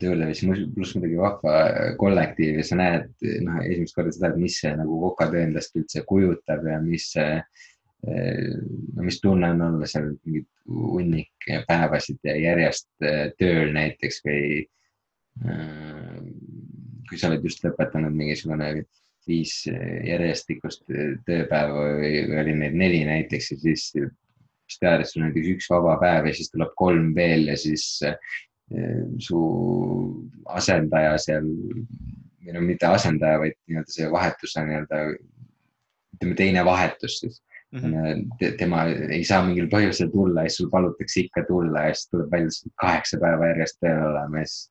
tööle 0.00 0.28
viisin, 0.28 0.52
pluss 0.74 0.94
muidugi 0.96 1.18
vahva 1.18 1.54
kollektiiv 2.00 2.60
ja 2.60 2.66
sa 2.66 2.78
näed, 2.78 3.10
noh, 3.46 3.58
esimest 3.64 3.96
korda 3.96 4.14
seda, 4.14 4.30
et 4.30 4.40
mis 4.40 4.58
see 4.62 4.72
nagu 4.78 5.00
kokatöö 5.08 5.42
endast 5.48 5.76
üldse 5.78 6.04
kujutab 6.08 6.66
ja 6.68 6.78
mis 6.84 7.08
see, 7.14 7.40
no 8.06 9.06
mis 9.06 9.20
tunne 9.20 9.50
on 9.54 9.64
olla 9.66 9.88
seal 9.90 10.12
mingit 10.12 10.48
hunnik 10.70 11.50
päevasid 11.68 12.20
ja 12.24 12.36
järjest 12.38 12.88
tööl 13.40 13.74
näiteks 13.76 14.22
või 14.26 14.62
kui 17.08 17.18
sa 17.18 17.30
oled 17.30 17.44
just 17.44 17.64
lõpetanud 17.64 18.14
mingisugune 18.14 18.72
viis 19.28 19.54
järjestikust 19.66 20.86
tööpäeva 21.26 21.90
või 22.00 22.24
oli 22.40 22.56
neid 22.56 22.78
neli 22.78 23.04
näiteks 23.08 23.52
ja 23.54 23.60
siis 23.64 23.90
siis 24.70 24.78
tead, 24.78 25.02
et 25.02 25.10
sul 25.10 25.24
on 25.24 25.28
näiteks 25.28 25.50
üks 25.56 25.68
vaba 25.72 25.96
päev 26.00 26.28
ja 26.30 26.34
siis 26.36 26.50
tuleb 26.52 26.70
kolm 26.78 27.10
veel 27.16 27.48
ja 27.50 27.56
siis 27.58 27.86
su 29.18 29.40
asendaja 30.46 31.16
seal, 31.18 31.46
või 32.40 32.54
no 32.54 32.64
mitte 32.64 32.86
asendaja, 32.86 33.40
vaid 33.42 33.56
nii-öelda 33.66 33.94
see 33.94 34.10
vahetuse 34.12 34.64
nii-öelda, 34.66 35.00
ütleme 36.16 36.36
teine 36.38 36.64
vahetus 36.66 37.18
siis 37.22 37.40
mm. 37.72 37.80
-hmm. 37.80 38.56
tema 38.58 38.84
ei 39.10 39.24
saa 39.24 39.42
mingil 39.46 39.70
põhjusel 39.72 40.10
tulla 40.12 40.44
ja 40.44 40.52
siis 40.52 40.62
sul 40.62 40.70
palutakse 40.70 41.20
ikka 41.20 41.44
tulla 41.48 41.86
ja 41.88 41.94
siis 41.94 42.10
tuleb 42.10 42.30
välja, 42.32 42.54
et 42.66 42.76
kaheksa 42.84 43.20
päeva 43.20 43.50
järjest 43.52 43.80
tööl 43.80 44.06
olema 44.10 44.44
ja 44.44 44.52
siis 44.52 44.70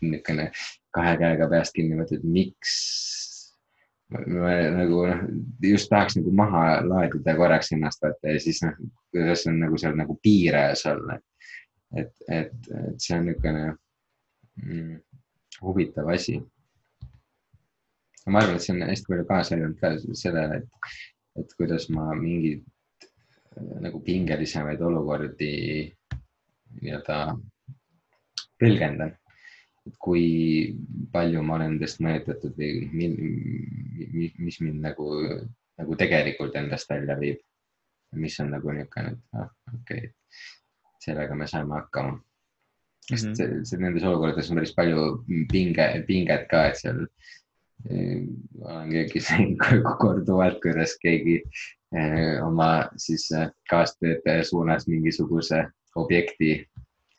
niisugune 0.00 0.50
kahe 0.90 1.16
käega 1.16 1.48
peast 1.48 1.74
kinni 1.74 2.02
et 2.02 2.24
miks 2.24 2.74
nagu 4.10 5.06
noh, 5.06 5.20
just 5.62 5.88
tahaks 5.90 6.16
nagu 6.18 6.32
maha 6.34 6.82
laadida 6.82 7.34
korraks 7.38 7.72
ennast 7.72 8.02
vaata 8.02 8.34
ja 8.34 8.40
siis 8.42 8.62
noh, 8.64 8.74
kuidas 9.14 9.46
on 9.46 9.60
nagu 9.62 9.78
seal 9.78 9.94
nagu 9.96 10.18
piirajas 10.22 10.86
olla. 10.90 11.18
Et, 11.96 12.12
et, 12.28 12.52
et 12.80 13.02
see 13.02 13.16
on 13.16 13.26
niisugune 13.26 13.66
mm, 14.62 14.96
huvitav 15.60 16.10
asi. 16.14 16.40
ma 18.26 18.42
arvan, 18.42 18.56
et 18.56 18.66
see 18.66 18.74
on 18.76 18.84
hästi 18.86 19.10
palju 19.10 19.28
kaasa 19.30 19.56
aidanud 19.56 19.78
ka 19.80 19.94
sellele, 20.24 20.60
et, 20.60 20.90
et 21.42 21.56
kuidas 21.58 21.88
ma 21.94 22.10
mingeid 22.14 22.66
nagu 23.82 23.98
pingelisemaid 24.06 24.82
olukordi 24.86 25.54
nii-öelda 26.80 27.16
tõlgendan 28.60 29.16
et 29.90 29.96
kui 29.98 30.24
palju 31.12 31.42
ma 31.42 31.56
olen 31.56 31.74
endast 31.74 32.02
mõjutatud 32.04 32.56
või 32.58 33.06
mis 34.38 34.60
mind 34.60 34.82
nagu, 34.84 35.08
nagu 35.80 35.96
tegelikult 36.02 36.58
endast 36.60 36.90
välja 36.90 37.18
viib. 37.20 37.40
mis 38.12 38.34
on 38.42 38.48
nagu 38.50 38.72
niisugune, 38.74 39.12
et 39.14 39.36
noh, 39.38 39.50
okei 39.70 39.98
okay., 39.98 40.08
sellega 41.04 41.34
me 41.34 41.48
saame 41.50 41.74
hakkama. 41.74 42.20
sest 43.10 43.24
mm 43.24 43.32
-hmm. 43.32 43.36
see, 43.36 43.64
see 43.64 43.80
nendes 43.80 44.04
olukordades 44.04 44.50
on 44.50 44.60
päris 44.60 44.74
palju 44.76 45.24
pinge, 45.52 45.86
pinget 46.06 46.46
ka, 46.50 46.66
et 46.66 46.76
seal 46.76 47.00
äh, 47.90 48.22
olen 48.62 48.90
keegi 48.90 49.22
korduvalt, 50.02 50.60
kuidas 50.62 50.96
keegi 51.02 51.40
äh, 51.96 52.46
oma 52.46 52.88
siis 52.96 53.32
äh, 53.32 53.50
kaastöötaja 53.70 54.44
suunas 54.44 54.86
mingisuguse 54.88 55.64
objekti 55.96 56.52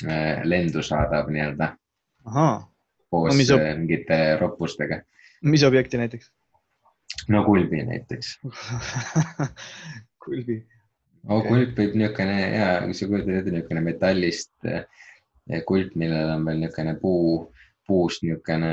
äh, 0.07 0.43
lendu 0.43 0.81
saadab 0.81 1.29
nii-öelda 1.29 1.73
koos 3.11 3.35
no, 3.35 3.55
ob... 3.55 3.63
mingite 3.77 4.37
roppustega. 4.39 5.01
mis 5.41 5.63
objekti 5.63 5.97
näiteks? 5.97 6.31
no 7.27 7.43
kulbi 7.43 7.83
näiteks 7.83 8.39
kulbi. 10.25 10.61
No 11.27 11.39
okay. 11.39 11.49
kulp 11.49 11.79
võib 11.79 11.97
niisugune 11.99 12.37
ja, 12.55 12.67
kui 12.85 12.97
sa 12.97 13.07
kujutad 13.09 13.39
ette 13.39 13.53
niisugune 13.53 13.83
metallist 13.85 14.69
eh, 14.69 14.85
kulp, 15.67 15.95
millel 15.99 16.35
on 16.35 16.45
veel 16.47 16.61
niisugune 16.63 16.95
puu, 17.01 17.35
puust 17.87 18.23
niisugune 18.25 18.71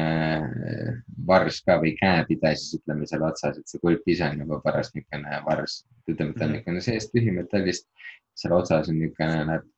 eh, 0.70 0.92
vars 1.28 1.60
ka 1.66 1.78
või 1.82 1.94
käepide 1.98 2.54
siis 2.56 2.80
ütleme 2.80 3.08
seal 3.10 3.26
otsas, 3.28 3.58
et 3.60 3.68
see 3.68 3.82
kulp 3.84 4.08
ise 4.08 4.28
on 4.28 4.44
juba 4.44 4.60
paras 4.64 4.92
niisugune 4.94 5.42
vars. 5.48 5.82
ütleme, 6.08 6.32
ta 6.34 6.46
on 6.46 6.54
mhm. 6.54 6.56
niisugune 6.56 6.84
seest 6.84 7.12
tühi 7.14 7.34
metallist, 7.36 7.88
seal 8.38 8.56
otsas 8.56 8.92
on 8.92 9.00
niisugune, 9.02 9.44
näeb 9.52 9.68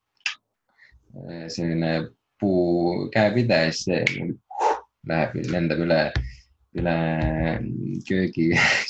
eh, 1.26 1.46
selline 1.50 1.94
puu 2.40 3.08
käepide 3.12 3.64
ja 3.66 3.72
siis 3.74 3.88
see 3.90 4.30
läheb, 5.08 5.36
lendab 5.52 5.82
üle, 5.84 6.00
üle 6.78 6.96
köögi 8.08 8.50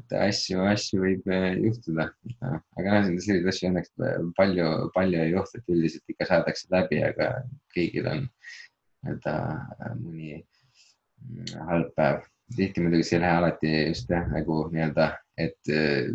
et 0.00 0.14
asju, 0.20 0.60
asju 0.68 1.00
võib 1.02 1.28
äh, 1.32 1.48
juhtuda, 1.62 2.08
aga 2.44 3.00
noh, 3.00 3.08
selliseid 3.08 3.48
asju 3.50 3.70
õnneks 3.70 3.92
palju, 4.36 4.68
palju 4.94 5.22
ei 5.22 5.32
juhtu, 5.32 5.60
et 5.60 5.74
üldiselt 5.74 6.14
ikka 6.14 6.28
saadakse 6.30 6.70
läbi, 6.74 7.00
aga 7.06 7.32
kõigil 7.74 8.08
on 8.12 8.24
nii-öelda 8.26 9.34
äh, 9.34 9.92
mõni 10.00 10.32
mm, 10.36 11.52
halb 11.70 11.92
päev. 11.98 12.24
tihti 12.56 12.82
muidugi 12.82 13.06
see 13.08 13.16
ei 13.18 13.24
lähe 13.24 13.36
alati 13.40 13.70
just 13.90 14.10
jah, 14.10 14.26
nagu 14.30 14.64
nii-öelda, 14.72 15.10
et 15.38 15.72
äh, 15.72 16.10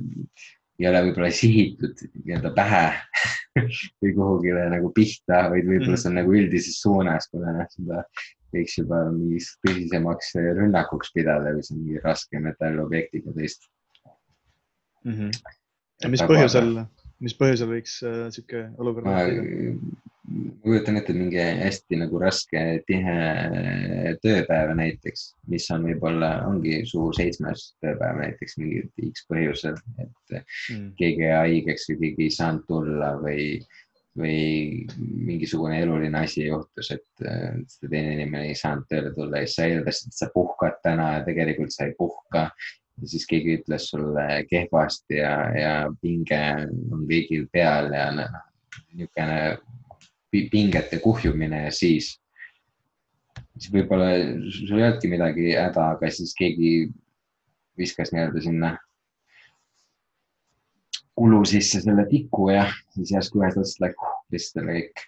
ei 0.81 0.89
ole 0.89 1.01
võib-olla 1.07 1.31
sihitud 1.35 2.05
nii-öelda 2.23 2.53
pähe 2.57 2.85
või 4.01 4.13
kuhugile 4.17 4.67
nagu 4.71 4.91
pihta, 4.95 5.47
vaid 5.53 5.67
võib-olla 5.67 5.97
mm. 5.97 6.03
see 6.03 6.11
on 6.11 6.21
nagu 6.21 6.37
üldises 6.37 6.79
suunas, 6.83 7.27
kuna 7.33 7.57
noh, 7.57 7.73
seda 7.73 8.05
võiks 8.55 8.77
juba 8.79 9.03
mingiks 9.15 9.51
tõsisemaks 9.65 10.33
rünnakuks 10.59 11.13
pidada, 11.15 11.53
kui 11.55 11.65
see 11.65 11.75
on 11.77 11.83
mingi 11.83 12.03
raske 12.05 12.43
metallobjektiga 12.47 13.35
tõesti 13.37 13.69
mm. 15.05 15.13
-hmm. 15.13 15.57
ja 16.05 16.13
mis 16.15 16.25
põhjusel, 16.33 16.71
mis 17.19 17.37
põhjusel 17.37 17.75
võiks 17.75 17.99
äh, 18.07 18.23
sihuke 18.35 18.67
olukord 18.77 19.09
tekkida? 19.09 19.43
ma 19.43 20.11
kujutan 20.63 20.97
ette 20.99 21.13
mingi 21.13 21.39
hästi 21.39 21.99
nagu 22.01 22.19
raske, 22.21 22.61
tihe 22.87 23.15
tööpäev 24.23 24.73
näiteks, 24.77 25.23
mis 25.51 25.67
on 25.73 25.85
võib-olla, 25.89 26.31
ongi 26.47 26.81
su 26.89 27.09
seitsmes 27.17 27.71
tööpäev 27.83 28.21
näiteks 28.21 28.57
mingil 28.61 28.87
X 29.09 29.25
põhjusel, 29.31 29.79
et 30.03 30.35
mm. 30.37 30.91
keegi 30.99 31.25
jäi 31.25 31.37
haigeks 31.37 31.89
või 31.89 31.99
keegi 32.03 32.27
ei 32.27 32.35
saanud 32.37 32.67
tulla 32.69 33.13
või, 33.21 33.47
või 34.17 34.85
mingisugune 34.99 35.79
eluline 35.81 36.19
asi 36.19 36.45
juhtus, 36.45 36.91
et 36.91 37.23
see 37.71 37.87
teine 37.87 38.17
inimene 38.17 38.49
ei 38.49 38.57
saanud 38.59 38.87
tööle 38.91 39.13
tulla 39.15 39.39
ja 39.39 39.47
siis 39.47 39.55
sa 39.59 39.67
eeldasid, 39.69 40.11
et 40.11 40.19
sa 40.19 40.29
puhkad 40.33 40.79
täna 40.83 41.07
ja 41.15 41.25
tegelikult 41.27 41.71
sa 41.71 41.87
ei 41.87 41.95
puhka. 41.97 42.49
Ja 43.01 43.07
siis 43.07 43.23
keegi 43.25 43.55
ütles 43.61 43.87
sulle 43.89 44.25
kehvasti 44.49 45.21
ja, 45.21 45.35
ja 45.55 45.75
pinge 46.03 46.41
on 46.91 47.05
kõigil 47.09 47.47
peal 47.53 47.87
ja 47.95 48.09
niisugune 48.11 49.39
pingete 50.51 50.99
kuhjumine 51.03 51.63
ja 51.65 51.71
siis, 51.75 52.13
siis 53.55 53.71
võib-olla 53.73 54.11
sul 54.51 54.77
ei 54.77 54.85
olnudki 54.85 55.09
midagi 55.11 55.47
häda, 55.55 55.87
aga 55.95 56.11
siis 56.13 56.35
keegi 56.37 56.91
viskas 57.79 58.11
nii-öelda 58.13 58.43
sinna 58.43 58.75
kulu 61.21 61.43
sisse 61.45 61.83
selle 61.83 62.07
tiku 62.09 62.49
ja 62.49 62.65
siis 62.95 63.13
järsku 63.13 63.41
ühest 63.41 63.59
otsast 63.61 63.81
läks 63.83 64.11
lihtsalt 64.33 64.61
jälle 64.61 64.77
kõik, 64.79 65.03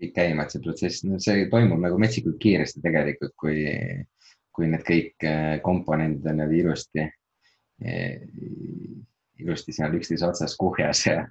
kõik 0.00 0.14
käima, 0.16 0.46
et 0.46 0.54
see 0.54 0.64
protsess, 0.64 1.04
no 1.04 1.18
see 1.20 1.44
toimub 1.52 1.82
nagu 1.82 1.98
metsikult 2.00 2.38
kiiresti 2.40 2.80
tegelikult, 2.84 3.34
kui, 3.40 3.66
kui 4.56 4.70
need 4.72 4.86
kõik 4.88 5.28
äh, 5.28 5.58
komponendid 5.66 6.24
on 6.30 6.40
niimoodi 6.40 6.62
ilusti, 6.64 7.06
ilusti 9.42 9.74
seal 9.74 9.96
üksteise 9.98 10.28
otsas 10.28 10.54
kuhjas 10.56 11.04
ja, 11.08 11.24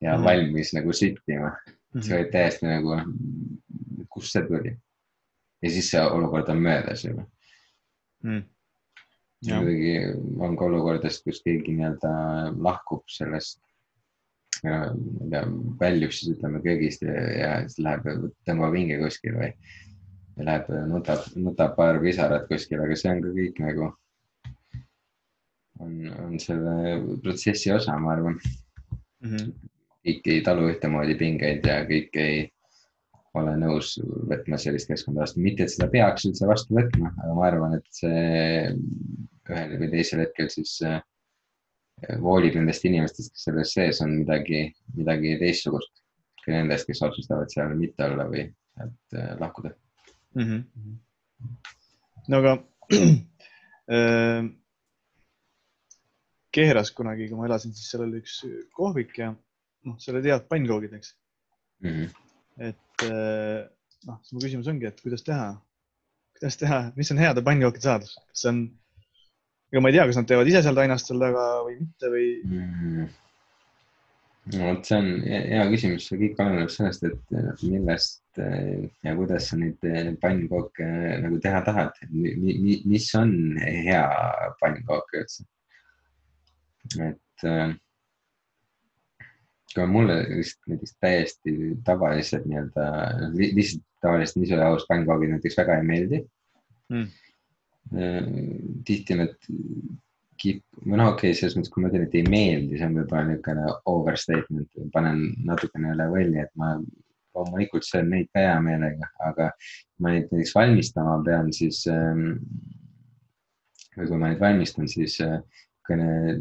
ja 0.00 0.14
mm. 0.16 0.24
valmis 0.24 0.72
nagu 0.76 0.94
süttima. 0.94 1.56
-hmm. 1.94 2.02
see 2.02 2.20
oli 2.20 2.30
täiesti 2.32 2.66
nagu, 2.66 3.00
kust 4.08 4.32
see 4.32 4.46
tuli. 4.46 4.76
ja 5.62 5.70
siis 5.70 5.90
see 5.90 6.02
olukord 6.02 6.48
on 6.48 6.62
möödas 6.62 7.04
juba 7.04 7.24
mm.. 8.22 8.42
Muidugi 9.46 9.94
on 10.42 10.56
ka 10.58 10.66
olukordadest, 10.66 11.24
kus 11.24 11.40
keegi 11.44 11.76
nii-öelda 11.76 12.12
lahkub 12.64 13.04
sellest 13.12 13.60
ma 14.64 14.78
ei 14.90 15.30
tea, 15.30 15.44
väljub 15.80 16.14
siis 16.14 16.34
ütleme 16.34 16.62
köögist 16.64 17.04
ja, 17.06 17.14
ja 17.38 17.52
siis 17.66 17.78
läheb, 17.84 18.08
tõmbab 18.48 18.74
hinge 18.74 18.98
kuskil 18.98 19.36
või 19.38 19.52
läheb, 20.42 20.70
nutab, 20.90 21.22
nutab 21.38 21.76
paar 21.78 22.00
pisarat 22.02 22.48
kuskil, 22.50 22.82
aga 22.82 22.98
see 22.98 23.12
on 23.12 23.22
ka 23.22 23.34
kõik 23.36 23.62
nagu, 23.62 23.88
on, 25.84 25.96
on 26.26 26.38
selle 26.42 26.98
protsessi 27.22 27.70
osa, 27.74 27.98
ma 28.02 28.16
arvan 28.16 28.38
mm. 28.40 29.34
-hmm 29.34 29.74
kõik 30.08 30.30
ei 30.32 30.42
talu 30.46 30.68
ühtemoodi 30.72 31.16
pingeid 31.20 31.66
ja 31.66 31.82
kõik 31.88 32.14
ei 32.16 32.46
ole 33.36 33.54
nõus 33.60 33.94
võtma 34.30 34.58
sellist 34.60 34.88
keskkonda 34.90 35.24
vastu, 35.24 35.42
mitte 35.44 35.64
et 35.64 35.72
seda 35.72 35.88
peaks 35.92 36.26
üldse 36.28 36.48
vastu 36.48 36.76
võtma, 36.78 37.12
aga 37.22 37.36
ma 37.36 37.46
arvan, 37.48 37.76
et 37.78 37.86
see 37.94 38.72
ühel 39.48 39.76
või 39.80 39.90
teisel 39.92 40.22
hetkel 40.24 40.50
siis 40.52 40.74
äh, 40.86 41.00
voolib 42.22 42.56
nendest 42.58 42.84
inimestest, 42.88 43.34
kes 43.34 43.48
selles 43.48 43.74
sees 43.76 44.02
on 44.04 44.14
midagi, 44.20 44.68
midagi 44.96 45.36
teistsugust 45.40 46.02
kui 46.44 46.54
nendest, 46.54 46.88
kes 46.88 47.02
otsustavad 47.04 47.50
seal 47.52 47.74
mitte 47.76 48.06
olla 48.08 48.28
või 48.30 48.46
sealt 48.48 49.18
äh, 49.18 49.34
lahkuda 49.40 49.74
mm. 50.38 50.62
-hmm. 50.62 51.50
no 52.32 52.42
aga 52.42 52.56
äh, 53.98 54.48
Keeras 56.58 56.90
kunagi, 56.96 57.26
kui 57.28 57.36
ma 57.36 57.44
elasin, 57.46 57.74
siis 57.76 57.90
seal 57.92 58.06
oli 58.06 58.22
üks 58.22 58.40
kohvik 58.74 59.18
ja 59.20 59.32
noh, 59.32 59.98
seal 60.00 60.16
olid 60.16 60.30
head 60.30 60.46
pannkoogid, 60.48 60.94
eks 60.96 61.12
mm. 61.84 61.90
-hmm. 61.90 62.14
et 62.70 62.87
äh, 63.06 63.62
noh, 64.08 64.18
siis 64.24 64.34
mu 64.34 64.42
küsimus 64.42 64.68
ongi, 64.70 64.90
et 64.90 65.00
kuidas 65.04 65.24
teha, 65.26 65.52
kuidas 66.38 66.58
teha, 66.60 66.82
mis 66.98 67.14
on 67.14 67.22
heade 67.22 67.44
pannkookide 67.46 67.86
saadus, 67.86 68.16
kas 68.30 68.44
see 68.44 68.52
on 68.54 68.66
ega 69.72 69.82
ma 69.84 69.90
ei 69.90 69.96
tea, 69.98 70.06
kas 70.08 70.18
nad 70.18 70.28
teevad 70.28 70.48
ise 70.48 70.62
seal 70.64 70.76
Tainast 70.78 71.10
seal 71.10 71.20
taga 71.22 71.46
või 71.66 71.80
mitte 71.82 72.12
või 72.12 72.28
mm.? 72.48 73.08
no 74.54 74.70
vot, 74.70 74.86
see 74.88 74.96
on 74.96 75.10
hea 75.28 75.64
küsimus, 75.72 76.06
see 76.08 76.20
kõik 76.22 76.40
oleneb 76.44 76.72
sellest, 76.72 77.04
et 77.04 77.64
millest 77.66 78.40
eh, 78.44 78.86
ja 79.04 79.14
kuidas 79.18 79.50
sa 79.50 79.58
neid 79.60 79.84
eh, 79.88 80.12
pannkooke 80.22 80.86
eh, 80.86 81.18
nagu 81.24 81.40
teha 81.44 81.60
tahad, 81.66 82.00
mis 82.14 83.10
on 83.18 83.34
hea 83.60 84.06
pannkook 84.62 85.12
üldse. 85.20 85.44
et 87.04 87.46
kui 89.74 89.86
mulle 89.90 90.18
lihtsalt 90.30 90.72
näiteks 90.72 90.94
täiesti 91.00 91.54
tavalised 91.84 92.44
nii-öelda, 92.48 92.84
lihtsalt 93.36 93.84
tavalised 94.04 94.40
nisujaost 94.40 94.88
pannkoogid 94.88 95.34
näiteks 95.34 95.58
väga 95.60 95.80
ei 95.80 95.88
meeldi. 95.92 96.22
Mm 96.92 97.08
tihti 98.84 99.16
need 99.16 99.34
kip-, 100.38 100.64
või 100.84 100.98
noh, 101.00 101.12
okei 101.12 101.32
okay,, 101.32 101.36
selles 101.36 101.56
mõttes, 101.56 101.72
kui 101.72 101.82
ma 101.82 101.90
ütlen, 101.90 102.06
et 102.06 102.16
ei 102.18 102.24
meeldi, 102.28 102.78
see 102.78 102.88
on 102.88 102.96
võib-olla 102.98 103.26
niisugune 103.28 103.68
overstatement, 103.92 104.80
panen 104.94 105.22
natukene 105.48 105.94
üle 105.94 106.08
võlli, 106.12 106.42
et 106.44 106.52
ma 106.60 106.74
loomulikult 107.36 107.86
söön 107.86 108.10
neid 108.12 108.28
ka 108.34 108.44
hea 108.44 108.56
meelega, 108.64 109.10
aga 109.28 109.50
ma 110.02 110.14
neid 110.14 110.28
näiteks 110.32 110.54
valmistama 110.56 111.18
pean, 111.26 111.52
siis 111.54 111.84
ähm, 111.92 112.26
või 113.96 114.10
kui 114.10 114.20
ma 114.20 114.30
neid 114.30 114.42
valmistan, 114.42 114.90
siis 114.90 115.18
äh, 115.94 116.34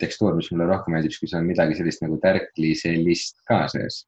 tekstuur, 0.00 0.36
mis 0.38 0.50
mulle 0.52 0.68
rohkem 0.68 0.94
meeldib, 0.94 1.16
kui 1.18 1.30
see 1.30 1.40
on 1.40 1.48
midagi 1.48 1.76
sellist 1.78 2.04
nagu 2.04 2.18
tärklisellist 2.22 3.42
ka 3.48 3.66
sees. 3.72 4.04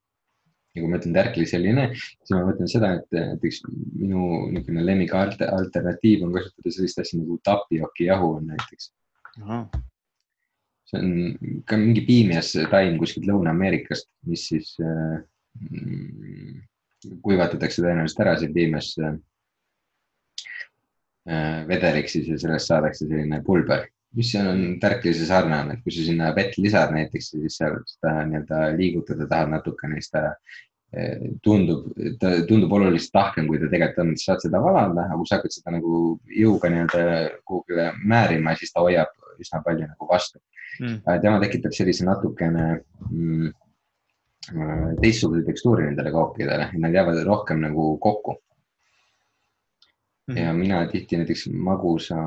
Ja 0.74 0.85
kui 0.85 0.90
ma 0.90 1.01
ütlen 1.01 1.16
tärkli 1.16 1.47
selline, 1.51 1.89
siis 1.98 2.31
ma 2.31 2.44
mõtlen 2.47 2.69
seda, 2.70 2.93
et 3.01 3.09
näiteks 3.16 3.65
minu 3.98 4.20
niisugune 4.52 4.85
lemmik 4.86 5.12
alternatiiv 5.16 6.23
on 6.27 6.35
kasutada 6.36 6.74
sellist 6.77 7.01
asja 7.02 7.19
nagu 7.19 7.39
tapiokijahu 7.48 8.28
on 8.36 8.44
näiteks. 8.52 8.85
see 10.90 11.01
on 11.01 11.62
ka 11.66 11.78
mingi 11.78 12.02
piimias 12.07 12.52
taim 12.70 12.97
kuskilt 13.02 13.27
Lõuna-Ameerikast, 13.27 14.09
mis 14.31 14.47
siis 14.52 14.73
äh, 14.82 15.19
kuivatatakse 17.27 17.82
tõenäoliselt 17.82 18.23
ära 18.23 18.36
see 18.39 18.55
piimias 18.55 18.93
äh, 19.02 19.16
vedeliks 21.66 22.15
siis 22.15 22.31
ja 22.31 22.39
sellest 22.39 22.70
saadakse 22.70 23.07
selline 23.07 23.43
pulber 23.47 23.89
mis 24.19 24.32
seal 24.32 24.49
on 24.51 24.62
tärklise 24.82 25.27
sarnane, 25.28 25.77
et 25.77 25.85
kui 25.85 25.95
sa 25.95 26.05
sinna 26.07 26.32
vett 26.37 26.57
lisad 26.59 26.93
näiteks, 26.95 27.31
siis 27.35 27.61
seal 27.61 27.78
seda 27.89 28.16
nii-öelda 28.27 28.65
liigutada 28.78 29.28
tahad 29.31 29.53
natukene, 29.53 30.01
siis 30.01 30.11
ta 30.15 30.24
eh, 30.97 31.31
tundub, 31.45 31.93
ta 32.23 32.35
tundub 32.49 32.74
oluliselt 32.78 33.15
tahkem, 33.15 33.47
kui 33.51 33.61
ta 33.62 33.70
tegelikult 33.70 34.03
on, 34.05 34.12
sa 34.19 34.32
saad 34.32 34.47
seda 34.49 34.62
valada, 34.65 35.07
aga 35.07 35.20
kui 35.20 35.31
sa 35.31 35.39
hakkad 35.39 35.57
seda 35.57 35.77
nagu 35.77 36.03
jõuga 36.41 36.73
nii-öelda 36.74 37.07
kuhugile 37.47 37.91
määrima, 38.03 38.57
siis 38.59 38.74
ta 38.74 38.85
hoiab 38.87 39.15
üsna 39.41 39.62
palju 39.65 39.87
nagu 39.89 40.11
vastu. 40.11 40.43
Mm.. 40.81 41.01
tema 41.20 41.41
tekitab 41.43 41.74
sellise 41.77 42.07
natukene 42.07 42.66
mm, 43.11 43.49
teistsuguse 45.03 45.43
tekstuuri 45.45 45.85
nendele 45.89 46.12
kookidele, 46.15 46.70
nad 46.81 46.95
jäävad 46.95 47.19
rohkem 47.27 47.61
nagu 47.61 47.93
kokku 48.01 48.39
ja 50.36 50.52
mhm. 50.52 50.61
mina 50.61 50.86
tihti 50.86 51.16
näiteks 51.16 51.48
magusa, 51.52 52.19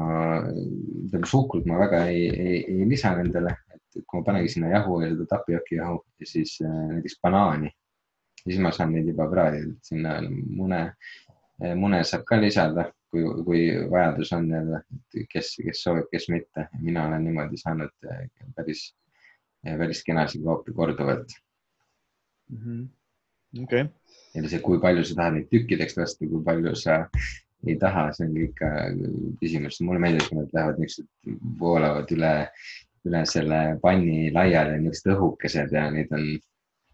tähendab 1.12 1.30
suhkrut 1.30 1.66
ma 1.70 1.80
väga 1.80 2.06
ei, 2.12 2.26
ei, 2.30 2.58
ei 2.72 2.90
lisa 2.90 3.14
nendele, 3.18 3.56
et 3.76 4.02
kui 4.08 4.20
ma 4.20 4.26
panengi 4.26 4.52
sinna 4.54 4.72
jahu 4.74 5.00
ja 5.02 5.12
seda 5.14 5.28
tapiokijahu 5.36 6.00
ja 6.20 6.28
siis 6.28 6.58
äh, 6.66 6.74
näiteks 6.96 7.20
banaani, 7.22 7.72
siis 8.44 8.60
ma 8.60 8.72
saan 8.72 8.94
neid 8.96 9.08
juba 9.12 9.30
praadida, 9.32 9.76
sinna 9.86 10.18
mune, 10.24 10.82
äh, 11.64 11.76
mune 11.80 12.02
saab 12.08 12.26
ka 12.30 12.42
lisada, 12.42 12.90
kui, 13.14 13.24
kui 13.46 13.64
vajadus 13.92 14.34
on 14.34 14.50
jälle, 14.52 14.82
et 14.98 15.30
kes, 15.30 15.56
kes 15.64 15.86
soovib, 15.86 16.10
kes 16.12 16.28
mitte. 16.34 16.68
mina 16.82 17.08
olen 17.08 17.24
niimoodi 17.30 17.62
saanud 17.62 18.10
äh, 18.10 18.26
päris, 18.56 18.90
päris 19.64 20.04
kenasid 20.04 20.44
koopi 20.44 20.74
korduvalt 20.74 21.38
mm. 22.50 22.58
-hmm. 22.58 23.64
okei 23.64 23.82
okay. 23.82 23.94
ja 24.34 24.50
see, 24.50 24.60
kui 24.60 24.80
palju 24.80 25.06
sa 25.06 25.16
tahad 25.16 25.38
neid 25.38 25.50
tükkideks 25.54 25.98
lasta, 25.98 26.28
kui 26.28 26.44
palju 26.44 26.76
sa 26.76 27.06
ei 27.68 27.76
taha, 27.80 28.08
see 28.16 28.28
on 28.28 28.40
ikka 28.44 28.70
küsimus, 29.42 29.80
mulle 29.86 30.02
meeldib, 30.04 30.26
kui 30.28 30.40
nad 30.40 30.56
lähevad 30.56 30.80
niisugused, 30.82 31.38
voolavad 31.60 32.12
üle, 32.16 32.34
üle 33.08 33.22
selle 33.30 33.60
panni 33.84 34.32
laiali, 34.36 34.80
niisugused 34.82 35.14
õhukesed 35.16 35.76
ja 35.76 35.86
neid 35.94 36.12
on 36.16 36.26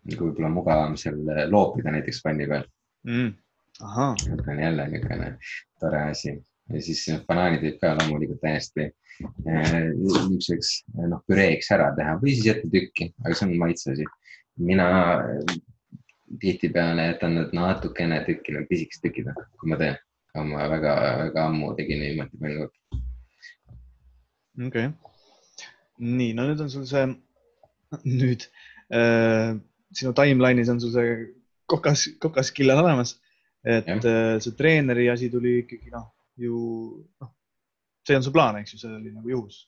nagu 0.10 0.28
võib-olla 0.28 0.52
mugavam 0.54 0.98
seal 1.00 1.20
loopida 1.50 1.94
näiteks 1.96 2.22
panni 2.26 2.48
peal. 2.50 2.68
Mm.. 3.08 3.34
see 4.22 4.54
on 4.54 4.64
jälle 4.66 4.88
niisugune 4.94 5.32
tore 5.82 6.04
asi. 6.12 6.38
Ja 6.70 6.82
siis 6.86 7.02
banaanid 7.26 7.64
võib 7.66 7.80
ka 7.82 7.96
loomulikult 7.98 8.44
täiesti 8.44 8.84
eh, 8.86 9.80
niisuguseks 9.98 10.74
noh, 11.10 11.24
püreeks 11.26 11.72
ära 11.74 11.90
teha 11.98 12.14
või 12.22 12.36
siis 12.36 12.52
jätta 12.52 12.70
tükki, 12.70 13.10
aga 13.26 13.34
see 13.34 13.48
on 13.48 13.56
maitse 13.58 13.96
asi. 13.96 14.06
mina 14.60 14.90
tihtipeale 16.40 17.08
jätan 17.08 17.40
nad 17.40 17.56
natukene 17.58 18.22
tükki, 18.28 18.54
need 18.54 18.70
pisikesed 18.70 19.08
tükid, 19.08 19.32
kui 19.58 19.72
ma 19.72 19.80
teen 19.82 19.98
aga 20.34 20.46
ma 20.46 20.68
väga-väga 20.74 21.46
ammu 21.50 21.72
tegin 21.78 22.04
niimoodi 22.04 22.42
palju. 22.42 22.68
okei 24.68 24.86
okay., 24.90 24.92
nii, 26.00 26.34
no 26.38 26.46
nüüd 26.50 26.62
on 26.64 26.72
sul 26.74 26.86
see, 26.90 27.08
nüüd 28.06 28.46
äh, 28.94 29.58
sinu 29.96 30.14
timeline'is 30.18 30.72
on 30.72 30.82
sul 30.84 30.94
see 30.94 31.16
kokas, 31.70 32.06
kokaskill 32.24 32.74
on 32.74 32.84
olemas, 32.84 33.16
et 33.68 33.90
äh, 33.90 34.36
see 34.44 34.56
treeneri 34.60 35.10
asi 35.12 35.32
tuli 35.34 35.60
ikkagi 35.64 35.94
noh, 35.96 36.08
ju 36.40 36.60
noh, 37.22 37.34
see 38.08 38.20
on 38.20 38.26
su 38.26 38.34
plaan, 38.36 38.62
eks 38.62 38.76
ju, 38.76 38.84
see 38.84 38.94
oli 38.94 39.16
nagu 39.16 39.34
juhus 39.34 39.66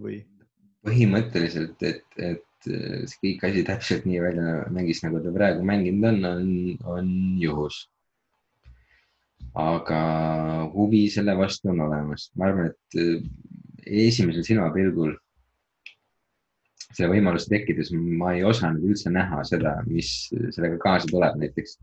või? 0.00 0.20
põhimõtteliselt, 0.86 1.82
et, 1.84 2.06
et 2.16 2.68
see 2.68 3.18
kõik 3.24 3.42
asi 3.48 3.64
täpselt 3.68 4.06
nii 4.08 4.20
välja 4.22 4.60
mängis, 4.72 5.02
nagu 5.04 5.20
ta 5.24 5.32
praegu 5.34 5.64
mänginud 5.66 6.06
on, 6.08 6.28
on, 6.28 6.52
on 6.94 7.10
juhus 7.40 7.82
aga 9.58 10.00
huvi 10.74 11.06
selle 11.10 11.34
vastu 11.38 11.70
on 11.72 11.80
olemas. 11.86 12.30
ma 12.36 12.46
arvan, 12.46 12.70
et 12.70 13.00
eh, 13.00 13.22
esimesel 14.06 14.44
silmapilgul 14.46 15.16
selle 16.90 17.10
võimaluse 17.12 17.50
tekkides 17.50 17.92
ma 17.94 18.34
ei 18.36 18.44
osanud 18.46 18.84
üldse 18.86 19.12
näha 19.14 19.42
seda, 19.46 19.76
mis 19.86 20.28
sellega 20.54 20.78
kaasa 20.82 21.10
tuleb 21.10 21.38
näiteks. 21.42 21.78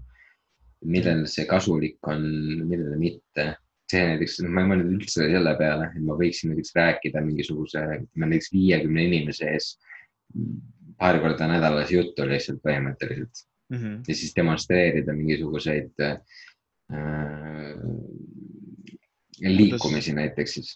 millel 0.86 1.24
see 1.26 1.46
kasulik 1.50 2.08
on, 2.08 2.24
millele 2.68 2.98
mitte. 3.02 3.56
see 3.88 4.04
näiteks, 4.04 4.42
ma 4.44 4.62
ei 4.62 4.68
mõelnud 4.68 4.98
üldse 4.98 5.30
selle 5.32 5.54
peale, 5.56 5.86
et 5.96 6.04
ma 6.04 6.18
võiksin 6.20 6.52
näiteks 6.52 6.74
rääkida 6.76 7.22
mingisuguse, 7.24 7.84
ütleme 8.02 8.28
näiteks 8.34 8.52
viiekümne 8.52 9.06
inimese 9.08 9.48
ees 9.48 9.70
paar 11.00 11.22
korda 11.24 11.48
nädalas 11.48 11.94
juttu 11.94 12.26
lihtsalt 12.28 12.60
põhimõtteliselt 12.66 13.46
mm. 13.72 13.78
-hmm. 13.78 14.02
ja 14.08 14.16
siis 14.16 14.36
demonstreerida 14.36 15.16
mingisuguseid 15.16 16.04
Äh, 16.04 16.20
liikumisi 19.42 20.12
kuidas, 20.12 20.16
näiteks 20.16 20.54
siis. 20.54 20.74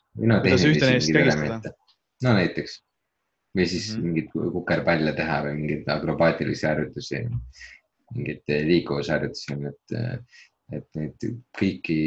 no 2.23 2.33
näiteks. 2.37 2.79
Või 3.57 3.65
siis 3.67 3.89
mm 3.91 3.95
-hmm. 3.97 4.05
mingeid 4.05 4.51
kukerpalle 4.53 5.13
teha 5.13 5.41
või 5.45 5.55
mingeid 5.59 5.89
akrobaatilisi 5.91 6.67
harjutusi, 6.67 7.25
mingeid 8.15 8.53
liikuvusharjutusi, 8.67 9.57
et, 9.71 9.97
et 10.77 10.87
neid 10.95 11.25
kõiki 11.59 11.97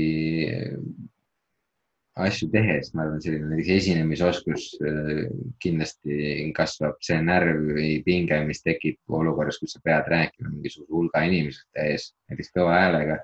asju 2.14 2.48
tehes, 2.52 2.93
ma 2.94 3.02
arvan, 3.02 3.20
selline 3.22 3.51
näiteks 3.51 3.70
esinemisoskus 3.74 4.68
äh, 4.86 5.24
kindlasti 5.62 6.52
kasvab, 6.56 6.97
see 7.02 7.18
närv 7.20 7.74
või 7.74 7.90
pinge, 8.06 8.39
mis 8.47 8.62
tekib 8.62 9.01
olukorras, 9.18 9.59
kus 9.59 9.74
sa 9.74 9.82
pead 9.85 10.09
rääkima 10.12 10.52
mingisuguse 10.52 10.94
hulga 10.94 11.24
inimeste 11.26 11.89
ees, 11.90 12.12
näiteks 12.31 12.55
kõva 12.55 12.78
häälega 12.78 13.18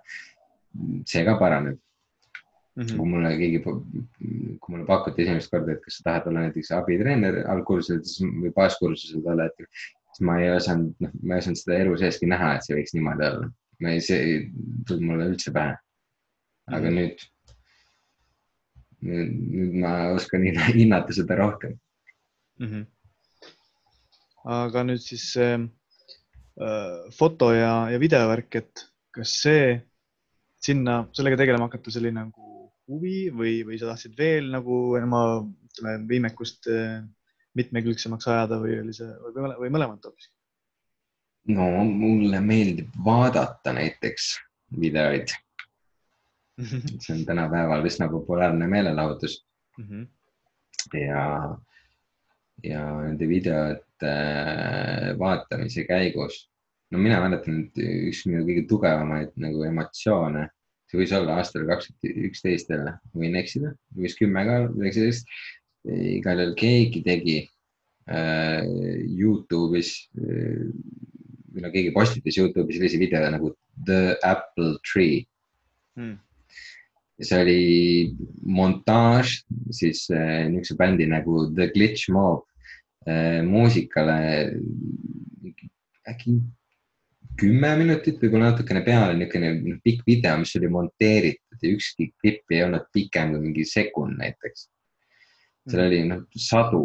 see 1.06 1.24
ka 1.26 1.36
paraneb 1.38 1.78
mm. 2.76 2.82
-hmm. 2.82 2.97
kui 2.97 3.09
mulle 3.09 3.36
keegi, 3.38 3.62
kui 3.62 4.74
mulle 4.74 4.86
pakuti 4.86 5.22
esimest 5.22 5.51
korda, 5.51 5.72
et 5.72 5.82
kas 5.84 5.98
sa 5.98 6.06
tahad 6.09 6.28
olla 6.30 6.47
näiteks 6.47 6.72
abitreener 6.76 7.40
algkursusel 7.55 8.30
või 8.44 8.52
baaskursusel 8.56 9.24
tol 9.26 9.42
hetkel, 9.44 9.68
siis 10.12 10.24
ma 10.26 10.38
ei 10.42 10.52
osanud, 10.55 10.94
noh, 11.01 11.18
ma 11.22 11.36
ei 11.36 11.44
osanud 11.44 11.62
seda 11.62 11.82
elu 11.82 11.98
seeski 12.05 12.30
näha, 12.30 12.55
et 12.55 12.66
see 12.66 12.78
võiks 12.78 12.97
niimoodi 12.97 13.28
olla. 13.32 13.51
ma 13.80 13.92
ei, 13.94 14.01
see 14.05 14.18
ei 14.20 14.40
tulnud 14.88 15.06
mulle 15.09 15.28
üldse 15.32 15.52
pähe. 15.56 15.76
aga 16.70 16.90
mm 16.90 16.97
-hmm. 16.97 16.98
nüüd 17.01 17.28
nüüd 19.01 19.76
ma 19.80 19.92
oskan 20.14 20.42
hinnata 20.74 21.12
seda 21.16 21.36
rohkem 21.36 21.78
mm. 22.60 22.66
-hmm. 22.66 22.86
aga 24.44 24.84
nüüd 24.84 25.01
siis 25.01 25.32
see 25.32 25.55
äh, 25.56 27.12
foto 27.16 27.52
ja, 27.52 27.90
ja 27.90 28.01
videovärk, 28.01 28.55
et 28.55 28.84
kas 29.10 29.32
see 29.42 29.80
sinna, 30.61 31.03
sellega 31.16 31.39
tegelema 31.41 31.69
hakata, 31.69 31.93
see 31.93 32.03
oli 32.03 32.12
nagu 32.16 32.51
huvi 32.91 33.31
või, 33.35 33.61
või 33.66 33.78
sa 33.81 33.93
tahtsid 33.93 34.16
veel 34.19 34.51
nagu 34.53 34.81
oma, 34.99 35.23
ütleme, 35.70 35.97
võimekust 36.11 36.69
äh, 36.73 37.01
mitmekülgsemaks 37.59 38.28
ajada 38.31 38.61
või 38.62 38.78
oli 38.82 38.95
see 38.97 39.09
või, 39.35 39.55
või 39.65 39.73
mõlemat 39.77 40.07
hoopis? 40.07 40.31
no 41.51 41.66
mulle 41.89 42.41
meeldib 42.45 42.93
vaadata 43.05 43.73
näiteks 43.74 44.35
videoid 44.81 45.32
see 47.03 47.15
on 47.15 47.24
tänapäeval 47.24 47.87
üsna 47.89 48.09
populaarne 48.12 48.69
meelelahutus 48.69 49.41
mm. 49.78 49.85
-hmm. 49.87 50.07
ja, 51.01 51.24
ja 52.65 52.85
nende 53.01 53.28
videote 53.28 54.15
vaatamise 55.19 55.85
käigus, 55.89 56.45
no 56.90 57.02
mina 57.02 57.20
mäletan, 57.22 57.64
et 57.66 57.82
üks 58.10 58.24
minu 58.26 58.42
kõige 58.46 58.66
tugevamaid 58.70 59.34
nagu 59.40 59.62
emotsioone, 59.66 60.48
see 60.90 61.00
võis 61.00 61.14
olla 61.16 61.38
aastal 61.38 61.66
kaks 61.68 61.90
tuhat 61.90 62.22
üksteist 62.28 62.72
jälle, 62.72 62.96
võin 63.16 63.38
eksida, 63.38 63.74
võis 63.96 64.16
kümme 64.18 64.44
ka, 64.48 64.60
üheksateist. 64.74 65.30
igal 65.88 66.42
juhul 66.42 66.56
keegi 66.60 67.00
tegi 67.06 67.36
äh, 68.12 68.66
Youtube'is 69.16 69.94
äh, 70.20 70.66
või 71.54 71.62
no 71.64 71.70
keegi 71.72 71.94
postitas 71.94 72.36
Youtube'is 72.36 72.76
sellise 72.76 73.00
video 73.00 73.30
nagu 73.32 73.54
The 73.86 74.18
Apple 74.26 74.74
Tree 74.84 75.22
mm 75.96 76.18
see 77.20 77.40
oli 77.42 77.62
montaaž 78.48 79.40
siis 79.76 80.06
äh, 80.12 80.48
niisuguse 80.48 80.76
bändi 80.78 81.06
nagu 81.08 81.44
The 81.54 81.68
Glitch 81.74 82.08
Mob 82.12 82.46
äh, 83.06 83.42
muusikale 83.44 84.16
äkki 86.08 86.38
kümme 87.39 87.70
minutit, 87.78 88.19
võib-olla 88.23 88.51
natukene 88.51 88.82
peale, 88.86 89.15
niisugune 89.19 89.78
pikk 89.85 90.02
video, 90.09 90.35
mis 90.40 90.57
oli 90.59 90.73
monteeritud 90.73 91.62
ja 91.62 91.70
ükski 91.77 92.11
klipp 92.20 92.52
ei 92.55 92.65
olnud 92.66 92.89
pikem 92.93 93.35
kui 93.35 93.44
mingi 93.47 93.65
sekund 93.69 94.19
näiteks. 94.20 94.69
seal 95.70 95.86
oli 95.86 96.02
noh 96.09 96.24
sadu, 96.35 96.85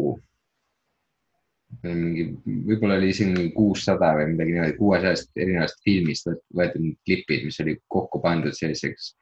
mingi, 1.84 2.28
võib-olla 2.46 3.00
oli 3.00 3.12
isegi 3.14 3.50
kuussada 3.56 4.14
või 4.20 4.32
midagi 4.34 4.56
niimoodi, 4.56 4.78
kuuesajast 4.80 5.32
erinevast 5.36 5.82
filmist 5.84 6.30
võetud 6.56 6.92
klipid, 7.08 7.48
mis 7.48 7.60
oli 7.64 7.80
kokku 7.92 8.22
pandud 8.24 8.56
selliseks 8.56 9.16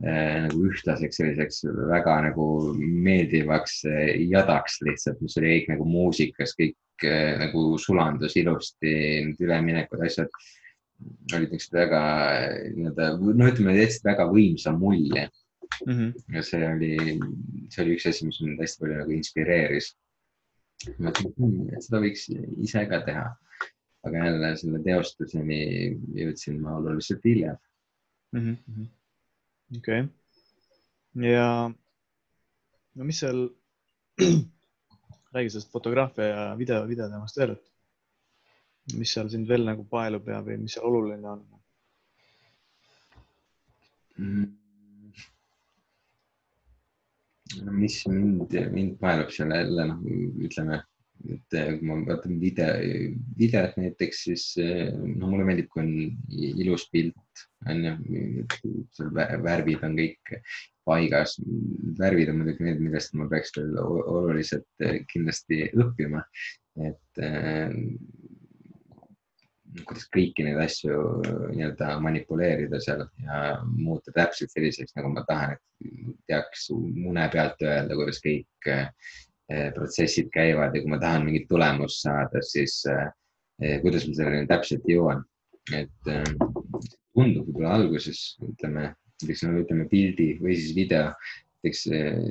Äh, 0.00 0.46
nagu 0.46 0.62
ühtlaseks 0.64 1.18
selliseks 1.20 1.58
väga 1.90 2.14
nagu 2.24 2.44
meeldivaks 2.80 3.82
äh, 3.84 4.14
jadaks 4.32 4.78
lihtsalt, 4.86 5.18
mis 5.20 5.34
oli 5.36 5.50
kõik 5.50 5.66
nagu 5.74 5.84
muusikas, 5.84 6.54
kõik 6.56 6.72
äh, 7.08 7.34
nagu 7.40 7.64
sulandus 7.78 8.36
ilusti, 8.40 8.92
need 9.26 9.42
üleminekud, 9.44 10.02
asjad 10.06 10.30
olid 11.34 11.52
niisugused 11.54 11.76
väga 11.78 12.00
nii-öelda, 12.76 13.10
no 13.20 13.48
ütleme, 13.48 13.76
jätsid 13.78 14.04
väga 14.04 14.26
võimsa 14.28 14.74
mulje 14.76 15.24
mm. 15.86 15.92
-hmm. 15.92 16.10
ja 16.36 16.44
see 16.44 16.62
oli, 16.68 16.92
see 17.72 17.84
oli 17.84 17.96
üks 17.96 18.08
asi, 18.10 18.28
mis 18.28 18.40
mind 18.44 18.60
hästi 18.60 18.84
palju 18.84 19.00
nagu 19.00 19.16
inspireeris. 19.16 19.94
mõtlesin 20.96 21.32
hmm,, 21.36 21.72
et 21.76 21.84
seda 21.84 22.00
võiks 22.00 22.28
ise 22.64 22.86
ka 22.88 23.02
teha. 23.08 23.26
aga 24.08 24.20
jälle 24.24 24.54
selle 24.56 24.78
teostuseni 24.84 25.58
jõudsin 26.16 26.60
ma 26.60 26.78
oluliselt 26.78 27.24
hiljem 27.24 27.56
mm. 28.32 28.56
-hmm 28.56 28.88
okei 29.78 30.00
okay., 30.00 31.30
ja 31.32 31.70
no 32.94 33.04
mis 33.04 33.20
seal, 33.22 33.48
räägi 35.34 35.50
sellest 35.50 35.72
fotograafia 35.72 36.28
ja 36.28 36.44
video, 36.58 36.84
videoteemast 36.88 37.40
veel, 37.40 37.56
et 37.56 38.96
mis 38.98 39.12
seal 39.14 39.30
sind 39.30 39.48
veel 39.48 39.66
nagu 39.66 39.84
paelub 39.90 40.28
ja, 40.28 40.40
või 40.46 40.58
mis 40.62 40.76
seal 40.76 40.88
oluline 40.90 41.34
on 41.34 41.44
mm.? 44.18 44.48
no 47.64 47.74
mis 47.74 48.00
mind, 48.06 48.56
mind 48.74 48.96
paelub 49.02 49.30
seal 49.34 49.54
jälle 49.54 49.90
noh, 49.92 50.06
ütleme 50.46 50.82
et 51.28 51.56
eh, 51.58 51.74
kui 51.76 51.88
ma 51.88 51.98
vaatan 52.06 52.38
video, 52.40 52.68
videot 53.36 53.74
näiteks, 53.76 54.22
siis 54.28 54.44
eh, 54.62 54.88
no 54.94 55.28
mulle 55.28 55.44
meeldib, 55.44 55.68
kui 55.72 55.82
on 55.82 55.90
ilus 56.64 56.86
pilt, 56.92 57.44
on 57.68 57.82
ju, 57.84 58.46
seal 58.96 59.12
värvid 59.44 59.84
on 59.84 59.98
kõik 59.98 60.38
paigas. 60.90 61.36
värvid 61.98 62.32
on 62.32 62.40
muidugi 62.40 62.66
need, 62.66 62.82
millest 62.82 63.14
ma 63.18 63.28
peaks 63.30 63.54
veel 63.56 63.78
oluliselt 63.80 64.84
eh, 64.84 65.00
kindlasti 65.12 65.70
õppima. 65.78 66.24
et 66.80 67.22
äh, 67.22 67.72
kuidas 69.86 70.06
kõiki 70.10 70.42
neid 70.42 70.58
asju 70.58 70.94
nii-öelda 71.54 71.96
manipuleerida 72.02 72.80
seal 72.82 73.04
ja 73.22 73.40
muuta 73.62 74.10
täpselt 74.14 74.50
selliseks, 74.50 74.96
nagu 74.98 75.12
ma 75.14 75.22
tahan, 75.28 75.54
et 75.54 76.14
teaks 76.30 76.70
mune 76.74 77.26
pealt 77.32 77.62
öelda, 77.62 77.94
kuidas 77.98 78.18
kõik 78.24 78.70
Eh, 79.50 79.72
protsessid 79.74 80.28
käivad 80.30 80.76
ja 80.76 80.80
kui 80.82 80.90
ma 80.92 80.98
tahan 81.02 81.24
mingit 81.26 81.48
tulemust 81.50 82.04
saada, 82.04 82.38
siis 82.46 82.76
eh, 82.86 83.08
eh, 83.58 83.80
kuidas 83.82 84.04
ma 84.06 84.14
selleni 84.14 84.46
täpselt 84.46 84.86
jõuan. 84.86 85.24
et 85.76 86.06
tundub 87.14 87.46
võib-olla 87.46 87.74
alguses, 87.76 88.20
ütleme, 88.42 88.88
näiteks 89.24 89.44
no 89.46 89.62
ütleme 89.62 89.86
pildi 89.90 90.28
või 90.40 90.56
siis 90.58 90.74
video, 90.76 91.12
näiteks 91.60 91.86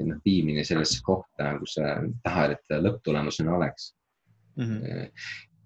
noh, 0.09 0.21
viimine 0.25 0.63
sellesse 0.67 1.01
kohta, 1.05 1.53
kus 1.61 1.77
sa 1.77 1.97
tahad, 2.25 2.55
et 2.57 2.77
lõpptulemusena 2.85 3.55
oleks 3.57 3.91
mm. 4.57 4.79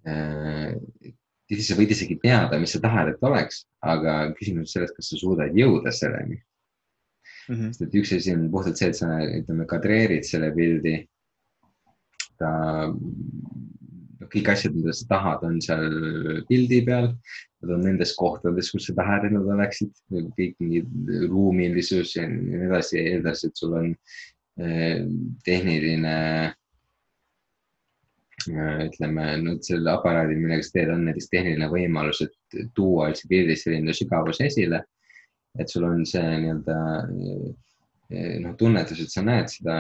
-hmm. 0.06 1.62
sa 1.64 1.78
võid 1.80 1.94
isegi 1.96 2.20
teada, 2.24 2.60
mis 2.60 2.74
sa 2.76 2.82
tahad, 2.84 3.14
et 3.14 3.24
oleks, 3.24 3.64
aga 3.82 4.18
küsimus 4.40 4.68
on 4.68 4.74
selles, 4.76 4.96
kas 4.98 5.14
sa 5.14 5.22
suudad 5.22 5.56
jõuda 5.58 5.92
selleni 5.96 6.38
mm. 6.38 7.56
-hmm. 7.56 7.72
sest 7.72 7.88
et 7.88 7.98
üks 8.02 8.14
asi 8.18 8.36
on 8.36 8.50
puhtalt 8.52 8.78
see, 8.78 8.90
et 8.92 9.00
sa 9.00 9.08
ütleme, 9.24 9.66
kadreerid 9.70 10.28
selle 10.28 10.52
pildi 10.56 10.96
ta, 12.40 12.52
kõik 14.34 14.50
asjad, 14.54 14.76
mida 14.76 14.94
sa 14.96 15.08
tahad, 15.12 15.44
on 15.48 15.60
seal 15.64 15.86
pildi 16.50 16.82
peal. 16.88 17.12
Nad 17.64 17.76
on 17.78 17.86
nendes 17.86 18.12
kohtades, 18.20 18.72
kus 18.74 18.90
sa 18.90 18.96
tahad, 18.98 19.28
et 19.28 19.36
nad 19.36 19.48
oleksid, 19.56 19.94
kõik 20.12 20.58
mingid 20.60 20.90
ruumilisus 21.32 22.16
ja 22.18 22.26
nii 22.30 22.66
edasi, 22.68 23.00
eeldades, 23.00 23.46
et 23.48 23.62
sul 23.62 23.78
on 23.80 23.88
eh, 24.60 25.06
tehniline 25.48 26.16
eh, 28.52 28.82
ütleme, 28.90 29.28
no 29.46 29.56
selle 29.64 29.94
aparaadil, 29.94 30.42
millega 30.42 30.66
sa 30.68 30.76
teed, 30.80 30.92
on 30.92 31.06
näiteks 31.08 31.32
tehniline 31.32 31.70
võimalus, 31.72 32.20
et 32.26 32.36
tuua 32.76 33.12
üldse 33.14 33.30
pildis 33.32 33.64
selline 33.68 33.96
sügavus 33.96 34.44
esile. 34.44 34.84
et 35.62 35.70
sul 35.70 35.84
on 35.86 36.00
see 36.10 36.30
nii-öelda 36.42 36.76
eh, 38.10 38.38
noh, 38.42 38.58
tunnetus, 38.58 39.00
et 39.06 39.12
sa 39.14 39.22
näed 39.22 39.52
seda 39.54 39.76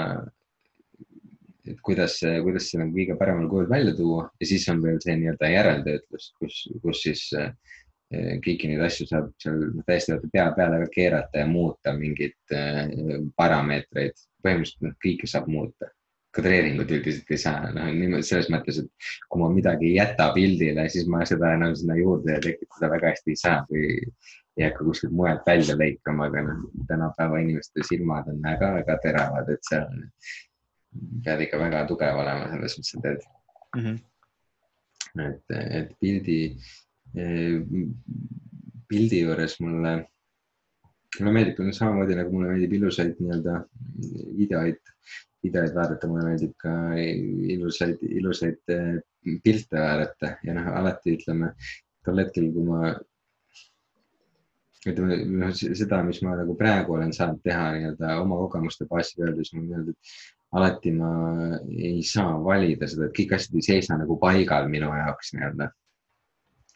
et 1.69 1.79
kuidas, 1.85 2.17
kuidas 2.43 2.67
see 2.69 2.81
nagu 2.81 2.95
kõige 2.95 3.15
paremal 3.19 3.47
kujul 3.51 3.69
välja 3.71 3.95
tuua 3.95 4.27
ja 4.39 4.49
siis 4.49 4.65
on 4.71 4.81
veel 4.83 4.99
see 5.03 5.15
nii-öelda 5.19 5.51
järeltöötlus, 5.53 6.29
kus, 6.39 6.59
kus 6.83 7.03
siis 7.05 7.23
äh, 7.39 7.53
kõiki 8.43 8.69
neid 8.69 8.83
asju 8.85 9.07
saab 9.09 9.31
seal 9.41 9.65
täiesti 9.87 10.17
pea 10.33 10.49
peale 10.57 10.83
ka 10.83 10.91
keerata 10.93 11.43
ja 11.43 11.49
muuta 11.49 11.95
mingeid 11.97 12.55
äh, 12.55 12.93
parameetreid. 13.39 14.15
põhimõtteliselt 14.43 14.83
noh, 14.83 14.95
kõike 15.05 15.29
saab 15.29 15.47
muuta. 15.47 15.91
kadreeringut 16.33 16.89
üldiselt 16.89 17.29
ei 17.29 17.37
saa, 17.37 17.67
noh 17.75 17.91
niimoodi 17.93 18.25
selles 18.25 18.47
mõttes, 18.49 18.79
et 18.81 19.09
kui 19.29 19.37
ma 19.39 19.51
midagi 19.53 19.91
ei 19.91 19.99
jäta 19.99 20.31
pildile, 20.33 20.87
siis 20.89 21.05
ma 21.05 21.19
seda 21.29 21.51
enam 21.53 21.75
sinna 21.77 21.93
juurde 21.93 22.39
tekitada 22.41 22.89
väga 22.89 23.11
hästi 23.11 23.35
ei 23.35 23.37
saa 23.37 23.59
või 23.69 23.91
ei 24.57 24.63
hakka 24.65 24.87
kuskilt 24.87 25.13
mujalt 25.13 25.45
välja 25.45 25.75
lõikama, 25.77 26.31
aga 26.31 26.41
noh, 26.47 26.63
tänapäeva 26.89 27.37
inimeste 27.43 27.85
silmad 27.85 28.31
on 28.33 28.41
väga-väga 28.41 28.97
teravad, 29.05 29.53
et 29.53 29.69
seal 29.69 29.85
pead 31.25 31.45
ikka 31.45 31.59
väga 31.61 31.83
tugev 31.89 32.21
olema 32.21 32.49
selles, 32.51 32.77
mis 32.79 32.93
sa 32.93 33.03
teed 33.03 33.21
mm. 33.75 33.83
-hmm. 33.83 33.97
et, 35.27 35.55
et 35.79 35.93
pildi, 35.99 36.39
pildi 38.89 39.21
juures 39.23 39.59
mulle, 39.65 39.93
mulle 41.19 41.35
meeldib 41.37 41.61
samamoodi 41.71 42.17
nagu 42.19 42.33
mulle 42.33 42.53
meeldib 42.53 42.75
ilusaid 42.79 43.15
nii-öelda 43.19 43.59
videoid, 44.39 44.93
videoid 45.43 45.73
vaadata, 45.77 46.09
mulle 46.09 46.27
meeldib 46.29 46.53
ka 46.65 46.75
ilusaid, 47.55 48.03
ilusaid 48.19 48.75
eh, 48.75 48.93
pilte 49.43 49.79
vaadata 49.79 50.37
ja 50.43 50.55
noh, 50.57 50.69
alati 50.79 51.17
ütleme 51.17 51.53
tol 52.05 52.19
hetkel, 52.19 52.49
kui 52.55 52.67
ma 52.67 52.93
ütleme 54.83 55.17
noh, 55.39 55.51
seda, 55.55 56.01
mis 56.07 56.21
ma 56.25 56.37
nagu 56.39 56.55
praegu 56.59 56.97
olen 56.97 57.13
saanud 57.15 57.41
teha 57.45 57.69
nii-öelda 57.77 58.17
oma 58.21 58.39
kogemuste 58.43 58.87
baasil 58.89 59.27
öeldes, 59.27 59.53
ma 59.55 59.63
nii-öelda 59.63 59.95
alati 60.53 60.91
ma 60.93 61.11
ei 61.73 62.03
saa 62.05 62.35
valida 62.45 62.87
seda, 62.89 63.07
et 63.07 63.15
kõik 63.17 63.35
asjad 63.37 63.57
ei 63.57 63.65
seisa 63.65 63.97
nagu 63.97 64.19
paigal 64.21 64.69
minu 64.69 64.91
jaoks 64.93 65.33
nii-öelda. 65.33 65.69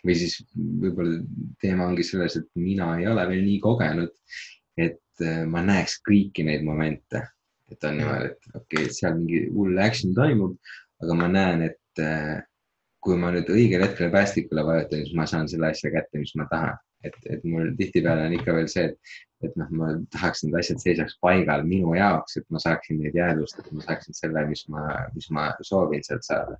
või 0.08 0.16
siis 0.16 0.38
võib-olla 0.56 1.18
teema 1.62 1.88
ongi 1.90 2.04
selles, 2.06 2.38
et 2.40 2.48
mina 2.56 2.94
ei 3.00 3.08
ole 3.10 3.26
veel 3.28 3.42
nii 3.44 3.58
kogenud, 3.60 4.14
et 4.78 5.26
äh, 5.26 5.42
ma 5.50 5.64
näeks 5.66 5.98
kõiki 6.06 6.46
neid 6.48 6.64
momente 6.66 7.26
et 7.72 7.84
on 7.84 7.98
niimoodi, 8.00 8.32
et 8.32 8.56
okei 8.56 8.84
okay,, 8.84 8.94
seal 8.96 9.16
mingi 9.18 9.42
hull 9.54 9.80
action 9.84 10.14
toimub, 10.18 10.56
aga 11.04 11.18
ma 11.20 11.30
näen, 11.32 11.64
et 11.68 12.04
äh, 12.04 12.38
kui 13.04 13.18
ma 13.20 13.32
nüüd 13.34 13.50
õigel 13.54 13.84
hetkel 13.86 14.12
päästikule 14.14 14.64
vajutan, 14.68 15.04
siis 15.04 15.18
ma 15.18 15.28
saan 15.30 15.50
selle 15.52 15.72
asja 15.72 15.92
kätte, 15.94 16.22
mis 16.22 16.34
ma 16.40 16.48
tahan. 16.52 16.84
et, 17.06 17.18
et 17.30 17.44
mul 17.46 17.70
tihtipeale 17.78 18.24
on 18.26 18.34
ikka 18.36 18.56
veel 18.56 18.66
see, 18.72 18.88
et, 18.90 19.12
et 19.46 19.58
noh, 19.60 19.70
ma 19.78 19.94
tahaks, 20.14 20.44
need 20.46 20.58
asjad 20.58 20.82
seisaks 20.82 21.18
paigal 21.22 21.66
minu 21.68 21.94
jaoks, 21.98 22.40
et 22.40 22.46
ma 22.54 22.62
saaksin 22.62 23.02
neid 23.02 23.18
jäädvustada, 23.18 23.74
ma 23.76 23.86
saaksin 23.86 24.18
selle, 24.18 24.46
mis 24.50 24.64
ma, 24.74 24.86
mis 25.14 25.28
ma 25.34 25.50
soovin 25.66 26.06
sealt 26.06 26.26
saada. 26.26 26.58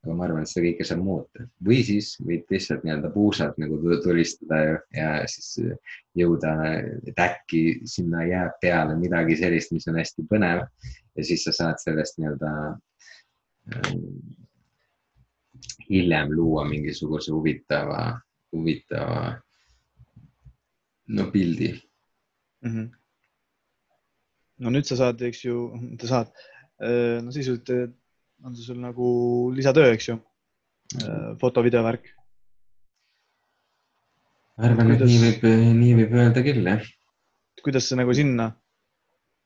Aga 0.00 0.14
ma 0.16 0.24
arvan, 0.24 0.46
et 0.46 0.48
seda 0.48 0.64
kõike 0.64 0.84
saab 0.88 1.02
muuta. 1.04 1.44
Või 1.66 1.82
siis 1.84 2.14
võid 2.24 2.48
lihtsalt 2.50 2.86
nii-öelda 2.86 3.10
puusalt 3.12 3.58
nagu 3.60 3.76
tulistada 4.00 4.78
ja 4.96 5.10
siis 5.28 5.58
jõuda, 6.16 6.54
et 7.10 7.20
äkki 7.20 7.82
sinna 7.84 8.24
jääb 8.24 8.56
peale 8.64 8.96
midagi 8.96 9.36
sellist, 9.36 9.74
mis 9.76 9.86
on 9.92 9.98
hästi 10.00 10.24
põnev. 10.30 10.64
Ja 11.18 11.26
siis 11.28 11.44
sa 11.44 11.52
saad 11.52 11.82
sellest 11.82 12.16
nii-öelda 12.16 12.54
äh, 13.76 13.92
hiljem 15.90 16.32
luua 16.32 16.64
mingisuguse 16.64 17.34
huvitava, 17.36 18.16
huvitava 18.56 19.36
no 21.12 21.28
pildi 21.34 21.74
mm. 22.64 22.70
-hmm. 22.70 22.88
no 24.64 24.72
nüüd 24.74 24.88
sa 24.88 24.98
saad, 25.00 25.22
eks 25.22 25.44
ju, 25.44 25.56
sa 26.02 26.12
saad, 26.14 26.32
äh, 26.82 27.18
no 27.24 27.32
sisuliselt 27.32 27.96
on 28.44 28.56
see 28.56 28.64
sul 28.64 28.80
nagu 28.80 29.06
lisatöö, 29.56 29.92
eks 29.94 30.08
ju 30.08 30.16
mm., 30.16 31.36
foto-video 31.40 31.82
värk. 31.84 32.08
ma 34.56 34.68
arvan 34.68 34.92
kuidas..., 34.92 35.08
et 35.08 35.12
nii 35.12 35.20
võib, 35.26 35.44
nii 35.80 35.92
võib 36.00 36.16
öelda 36.22 36.44
küll, 36.44 36.64
jah. 36.72 36.88
kuidas 37.64 37.88
sa 37.88 38.00
nagu 38.00 38.14
sinna 38.16 38.50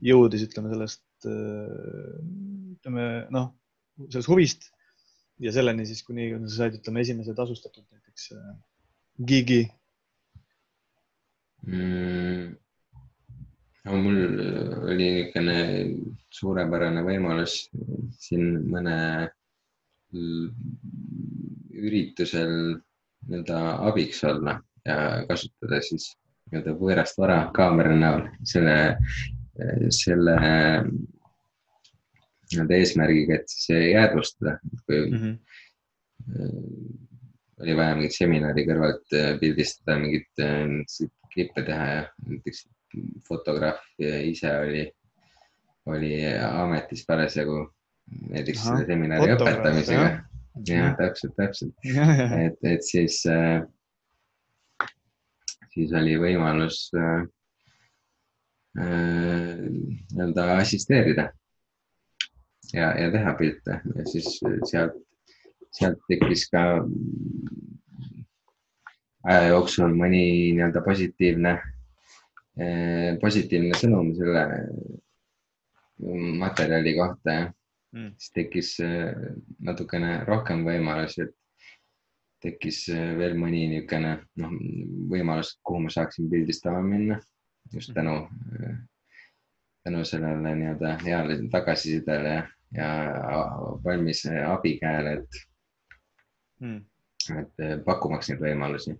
jõudis, 0.05 0.47
ütleme 0.47 0.71
sellest, 0.73 1.05
ütleme 1.25 3.05
noh, 3.35 3.53
sellest 4.09 4.31
huvist 4.31 4.71
ja 5.43 5.53
selleni 5.55 5.87
siis, 5.89 6.03
kuni 6.07 6.31
sa 6.47 6.57
said, 6.57 6.79
ütleme, 6.79 7.03
esimese 7.03 7.35
tasustatud 7.37 7.87
näiteks 7.91 8.31
gigi 9.31 9.63
mm,? 11.67 12.55
No 13.85 13.97
mul 14.01 14.19
oli 14.89 15.09
niisugune 15.09 15.57
suurepärane 16.33 17.03
võimalus 17.05 17.55
siin 18.25 18.47
mõne 18.73 18.97
üritusel 21.85 22.53
nii-öelda 23.29 23.59
abiks 23.89 24.23
olla 24.29 24.55
ja 24.89 24.97
kasutada 25.29 25.81
siis 25.85 26.05
nii-öelda 26.49 26.77
võõrast 26.81 27.19
vara 27.21 27.39
kaamera 27.57 27.95
näol 27.97 28.23
selle, 28.49 28.77
selle 29.93 30.35
nii-öelda 32.53 32.75
eesmärgiga, 32.79 33.41
et 33.41 33.49
siis 33.53 33.67
jäädvustada, 33.95 34.53
kui 34.87 35.01
mm 35.11 35.19
-hmm. 35.19 35.35
oli 37.65 37.77
vaja 37.77 37.97
mingit 37.99 38.17
seminari 38.17 38.67
kõrvalt 38.69 39.09
pildistada, 39.41 39.99
mingit 39.99 40.33
klippe 41.35 41.63
teha 41.67 41.87
ja 41.91 42.03
näiteks 42.29 42.65
fotograaf 43.29 43.81
ise 43.99 44.51
oli, 44.59 44.85
oli 45.91 46.13
ametis 46.35 47.05
parasjagu 47.09 47.63
näiteks 48.31 48.67
Aha, 48.67 48.83
seminari 48.87 49.35
õpetamisega. 49.35 50.09
jah, 50.69 50.93
täpselt, 50.99 51.35
täpselt, 51.39 51.73
et, 51.85 52.59
et 52.63 52.85
siis 52.87 53.23
äh,, 53.31 53.65
siis 55.75 55.95
oli 55.99 56.15
võimalus 56.21 56.87
äh, 56.99 57.25
äh, 58.79 59.65
nii-öelda 59.65 60.47
assisteerida 60.59 61.29
ja, 62.73 62.93
ja 62.99 63.11
teha 63.15 63.35
pilte. 63.39 63.81
Ja 63.95 64.07
siis 64.09 64.29
sealt, 64.71 64.97
sealt 65.75 66.01
tekkis 66.11 66.47
ka 66.53 66.65
aja 69.25 69.51
jooksul 69.51 69.95
mõni 69.97 70.25
nii-öelda 70.55 70.85
positiivne 70.87 71.57
positiivne 73.21 73.75
sõnum 73.75 74.13
selle 74.15 74.45
materjali 76.39 76.93
kohta 76.95 77.33
ja 77.33 77.47
mm. 77.95 78.13
siis 78.19 78.35
tekkis 78.35 78.71
eh, 78.85 79.15
natukene 79.63 80.21
rohkem 80.29 80.63
võimalusi, 80.67 81.27
et 81.27 81.35
tekkis 82.45 82.85
veel 83.19 83.35
mõni 83.41 83.65
niisugune 83.73 84.17
noh, 84.43 84.57
võimalus, 85.11 85.55
kuhu 85.65 85.87
ma 85.87 85.93
saaksin 85.95 86.29
pildistama 86.31 86.83
minna 86.85 87.19
just 87.73 87.89
hmm. 87.89 87.95
tänu, 87.95 88.29
tänu 89.85 90.05
sellele 90.05 90.55
nii-öelda 90.55 90.99
heale 91.05 91.39
tagasisidele 91.51 92.35
ja, 92.77 92.89
valmis 93.85 94.27
abikäele, 94.49 95.13
et 95.13 95.41
mm., 96.61 96.83
et 97.41 97.85
pakkumaks 97.87 98.29
neid 98.29 98.43
võimalusi, 98.45 98.93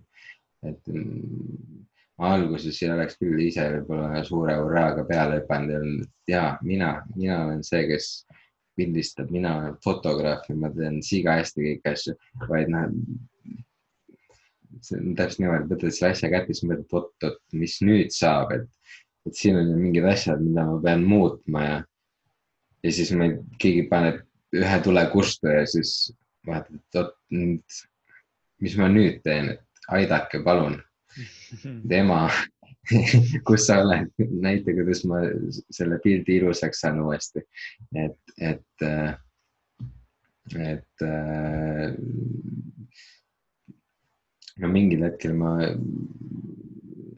et 0.65 0.87
mm, 0.89 1.85
alguses 2.17 2.81
ei 2.81 2.91
oleks 2.93 3.17
küll 3.19 3.39
ise 3.43 3.65
võib-olla 3.73 4.23
suure 4.23 4.55
hurraaga 4.59 5.03
peale 5.07 5.41
hüpanud 5.41 5.71
ja 5.71 5.79
öelnud, 5.79 6.03
et 6.05 6.31
ja 6.31 6.43
mina, 6.63 6.91
mina 7.15 7.41
olen 7.43 7.63
see, 7.67 7.83
kes 7.89 8.09
pildistab, 8.75 9.31
mina 9.31 9.55
olen 9.59 9.79
fotograaf 9.83 10.47
ja 10.49 10.55
ma 10.59 10.71
teen 10.75 11.01
siga 11.03 11.37
hästi 11.39 11.65
kõiki 11.65 11.91
asju, 11.91 12.15
vaid 12.49 12.71
noh. 12.71 12.93
see 14.83 14.99
on 14.99 15.15
täpselt 15.17 15.41
niimoodi, 15.43 15.67
võtad 15.71 15.95
selle 15.95 16.13
asja 16.15 16.31
kätte, 16.31 16.55
siis 16.55 16.67
mõtled, 16.67 16.85
et 16.85 16.95
oot-oot, 16.99 17.41
mis 17.55 17.75
nüüd 17.83 18.15
saab, 18.15 18.51
et, 18.55 18.95
et 19.27 19.35
siin 19.35 19.59
on 19.59 19.71
ju 19.71 19.77
mingid 19.79 20.07
asjad, 20.07 20.43
mida 20.43 20.65
ma 20.67 20.79
pean 20.83 21.03
muutma 21.07 21.65
ja. 21.67 21.77
ja 22.83 22.95
siis 22.95 23.11
meil 23.15 23.37
keegi 23.59 23.87
paneb 23.91 24.23
ühe 24.55 24.81
tule 24.83 25.03
kustu 25.11 25.51
ja 25.51 25.63
siis 25.67 26.13
vaatad, 26.47 26.79
et 26.79 26.99
oot, 27.01 27.15
mis 28.63 28.75
ma 28.79 28.91
nüüd 28.91 29.23
teen, 29.23 29.55
et 29.55 29.87
aidake 29.95 30.43
palun 30.43 30.79
tema 31.91 32.25
kus 33.47 33.65
sa 33.67 33.79
oled, 33.81 34.11
näita, 34.41 34.73
kuidas 34.77 35.01
ma 35.09 35.23
selle 35.73 35.97
pildi 36.03 36.39
ilusaks 36.39 36.83
saan 36.83 37.01
uuesti. 37.01 37.41
et, 37.97 38.19
et, 38.37 38.85
et 40.61 41.05
no 44.61 44.69
mingil 44.71 45.07
hetkel 45.07 45.33
ma 45.39 45.55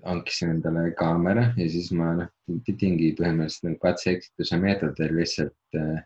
hankisin 0.07 0.55
endale 0.55 0.91
kaamera 0.97 1.49
ja 1.57 1.67
siis 1.69 1.89
ma 1.95 2.13
noh, 2.21 2.29
pidingi 2.65 3.11
põhimõtteliselt 3.17 3.79
katse-eksituse 3.83 4.59
meetodil 4.61 5.15
lihtsalt 5.19 5.79
äh, 5.79 5.99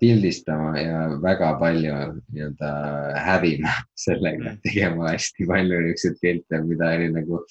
pildistama 0.00 0.78
ja 0.80 1.00
väga 1.22 1.50
palju 1.60 1.96
nii-öelda 2.32 2.70
hävima 3.26 3.72
sellega, 4.04 4.54
mm. 4.54 4.62
tegema 4.64 5.10
hästi 5.12 5.48
palju 5.48 5.80
niisuguseid 5.84 6.22
pilte, 6.22 6.62
mida 6.64 6.94
oli 6.96 7.10
nagu 7.12 7.42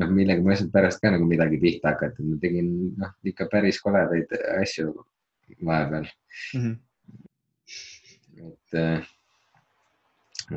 noh, 0.00 0.10
millega 0.10 0.42
ma 0.42 0.54
ei 0.54 0.60
saanud 0.60 0.74
pärast 0.74 1.02
ka 1.02 1.12
nagu 1.14 1.28
midagi 1.28 1.60
pihta 1.62 1.94
hakata, 1.94 2.26
ma 2.26 2.38
tegin 2.42 2.68
noh, 2.98 3.14
ikka 3.26 3.46
päris 3.52 3.80
koledaid 3.84 4.34
asju 4.58 4.92
vahepeal 5.66 6.06
mm. 6.54 6.60
-hmm. 6.60 6.74
et, 8.48 8.78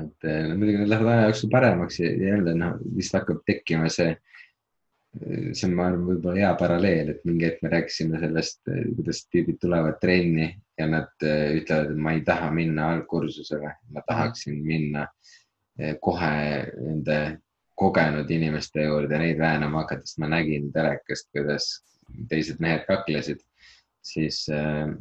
et 0.02 0.30
no, 0.49 0.56
muidugi 0.57 0.77
need 0.81 0.90
lähevad 0.90 1.14
aja 1.14 1.30
jooksul 1.30 1.53
paremaks 1.53 1.99
ja 1.99 2.11
jälle 2.34 2.57
noh, 2.57 2.77
vist 2.95 3.14
hakkab 3.14 3.45
tekkima 3.45 3.90
see 3.90 4.15
see 5.14 5.68
on, 5.68 5.76
ma 5.77 5.88
arvan, 5.91 6.06
võib-olla 6.07 6.41
hea 6.41 6.52
paralleel, 6.57 7.14
et 7.14 7.26
mingi 7.27 7.45
hetk 7.45 7.61
me 7.61 7.69
rääkisime 7.73 8.19
sellest, 8.22 8.61
kuidas 8.65 9.23
tüübid 9.30 9.60
tulevad 9.61 9.99
trenni 10.02 10.48
ja 10.80 10.88
nad 10.90 11.26
eh, 11.27 11.60
ütlevad, 11.60 11.94
et 11.94 12.02
ma 12.02 12.15
ei 12.15 12.23
taha 12.26 12.49
minna 12.56 12.90
algkursusele, 12.95 13.76
ma 13.94 14.06
tahaksin 14.07 14.60
minna 14.65 15.07
kohe 16.06 16.34
nende 16.77 17.18
kogenud 17.76 18.30
inimeste 18.30 18.84
juurde 18.85 19.18
neid 19.18 19.40
väänama 19.41 19.81
hakata, 19.81 20.06
sest 20.06 20.19
ma 20.22 20.30
nägin 20.30 20.68
telekast, 20.73 21.31
kuidas 21.34 21.69
teised 22.30 22.61
mehed 22.61 22.84
kaklesid, 22.85 23.41
siis 24.06 24.44
äh, 24.53 24.91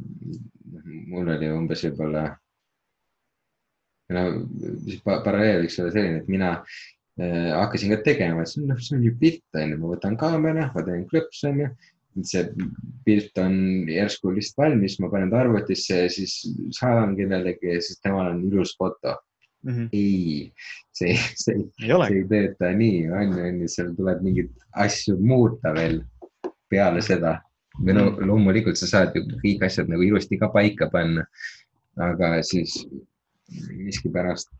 mul 1.11 1.29
oli 1.35 1.51
umbes 1.53 1.83
võib-olla 1.85 2.25
no 4.13 4.23
paralleel 5.05 5.63
võiks 5.63 5.77
olla 5.81 5.93
selline, 5.93 6.23
et 6.23 6.31
mina 6.31 6.55
Äh, 6.57 7.02
hakkasin 7.19 7.93
ka 7.93 7.99
tegema, 8.05 8.41
et 8.41 8.49
see 8.49 8.61
on, 8.63 8.69
noh, 8.71 8.79
see 8.81 8.95
on 8.97 9.03
ju 9.05 9.15
pilt, 9.19 9.43
onju, 9.53 9.79
ma 9.81 9.91
võtan 9.91 10.15
kaamera, 10.17 10.69
ma 10.73 10.85
teen 10.85 11.03
klõps, 11.09 11.43
onju. 11.49 11.67
see 12.29 12.43
pilt 13.05 13.37
on 13.41 13.55
järsku 13.89 14.31
lihtsalt 14.33 14.59
valmis, 14.61 14.99
ma 15.01 15.09
panen 15.09 15.31
ta 15.31 15.39
arvutisse 15.41 16.03
ja 16.03 16.09
siis 16.13 16.35
saadan 16.77 17.15
kellelegi 17.17 17.71
ja 17.71 17.79
siis 17.81 18.01
temal 18.05 18.29
on 18.35 18.43
ilus 18.45 18.75
foto 18.77 19.15
mm. 19.63 19.71
-hmm. 19.73 19.87
ei, 19.93 20.53
see, 20.91 21.15
see, 21.35 21.55
ei, 21.55 21.69
see 21.89 22.19
ei 22.19 22.27
tööta 22.29 22.69
nii, 22.77 23.09
on 23.09 23.33
ju, 23.33 23.47
on 23.47 23.61
ju, 23.63 23.71
seal 23.75 23.95
tuleb 23.97 24.21
mingeid 24.21 24.51
asju 24.85 25.17
muuta 25.17 25.73
veel 25.73 26.03
peale 26.69 27.01
seda. 27.01 27.39
või 27.73 27.95
no 27.97 28.03
mhm. 28.11 28.27
loomulikult 28.29 28.77
sa 28.77 28.87
saad 28.87 29.15
ju 29.17 29.23
kõik 29.41 29.63
asjad 29.65 29.87
nagu 29.89 30.03
ilusti 30.05 30.37
ka 30.37 30.51
paika 30.53 30.89
panna. 30.93 31.25
aga 31.97 32.41
siis 32.41 32.73
miskipärast 33.73 34.53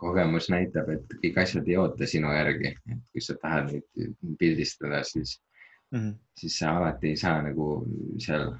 kogemus 0.00 0.48
näitab, 0.52 0.88
et 0.94 1.16
kõik 1.22 1.40
asjad 1.42 1.68
ei 1.68 1.76
oota 1.80 2.06
sinu 2.08 2.32
järgi, 2.32 2.74
et 2.92 3.10
kui 3.12 3.24
sa 3.24 3.36
tahad 3.42 3.72
neid 3.72 4.14
pildistada, 4.40 5.02
siis 5.04 5.40
mm, 5.90 5.98
-hmm. 5.98 6.14
siis 6.40 6.58
sa 6.58 6.76
alati 6.76 7.12
ei 7.12 7.16
saa 7.16 7.42
nagu 7.42 7.68
seal 8.18 8.54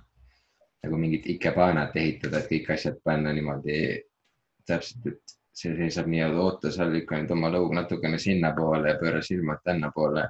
nagu 0.84 0.98
mingit 1.00 1.26
ikebaanat 1.26 1.96
ehitada, 1.96 2.38
et 2.38 2.50
kõik 2.50 2.74
asjad 2.74 2.98
panna 3.04 3.32
niimoodi 3.32 3.78
täpselt, 4.68 5.06
et 5.06 5.36
see 5.54 5.76
seisab 5.78 6.10
nii-öelda 6.10 6.42
ootes 6.42 6.78
all, 6.82 6.92
lükka 6.92 7.20
nüüd 7.20 7.32
oma 7.32 7.50
lõug 7.54 7.72
natukene 7.76 8.18
sinnapoole 8.18 8.92
ja 8.92 8.98
pööra 9.00 9.22
silmad 9.22 9.62
tännapoole. 9.64 10.28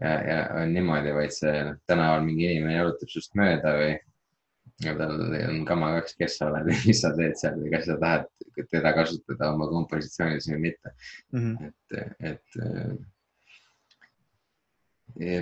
ja, 0.00 0.14
ja 0.28 0.38
on 0.62 0.72
niimoodi, 0.74 1.12
vaid 1.14 1.32
see 1.36 1.52
noh, 1.68 1.76
tänaval 1.86 2.24
mingi 2.26 2.48
inimene 2.50 2.74
jalutab 2.80 3.12
sinust 3.12 3.36
mööda 3.38 3.74
või 3.78 3.92
ja 4.82 4.94
tal 4.98 5.20
on 5.20 5.64
kama 5.68 5.92
kaks, 5.98 6.16
kes 6.18 6.38
sa 6.38 6.48
oled 6.50 6.68
ja 6.72 6.76
mis 6.82 7.00
sa 7.04 7.12
teed 7.16 7.36
seal 7.38 7.58
või 7.60 7.70
kas 7.74 7.86
sa 7.88 7.96
tahad 8.00 8.24
teda 8.72 8.90
kasutada 8.96 9.52
oma 9.54 9.68
kompositsioonis 9.70 10.48
või 10.50 10.60
mitte 10.68 10.94
mm. 11.32 11.40
-hmm. 11.40 11.66
et, 11.68 11.80
et 12.32 12.48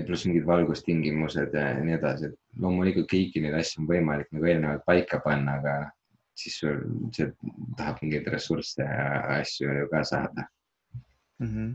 pluss 0.07 0.27
mingid 0.29 0.45
valgustingimused 0.47 1.55
ja 1.57 1.65
nii 1.81 1.97
edasi, 1.97 2.29
et 2.29 2.37
loomulikult 2.61 3.09
kõiki 3.09 3.41
neid 3.41 3.57
asju 3.57 3.83
on 3.83 3.89
võimalik 3.89 4.29
nagu 4.35 4.45
eelnevalt 4.51 4.85
paika 4.85 5.21
panna, 5.25 5.57
aga 5.63 5.73
siis 6.37 6.59
sul, 6.61 6.77
see 7.17 7.31
tahab 7.79 7.97
mingeid 8.03 8.29
ressursse 8.33 8.85
ja 8.85 9.39
asju 9.39 9.73
ju 9.79 9.89
ka 9.89 10.05
saada 10.05 10.43
mm. 11.41 11.49
-hmm. 11.49 11.69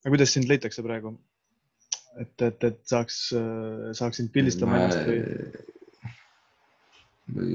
aga 0.00 0.08
kuidas 0.16 0.32
sind 0.32 0.48
leitakse 0.48 0.82
praegu? 0.82 1.18
et, 2.20 2.42
et, 2.42 2.64
et 2.64 2.80
saaks, 2.88 3.16
saaks 4.00 4.16
sind 4.20 4.32
pildistama 4.32 4.80
ennast 4.80 5.08
või? 5.08 5.22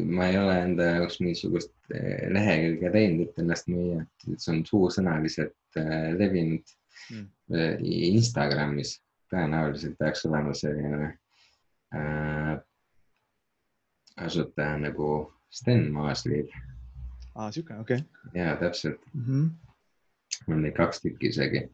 Ma 0.10 0.28
ei 0.28 0.38
ole 0.38 0.56
enda 0.64 0.86
jaoks 0.96 1.20
mingisugust 1.22 1.74
eh, 1.94 2.26
lehekülge 2.34 2.90
teinud, 2.96 3.28
et 3.28 3.44
ennast 3.44 3.70
müüa, 3.70 4.02
et 4.32 4.41
see 4.41 4.56
on 4.56 4.64
suusõnaliselt 4.66 5.82
eh, 5.82 6.10
levinud 6.18 6.74
mm.. 7.12 7.28
Instagramis 8.10 8.98
tõenäoliselt 9.30 9.98
peaks 10.00 10.26
olema 10.30 10.54
selline 10.58 11.08
äh, 11.96 12.58
asutaja 14.26 14.78
nagu 14.82 15.10
Sten 15.50 15.90
Maasliiv. 15.94 16.52
aa, 17.36 17.52
sihuke, 17.52 17.78
okei 17.82 18.04
okay.. 18.04 18.41
ja 18.41 18.56
täpselt 18.60 19.02
mm. 19.14 19.26
-hmm. 19.26 19.50
mul 20.48 20.58
on 20.58 20.64
neid 20.66 20.78
kaks 20.78 21.02
tükki 21.02 21.34
isegi, 21.34 21.66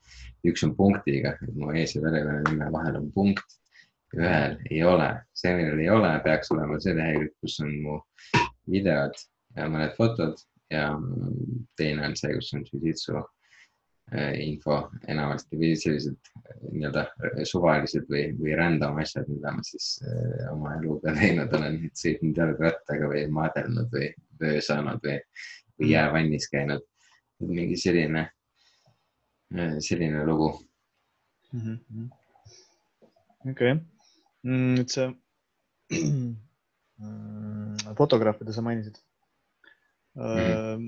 üks 0.47 0.63
on 0.67 0.75
punktiga, 0.75 1.35
mu 1.53 1.71
ees 1.71 1.95
ja 1.95 2.01
väljakonna 2.01 2.51
nime 2.51 2.71
vahel 2.71 2.99
on 3.01 3.11
punkt 3.11 3.59
ühel 4.13 4.57
ei 4.69 4.83
ole, 4.83 5.09
see, 5.35 5.53
millel 5.57 5.79
ei 5.81 5.89
ole, 5.91 6.11
peaks 6.23 6.51
olema 6.53 6.77
see 6.81 6.95
lehekülg, 6.97 7.33
kus 7.41 7.57
on 7.63 7.71
mu 7.83 8.01
videod 8.71 9.15
ja 9.55 9.69
mõned 9.71 9.95
fotod 9.97 10.39
ja 10.71 10.89
teine 11.79 12.05
on 12.07 12.15
see, 12.17 12.33
kus 12.37 12.51
on 12.55 12.63
Jujitsu 12.69 13.17
äh, 13.19 14.33
info 14.45 14.77
enamasti 15.11 15.59
või 15.59 15.73
sellised 15.79 16.31
äh, 16.41 16.59
nii-öelda 16.71 17.05
suvalised 17.49 18.07
või, 18.11 18.27
või 18.39 18.55
random 18.57 18.99
asjad, 19.03 19.29
mida 19.31 19.53
ma 19.55 19.65
siis 19.65 19.95
äh, 20.05 20.45
oma 20.53 20.75
eluga 20.79 21.13
teinud 21.17 21.53
olen, 21.59 21.81
et 21.89 22.01
sõitnud 22.01 22.41
jalgrattaga 22.41 23.09
või 23.11 23.25
maadelnud 23.39 23.91
või 23.93 24.11
vöö 24.41 24.61
saanud 24.63 25.01
või, 25.05 25.19
või 25.79 25.91
jäävannis 25.93 26.49
käinud. 26.51 26.85
mingi 27.45 27.75
selline, 27.75 28.29
selline 29.83 30.21
lugu 30.25 30.53
mm. 31.51 31.59
-hmm. 31.59 32.07
okei 33.51 33.71
okay 33.75 33.94
mm,. 34.45 34.75
nüüd 34.77 34.89
see 34.93 35.07
mm, 35.91 36.31
fotograafide 37.97 38.53
sa 38.55 38.63
mainisid 38.65 38.97
mm. 40.15 40.21
-hmm. 40.21 40.85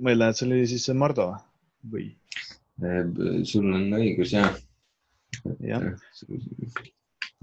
ma 0.00 0.10
eeldan, 0.12 0.30
et 0.30 0.40
see 0.40 0.48
oli 0.48 0.66
siis 0.70 0.88
Mardo 0.94 1.26
või? 1.92 2.06
sul 3.48 3.68
on 3.72 3.84
õigus 3.98 4.32
ja. 4.36 4.48
jah. 5.64 5.84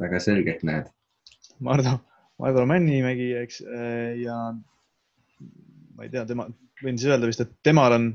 väga 0.01 0.19
selgelt 0.21 0.61
näed. 0.67 0.91
Mardo, 1.63 1.95
Mardo 2.41 2.65
Männimägi, 2.69 3.31
eks 3.41 3.61
ja 4.21 4.37
ma 5.95 6.05
ei 6.05 6.11
tea, 6.13 6.25
tema, 6.29 6.47
võin 6.83 6.99
siis 6.99 7.09
öelda 7.09 7.29
vist, 7.29 7.41
et 7.41 7.53
temal 7.65 7.95
on 7.97 8.09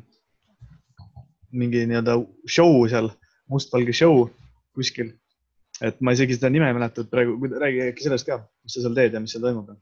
mingi 1.50 1.84
nii-öelda 1.88 2.18
show 2.46 2.84
seal, 2.90 3.10
mustvalge 3.50 3.94
show 3.96 4.26
kuskil 4.76 5.14
et 5.84 6.00
ma 6.02 6.14
isegi 6.14 6.36
seda 6.38 6.50
nime 6.52 6.68
ei 6.68 6.76
mäleta, 6.76 7.04
et 7.04 7.12
praegu, 7.12 7.36
räägi 7.62 7.84
äkki 7.88 8.06
sellest 8.06 8.26
ka, 8.28 8.40
mis 8.64 8.74
sa 8.74 8.84
seal 8.84 8.96
teed 8.98 9.14
ja 9.14 9.22
mis 9.22 9.34
seal 9.34 9.44
toimub. 9.44 9.76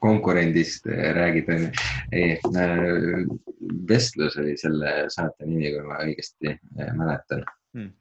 konkurendist 0.00 0.86
äh, 0.88 1.10
räägid, 1.16 1.50
onju. 1.52 1.70
ei, 2.12 2.38
äh, 2.56 3.26
vestlus 3.88 4.38
oli 4.40 4.56
selle 4.56 4.92
saate 5.12 5.46
nimi, 5.46 5.72
kui 5.74 5.84
ma 5.88 6.00
õigesti 6.06 6.54
äh, 6.54 6.92
mäletan. 6.96 7.44
Hmm.. 7.76 7.92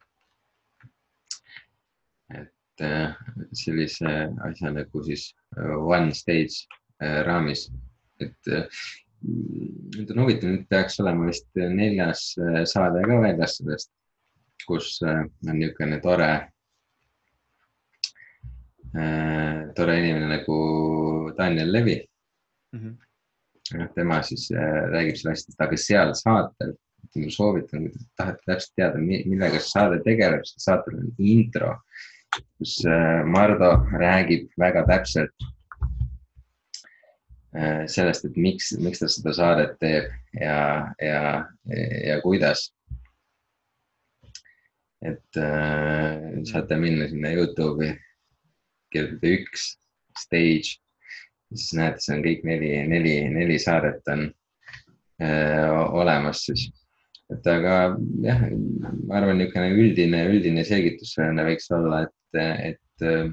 et 2.39 2.81
sellise 3.59 4.11
asja 4.47 4.69
nagu 4.71 5.01
siis 5.03 5.25
one 5.59 6.13
stage 6.15 6.63
raamis, 7.27 7.65
et 8.23 8.49
nüüd 9.19 10.13
on 10.13 10.21
huvitav, 10.23 10.53
nüüd 10.53 10.63
peaks 10.71 10.95
olema 11.03 11.27
vist 11.27 11.49
neljas 11.59 12.23
saade 12.71 13.03
ka 13.03 13.19
väljas 13.19 13.57
sellest 13.59 13.91
kus 14.69 14.99
äh, 15.05 15.23
on 15.49 15.57
niisugune 15.57 15.99
tore, 16.03 16.29
äh, 18.93 19.61
tore 19.77 19.97
inimene 19.99 20.29
nagu 20.35 20.59
Daniel 21.37 21.73
Levi 21.73 21.97
mm. 22.75 22.79
-hmm. 22.79 23.89
tema 23.95 24.21
siis 24.21 24.51
äh, 24.51 24.85
räägib 24.93 25.17
sellest, 25.17 25.55
aga 25.57 25.77
seal 25.77 26.13
saatel, 26.13 26.73
ma 27.15 27.29
soovitan, 27.33 27.85
kui 27.85 27.91
te 27.91 28.05
tahate 28.17 28.45
täpselt 28.45 28.73
teada, 28.75 28.97
millega 29.01 29.59
see 29.59 29.73
saade 29.73 30.01
tegeleb, 30.05 30.45
siis 30.45 30.65
saatel 30.65 30.99
on 31.01 31.13
intro, 31.17 31.75
kus 32.57 32.75
Mardo 33.25 33.71
räägib 33.97 34.51
väga 34.59 34.85
täpselt 34.85 35.47
sellest, 37.89 38.25
et 38.25 38.35
miks, 38.37 38.75
miks 38.77 38.99
ta 39.01 39.07
seda 39.09 39.33
saadet 39.33 39.71
teeb 39.81 40.11
ja, 40.37 40.59
ja, 41.01 41.21
ja 42.05 42.19
kuidas 42.21 42.67
et 45.05 45.39
äh, 45.39 46.43
saate 46.49 46.77
minna 46.79 47.07
sinna 47.07 47.31
Youtube'i, 47.35 47.93
kirjutada 48.91 49.31
üks 49.37 49.69
stage, 50.19 50.79
siis 51.53 51.71
näete, 51.77 52.03
see 52.03 52.17
on 52.17 52.25
kõik 52.25 52.43
neli, 52.47 52.73
neli, 52.89 53.13
neli 53.31 53.59
saadet 53.61 54.11
on 54.11 54.25
äh, 55.23 55.69
olemas 56.01 56.43
siis. 56.49 56.67
et 57.29 57.45
aga 57.47 57.75
jah, 58.25 58.41
ma 59.05 59.19
arvan, 59.19 59.37
niisugune 59.37 59.69
üldine, 59.77 60.23
üldine 60.33 60.65
selgitus 60.65 61.13
sellele 61.15 61.45
võiks 61.51 61.69
olla, 61.77 62.01
et, 62.07 62.41
et 62.73 63.05
äh, 63.05 63.29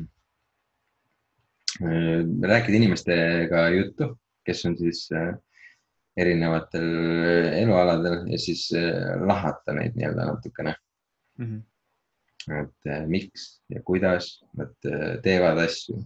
rääkida 2.52 2.78
inimestega 2.78 3.68
juttu, 3.74 4.12
kes 4.46 4.64
on 4.68 4.76
siis 4.78 5.06
äh, 5.16 5.32
erinevatel 6.16 6.86
elualadel 7.56 8.22
ja 8.30 8.38
siis 8.40 8.68
äh, 8.76 9.16
lahata 9.26 9.74
neid 9.76 9.96
nii-öelda 9.96 10.30
natukene 10.30 10.76
mm. 11.38 11.46
-hmm. 11.46 12.60
et 12.60 12.90
äh, 12.92 13.06
miks 13.06 13.62
ja 13.68 13.82
kuidas 13.82 14.44
nad 14.56 14.74
äh, 14.86 15.16
teevad 15.22 15.58
asju, 15.58 15.98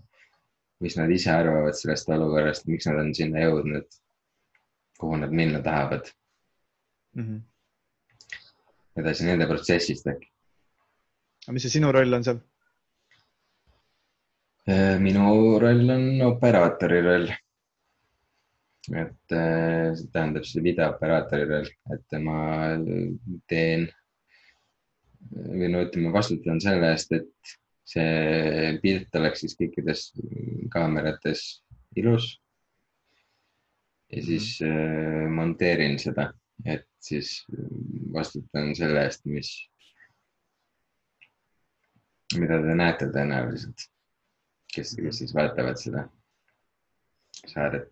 mis 0.81 0.97
nad 0.97 1.11
ise 1.11 1.31
arvavad 1.31 1.77
sellest 1.77 2.09
olukorrast, 2.09 2.67
miks 2.67 2.87
nad 2.87 3.01
on 3.03 3.15
sinna 3.15 3.45
jõudnud, 3.45 3.89
kuhu 5.01 5.17
nad 5.17 5.33
minna 5.33 5.63
tahavad 5.63 6.09
mm. 7.17 7.25
-hmm. 7.25 7.41
edasi 8.97 9.27
nende 9.27 9.47
protsessist 9.47 10.07
äkki. 10.07 10.31
aga 11.47 11.53
mis 11.53 11.63
see 11.63 11.77
sinu 11.79 11.93
roll 11.93 12.13
on 12.13 12.25
seal? 12.25 12.41
Äh, 14.69 14.99
minu 15.01 15.59
roll 15.59 15.91
on 15.91 16.11
operaatori 16.33 17.03
roll 17.03 17.31
et 18.89 19.33
see 19.33 20.09
tähendab 20.13 20.47
see 20.49 20.63
videooperaatori 20.65 21.47
roll, 21.51 21.69
et 21.95 22.19
ma 22.25 22.39
teen 23.51 23.89
või 25.31 25.71
no 25.73 25.83
ütleme, 25.87 26.13
vastutan 26.15 26.61
selle 26.63 26.93
eest, 26.95 27.13
et 27.13 27.57
see 27.91 28.77
pilt 28.83 29.19
oleks 29.19 29.45
siis 29.45 29.57
kõikides 29.59 30.07
kaamerates 30.73 31.63
ilus. 31.99 32.37
ja 34.11 34.23
siis 34.27 34.57
äh, 34.67 35.27
monteerin 35.31 35.99
seda, 36.03 36.33
et 36.67 36.87
siis 36.99 37.45
vastutan 38.15 38.75
selle 38.75 39.05
eest, 39.07 39.23
mis, 39.31 39.53
mida 42.39 42.59
te 42.63 42.75
näete 42.75 43.07
tõenäoliselt, 43.15 43.87
kes, 44.75 44.97
kes 44.99 45.23
siis 45.23 45.35
vaatavad 45.35 45.79
seda 45.79 46.09
saadet. 47.47 47.89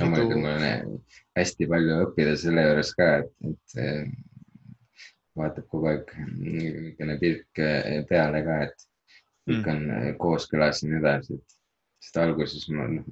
loomulikult 0.00 0.40
mul 0.40 0.54
on 0.54 1.02
hästi 1.36 1.66
palju 1.70 2.02
õppida 2.06 2.36
selle 2.38 2.68
juures 2.68 2.94
ka, 2.96 3.10
et, 3.18 3.34
et 3.50 4.29
vaatab 5.38 5.66
kogu 5.70 5.90
aeg 5.92 6.12
niisugune 6.36 7.16
pilk 7.20 7.62
eh, 7.62 8.00
peale 8.08 8.42
ka, 8.46 8.58
et 8.66 8.86
kõik 9.48 9.66
mm. 9.66 9.70
on 9.74 9.96
eh, 9.98 10.10
kooskõlas 10.20 10.82
ja 10.82 10.90
nii 10.90 11.00
edasi, 11.00 11.38
et 11.38 11.58
sest 12.00 12.18
alguses 12.22 12.66
ma, 12.74 12.88
noh, 12.90 13.06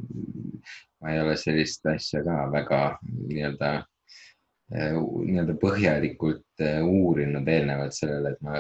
ma 1.03 1.15
ei 1.15 1.23
ole 1.23 1.37
sellist 1.41 1.87
asja 1.91 2.25
ka 2.27 2.41
väga 2.53 2.83
nii-öelda 3.05 3.73
äh, 3.79 4.97
nii-öelda 4.97 5.55
põhjalikult 5.63 6.65
uurinud 6.85 7.49
eelnevalt 7.49 7.97
sellele, 7.97 8.35
et 8.35 8.43
ma 8.45 8.59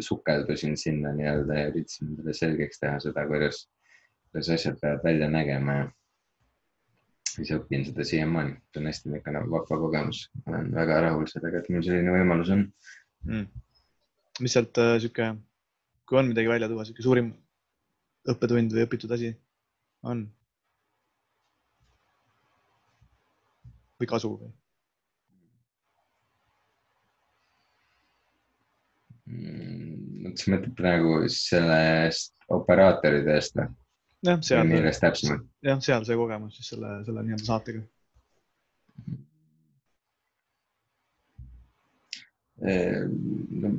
sukeldusin 0.00 0.76
sinna 0.76 1.12
nii-öelda 1.16 1.54
ja 1.58 1.68
üritasin 1.70 2.10
endale 2.10 2.34
selgeks 2.36 2.82
teha 2.82 2.98
seda, 3.00 3.24
kuidas, 3.28 3.62
kuidas 4.28 4.50
asjad 4.56 4.76
peavad 4.80 5.04
välja 5.04 5.30
nägema 5.30 5.76
ja 5.78 5.86
siis 7.34 7.52
õpin 7.54 7.84
seda 7.86 8.06
siiamaani, 8.06 8.56
see 8.70 8.82
on 8.82 8.88
hästi 8.90 9.12
niisugune 9.12 9.44
vahva 9.52 9.78
kogemus, 9.84 10.24
olen 10.46 10.72
väga 10.74 11.00
rahul 11.06 11.28
sellega, 11.30 11.62
et 11.62 11.70
mul 11.72 11.84
selline 11.86 12.14
võimalus 12.14 12.50
on 12.54 12.64
mm.. 13.28 13.46
mis 14.44 14.56
sealt 14.56 14.80
äh, 14.82 14.96
sihuke, 15.02 15.30
kui 16.08 16.20
on 16.20 16.30
midagi 16.32 16.50
välja 16.50 16.70
tuua, 16.70 16.86
sihuke 16.88 17.06
suurim 17.06 17.32
õppetund 18.30 18.74
või 18.76 18.86
õpitud 18.88 19.16
asi 19.16 19.34
on? 20.06 20.26
või 24.00 24.08
kasu 24.08 24.32
või? 24.32 24.48
Mm, 29.30 30.32
sa 30.40 30.54
mõtled 30.54 30.72
praegu 30.78 31.18
sellest 31.30 32.32
operaatori 32.50 33.20
tööst 33.26 33.58
või? 33.60 33.68
Jah, 34.26 34.38
seal. 34.44 34.68
millest 34.68 35.02
täpsemalt? 35.04 35.48
jah, 35.66 35.80
seal 35.84 36.06
see 36.08 36.18
kogemus 36.20 36.58
siis 36.58 36.72
selle, 36.74 36.92
selle 37.06 37.24
nii-öelda 37.26 37.48
saatega. 37.48 37.82
no 42.60 43.70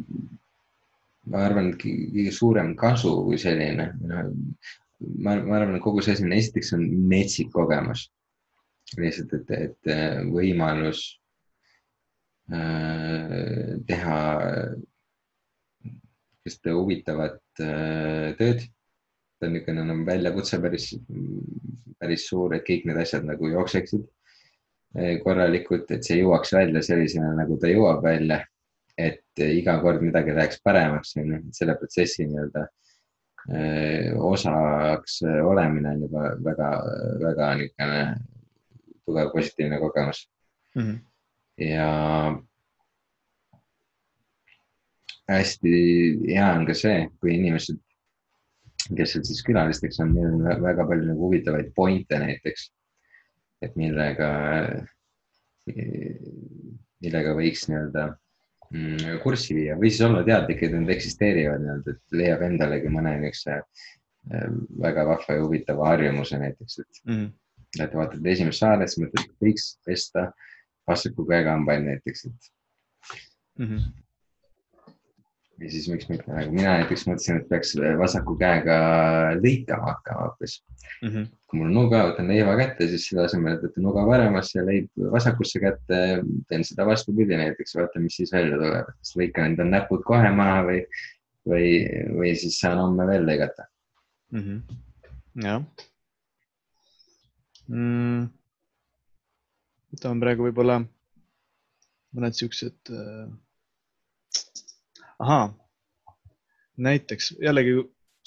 ma 1.31 1.43
arvan, 1.45 1.71
et 1.71 1.81
kõige 1.81 2.31
suurem 2.33 2.73
kasu 2.79 3.13
kui 3.27 3.37
selline, 3.41 3.91
ma, 4.01 5.35
ma 5.37 5.57
arvan, 5.59 5.75
et 5.77 5.83
kogu 5.83 6.01
see 6.01 6.15
asi 6.17 6.25
on, 6.25 6.33
esiteks 6.35 6.73
on 6.77 6.87
metsik 7.11 7.51
kogemus. 7.53 8.09
lihtsalt, 8.97 9.31
et, 9.37 9.51
et 9.55 9.91
võimalus 10.33 11.03
äh, 12.51 13.77
teha 13.87 14.17
sihukest 16.41 16.67
huvitavat 16.73 17.39
äh, 17.61 18.33
tööd. 18.39 18.65
Ta 19.41 19.49
on 19.49 19.55
niisugune 19.57 19.85
no, 19.87 19.97
väljakutse 20.05 20.59
päris, 20.61 20.91
päris 21.99 22.27
suur, 22.29 22.53
et 22.55 22.65
kõik 22.67 22.85
need 22.85 22.99
asjad 23.01 23.25
nagu 23.25 23.49
jookseksid 23.49 24.03
äh, 24.97 25.15
korralikult, 25.23 25.89
et 25.91 26.05
see 26.05 26.19
jõuaks 26.21 26.53
välja 26.53 26.83
sellisena, 26.85 27.33
nagu 27.39 27.57
ta 27.61 27.71
jõuab 27.71 28.03
välja. 28.05 28.43
et 29.01 29.39
iga 29.41 29.77
kord 29.81 30.01
midagi 30.03 30.33
läheks 30.35 30.59
paremaks, 30.61 31.15
on 31.17 31.29
ju, 31.31 31.37
selle 31.55 31.73
protsessi 31.79 32.25
nii-öelda 32.27 32.65
äh, 33.55 34.11
osaks 34.19 35.21
olemine 35.25 35.95
on 35.95 36.03
juba 36.05 36.25
väga, 36.45 36.69
väga 37.23 37.47
niisugune 37.61 38.03
tugev 39.05 39.31
positiivne 39.33 39.79
kogemus 39.79 40.29
mm. 40.75 40.81
-hmm. 40.83 40.99
ja 41.65 41.87
hästi 45.29 45.73
hea 46.27 46.49
on 46.53 46.65
ka 46.67 46.75
see, 46.77 47.07
kui 47.19 47.35
inimesed, 47.35 47.79
kes 48.97 49.15
seal 49.15 49.25
siis 49.27 49.41
külalisteks 49.47 49.99
on, 50.03 50.13
neil 50.15 50.33
on 50.35 50.63
väga 50.63 50.85
palju 50.87 51.07
nagu 51.09 51.27
huvitavaid 51.27 51.71
pointe 51.75 52.19
näiteks. 52.19 52.71
et 53.61 53.75
millega, 53.77 54.27
millega 57.05 57.33
võiks 57.37 57.67
nii-öelda 57.69 58.05
mm, 58.71 59.19
kurssi 59.21 59.53
viia 59.53 59.75
või 59.77 59.91
siis 59.91 60.07
olla 60.07 60.23
teadlik, 60.25 60.63
et 60.65 60.73
nad 60.73 60.89
eksisteerivad 60.89 61.61
nii-öelda, 61.61 61.93
et 61.93 62.17
leiab 62.17 62.41
endalegi 62.47 62.89
mõne 62.89 63.13
niisuguse 63.21 63.59
äh, 63.59 64.47
väga 64.81 65.05
vahva 65.11 65.37
ja 65.37 65.43
huvitava 65.43 65.91
harjumuse 65.91 66.41
näiteks, 66.41 66.79
et 66.81 67.03
mm. 67.05 67.19
-hmm. 67.19 67.85
et 67.85 67.93
vaatad 68.01 68.31
esimest 68.33 68.65
saadet, 68.65 68.89
siis 68.89 69.05
mõtled, 69.05 69.29
et 69.29 69.45
võiks 69.45 69.67
pesta 69.85 70.31
vasaku 70.89 71.27
käega 71.29 71.53
hambaid 71.53 71.85
näiteks, 71.85 72.25
et 72.31 72.51
mm. 73.59 73.67
-hmm 73.67 74.01
ja 75.61 75.69
siis 75.69 75.87
miks 75.91 76.07
mitte, 76.09 76.25
nagu 76.31 76.53
mina 76.53 76.75
näiteks 76.79 77.03
mõtlesin, 77.07 77.41
et 77.41 77.49
peaks 77.49 77.73
vasaku 77.99 78.35
käega 78.39 78.77
lõikama 79.37 79.91
hakkama 79.91 80.25
hoopis 80.25 80.55
mm. 81.01 81.09
-hmm. 81.09 81.27
kui 81.47 81.59
mul 81.59 81.69
on 81.69 81.77
nuga, 81.77 82.01
võtan 82.09 82.31
leiva 82.31 82.55
kätte, 82.59 82.87
siis 82.89 83.05
selle 83.09 83.27
asemel, 83.27 83.57
et 83.57 83.65
võtta 83.67 83.83
nuga 83.85 84.05
paremasse 84.07 84.57
ja 84.59 84.65
leib 84.65 85.05
vasakusse 85.13 85.61
kätte, 85.63 85.99
teen 86.49 86.65
seda 86.67 86.85
vastupidi 86.89 87.37
näiteks, 87.37 87.75
vaatan, 87.77 88.07
mis 88.07 88.17
siis 88.21 88.33
välja 88.33 88.57
tuleb, 88.61 88.89
kas 88.97 89.13
lõikan 89.21 89.51
endal 89.51 89.69
näpud 89.73 90.05
kohe 90.07 90.33
maha 90.37 90.65
või, 90.69 90.81
või, 91.49 91.67
või 92.17 92.33
siis 92.41 92.57
saan 92.63 92.81
homme 92.81 93.07
veel 93.11 93.27
lõigata 93.29 93.67
mm. 94.31 94.41
-hmm. 94.41 94.81
jah 95.45 95.61
mm.. 97.67 98.27
võtame 99.93 100.25
praegu 100.25 100.49
võib-olla 100.49 100.81
mõned 102.17 102.35
siuksed 102.41 102.95
äh 102.97 103.31
ahaa, 105.21 105.49
näiteks 106.81 107.35
jällegi 107.41 107.75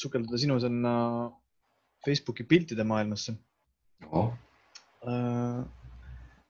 sukelduda 0.01 0.39
sinu 0.41 0.59
sinna 0.63 0.95
Facebooki 2.07 2.47
piltide 2.49 2.87
maailmasse 2.87 3.37
oh.. 4.11 4.33
Äh, 5.05 5.65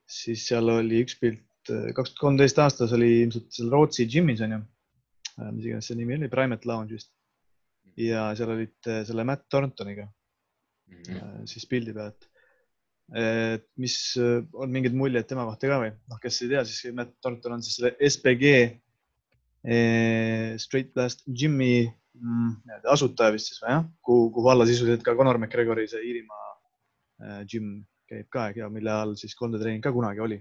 siis 0.06 0.44
seal 0.46 0.68
oli 0.70 1.00
üks 1.02 1.16
pilt, 1.18 1.42
äh, 1.72 1.88
kaks 1.96 2.12
tuhat 2.12 2.20
kolmteist 2.20 2.60
aastas 2.62 2.92
oli 2.94 3.08
ilmselt 3.24 3.48
seal 3.56 3.72
Rootsi 3.72 4.06
džimmis 4.06 4.44
onju 4.46 4.60
äh,, 4.60 5.48
mis 5.48 5.66
iganes 5.66 5.90
see 5.90 5.98
nimi 5.98 6.14
oli, 6.18 6.30
Primate 6.30 6.70
Lounge 6.70 6.94
vist. 6.94 7.10
ja 7.98 8.28
seal 8.38 8.52
olid 8.54 8.92
selle 9.08 9.26
Matt 9.26 9.48
Thorntoniga 9.50 10.06
mm 10.06 11.02
-hmm. 11.02 11.42
siis 11.50 11.66
pildi 11.70 11.96
pealt. 11.96 12.30
et 13.18 13.66
mis 13.76 13.96
on 14.52 14.70
mingid 14.70 14.94
muljed 14.94 15.26
tema 15.26 15.44
kohta 15.50 15.68
ka 15.72 15.82
või? 15.82 15.90
noh, 16.10 16.22
kes 16.22 16.42
ei 16.42 16.54
tea, 16.54 16.64
siis 16.64 16.94
Matt 16.94 17.18
Thornton 17.20 17.58
on 17.58 17.62
siis 17.62 17.80
selle 17.80 17.96
SPG 17.98 18.54
Eh, 18.54 18.83
Straight 19.64 20.92
Blast 20.92 21.22
Jimmy 21.24 21.86
mm, 22.20 22.50
asutaja 22.92 23.32
vist 23.32 23.48
siis 23.48 23.62
või 23.62 23.72
jah, 23.72 23.84
kuhu, 24.04 24.28
kuhu 24.36 24.50
alla 24.52 24.66
sisuliselt 24.68 25.04
ka 25.06 25.14
Conor 25.16 25.38
McGregori 25.40 25.86
see 25.88 26.02
Iirimaa 26.04 26.48
äh, 26.50 27.38
gym 27.48 27.78
käib 28.10 28.28
ka 28.32 28.50
ja 28.56 28.68
mille 28.72 28.92
all 28.92 29.14
siis 29.16 29.36
3D 29.38 29.60
treening 29.62 29.84
ka 29.84 29.92
kunagi 29.94 30.20
oli. 30.20 30.40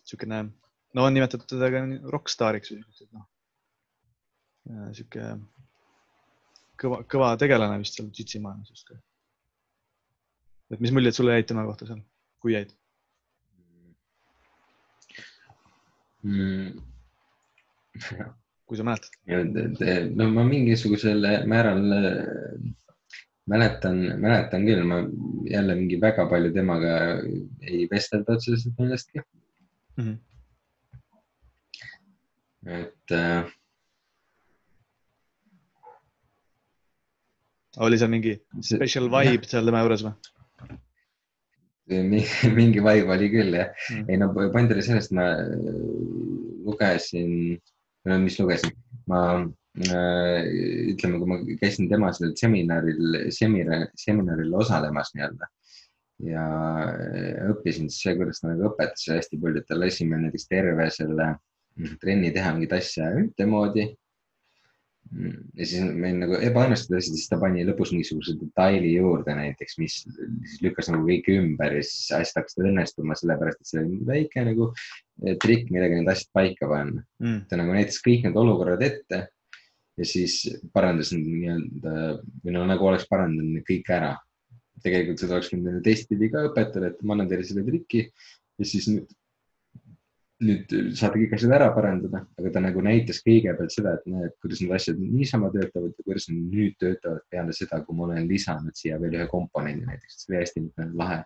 niisugune, 0.00 0.42
no 0.94 1.06
on 1.06 1.16
nimetatud 1.16 1.48
teda 1.48 1.70
ka 1.72 1.82
rokkstaariks 2.12 2.72
või 2.72 2.80
niisugused 2.80 3.14
noh, 3.16 3.26
niisugune 4.90 5.38
kõva, 6.80 7.00
kõva 7.08 7.30
tegelane 7.40 7.80
vist 7.80 7.96
seal 7.96 8.10
jitsi 8.12 8.42
maailmas 8.44 8.72
just 8.74 8.88
ka. 8.88 8.98
et 10.74 10.84
mis 10.84 10.92
muljed 10.94 11.16
sulle 11.16 11.38
jäid 11.38 11.48
tema 11.48 11.64
kohta 11.68 11.88
seal, 11.88 12.04
kui 12.42 12.56
jäid 12.58 12.76
mm.? 16.28 16.89
kui 18.70 18.78
sa 18.78 18.86
mäletad. 18.86 19.10
no 20.14 20.30
ma 20.30 20.44
mingisugusel 20.46 21.26
määral 21.50 21.82
äh, 21.96 22.14
mäletan, 23.50 23.96
mäletan 24.20 24.66
küll, 24.66 24.82
ma 24.86 25.00
jälle 25.50 25.74
mingi 25.78 26.00
väga 26.00 26.26
palju 26.30 26.52
temaga 26.54 26.96
ei 27.60 27.86
vestelda 27.90 28.36
otseselt 28.38 28.78
millestki 28.78 29.18
mm. 29.96 30.04
-hmm. 30.04 30.16
et 32.80 33.10
äh,. 33.16 33.44
oli 37.86 37.98
seal 37.98 38.10
mingi 38.10 38.36
special 38.60 39.10
vibe 39.16 39.50
seal 39.50 39.66
tema 39.66 39.82
juures 39.84 40.06
või? 40.06 40.14
mingi 42.60 42.80
vibe 42.86 43.10
oli 43.16 43.28
küll 43.34 43.52
jah 43.58 43.68
mm., 43.90 44.04
ei 44.08 44.16
no 44.22 44.26
point 44.34 44.70
oli 44.76 44.82
selles, 44.86 45.10
et 45.10 45.16
ma 48.06 48.16
lugesin 48.16 48.24
mis 48.24 48.38
lugesin, 48.40 48.74
ma 49.10 49.20
äh, 49.38 50.48
ütleme, 50.94 51.20
kui 51.20 51.30
ma 51.30 51.38
käisin 51.60 51.90
tema 51.90 52.12
sellel 52.16 52.36
seminaril, 52.40 53.18
seminaril, 53.34 53.88
seminaril 54.00 54.56
osalemas 54.62 55.12
nii-öelda 55.14 55.50
ja 56.30 56.46
äh, 56.88 57.46
õppisin 57.52 57.88
siis 57.90 58.02
see, 58.04 58.16
kuidas 58.18 58.42
ta 58.42 58.50
nagu 58.50 58.68
õpetas 58.70 59.06
hästi 59.12 59.40
palju, 59.40 59.62
et 59.62 59.68
ta 59.68 59.78
lasime 59.78 60.20
näiteks 60.20 60.48
terve 60.50 60.90
selle 60.94 61.32
trenni 62.02 62.32
teha 62.34 62.52
mingit 62.56 62.74
asja 62.76 63.12
ühtemoodi 63.20 63.86
ja 65.10 65.66
siis 65.66 65.82
meil 65.90 66.20
nagu 66.20 66.36
ebaõnnestunud 66.38 67.00
asjad, 67.00 67.16
siis 67.18 67.30
ta 67.30 67.38
pani 67.40 67.64
lõpus 67.66 67.90
mingisuguse 67.90 68.36
detaili 68.38 68.92
juurde 68.94 69.34
näiteks, 69.34 69.76
mis 69.82 69.96
siis 70.04 70.60
lükkas 70.62 70.90
nagu 70.92 71.08
kõik 71.08 71.30
ümber 71.34 71.74
ja 71.74 71.82
siis 71.82 72.12
asjad 72.14 72.42
hakkasid 72.42 72.68
õnnestuma, 72.70 73.16
sellepärast 73.18 73.60
et 73.60 73.72
see 73.72 73.82
oli 73.82 73.98
väike 74.06 74.44
nagu 74.46 74.70
eh, 74.70 75.34
trikk, 75.42 75.72
millega 75.74 75.98
need 75.98 76.12
asjad 76.12 76.30
paika 76.36 76.70
panna 76.70 77.02
mm.. 77.22 77.44
ta 77.50 77.58
nagu 77.58 77.74
näitas 77.74 77.98
kõik 78.06 78.28
need 78.28 78.38
olukorrad 78.38 78.86
ette 78.86 79.22
ja 80.00 80.08
siis 80.08 80.40
parandas 80.74 81.10
nii-öelda 81.16 81.94
või 82.44 82.54
no 82.54 82.66
nagu 82.70 82.90
oleks 82.92 83.08
parandanud 83.10 83.66
kõik 83.66 83.90
ära. 83.92 84.14
tegelikult 84.80 85.20
seda 85.20 85.36
oleks 85.36 85.50
võinud 85.52 85.82
teistpidi 85.84 86.30
ka 86.32 86.46
õpetada, 86.48 86.92
et 86.94 87.02
ma 87.02 87.16
annan 87.16 87.28
teile 87.28 87.44
selle 87.44 87.66
triki 87.66 88.06
ja 88.06 88.68
siis 88.68 88.86
nüüd 88.88 89.10
nüüd 90.40 90.72
saate 90.96 91.20
kõik 91.20 91.34
asjad 91.36 91.52
ära 91.52 91.68
parandada, 91.74 92.22
aga 92.40 92.52
ta 92.54 92.62
nagu 92.64 92.82
näitas 92.84 93.20
kõigepealt 93.24 93.74
seda, 93.74 93.96
et 93.98 94.06
näed, 94.08 94.34
kuidas 94.40 94.62
need 94.64 94.74
asjad 94.76 95.00
niisama 95.00 95.50
töötavad 95.52 95.92
ja 95.92 96.06
kuidas 96.06 96.28
nad 96.30 96.54
nüüd 96.54 96.76
töötavad 96.80 97.24
peale 97.32 97.56
seda, 97.56 97.82
kui 97.84 97.96
ma 97.96 98.06
olen 98.06 98.28
lisanud 98.30 98.76
siia 98.78 98.96
veel 99.02 99.18
ühe 99.18 99.26
komponendi 99.32 99.88
näiteks, 99.88 100.22
see 100.22 100.32
oli 100.32 100.40
hästi 100.40 100.64
lahe 100.96 101.18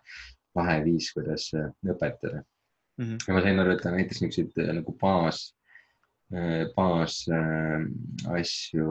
vaheviis, 0.55 1.11
kuidas 1.15 1.51
äh, 1.59 1.71
õpetada 1.87 2.41
mm. 2.41 3.05
-hmm. 3.05 3.19
ja 3.29 3.37
ma 3.37 3.45
sain 3.45 3.63
aru, 3.63 3.75
et 3.75 3.85
ka 3.85 3.93
näiteks 3.95 4.23
niisuguseid 4.25 4.65
äh, 4.65 4.73
nagu 4.81 4.97
baas, 5.01 5.45
baas 6.75 7.21
äh, 7.31 7.85
asju. 8.35 8.87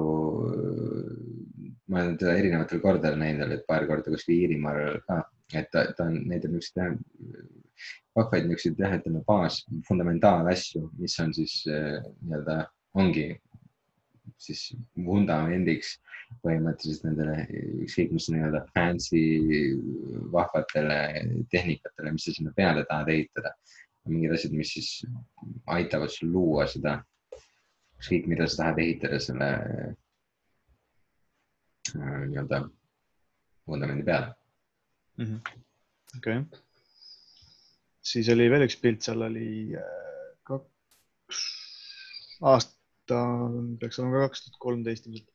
ma 1.88 2.00
olen 2.02 2.18
teda 2.18 2.38
erinevatel 2.40 2.80
kordadel 2.80 3.20
näinud, 3.20 3.52
et 3.52 3.68
paar 3.68 3.88
korda 3.90 4.14
kuskil 4.14 4.38
Iirimaal 4.38 5.02
ka, 5.08 5.24
et 5.54 5.68
ta, 5.72 5.90
ta 5.98 6.08
on 6.08 6.22
niisuguseid 6.32 7.04
vahvaid 8.16 8.48
niisuguseid 8.48 8.80
jah, 8.84 8.98
ütleme 9.00 9.24
baas, 9.28 9.64
fundamentaalasju, 9.88 10.88
mis 11.02 11.20
on 11.24 11.34
siis 11.34 11.62
nii-öelda 11.68 12.62
ongi 13.00 13.28
siis 14.42 14.62
vundamendiks 15.06 15.96
põhimõtteliselt 16.44 17.06
nendele 17.08 17.36
ükskõik 17.86 18.14
mis 18.16 18.28
nii-öelda 18.32 18.64
fancy 18.74 19.22
vahvatele 20.34 21.00
tehnikatele, 21.54 22.14
mis 22.16 22.28
sa 22.28 22.36
sinna 22.36 22.54
peale 22.58 22.86
tahad 22.90 23.12
ehitada. 23.14 23.54
mingid 24.06 24.34
asjad, 24.36 24.52
mis 24.52 24.74
siis 24.76 24.88
aitavad 25.72 26.12
sul 26.12 26.34
luua 26.36 26.66
seda, 26.68 26.98
ükskõik 28.02 28.26
mida 28.28 28.48
sa 28.48 28.58
tahad 28.64 28.82
ehitada 28.84 29.20
selle 29.24 29.50
äh, 31.96 32.24
nii-öelda 32.28 32.66
vundamendi 33.68 34.04
peale 34.04 34.34
-hmm.. 35.18 35.40
okei. 36.18 36.44
Siis 38.04 38.30
oli 38.34 38.50
veel 38.52 38.66
üks 38.68 38.78
pilt, 38.82 39.02
seal 39.06 39.22
oli 39.26 39.50
äh, 39.80 40.32
kaks 40.48 41.44
aastat 42.44 42.82
ta 43.10 43.20
peaks 43.80 44.00
olema 44.00 44.18
ka 44.20 44.28
kaks 44.28 44.46
tuhat 44.46 44.60
kolmteist 44.66 45.08
ilmselt. 45.08 45.30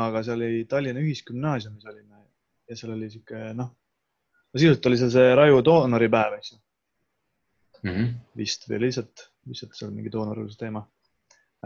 aga 0.00 0.22
seal 0.26 0.42
oli 0.42 0.64
Tallinna 0.70 1.02
Ühisgümnaasiumis 1.04 1.86
olime 1.92 2.22
ja 2.70 2.78
seal 2.78 2.94
oli 2.96 3.08
sihuke 3.12 3.42
noh, 3.58 3.70
no 3.70 4.60
sisuliselt 4.60 4.88
oli 4.90 5.00
seal 5.00 5.12
see 5.14 5.34
Raju 5.38 5.62
doonoripäev, 5.68 6.38
eks 6.40 6.52
ju 6.52 6.58
mm. 6.58 7.90
-hmm. 7.92 8.12
vist 8.40 8.66
või 8.70 8.82
lihtsalt, 8.86 9.26
lihtsalt 9.50 9.76
seal 9.78 9.92
mingi 9.94 10.12
doonorluse 10.12 10.58
teema. 10.58 10.82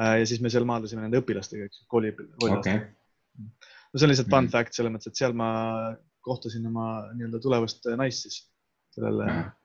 Äh, 0.01 0.19
ja 0.21 0.27
siis 0.27 0.43
me 0.43 0.53
seal 0.53 0.69
maadlesime 0.69 1.07
nende 1.07 1.23
õpilastega, 1.23 1.71
eks 1.71 1.83
ju, 1.83 1.89
kooli, 1.95 2.13
koolilastega 2.13 2.77
okay.. 2.77 2.91
no 3.39 3.99
see 4.01 4.07
on 4.07 4.13
lihtsalt 4.13 4.31
fun 4.31 4.45
mm 4.45 4.49
-hmm. 4.49 4.53
fact 4.59 4.77
selles 4.77 4.95
mõttes, 4.95 5.15
et 5.15 5.23
seal 5.23 5.37
ma 5.37 5.51
kohtasin 6.21 6.67
oma 6.67 6.91
nii-öelda 7.15 7.41
tulevast 7.41 7.89
naist 7.97 8.27
siis 8.27 8.43
sellel, 8.93 9.23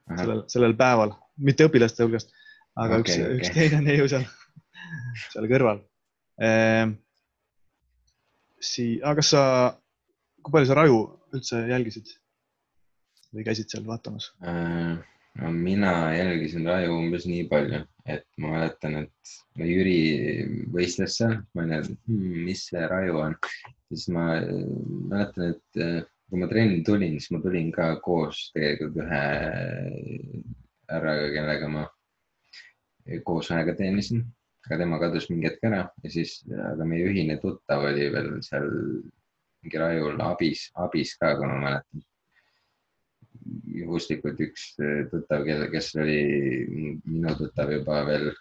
sellel, 0.09 0.43
sellel 0.51 0.75
päeval, 0.79 1.15
mitte 1.37 1.67
õpilaste 1.69 2.05
hulgast, 2.05 2.33
aga 2.75 2.99
okay, 3.01 3.15
üks 3.15 3.17
okay., 3.17 3.39
üks 3.39 3.53
teine 3.55 3.81
neiu 3.85 4.09
seal 4.11 4.27
seal 5.31 5.49
kõrval 5.51 5.81
ehm,. 6.41 6.95
Sii-, 8.65 9.01
aga 9.03 9.19
kas 9.19 9.33
sa, 9.33 9.41
kui 10.41 10.53
palju 10.53 10.69
sa 10.69 10.77
Raju 10.79 11.01
üldse 11.35 11.59
jälgisid 11.69 12.15
või 13.35 13.43
käisid 13.45 13.69
seal 13.71 13.85
vaatamas 13.87 14.31
äh,? 14.41 14.95
no 15.41 15.51
mina 15.51 15.91
jälgisin 16.15 16.67
Raju 16.69 16.95
umbes 16.95 17.27
nii 17.27 17.43
palju, 17.51 17.81
et 18.07 18.23
ma 18.39 18.53
mäletan, 18.55 19.01
et 19.03 19.33
no 19.59 19.67
Jüri 19.67 19.97
võistles 20.71 21.17
seal, 21.19 21.37
ma 21.53 21.65
olin, 21.65 21.73
et 21.81 21.89
hmm, 22.07 22.43
mis 22.47 22.63
see 22.69 22.85
Raju 22.91 23.19
on. 23.25 23.35
siis 23.89 24.07
ma 24.15 24.29
mäletan, 25.11 25.51
et 25.51 25.83
äh, 25.83 25.97
kui 26.29 26.41
ma 26.41 26.47
trenni 26.49 26.81
tulin, 26.83 27.19
siis 27.19 27.31
ma 27.35 27.41
tulin 27.43 27.69
ka 27.75 27.91
koos 28.05 28.47
tegelikult 28.55 29.03
ühe 29.05 29.25
härraga, 30.89 31.29
kellega 31.35 31.69
ma 31.69 31.85
koos 33.25 33.51
aega 33.53 33.75
teenisin 33.77 34.25
aga 34.65 34.79
tema 34.81 34.97
kadus 35.01 35.29
mingi 35.29 35.49
hetk 35.49 35.67
ära 35.69 35.83
ja 36.03 36.11
siis, 36.11 36.39
aga 36.71 36.87
meie 36.89 37.05
ühine 37.11 37.37
tuttav 37.41 37.85
oli 37.85 38.09
veel 38.13 38.31
seal 38.45 38.67
mingi 39.61 39.81
rajul 39.81 40.21
abis, 40.25 40.67
abis 40.81 41.13
ka, 41.21 41.35
kui 41.37 41.49
ma 41.49 41.59
mäletan. 41.61 42.05
juhuslikult 43.75 44.39
üks 44.41 44.71
tuttav, 45.11 45.45
kelle, 45.45 45.69
kes 45.69 45.91
oli 46.01 46.19
minu 47.05 47.33
tuttav 47.37 47.73
juba 47.73 48.01
veel 48.07 48.31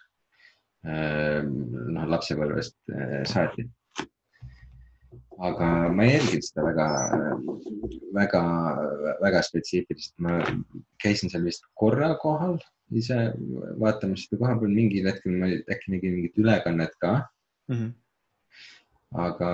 noh, 0.85 2.05
lapsepõlvest 2.13 2.77
saati. 3.29 3.67
Aga 5.37 5.67
ma 5.91 6.05
ei 6.05 6.13
jälginud 6.15 6.47
seda 6.47 6.63
väga, 6.69 6.87
väga, 8.15 8.41
väga 9.21 9.41
spetsiifiliselt, 9.43 10.15
ma 10.23 10.39
käisin 11.03 11.31
seal 11.31 11.43
vist 11.47 11.67
korra 11.75 12.13
kohal 12.21 12.57
ise 12.95 13.17
vaatamas 13.81 14.25
seda 14.25 14.39
koha 14.41 14.57
peal, 14.61 14.73
mingil 14.79 15.09
hetkel 15.09 15.37
ma 15.39 15.49
äkki 15.51 15.93
nägin 15.95 16.17
mingit 16.17 16.39
ülekannet 16.41 16.95
ka 17.01 17.13
mm. 17.67 17.75
-hmm. 17.75 17.91
aga 19.27 19.51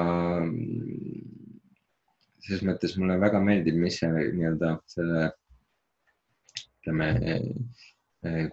selles 2.42 2.66
mõttes 2.66 2.98
mulle 2.98 3.20
väga 3.22 3.40
meeldib, 3.40 3.78
mis 3.78 4.00
see 4.02 4.10
nii-öelda 4.10 4.76
selle, 4.90 5.30
ütleme 6.82 7.10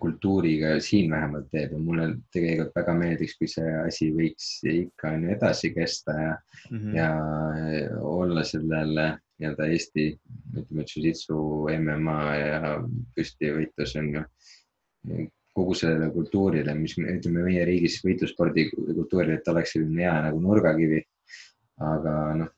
kultuuriga 0.00 0.78
siin 0.80 1.10
vähemalt 1.12 1.50
teeb 1.52 1.74
ja 1.74 1.78
mulle 1.78 2.06
tegelikult 2.32 2.76
väga 2.78 2.94
meeldiks, 2.96 3.34
kui 3.36 3.50
see 3.52 3.72
asi 3.82 4.06
võiks 4.16 4.46
ikka 4.64 5.10
on 5.12 5.26
ju 5.26 5.32
edasi 5.34 5.70
kesta 5.74 6.14
ja 6.16 6.30
mm, 6.70 6.78
-hmm. 6.78 6.94
ja 6.96 7.08
olla 8.00 8.44
sellele 8.48 9.10
nii-öelda 9.38 9.66
Eesti, 9.66 10.06
ütleme, 10.56 10.84
jujitsu, 10.94 11.40
MMA 11.78 12.22
ja 12.36 12.72
püstivõitlus 13.14 13.92
on 14.00 14.08
ju 14.14 14.22
kogu 15.58 15.74
sellele 15.74 16.10
kultuurile, 16.14 16.74
mis 16.74 16.96
ütleme 16.98 17.44
meie 17.46 17.64
riigis 17.66 17.98
võitlusspordi 18.04 18.68
kultuurile, 18.72 19.38
et 19.38 19.48
oleks 19.52 19.74
selline 19.76 20.06
hea 20.06 20.16
nagu 20.28 20.40
nurgakivi. 20.42 21.02
aga 21.78 22.12
noh, 22.34 22.48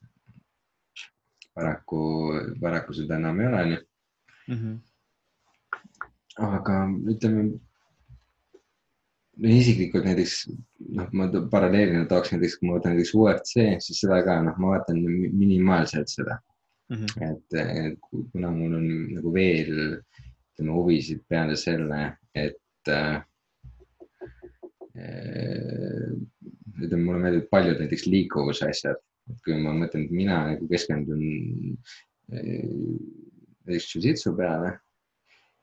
paraku, 1.54 1.98
paraku 2.60 2.94
seda 2.96 3.18
enam 3.20 3.40
ei 3.40 3.48
ole, 3.50 3.64
onju. 3.64 3.80
Aga 6.40 6.76
ütleme 7.12 7.50
no 9.40 9.48
isiklikult 9.48 10.06
näiteks 10.08 10.34
noh, 10.96 11.08
ma 11.16 11.28
paralleelina 11.52 12.06
tooks 12.10 12.32
näiteks, 12.34 12.58
kui 12.58 12.68
ma 12.68 12.76
võtan 12.76 12.94
näiteks 12.94 13.14
UFC, 13.16 13.66
siis 13.84 14.02
seda 14.02 14.20
ka 14.26 14.38
noh, 14.44 14.56
ma 14.60 14.74
vaatan 14.74 15.00
minimaalselt 15.36 16.12
seda 16.12 16.38
mm. 16.90 16.96
-hmm. 16.96 17.30
et, 17.30 17.46
et 17.60 17.98
kuna 18.32 18.52
mul 18.54 18.76
on 18.80 18.88
nagu 19.16 19.32
veel 19.34 19.72
ütleme 19.80 20.76
huvisid 20.76 21.22
peale 21.28 21.56
selle, 21.56 22.00
et 22.34 22.92
äh, 22.92 23.22
ütleme, 26.80 27.04
mulle 27.04 27.22
meeldivad 27.22 27.48
paljud 27.54 27.80
näiteks 27.80 28.06
liikuvuse 28.06 28.68
asjad, 28.68 29.00
et 29.30 29.40
kui 29.46 29.56
ma 29.56 29.72
mõtlen, 29.72 30.04
et 30.04 30.12
mina 30.12 30.42
nagu 30.52 30.68
keskendun 30.68 31.24
äh, 32.34 32.62
näiteks 33.64 33.94
jujitsu 33.96 34.36
peale 34.36 34.76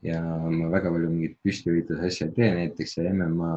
ja 0.05 0.21
ma 0.21 0.69
väga 0.69 0.91
palju 0.93 1.09
mingeid 1.09 1.37
püstivõitluse 1.45 2.05
asju 2.05 2.27
ei 2.27 2.33
tee 2.35 2.49
näiteks 2.53 2.97
ja 2.99 3.13
MMA, 3.13 3.53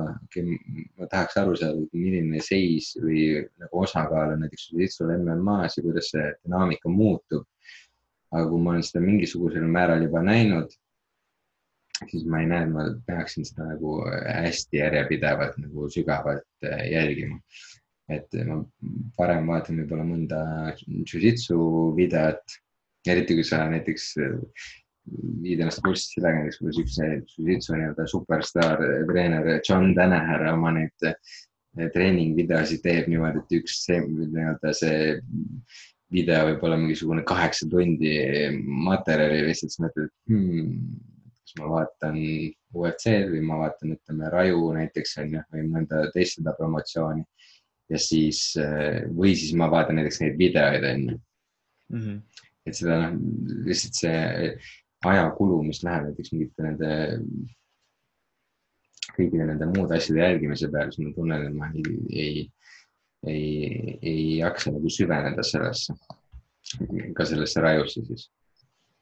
ma 0.99 1.09
tahaks 1.13 1.37
aru 1.41 1.57
saada, 1.61 1.83
milline 1.93 2.41
seis 2.45 2.95
või 3.01 3.25
nagu 3.61 3.83
osakaal 3.85 4.37
on 4.37 4.47
näiteks 4.47 4.71
jujitsul 4.73 5.13
MM-as 5.19 5.77
ja 5.77 5.85
kuidas 5.85 6.13
see 6.15 6.29
dünaamika 6.45 6.93
muutub. 6.93 7.45
aga 8.31 8.47
kui 8.47 8.63
ma 8.63 8.71
olen 8.71 8.85
seda 8.87 9.01
mingisugusel 9.03 9.65
määral 9.67 10.05
juba 10.07 10.23
näinud 10.23 10.71
siis 12.09 12.25
ma 12.25 12.41
ei 12.41 12.47
näe, 12.49 12.65
et 12.65 12.73
ma 12.73 12.85
peaksin 13.07 13.45
seda 13.45 13.67
nagu 13.73 13.97
hästi 14.07 14.79
järjepidevalt 14.79 15.59
nagu 15.61 15.89
sügavalt 15.93 16.47
äh, 16.65 16.87
jälgima. 16.93 17.41
et 18.11 18.33
ma 18.47 18.57
parem 19.17 19.47
vaatan 19.47 19.77
võib-olla 19.79 20.03
mõnda 20.03 20.39
jujitsu 20.83 21.59
videot, 21.95 22.57
eriti 23.07 23.37
kui 23.39 23.45
sa 23.47 23.61
näiteks 23.71 24.09
viid 25.43 25.63
ennast 25.63 25.83
kurssi 25.85 26.17
sellega, 26.17 26.43
näiteks 26.43 26.61
kuidas 26.61 26.81
üks 26.83 26.99
jujitsu 27.39 27.77
nii-öelda 27.77 28.07
superstaar 28.11 28.83
treener 29.09 29.49
John 29.59 29.95
Danaher 29.97 30.45
oma 30.53 30.75
neid 30.77 31.09
äh, 31.09 31.17
treeningvideosid 31.95 32.83
teeb 32.85 33.09
niimoodi, 33.11 33.45
et 33.45 33.57
üks 33.61 33.85
see 33.87 34.01
nii-öelda 34.05 34.75
see 34.77 35.15
video 36.11 36.43
võib 36.49 36.65
olla 36.67 36.79
mingisugune 36.81 37.23
kaheksa 37.27 37.69
tundi 37.71 38.13
materjali 38.89 39.45
lihtsalt, 39.47 39.73
siis 39.73 39.83
mõtled 39.85 40.11
hmm,, 40.31 40.73
kas 41.39 41.57
ma 41.61 41.71
vaatan 41.77 42.19
UFC-d 42.75 43.31
või 43.31 43.43
ma 43.47 43.61
vaatan, 43.65 43.95
ütleme 43.97 44.31
Raju 44.35 44.73
näiteks 44.77 45.17
on 45.23 45.37
ju, 45.37 45.45
või 45.55 45.67
mõnda 45.71 46.05
teist 46.15 46.39
seda 46.39 46.55
promotsiooni. 46.59 47.25
ja 47.91 47.99
siis, 47.99 48.55
eh, 48.57 49.07
või 49.11 49.35
siis 49.35 49.55
ma 49.59 49.67
vaatan 49.71 49.99
näiteks 49.99 50.21
neid 50.23 50.37
videoid 50.39 50.85
on 50.93 51.09
ju. 51.09 51.17
-hmm. 51.91 52.21
et 52.67 52.77
seda 52.79 53.01
noh, 53.03 53.17
lihtsalt 53.67 53.99
see 53.99 54.55
ajakulu, 55.09 55.63
mis 55.65 55.83
läheb 55.87 56.09
näiteks 56.11 56.33
mingite 56.35 56.67
nende, 56.67 56.93
kõikide 59.17 59.49
nende 59.49 59.69
muude 59.73 59.97
asjade 59.97 60.23
jälgimise 60.23 60.71
peale, 60.73 60.93
siis 60.93 61.09
ma 61.09 61.15
tunnen, 61.17 61.47
et 61.49 61.57
ma 61.57 61.71
ei, 61.73 61.99
ei, 62.13 62.47
ei, 63.27 63.99
ei 64.03 64.25
jaksa 64.39 64.75
nagu 64.75 64.93
süveneda 64.93 65.45
sellesse, 65.47 65.97
ka 67.17 67.29
sellesse 67.29 67.65
Rajusse 67.65 68.07
siis. 68.07 68.31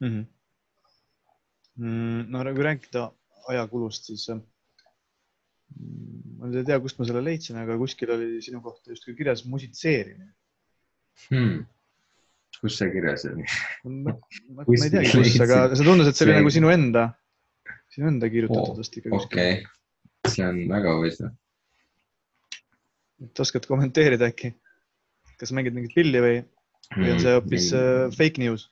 Mm. 0.01 0.09
-hmm 0.09 0.27
Mm, 1.79 2.27
no 2.33 2.43
kui 2.43 2.65
rääkida 2.67 3.05
ajakulust, 3.53 4.09
siis 4.11 4.25
mm, 4.33 4.41
ma 6.41 6.51
ei 6.51 6.65
tea, 6.67 6.81
kust 6.83 6.99
ma 6.99 7.07
selle 7.07 7.23
leidsin, 7.23 7.59
aga 7.61 7.77
kuskil 7.79 8.11
oli 8.17 8.41
sinu 8.43 8.61
kohta 8.65 8.91
justkui 8.91 9.15
kirjas 9.19 9.45
musitseerimine. 9.47 10.33
Hmm.. 11.29 11.61
Kus 12.63 12.79
see 12.81 12.91
kirjas 12.95 13.25
oli? 13.31 13.45
ma 13.85 14.13
ma- 14.13 14.65
ma 14.67 14.77
ei 14.85 14.93
teagi, 14.95 15.11
kus, 15.15 15.37
aga 15.47 15.61
see 15.79 15.87
tundus, 15.89 16.11
et 16.11 16.19
see 16.19 16.27
oli 16.29 16.39
nagu 16.39 16.53
sinu 16.55 16.73
enda, 16.75 17.05
sinu 17.95 18.11
enda 18.13 18.31
kirjutatud 18.33 18.81
vist 18.83 18.99
ikka 19.01 19.13
kuskil 19.15 19.43
okei, 19.43 19.59
see 20.35 20.47
on 20.47 20.63
väga 20.71 20.97
huvitav. 20.99 21.35
et 23.29 23.45
oskad 23.47 23.67
kommenteerida 23.71 24.29
äkki, 24.33 24.53
kas 25.41 25.55
mängid 25.57 25.77
mingit 25.77 25.95
pilli 25.99 26.21
või, 26.25 26.37
või 26.97 27.15
on 27.15 27.23
see 27.25 27.37
hoopis 27.39 27.71
äh, 27.77 28.05
fake 28.19 28.43
news? 28.45 28.69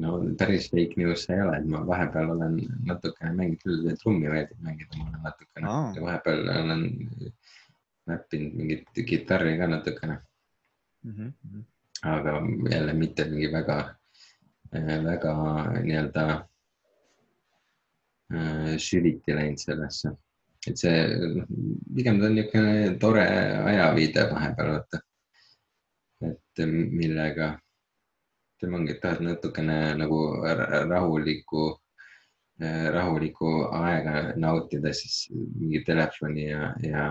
no 0.00 0.18
päris 0.38 0.68
fake 0.70 0.94
news 1.00 1.24
ei 1.34 1.40
ole, 1.42 1.56
et 1.58 1.66
ma 1.70 1.80
vahepeal 1.86 2.28
olen 2.36 2.58
natukene 2.86 3.32
mänginud 3.34 3.62
küll, 3.64 3.88
trummi 4.02 4.30
meeldib 4.30 4.60
mängida 4.62 4.98
mulle 5.00 5.18
natukene 5.24 5.72
ja 5.96 6.04
vahepeal 6.04 6.44
olen 6.52 6.84
näppinud 8.10 8.54
mingit 8.58 9.00
kitarri 9.08 9.56
ka 9.58 9.66
natukene, 9.70 10.18
Mhm, 11.04 11.64
aga 12.02 12.32
jälle 12.70 12.92
mitte 12.92 13.24
mingi 13.24 13.48
väga, 13.52 13.76
väga 15.04 15.34
nii-öelda 15.82 16.24
äh, 18.34 18.74
süviti 18.78 19.34
läinud 19.34 19.58
sellesse. 19.58 20.12
et 20.68 20.76
see, 20.76 20.92
pigem 21.96 22.18
ta 22.20 22.26
on 22.28 22.34
niisugune 22.36 22.98
tore 23.00 23.24
ajaviide 23.70 24.26
vahepeal, 24.28 24.72
vaata. 24.74 25.00
et 26.28 26.64
millega, 26.68 27.54
ütleme 28.58 28.76
ongi, 28.76 28.92
et 28.92 29.00
tahad 29.00 29.24
natukene 29.24 29.78
nagu 29.96 30.18
ra- 30.44 30.82
rahulikku, 30.90 31.64
rahulikku 32.92 33.54
aega 33.72 34.34
nautida, 34.36 34.92
siis 34.92 35.30
mingi 35.32 35.80
telefoni 35.86 36.50
ja, 36.50 36.74
ja 36.84 37.06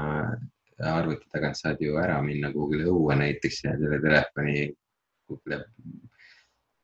arvuti 0.80 1.28
tagant 1.34 1.58
saad 1.60 1.82
ju 1.84 1.98
ära 2.00 2.20
minna 2.24 2.52
kuhugile 2.54 2.88
õue 2.92 3.18
näiteks 3.20 3.64
ja 3.66 3.76
selle 3.80 4.00
telefoni 4.04 4.70
kuhugile 5.28 5.64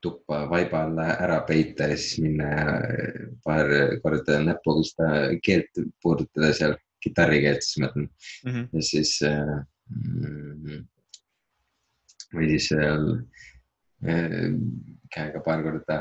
tuppa 0.05 0.43
vaiba 0.49 0.83
alla 0.85 1.05
ära 1.25 1.39
peita 1.47 1.89
ja 1.89 1.97
siis 1.97 2.19
minna 2.21 2.49
ja 2.49 2.73
paar 3.45 3.71
korda 4.03 4.41
näpuga 4.43 4.83
seda 4.85 5.07
keelt 5.45 5.79
puudutada 6.03 6.51
seal, 6.53 6.75
kitarrikeelt 7.01 7.65
siis 7.65 7.79
ma 7.79 7.87
mõtlen 7.87 8.09
mhm. 8.45 8.67
ja 8.73 8.85
siis 8.91 9.15
äh, 9.25 9.55
mm, 9.89 10.83
või 12.35 12.51
siis 12.53 12.69
seal 12.73 13.07
äh, 14.05 14.51
käega 15.15 15.41
paar 15.45 15.63
korda 15.65 15.99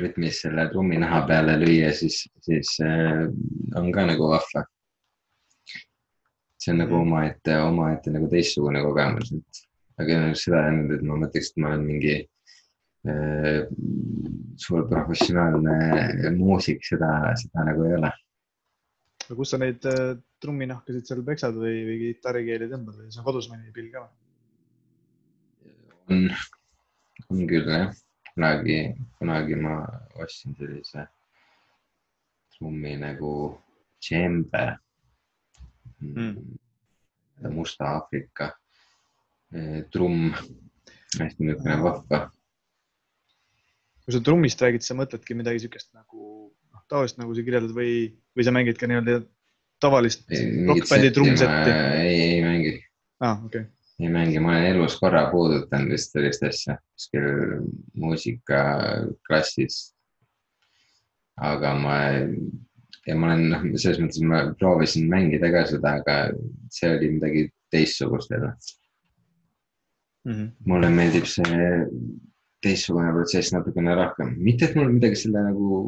rütmis 0.00 0.40
selle 0.44 0.68
trummi 0.72 0.98
naha 1.00 1.22
peale 1.28 1.56
lüüa, 1.60 1.92
siis, 1.96 2.24
siis 2.44 2.72
äh, 2.84 3.26
on 3.78 3.92
ka 3.94 4.06
nagu 4.08 4.32
vahva. 4.32 4.66
See 6.66 6.74
on 6.74 6.80
nagu 6.82 6.96
omaette, 6.98 7.54
omaette 7.62 8.10
nagu 8.10 8.26
teistsugune 8.30 8.82
kogemus, 8.82 9.30
et 9.36 9.60
aga 10.02 10.16
seda 10.34 10.64
ainult, 10.66 10.96
et 10.96 11.04
ma 11.06 11.18
mõtleks, 11.22 11.52
et 11.52 11.60
ma 11.62 11.72
olen 11.72 11.84
mingi 11.86 12.14
äh, 13.06 13.60
suur 14.60 14.88
professionaalne 14.90 16.32
muusik, 16.34 16.82
seda, 16.88 17.10
seda 17.38 17.68
nagu 17.70 17.86
ei 17.86 17.98
ole. 18.00 18.10
aga 19.26 19.36
kus 19.38 19.52
sa 19.54 19.60
neid 19.62 19.86
äh, 19.90 20.16
trumminahkasid 20.42 21.06
seal 21.06 21.22
peksad 21.26 21.54
või, 21.58 21.76
või 21.86 21.98
kitarrikeeli 22.02 22.70
tõmbad 22.72 22.98
või 22.98 23.14
on 23.14 23.28
kodus 23.28 23.50
mõni 23.52 23.70
pill 23.74 23.92
ka? 23.94 24.02
On, 26.10 26.26
on 27.30 27.44
küll 27.50 27.70
jah, 27.70 27.94
kunagi, 28.32 28.80
kunagi 29.20 29.60
ma 29.62 29.78
ostsin 30.22 30.58
sellise 30.58 31.06
trummi 32.56 32.96
nagu 32.98 33.36
džembe 34.02 34.66
Mm. 36.02 36.58
musta 37.52 37.84
Aafrika 37.96 38.50
eh, 39.54 39.84
trumm, 39.92 40.32
hästi 41.20 41.44
niisugune 41.44 41.76
vahva. 41.82 42.18
kui 44.04 44.14
sa 44.14 44.20
trummist 44.22 44.60
räägid, 44.62 44.84
sa 44.84 44.94
mõtledki 44.94 45.34
midagi 45.34 45.64
siukest 45.64 45.88
nagu 45.96 46.20
noh, 46.52 46.82
tavalist 46.90 47.18
nagu 47.18 47.34
sa 47.34 47.42
kirjeldad 47.46 47.72
või, 47.74 47.94
või 48.36 48.44
sa 48.46 48.52
mängid 48.54 48.76
ka 48.78 48.86
nii-öelda 48.90 49.24
tavalist 49.82 50.28
rokkbändi 50.68 51.10
trummsetti? 51.16 51.70
ei, 52.04 52.20
ei 52.36 52.42
mängi, 52.44 52.72
aa, 53.24 53.40
okei. 53.48 53.64
ei 54.04 54.12
mängi, 54.12 54.38
ma 54.44 54.54
olen 54.54 54.70
elus 54.74 54.94
korra 55.00 55.26
puudutanud 55.32 55.90
vist 55.96 56.14
sellist 56.14 56.44
asja 56.46 56.78
kuskil 56.92 57.26
muusikaklassis. 57.96 59.76
aga 61.36 61.74
ma, 61.80 61.96
ja 63.06 63.14
ma 63.14 63.30
olen, 63.30 63.46
noh, 63.52 63.64
selles 63.78 64.00
mõttes 64.02 64.22
ma 64.26 64.42
proovisin 64.58 65.06
mängida 65.10 65.50
ka 65.54 65.64
seda, 65.70 65.96
aga 66.00 66.16
see 66.74 66.90
oli 66.96 67.12
midagi 67.18 67.46
teistsugust 67.74 68.34
jälle. 68.34 68.54
Mhm. 70.26 70.46
mulle 70.66 70.88
meeldib 70.90 71.26
see 71.30 71.66
teistsugune 72.64 73.12
protsess 73.14 73.52
natukene 73.54 73.94
rohkem, 73.94 74.32
mitte 74.42 74.66
et 74.66 74.74
mul 74.74 74.90
midagi 74.90 75.20
selle 75.20 75.44
nagu 75.44 75.82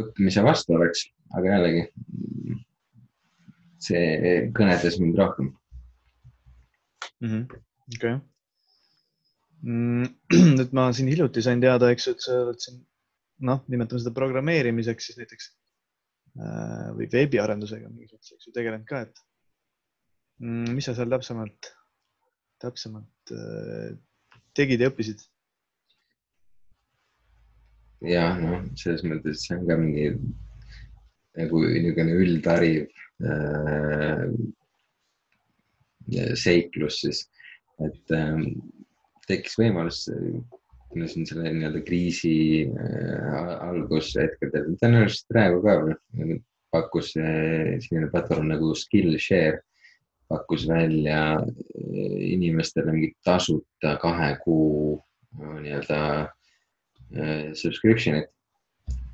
õppimise 0.00 0.42
vastu 0.42 0.74
oleks, 0.74 1.04
aga 1.38 1.52
jällegi 1.52 1.84
see 3.84 4.40
kõnetas 4.56 4.98
mind 4.98 5.20
rohkem. 5.20 5.52
Mhm. 7.22 7.44
okei. 7.94 8.16
nüüd 10.58 10.74
ma 10.76 10.90
siin 10.92 11.06
hiljuti 11.08 11.44
sain 11.44 11.62
teada, 11.62 11.94
eks 11.94 12.08
ju, 12.08 12.16
et 12.16 12.24
sa 12.26 12.40
oled 12.42 12.58
siin 12.60 12.82
noh, 13.46 13.62
nimetame 13.70 14.02
seda 14.02 14.12
programmeerimiseks 14.16 15.08
siis 15.08 15.20
näiteks 15.20 15.52
või 16.34 17.06
veebiarendusega 17.12 17.88
mingis 17.90 18.14
mõttes, 18.14 18.32
eks 18.34 18.48
ju, 18.48 18.54
tegelenud 18.56 18.88
ka, 18.88 19.04
et 19.06 19.20
mm, 20.42 20.72
mis 20.74 20.88
sa 20.88 20.96
seal 20.96 21.12
täpsemalt, 21.12 21.70
täpsemalt 22.62 23.34
äh, 23.34 23.92
tegid 24.56 24.82
ja 24.82 24.90
õppisid? 24.90 25.22
ja 28.04 28.24
noh, 28.36 28.64
selles 28.76 29.04
mõttes 29.06 29.46
see 29.46 29.56
on 29.56 29.68
ka 29.68 29.78
mingi 29.80 30.10
nagu 31.38 31.62
niisugune 31.64 32.18
üldhariv 32.20 32.90
äh, 33.30 34.26
seiklus 36.38 37.00
siis, 37.04 37.24
et 37.82 38.14
äh, 38.14 38.42
tekkis 39.30 39.56
võimalus, 39.58 40.04
kuna 40.94 41.08
siin 41.10 41.26
selle 41.28 41.50
nii-öelda 41.52 41.82
kriisi 41.86 42.34
äh, 42.70 43.54
algushetkedel, 43.68 44.72
tõenäoliselt 44.80 45.26
praegu 45.32 45.62
ka 45.64 45.78
pakkus 46.74 47.14
äh, 47.20 47.74
selline 47.82 48.10
platvorm 48.12 48.48
nagu 48.50 48.72
Skillshare, 48.78 49.60
pakkus 50.30 50.68
välja 50.70 51.24
äh, 51.42 52.14
inimestele 52.30 52.94
mingit 52.94 53.18
tasuta 53.26 53.98
kahe 54.02 54.36
kuu 54.44 55.02
nii-öelda 55.34 56.00
subscription'it, 57.54 58.30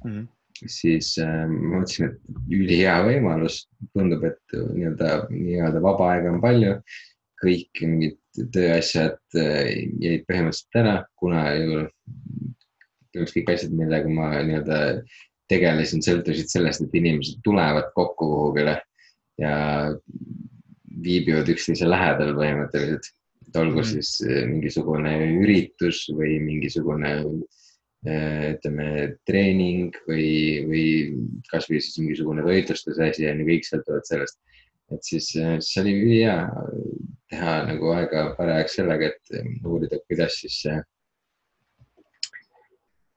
Mhm. 0.05 0.29
siis 0.67 1.15
äh, 1.21 1.47
ma 1.49 1.81
mõtlesin, 1.81 2.11
et 2.11 2.53
ülihea 2.53 2.97
võimalus, 3.07 3.63
tundub, 3.97 4.25
et 4.29 4.55
nii-öelda, 4.57 5.11
nii-öelda 5.33 5.83
vaba 5.85 6.11
aega 6.15 6.33
on 6.35 6.41
palju. 6.43 6.75
Kõik 7.41 7.83
mingid 7.87 8.19
tööasjad 8.55 9.19
äh, 9.39 9.73
jäid 10.03 10.27
põhimõtteliselt 10.29 10.81
ära, 10.83 10.97
kuna 11.21 11.45
põhimõtteliselt 13.11 13.37
kõik 13.37 13.53
asjad, 13.55 13.75
millega 13.75 14.13
ma 14.13 14.33
nii-öelda 14.39 14.81
tegelesin, 15.51 16.03
sõltusid 16.05 16.51
sellest, 16.53 16.85
et 16.85 16.99
inimesed 17.01 17.41
tulevad 17.47 17.91
kokku 17.97 18.29
kuhugile 18.31 18.77
ja 19.41 19.55
viibivad 21.03 21.49
üksteise 21.51 21.89
lähedal 21.89 22.37
põhimõtteliselt. 22.39 23.11
et 23.51 23.57
olgu 23.59 23.81
Mhm. 23.81 23.89
siis 23.89 24.21
äh, 24.23 24.45
mingisugune 24.47 25.13
üritus 25.43 26.05
või 26.15 26.39
mingisugune 26.39 27.11
äh, 28.07 28.55
ütleme, 28.55 29.17
treening 29.27 29.97
või, 30.07 30.29
või 30.69 30.85
kasvõi 31.51 31.81
siis 31.81 31.99
mingisugune 31.99 32.45
toitlustuse 32.47 33.11
asi 33.11 33.27
on 33.27 33.43
ju, 33.43 33.47
kõik 33.49 33.67
sõltuvad 33.67 34.07
sellest. 34.07 34.39
Et 34.95 35.07
siis 35.07 35.31
äh, 35.39 35.59
see 35.63 35.83
oli 35.83 35.93
ülihea 36.03 36.37
teha 37.31 37.57
nagu 37.69 37.93
aega 37.95 38.25
parajaks 38.39 38.79
sellega, 38.81 39.11
et 39.11 39.37
äh, 39.39 39.51
uurida, 39.67 40.01
kuidas 40.09 40.41
siis 40.43 40.57
see 40.65 40.79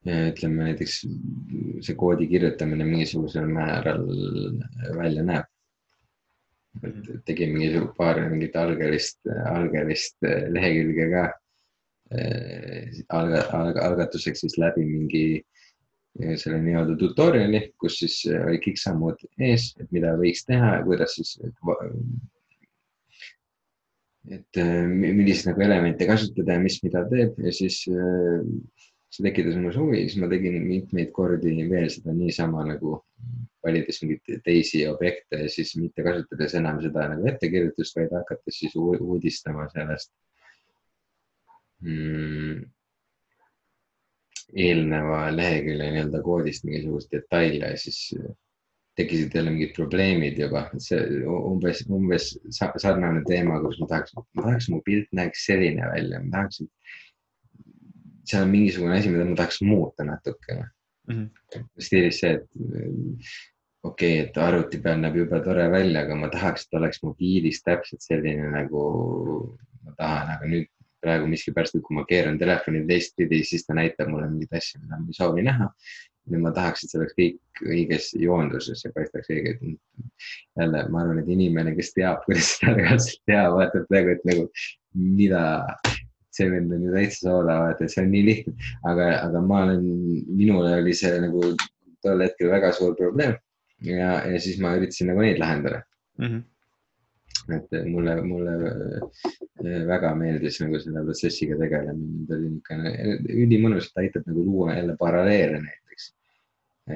äh, 0.07 0.27
ütleme 0.31 0.69
näiteks 0.69 0.99
see 1.87 1.95
koodi 1.99 2.29
kirjutamine 2.31 2.85
mingisugusel 2.87 3.49
määral 3.49 4.05
välja 4.99 5.25
näeb. 5.29 5.49
et 6.83 7.09
tegin 7.25 7.51
mingi 7.53 7.81
paar 7.97 8.17
mingit 8.29 8.55
algelist, 8.57 9.19
algelist 9.49 10.17
äh, 10.25 10.47
lehekülge 10.49 11.09
ka 11.13 11.25
alga, 13.17 13.39
alga, 13.57 13.79
algatuseks 13.87 14.43
siis 14.43 14.55
läbi 14.61 14.83
mingi 14.85 15.25
selle 16.37 16.59
nii-öelda 16.61 16.93
tutorial'i, 17.01 17.61
kus 17.81 17.97
siis 18.03 18.19
eh, 18.29 18.43
oli 18.45 18.59
kõik 18.61 18.77
sammud 18.81 19.23
ees, 19.41 19.71
et 19.81 19.89
mida 19.95 20.13
võiks 20.19 20.45
teha 20.45 20.75
ja 20.77 20.83
kuidas 20.85 21.15
siis, 21.17 21.31
et 24.31 24.59
eh, 24.61 24.85
mi- 24.87 25.13
milliseid 25.17 25.49
nagu 25.51 25.63
elemente 25.65 26.07
kasutada 26.07 26.55
ja 26.57 26.63
mis 26.63 26.77
mida 26.85 27.01
teeb. 27.09 27.39
Ja 27.43 27.51
siis 27.55 27.81
eh, 27.91 28.43
see 29.13 29.25
tekitas 29.27 29.57
minus 29.59 29.75
huvi, 29.77 30.03
siis 30.07 30.19
ma 30.21 30.29
tegin 30.31 30.55
mitmeid 30.67 31.11
kordi 31.15 31.55
veel 31.69 31.89
seda 31.93 32.13
niisama 32.15 32.63
nagu 32.69 32.99
valides 33.63 33.99
mingeid 34.03 34.41
teisi 34.45 34.83
objekte 34.89 35.45
siis 35.51 35.73
mitte 35.79 36.03
kasutades 36.05 36.55
enam 36.59 36.79
seda 36.83 37.07
nagu 37.13 37.27
ettekirjutust, 37.31 37.95
vaid 37.99 38.13
hakates 38.15 38.57
siis 38.61 38.73
uu- 38.79 38.97
uudistama 39.01 39.67
sellest. 39.73 40.11
Mm, 41.83 42.63
eelneva 44.55 45.25
lehekülje 45.35 45.89
nii-öelda 45.95 46.21
koodist 46.25 46.65
mingisugust 46.67 47.11
detaile 47.13 47.73
ja 47.73 47.77
siis 47.79 48.13
tekkisid 48.97 49.33
jälle 49.33 49.49
mingid 49.49 49.73
probleemid 49.75 50.37
juba, 50.37 50.67
see 50.77 50.99
umbes, 51.25 51.81
umbes 51.89 52.27
sarnane 52.53 53.23
teema, 53.27 53.57
kus 53.63 53.79
ma 53.81 53.87
tahaks, 53.89 54.13
ma 54.17 54.43
tahaks, 54.43 54.69
mu 54.69 54.81
pilt 54.85 55.09
näeks 55.17 55.47
selline 55.47 55.87
välja, 55.89 56.21
ma 56.21 56.29
tahaks, 56.35 56.61
seal 58.29 58.45
on 58.45 58.53
mingisugune 58.53 58.99
asi, 58.99 59.09
mida 59.13 59.25
ma 59.29 59.39
tahaks 59.39 59.61
muuta 59.65 60.05
natukene 60.05 60.67
mm. 61.09 61.25
-hmm. 61.25 61.65
stiilis 61.79 62.21
see, 62.21 62.35
et 62.37 62.47
okei 63.83 64.19
okay,, 64.19 64.27
et 64.27 64.37
arvuti 64.37 64.79
peal 64.83 65.01
näeb 65.01 65.17
jube 65.23 65.41
tore 65.43 65.65
välja, 65.71 66.05
aga 66.05 66.15
ma 66.15 66.29
tahaks, 66.29 66.67
et 66.67 66.79
oleks 66.79 67.03
mobiilis 67.03 67.63
täpselt 67.65 68.05
selline 68.05 68.51
nagu 68.53 68.85
ma 69.83 69.97
tahan, 69.97 70.35
aga 70.37 70.53
nüüd 70.53 70.69
praegu 71.03 71.27
miskipärast, 71.31 71.77
kui 71.83 71.97
ma 71.97 72.05
keeran 72.09 72.39
telefoni 72.41 72.83
teistpidi, 72.89 73.43
siis 73.47 73.67
ta 73.67 73.75
näitab 73.77 74.11
mulle 74.11 74.29
mingeid 74.31 74.57
asju, 74.59 74.81
mida 74.83 74.99
ma 74.99 75.11
ei 75.11 75.19
soovi 75.19 75.45
näha. 75.45 75.69
ja 76.31 76.39
ma 76.39 76.53
tahaks, 76.55 76.85
et 76.85 76.91
see 76.91 76.99
oleks 77.01 77.15
kõik 77.17 77.63
õiges 77.67 78.05
joonduses 78.15 78.85
ja 78.85 78.91
paistaks 78.95 79.31
õige. 79.33 79.57
jälle, 80.59 80.85
ma 80.89 81.01
arvan, 81.01 81.19
et 81.19 81.31
inimene, 81.35 81.75
kes 81.75 81.91
teab, 81.97 82.23
kuidas 82.27 82.53
seda 82.55 82.77
reaalselt 82.79 83.19
teha, 83.27 83.49
vaatab 83.51 83.89
praegu, 83.89 84.15
et 84.15 84.23
nagu 84.29 84.47
mida, 84.93 85.43
see 86.31 86.47
vend 86.51 86.71
on 86.71 86.87
ju 86.87 86.93
täitsa 86.95 87.27
soola, 87.27 87.59
vaata, 87.65 87.89
see 87.91 88.05
on 88.05 88.13
nii 88.15 88.23
lihtne, 88.29 88.71
aga, 88.87 89.09
aga 89.27 89.43
ma 89.43 89.65
olen, 89.67 89.83
minule 90.31 90.77
oli 90.79 90.95
see 90.95 91.19
nagu 91.25 91.51
tol 92.03 92.23
hetkel 92.23 92.51
väga 92.51 92.71
suur 92.75 92.95
probleem 92.99 93.35
ja, 93.83 94.15
ja 94.27 94.39
siis 94.41 94.59
ma 94.63 94.73
üritasin 94.77 95.11
nagu 95.11 95.23
neid 95.23 95.39
lahendada 95.41 95.83
mm. 96.17 96.25
-hmm 96.25 96.52
et 97.51 97.75
mulle, 97.91 98.15
mulle 98.23 98.53
äh, 98.71 99.85
väga 99.89 100.13
meeldis 100.19 100.61
nagu 100.63 100.79
selle 100.79 101.03
protsessiga 101.07 101.57
tegelemine, 101.59 102.25
ta 102.27 102.37
oli 102.37 102.51
niisugune 102.53 103.37
ülimõnus, 103.45 103.91
ta 103.91 104.03
aitab 104.03 104.27
nagu 104.29 104.45
luua 104.47 104.77
jälle 104.77 104.97
paralleele 104.99 105.61
näiteks. 105.63 106.09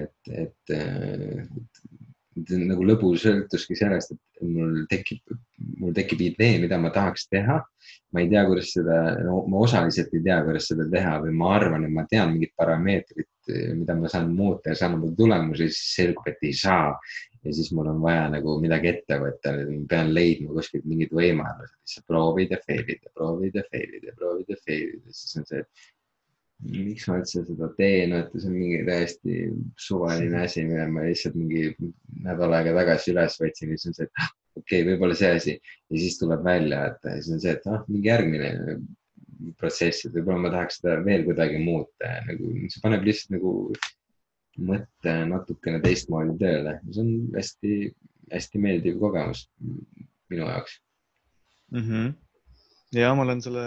et, 0.02 0.16
et, 0.32 0.76
et, 0.76 1.52
et 1.62 1.97
nagu 2.46 2.86
lõbu 2.86 3.14
sõltuski 3.20 3.78
sellest, 3.78 4.14
et 4.14 4.46
mul 4.46 4.84
tekib, 4.92 5.38
mul 5.82 5.96
tekib 5.98 6.22
idee, 6.26 6.58
mida 6.64 6.80
ma 6.82 6.92
tahaks 6.94 7.28
teha. 7.32 7.62
ma 8.14 8.22
ei 8.22 8.30
tea, 8.32 8.44
kuidas 8.48 8.70
seda 8.72 8.98
no,, 9.26 9.42
ma 9.52 9.62
osaliselt 9.66 10.14
ei 10.16 10.22
tea, 10.24 10.38
kuidas 10.46 10.68
seda 10.70 10.86
teha 10.92 11.18
või 11.26 11.34
ma 11.40 11.50
arvan, 11.58 11.86
et 11.86 11.94
ma 11.94 12.06
tean 12.10 12.34
mingit 12.34 12.54
parameetrit, 12.56 13.30
mida 13.76 13.96
ma 13.96 14.12
saan 14.12 14.32
muuta 14.36 14.72
ja 14.72 14.80
saan 14.80 14.96
oma 14.98 15.12
tulemusi, 15.18 15.68
siis 15.68 15.96
selgub, 15.98 16.30
et 16.32 16.46
ei 16.48 16.54
saa. 16.56 16.94
Ja 17.44 17.54
siis 17.54 17.70
mul 17.72 17.88
on 17.88 18.00
vaja 18.04 18.26
nagu 18.32 18.58
midagi 18.60 18.90
ette 18.90 19.20
võtta, 19.22 19.54
pean 19.88 20.10
leidma 20.16 20.56
kuskilt 20.56 20.88
mingid 20.90 21.14
võimalused, 21.16 21.78
lihtsalt 21.80 22.08
proovid 22.10 22.52
ja 22.52 22.60
fail'id 22.64 23.06
ja 23.06 23.14
proovid 23.14 23.56
ja 23.56 23.64
fail'id 23.72 24.08
ja 24.10 24.16
proovid 24.18 24.52
ja 24.52 24.58
fail'id. 24.66 25.06
Ja 25.06 25.16
siis 25.16 25.38
on 25.40 25.48
see, 25.48 25.62
et 25.64 25.88
miks 26.66 27.06
ma 27.08 27.20
üldse 27.22 27.44
seda 27.46 27.70
teen, 27.78 28.14
et 28.18 28.34
see 28.34 28.50
on 28.50 28.56
mingi 28.58 28.82
täiesti 28.88 29.38
suvaline 29.82 30.42
asi, 30.42 30.66
mille 30.66 30.88
ma 30.92 31.06
lihtsalt 31.06 31.38
mingi 31.38 31.70
nädal 32.26 32.56
aega 32.58 32.74
tagasi 32.80 33.14
üles 33.14 33.38
võtsin. 33.42 33.74
Ja 33.74 33.78
siis 33.78 33.92
on 33.92 33.98
see, 33.98 34.08
et 34.08 34.24
ah, 34.24 34.32
okei 34.58 34.82
okay,, 34.82 34.88
võib-olla 34.90 35.18
see 35.20 35.34
asi. 35.38 35.58
Ja 35.92 36.02
siis 36.02 36.18
tuleb 36.22 36.46
välja, 36.48 36.82
et 36.92 37.12
siis 37.20 37.30
on 37.36 37.44
see, 37.44 37.54
et 37.54 37.70
ah, 37.70 37.84
mingi 37.92 38.10
järgmine 38.10 38.50
protsess, 39.62 40.08
et 40.08 40.18
võib-olla 40.18 40.48
ma 40.48 40.54
tahaks 40.56 40.82
seda 40.82 40.98
veel 41.06 41.28
kuidagi 41.28 41.62
muuta. 41.62 42.16
Ja 42.16 42.26
nagu 42.32 42.52
see 42.74 42.84
paneb 42.84 43.06
lihtsalt 43.06 43.38
nagu 43.38 43.54
mõtte 44.68 45.14
natukene 45.30 45.82
teistmoodi 45.84 46.38
tööle, 46.42 46.80
see 46.90 47.04
on 47.04 47.12
hästi-hästi 47.36 48.62
meeldiv 48.64 48.98
kogemus 49.02 49.46
minu 49.62 50.48
jaoks. 50.48 50.80
Mm. 51.72 51.84
-hmm. 51.84 52.12
ja 52.96 53.14
ma 53.14 53.26
olen 53.28 53.42
selle, 53.44 53.64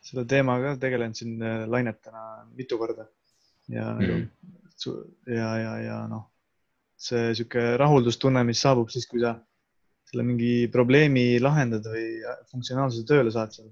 selle 0.00 0.24
teemaga 0.28 0.74
tegelenud 0.80 1.18
siin 1.18 1.42
äh, 1.42 1.64
lainetena 1.68 2.46
mitu 2.56 2.78
korda 2.80 3.06
ja 3.68 3.92
mm, 3.94 4.06
-hmm. 4.06 5.00
ja, 5.26 5.50
ja, 5.58 5.74
ja 5.84 5.98
noh, 6.08 6.24
see 6.96 7.34
sihuke 7.34 7.76
rahuldustunne, 7.80 8.44
mis 8.44 8.62
saabub 8.62 8.90
siis, 8.90 9.06
kui 9.10 9.20
sa 9.20 9.36
selle 10.10 10.24
mingi 10.26 10.68
probleemi 10.72 11.38
lahendad 11.40 11.84
või 11.86 12.06
funktsionaalsuse 12.50 13.06
tööle 13.06 13.30
saad 13.30 13.54
seal 13.54 13.70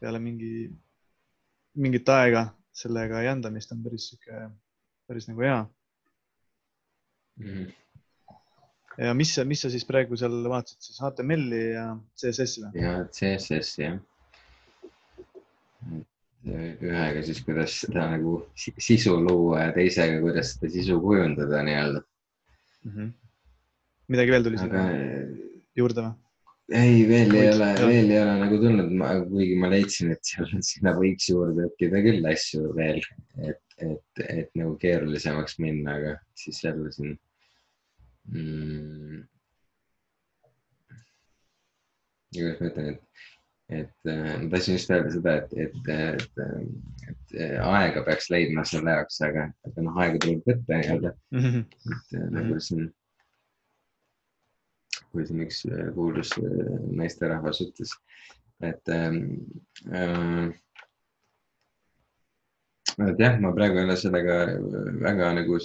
peale 0.00 0.20
mingi, 0.22 0.68
mingit 1.80 2.08
aega 2.08 2.46
sellega 2.76 3.24
jändamist 3.24 3.72
on 3.72 3.82
päris 3.82 4.10
sihuke 4.10 4.46
päris 5.08 5.28
nagu 5.30 5.42
hea 5.46 5.58
mm. 7.36 7.46
-hmm. 7.46 8.36
ja 9.06 9.14
mis, 9.14 9.32
mis 9.44 9.64
sa 9.64 9.70
siis 9.70 9.86
praegu 9.88 10.16
seal 10.16 10.36
vaatasid 10.52 10.88
siis 10.88 11.00
HTML-i 11.00 11.62
ja 11.72 11.86
CSS-i 12.20 12.66
või? 12.66 12.84
ja 12.84 12.92
CSS-i 13.18 13.82
jah. 13.86 13.98
Ühega 16.46 17.22
siis, 17.26 17.40
kuidas 17.46 17.80
seda 17.82 18.06
nagu 18.14 18.38
sisu 18.54 19.16
luua 19.22 19.66
ja 19.66 19.72
teisega, 19.76 20.20
kuidas 20.22 20.54
seda 20.54 20.70
sisu 20.74 21.00
kujundada 21.02 21.64
nii-öelda 21.66 22.02
mm. 22.02 22.92
-hmm. 22.92 23.10
midagi 24.14 24.36
veel 24.36 24.46
tuli 24.46 24.62
sinna 24.62 24.86
juurde 25.76 26.06
või? 26.06 26.14
ei, 26.76 27.02
veel 27.08 27.34
ei 27.34 27.52
ole, 27.54 27.68
veel 27.82 28.10
ei 28.10 28.22
ole 28.22 28.38
nagu 28.44 28.58
tulnud, 28.62 28.96
kuigi 29.30 29.58
ma 29.58 29.70
leidsin, 29.70 30.14
et 30.14 30.22
seal, 30.26 30.50
sinna 30.70 30.94
võiks 30.98 31.28
juurde 31.30 31.68
õppida 31.70 32.02
küll 32.06 32.26
asju 32.32 32.72
veel, 32.78 33.02
et 33.42 33.62
et, 33.76 34.20
et 34.24 34.52
nagu 34.56 34.76
keerulisemaks 34.80 35.58
minna, 35.60 35.96
aga 35.98 36.12
siis 36.38 36.62
jälle 36.64 36.92
siin 36.92 37.16
mm,. 38.32 39.24
kuidas 42.36 42.60
ma 42.60 42.70
ütlen, 42.70 42.94
et, 42.94 43.26
et 43.68 44.06
äh, 44.06 44.42
ma 44.42 44.50
tahtsin 44.50 44.76
just 44.76 44.90
öelda 44.94 45.10
seda, 45.10 45.32
et, 45.40 45.54
et, 45.58 45.88
et, 45.90 46.42
et 47.10 47.38
aega 47.64 48.04
peaks 48.06 48.28
leidma 48.30 48.62
selle 48.68 48.94
jaoks, 48.94 49.18
aga, 49.26 49.48
aga 49.66 49.86
noh, 49.86 49.96
aega 50.02 50.20
tuleb 50.22 50.46
võtta 50.46 50.78
nii-öelda. 50.82 51.14
-hmm. 51.34 51.64
et 51.96 52.20
äh, 52.20 52.28
nagu 52.36 52.60
siin, 52.62 52.84
kui 55.10 55.26
siin 55.26 55.42
üks 55.46 55.64
äh, 55.66 55.88
kuulus 55.96 56.30
naisterahvas 57.00 57.64
ütles, 57.66 57.96
et 58.62 58.94
ähm, 58.94 59.18
äh, 59.90 60.54
et 62.96 63.18
jah, 63.20 63.34
ma 63.42 63.50
praegu 63.56 63.80
ei 63.80 63.84
ole 63.84 63.96
sellega 64.00 64.36
väga 65.02 65.32
nagu 65.36 65.58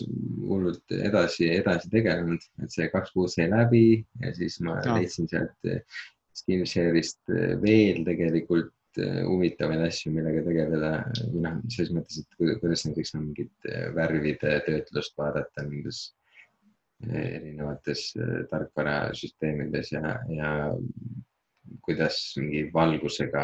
hullult 0.49 0.95
edasi, 0.97 1.51
edasi 1.53 1.91
tegelenud, 1.93 2.49
et 2.63 2.73
see 2.73 2.89
kaks 2.91 3.13
kuud 3.13 3.31
sai 3.31 3.45
läbi 3.51 4.01
ja 4.23 4.33
siis 4.35 4.57
ma 4.65 4.79
no. 4.81 4.97
leidsin 4.97 5.29
sealt 5.31 5.69
Skillshare'ist 6.37 7.33
eh, 7.33 7.55
veel 7.61 8.05
tegelikult 8.07 9.01
eh, 9.01 9.21
huvitavaid 9.27 9.83
asju, 9.87 10.13
millega 10.15 10.43
tegeleda. 10.47 10.93
Või 11.33 11.43
noh, 11.45 11.59
selles 11.73 11.93
mõttes, 11.95 12.23
et 12.23 12.59
kuidas 12.63 12.87
näiteks 12.87 13.13
mingit 13.17 13.69
värvide 13.97 14.57
töötlust 14.67 15.17
vaadata 15.19 15.67
nendes 15.67 16.09
erinevates 17.01 18.11
tarkvarasüsteemides 18.51 19.87
ja, 19.95 20.11
ja 20.29 20.51
kuidas 21.81 22.19
mingi 22.37 22.67
valgusega 22.73 23.43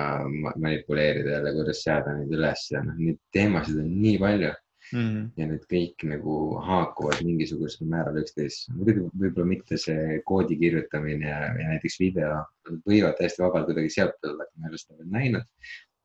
manipuleerida 0.61 1.39
jälle, 1.39 1.53
kuidas 1.55 1.81
seada 1.81 2.13
neid 2.19 2.35
üles 2.37 2.67
ja 2.69 2.83
noh, 2.85 2.99
neid 3.01 3.17
teemasid 3.33 3.79
on 3.81 3.89
nii 4.03 4.19
palju 4.21 4.53
mm. 4.93 5.23
ja 5.39 5.47
need 5.49 5.65
kõik 5.71 6.05
nagu 6.09 6.37
haakuvad 6.67 7.23
mingisugusel 7.25 7.89
määral 7.91 8.21
üksteisesse. 8.21 8.75
muidugi 8.77 9.07
võib-olla 9.13 9.49
mitte 9.49 9.79
see 9.81 10.21
koodi 10.27 10.57
kirjutamine 10.61 11.27
ja, 11.29 11.41
ja 11.57 11.67
näiteks 11.73 11.99
video 12.01 12.39
võivad 12.87 13.17
täiesti 13.19 13.43
vabalt 13.43 13.69
kuidagi 13.69 13.93
olla, 14.03 14.47
kui 14.47 14.61
ma 14.61 14.67
ei 14.67 14.73
ole 14.73 14.81
seda 14.81 14.97
veel 14.97 15.13
näinud. 15.19 15.53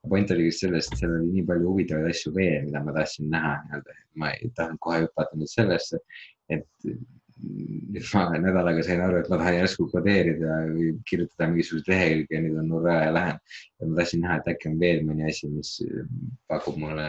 point 0.09 0.31
oli 0.35 0.45
just 0.49 0.59
selles, 0.59 0.87
et 0.91 0.99
seal 0.99 1.15
oli 1.15 1.31
nii 1.31 1.47
palju 1.47 1.69
huvitavaid 1.69 2.09
asju 2.11 2.33
veel, 2.35 2.63
mida 2.67 2.83
ma 2.83 2.93
tahtsin 2.95 3.29
näha 3.31 3.53
nii-öelda, 3.63 3.99
ma 4.19 4.31
ei 4.35 4.49
tahtnud 4.55 4.81
kohe 4.83 5.03
hüpata 5.05 5.37
nüüd 5.39 5.51
sellesse, 5.51 5.99
et 6.51 6.67
nüüd 7.43 8.09
ma 8.13 8.23
nädalaga 8.39 8.83
sain 8.85 9.01
aru, 9.03 9.19
et 9.19 9.29
ma 9.31 9.39
tahan 9.39 9.57
järsku 9.57 9.87
kodeerida 9.91 10.57
või 10.73 10.89
kirjutada 11.09 11.49
mingisuguseid 11.51 11.91
lehekülge 11.91 12.37
ja 12.37 12.43
nüüd 12.45 12.59
on 12.61 12.73
hurraa 12.75 12.99
ja 13.05 13.13
lähen. 13.17 13.39
ja 13.79 13.87
ma 13.87 13.99
tahtsin 13.99 14.23
näha, 14.25 14.37
et 14.39 14.51
äkki 14.53 14.69
on 14.71 14.77
veel 14.83 15.01
mõni 15.07 15.29
asi, 15.29 15.49
mis 15.51 15.73
pakub 16.51 16.77
mulle 16.83 17.07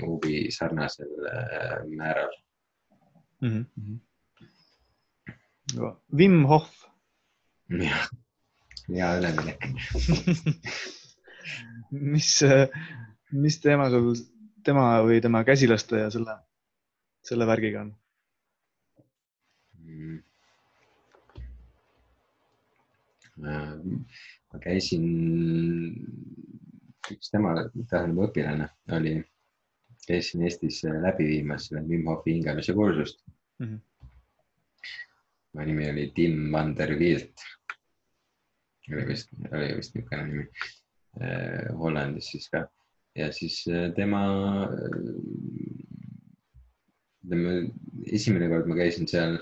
huvi 0.00 0.50
sarnasel 0.54 1.12
äh, 1.32 1.84
määral 1.96 2.32
mm. 3.40 3.64
-hmm. 3.64 4.00
Wim 6.12 6.44
Hof. 6.44 6.70
jah, 7.70 8.08
hea 8.88 9.18
üleminek 9.18 9.64
mis, 12.14 12.44
mis 13.32 13.60
teema 13.60 13.88
sul, 13.92 14.14
tema 14.64 15.02
või 15.06 15.20
tema 15.24 15.44
käsilaste 15.44 16.04
ja 16.04 16.10
selle, 16.10 16.36
selle 17.26 17.46
värgiga 17.48 17.86
on? 17.86 17.92
ma 23.42 24.60
käisin, 24.62 25.04
üks 27.10 27.32
tema, 27.32 27.54
tähendab 27.90 28.28
õpilane 28.28 28.68
oli, 28.94 29.16
käisin 30.06 30.42
Eestis 30.42 30.82
läbi 30.84 31.28
viimas 31.28 31.70
Wim 31.72 32.06
Hofi 32.10 32.36
hingamise 32.36 32.74
kursust 32.74 33.22
mm. 33.58 33.66
-hmm. 33.66 33.80
tema 35.52 35.64
nimi 35.64 35.90
oli 35.90 36.12
Tim 36.14 36.52
van 36.52 36.76
der 36.76 36.98
Wielt. 36.98 37.48
oli 38.92 39.06
vist, 39.06 39.28
oli 39.52 39.76
vist 39.76 39.94
niisugune 39.94 40.26
nimi 40.26 40.46
Hollandis 41.78 42.30
siis 42.32 42.48
ka 42.50 42.66
ja 43.16 43.32
siis 43.32 43.64
tema, 43.96 44.20
ütleme 47.24 47.56
esimene 48.12 48.48
kord 48.52 48.70
ma 48.70 48.78
käisin 48.78 49.08
seal, 49.10 49.36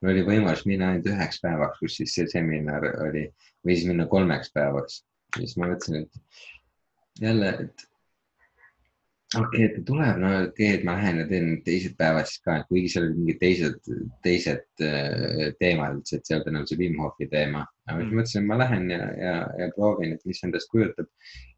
mul 0.00 0.12
oli 0.12 0.26
võimalus 0.28 0.64
minna 0.68 0.92
ainult 0.92 1.10
üheks 1.10 1.40
päevaks, 1.42 1.80
kus 1.82 1.98
siis 2.00 2.14
see 2.16 2.30
seminar 2.30 2.86
oli 3.06 3.26
või 3.66 3.76
siis 3.76 3.88
minna 3.90 4.06
kolmeks 4.10 4.52
päevaks. 4.54 5.02
ja 5.34 5.42
siis 5.42 5.56
ma 5.58 5.72
mõtlesin, 5.72 6.04
et 6.04 7.24
jälle, 7.24 7.50
et 7.66 7.86
okei 9.40 9.64
okay,, 9.64 9.68
et 9.68 9.84
tuleb, 9.86 10.18
no 10.20 10.28
okei 10.30 10.48
okay,, 10.48 10.70
et 10.78 10.84
ma 10.86 10.96
lähen 10.98 11.20
ja 11.22 11.26
teen 11.30 11.48
teised 11.66 11.96
päevad 12.00 12.28
siis 12.28 12.42
ka, 12.44 12.58
kuigi 12.68 12.90
seal 12.92 13.06
olid 13.08 13.20
mingid 13.20 13.40
teised, 13.40 13.90
teised 14.26 14.84
äh, 14.84 15.48
teemad 15.60 15.98
üldse, 15.98 16.18
et 16.18 16.28
seal 16.28 16.42
oli 16.44 16.54
nagu 16.56 16.70
see 16.70 16.78
Wim 16.80 17.00
Hofi 17.02 17.28
teema. 17.32 17.64
aga 17.88 17.98
siis 18.00 18.10
Mm. 18.10 18.18
mõtlesin, 18.18 18.40
et 18.40 18.48
ma 18.48 18.58
lähen 18.60 18.86
ja, 18.90 19.00
ja, 19.20 19.34
ja 19.60 19.70
proovin, 19.76 20.14
et 20.14 20.22
mis 20.24 20.44
endast 20.46 20.70
kujutab. 20.72 21.10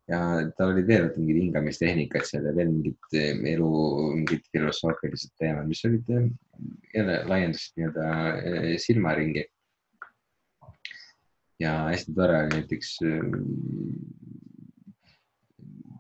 ja 0.07 0.19
tal 0.59 0.70
oli 0.70 0.85
veel 0.86 1.09
mingid 1.16 1.40
hingamistehnikad 1.40 2.27
seal 2.28 2.44
ja 2.47 2.53
veel 2.55 2.69
mingid 2.70 3.16
eh, 3.19 3.32
elu, 3.53 3.70
mingid 4.15 4.44
filosoofilised 4.55 5.32
teemad, 5.39 5.66
mis 5.66 5.82
olid 5.89 6.11
eh, 6.15 6.28
jälle 6.94 7.16
laiendasid 7.27 7.81
nii-öelda 7.81 8.78
silmaringi. 8.78 9.44
ja 11.61 11.73
hästi 11.90 12.15
tore 12.15 12.39
oli 12.39 12.55
näiteks 12.55 12.98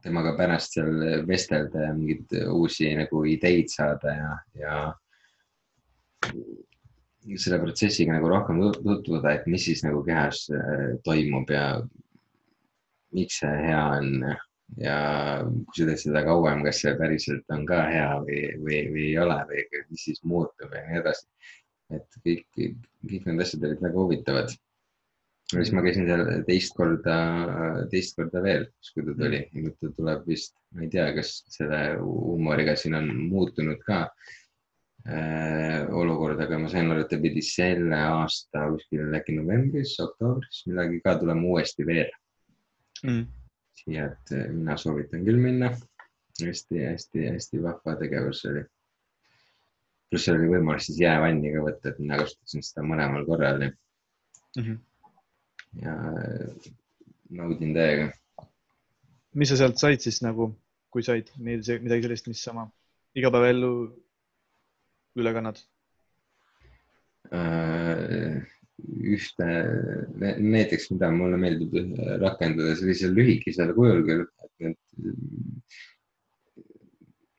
temaga 0.06 0.36
pärast 0.38 0.76
seal 0.76 1.02
vestelda 1.26 1.88
ja 1.88 1.92
mingeid 1.96 2.36
uusi 2.52 2.92
nagu 2.98 3.24
ideid 3.26 3.68
saada 3.72 4.14
ja, 4.14 4.30
ja 4.60 4.76
selle 7.42 7.58
protsessiga 7.62 8.14
nagu 8.14 8.30
rohkem 8.30 8.60
tut- 8.62 8.82
tutvuda, 8.84 9.34
et 9.34 9.46
mis 9.50 9.66
siis 9.66 9.82
nagu 9.86 10.02
kehas 10.06 10.46
äh, 10.54 10.94
toimub 11.04 11.50
ja 11.50 11.66
miks 13.16 13.40
see 13.42 13.54
hea 13.66 13.82
on 13.98 14.12
ja 14.82 14.96
kui 15.46 15.78
sa 15.78 15.86
teed 15.88 16.02
seda 16.02 16.22
kauem, 16.26 16.62
kas 16.66 16.82
see 16.82 16.94
päriselt 16.98 17.54
on 17.54 17.64
ka 17.68 17.82
hea 17.90 18.10
või, 18.26 18.42
või, 18.62 18.80
või 18.92 19.04
ei 19.10 19.18
ole 19.22 19.38
või 19.50 19.64
mis 19.90 20.06
siis 20.08 20.22
muutub 20.26 20.74
ja 20.74 20.82
nii 20.88 21.00
edasi. 21.02 21.26
et 21.94 22.18
kõik, 22.24 22.46
kõik 23.06 23.28
need 23.28 23.42
asjad 23.44 23.66
olid 23.68 23.82
väga 23.82 24.00
huvitavad. 24.00 24.54
Ja 25.52 25.60
siis 25.60 25.74
ma 25.76 25.84
käisin 25.84 26.08
seal 26.08 26.24
teist 26.48 26.74
korda, 26.74 27.18
teist 27.92 28.16
korda 28.18 28.42
veel, 28.42 28.66
kui 28.94 29.04
ta 29.06 29.14
tuli, 29.20 29.44
nüüd 29.54 29.76
ta 29.78 29.92
tuleb 29.98 30.26
vist, 30.26 30.56
ma 30.74 30.82
ei 30.82 30.90
tea, 30.90 31.06
kas 31.14 31.36
selle 31.54 31.80
huumoriga 32.00 32.74
siin 32.78 32.98
on 32.98 33.12
muutunud 33.30 33.78
ka 33.86 34.02
äh, 35.06 35.86
olukord, 35.94 36.42
aga 36.42 36.58
ma 36.58 36.70
sain 36.72 36.90
aru, 36.90 37.06
et 37.06 37.12
ta 37.14 37.20
pidi 37.22 37.44
selle 37.46 37.98
aasta 38.10 38.66
kuskil 38.74 39.14
äkki 39.20 39.38
novembris, 39.38 39.94
oktoobris 40.02 40.64
millalgi 40.66 41.02
ka 41.04 41.18
tulema 41.22 41.54
uuesti 41.54 41.86
veel 41.86 42.10
Mm. 43.04 43.26
siia, 43.76 44.06
et 44.06 44.32
äh, 44.32 44.48
mina 44.52 44.76
soovitan 44.80 45.24
küll 45.26 45.40
minna 45.40 45.68
hästi,. 45.70 46.46
hästi-hästi-hästi 46.46 47.62
vahva 47.62 47.96
tegevus 48.00 48.44
oli. 48.48 48.62
pluss 50.10 50.28
seal 50.28 50.38
oli 50.38 50.50
võimalus 50.54 50.88
siis 50.88 51.00
jäävanni 51.02 51.52
ka 51.52 51.64
võtta, 51.64 51.90
et 51.90 51.98
mina 52.00 52.18
kasutasin 52.20 52.64
seda 52.64 52.84
mõlemal 52.86 53.26
korral 53.28 53.66
ja, 53.66 53.70
-hmm. 54.58 54.78
Ja 55.82 55.94
äh, 56.12 56.72
naudin 57.30 57.74
täiega. 57.76 58.10
mis 59.36 59.52
sa 59.52 59.58
sealt 59.60 59.80
said 59.80 60.00
siis 60.00 60.22
nagu, 60.24 60.50
kui 60.90 61.04
said 61.04 61.30
midagi 61.38 62.06
sellist, 62.06 62.28
mis 62.30 62.42
sama 62.44 62.68
igapäevaellu 63.16 63.72
üle 65.16 65.32
kannad? 65.36 65.60
Äh, 67.34 68.44
ühte, 68.86 69.48
näiteks, 70.20 70.90
mida 70.92 71.10
mulle 71.10 71.40
meeldib 71.40 71.74
rakendada 72.22 72.76
sellisel 72.78 73.16
lühikesel 73.16 73.72
kujul 73.76 74.04
küll, 74.06 74.26
et 74.44 74.66
need. 74.66 74.78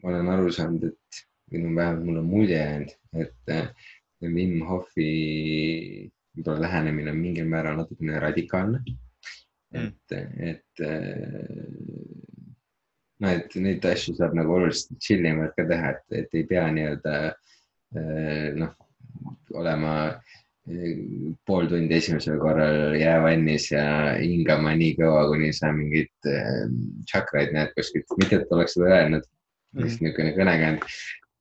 ma 0.01 0.11
olen 0.11 0.31
aru 0.33 0.51
saanud, 0.53 0.89
et 0.89 1.21
või 1.51 1.63
no 1.63 1.75
vähemalt 1.77 2.05
mul 2.05 2.19
on 2.21 2.29
mulje 2.29 2.57
jäänud, 2.57 2.93
et 3.23 3.53
äh, 3.53 3.69
Wim 4.21 4.61
Hofi 4.67 6.11
võib-olla 6.37 6.67
lähenemine 6.67 7.11
on 7.11 7.19
mingil 7.21 7.49
määral 7.49 7.77
natukene 7.81 8.19
radikaalne. 8.21 8.83
et, 9.75 10.13
et 10.39 10.81
noh, 13.19 13.31
et 13.33 13.55
neid 13.59 13.85
asju 13.85 14.15
saab 14.15 14.37
nagu 14.37 14.53
oluliselt 14.55 14.95
chill 15.03 15.25
imalt 15.27 15.55
ka 15.57 15.65
teha, 15.67 15.91
et, 15.95 16.05
et 16.21 16.37
ei 16.39 16.45
pea 16.47 16.67
nii-öelda 16.71 17.15
noh, 18.61 18.73
olema 19.57 19.93
pool 21.47 21.67
tundi 21.71 21.95
esimesel 21.95 22.39
korral 22.41 22.95
jäävannis 22.99 23.69
ja 23.71 24.15
hingama 24.19 24.73
nii 24.75 24.95
kaua, 24.99 25.27
kuni 25.31 25.53
sa 25.55 25.71
mingeid 25.71 26.11
tšakraid 27.07 27.53
näed 27.55 27.71
kuskilt, 27.77 28.17
mitte 28.19 28.41
et 28.41 28.51
oleks 28.51 28.75
seda 28.75 28.89
öelnud 28.97 29.23
mm, 29.23 29.83
lihtsalt 29.83 30.03
niisugune 30.03 30.33
kõnekäänd. 30.35 30.89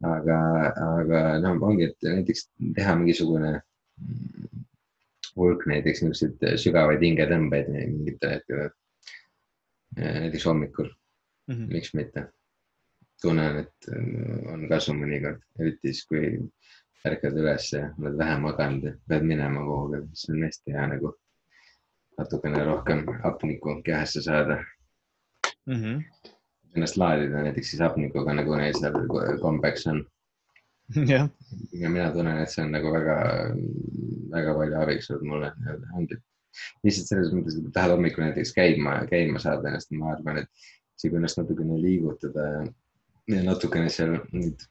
aga, 0.07 0.39
aga 0.85 1.21
noh, 1.43 1.59
ongi, 1.65 1.91
et 1.91 2.07
näiteks 2.07 2.47
teha 2.77 2.95
mingisugune 3.01 3.57
hulk 5.37 5.67
näiteks 5.67 6.03
niisuguseid 6.03 6.59
sügavaid 6.63 7.03
hingetõmbeid 7.05 7.69
mingitel 7.73 8.37
hetkedel. 8.37 8.71
näiteks 9.97 10.47
hommikul 10.47 10.89
mm, 10.89 11.55
-hmm. 11.55 11.73
miks 11.73 11.95
mitte. 11.95 12.29
tunnen, 13.23 13.57
et 13.57 13.89
on 14.53 14.69
kasu 14.69 14.93
mõnikord, 14.93 15.41
eriti 15.59 15.93
siis, 15.93 16.07
kui 16.07 16.27
ärkad 17.09 17.39
üles 17.41 17.71
ja 17.73 17.87
oled 17.99 18.19
vähe 18.19 18.39
maganud 18.43 18.85
ja 18.85 18.93
pead 19.09 19.23
minema 19.25 19.63
kuhugi, 19.65 20.03
siis 20.13 20.35
on 20.35 20.43
hästi 20.45 20.75
hea 20.75 20.87
nagu 20.91 21.13
natukene 22.19 22.65
rohkem 22.65 23.05
hapnikku 23.25 23.81
kehasse 23.85 24.23
saada 24.23 24.65
mm. 25.67 25.75
-hmm. 25.75 26.05
Ennast 26.77 26.97
laadida 26.97 27.43
näiteks 27.43 27.71
siis 27.71 27.81
hapnikuga, 27.81 28.35
nagu 28.35 28.57
neil 28.57 28.75
seal 28.77 29.39
kombeks 29.41 29.87
on. 29.87 30.05
ja 31.81 31.91
mina 31.91 32.11
tunnen, 32.15 32.41
et 32.43 32.53
see 32.53 32.63
on 32.65 32.73
nagu 32.75 32.93
väga, 32.95 33.17
väga 34.33 34.55
palju 34.61 34.81
abiks 34.83 35.11
olnud 35.11 35.29
mulle 35.33 35.51
nii-öelda, 35.59 35.93
ongi. 35.99 36.19
lihtsalt 36.87 37.11
selles 37.11 37.35
mõttes, 37.35 37.59
et 37.59 37.67
kui 37.67 37.75
tahad 37.75 37.97
hommikul 37.97 38.25
näiteks 38.25 38.55
käima, 38.57 39.01
käima 39.11 39.43
saada 39.43 39.71
ennast, 39.71 39.93
ma 39.93 40.15
arvan, 40.15 40.41
et 40.45 40.71
isegi 40.97 41.19
ennast 41.19 41.41
natukene 41.43 41.77
liigutada 41.83 42.47
ja, 42.63 43.43
natukene 43.45 43.91
seal 43.93 44.17
nüüd 44.33 44.65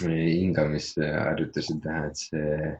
hingamisharjutusi 0.00 1.78
teha, 1.84 2.08
et 2.08 2.22
see 2.22 2.72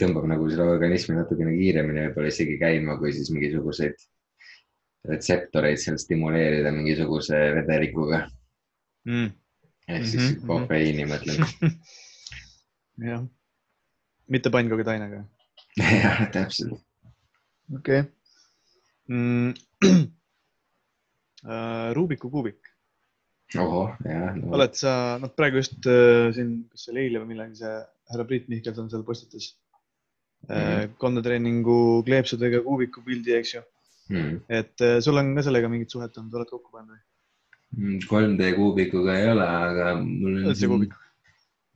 tõmbab 0.00 0.26
nagu 0.30 0.48
seda 0.50 0.66
organismi 0.72 1.18
natukene 1.18 1.54
kiiremini 1.54 2.08
võib-olla 2.08 2.32
isegi 2.32 2.56
käima, 2.58 2.96
kui 2.98 3.12
siis 3.14 3.30
mingisuguseid 3.34 4.08
retseptoreid 5.10 5.78
seal 5.78 5.98
stimuleerida 6.00 6.72
mingisuguse 6.74 7.40
vedelikuga. 7.58 8.24
Mm.. 9.06 9.30
Ehk 9.88 10.06
siis 10.06 10.22
mm 10.22 10.34
-hmm. 10.34 10.46
kofeiini 10.46 11.06
mõtlen. 11.10 11.38
jah, 13.10 13.24
mitte 14.28 14.50
pannkoogidainega. 14.50 15.24
jah, 15.78 16.20
täpselt. 16.32 16.78
okei 17.74 18.00
okay. 18.00 18.10
mm.. 19.08 19.54
Rubiku 21.96 22.30
kuubik 22.32 22.74
ohoh, 23.60 23.90
jah 24.04 24.32
no.. 24.38 24.54
oled 24.56 24.76
sa, 24.78 25.18
noh, 25.20 25.32
praegu 25.36 25.60
just 25.60 25.86
äh, 25.90 26.30
siin, 26.36 26.54
kas 26.72 26.86
see 26.86 26.94
oli 26.94 27.04
eile 27.06 27.20
või 27.22 27.34
millal 27.34 27.52
see 27.58 27.74
härra 28.10 28.26
Priit 28.28 28.48
Mihkelson 28.52 28.90
seal 28.92 29.04
postitas 29.06 29.50
mm 30.48 30.54
-hmm. 30.54 30.94
kondetreeningu 30.98 31.78
kleepsudega 32.06 32.62
kuubiku 32.64 33.04
pildi, 33.04 33.36
eks 33.38 33.54
ju 33.54 33.60
mm. 33.60 34.16
-hmm. 34.16 34.40
et 34.48 34.80
äh, 34.80 35.00
sul 35.00 35.20
on 35.20 35.34
ka 35.36 35.42
sellega 35.42 35.68
mingit 35.68 35.90
suhet 35.90 36.18
olnud, 36.18 36.34
oled 36.34 36.50
kokku 36.50 36.72
pannud 36.72 36.96
või? 36.96 37.02
3D 38.08 38.52
kuubikuga 38.56 39.16
ei 39.18 39.30
ole, 39.32 39.46
aga 39.46 39.94
mul 40.00 40.44
on 40.50 40.56
siin, 40.56 40.86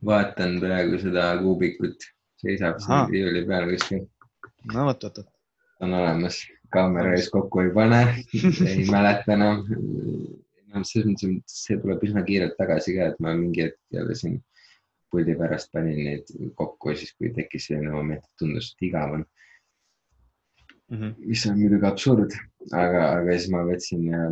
vaatan 0.05 0.59
praegu 0.63 0.99
seda 1.01 1.31
kuubikut, 1.41 2.07
seisab 2.41 2.79
siin 2.83 3.11
riiuli 3.13 3.43
peal 3.47 3.67
kuskil. 3.73 4.05
no 4.73 4.85
vot, 4.89 5.03
vot, 5.03 5.21
vot. 5.21 5.31
on 5.83 5.95
olemas, 6.01 6.41
kaamera 6.73 7.15
ees 7.17 7.29
kokku 7.33 7.65
ei 7.65 7.73
pane. 7.75 8.03
Ei 8.69 8.85
mäleta 8.91 9.35
enam. 9.35 9.65
Noh, 10.69 10.85
selles 10.85 11.07
mõttes, 11.09 11.31
et 11.33 11.49
see 11.49 11.79
tuleb 11.81 12.03
üsna 12.05 12.21
kiirelt 12.27 12.53
tagasi 12.59 12.93
ka, 12.93 13.07
et 13.09 13.21
ma 13.25 13.33
mingi 13.33 13.63
hetk 13.65 13.79
jälle 13.95 14.15
siin 14.15 14.35
puldi 15.09 15.33
pärast 15.39 15.71
panin 15.73 16.03
neid 16.05 16.29
kokku, 16.59 16.93
siis 16.93 17.15
kui 17.17 17.31
tekkis 17.33 17.71
selline 17.71 17.89
moment, 17.95 18.27
tundus, 18.37 18.75
et 18.75 18.85
igav 18.91 19.15
on 19.17 19.23
mm. 20.89 20.97
-hmm. 20.97 21.27
mis 21.31 21.45
on 21.49 21.59
muidugi 21.59 21.87
absurd, 21.89 22.37
aga, 22.71 23.03
aga 23.19 23.35
siis 23.37 23.51
ma 23.53 23.65
võtsin 23.67 24.07
ja 24.09 24.23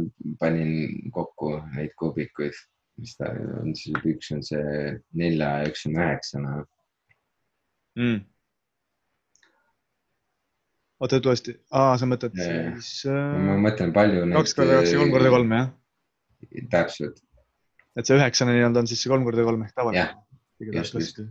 panin 0.41 1.11
kokku 1.15 1.53
neid 1.75 1.93
kuubikuid, 1.99 2.57
mis 3.01 3.13
ta 3.19 3.29
on 3.61 3.75
siis, 3.77 3.99
üks 4.13 4.31
on 4.35 4.43
see 4.45 4.97
nelja 5.21 5.51
ja 5.61 5.69
üks 5.69 5.85
on 5.89 5.99
üheksana 5.99 6.55
mm.. 7.97 8.19
oota, 10.99 11.21
ütle 11.21 11.33
uuesti, 11.33 11.57
aa, 11.71 11.97
sa 12.01 12.09
mõtled 12.09 12.37
ja, 12.41 12.49
siis 12.81 13.05
äh,? 13.11 13.37
ma 13.49 13.59
mõtlen 13.67 13.93
palju. 13.95 14.25
kaks 14.39 14.57
korda 14.57 14.81
kaks 14.81 14.95
ja 14.95 15.03
kolm 15.03 15.15
korda 15.15 15.33
kolm, 15.37 15.57
jah? 15.59 15.71
täpselt. 16.73 17.21
et 17.97 18.09
see 18.09 18.17
üheksane 18.17 18.57
nii-öelda 18.57 18.85
on 18.85 18.89
siis 18.89 19.05
see 19.05 19.13
kolm 19.13 19.25
korda 19.27 19.45
kolm 19.47 19.67
ehk 19.67 19.77
tavaline? 19.77 20.09
just, 20.73 20.97
just. 20.97 21.21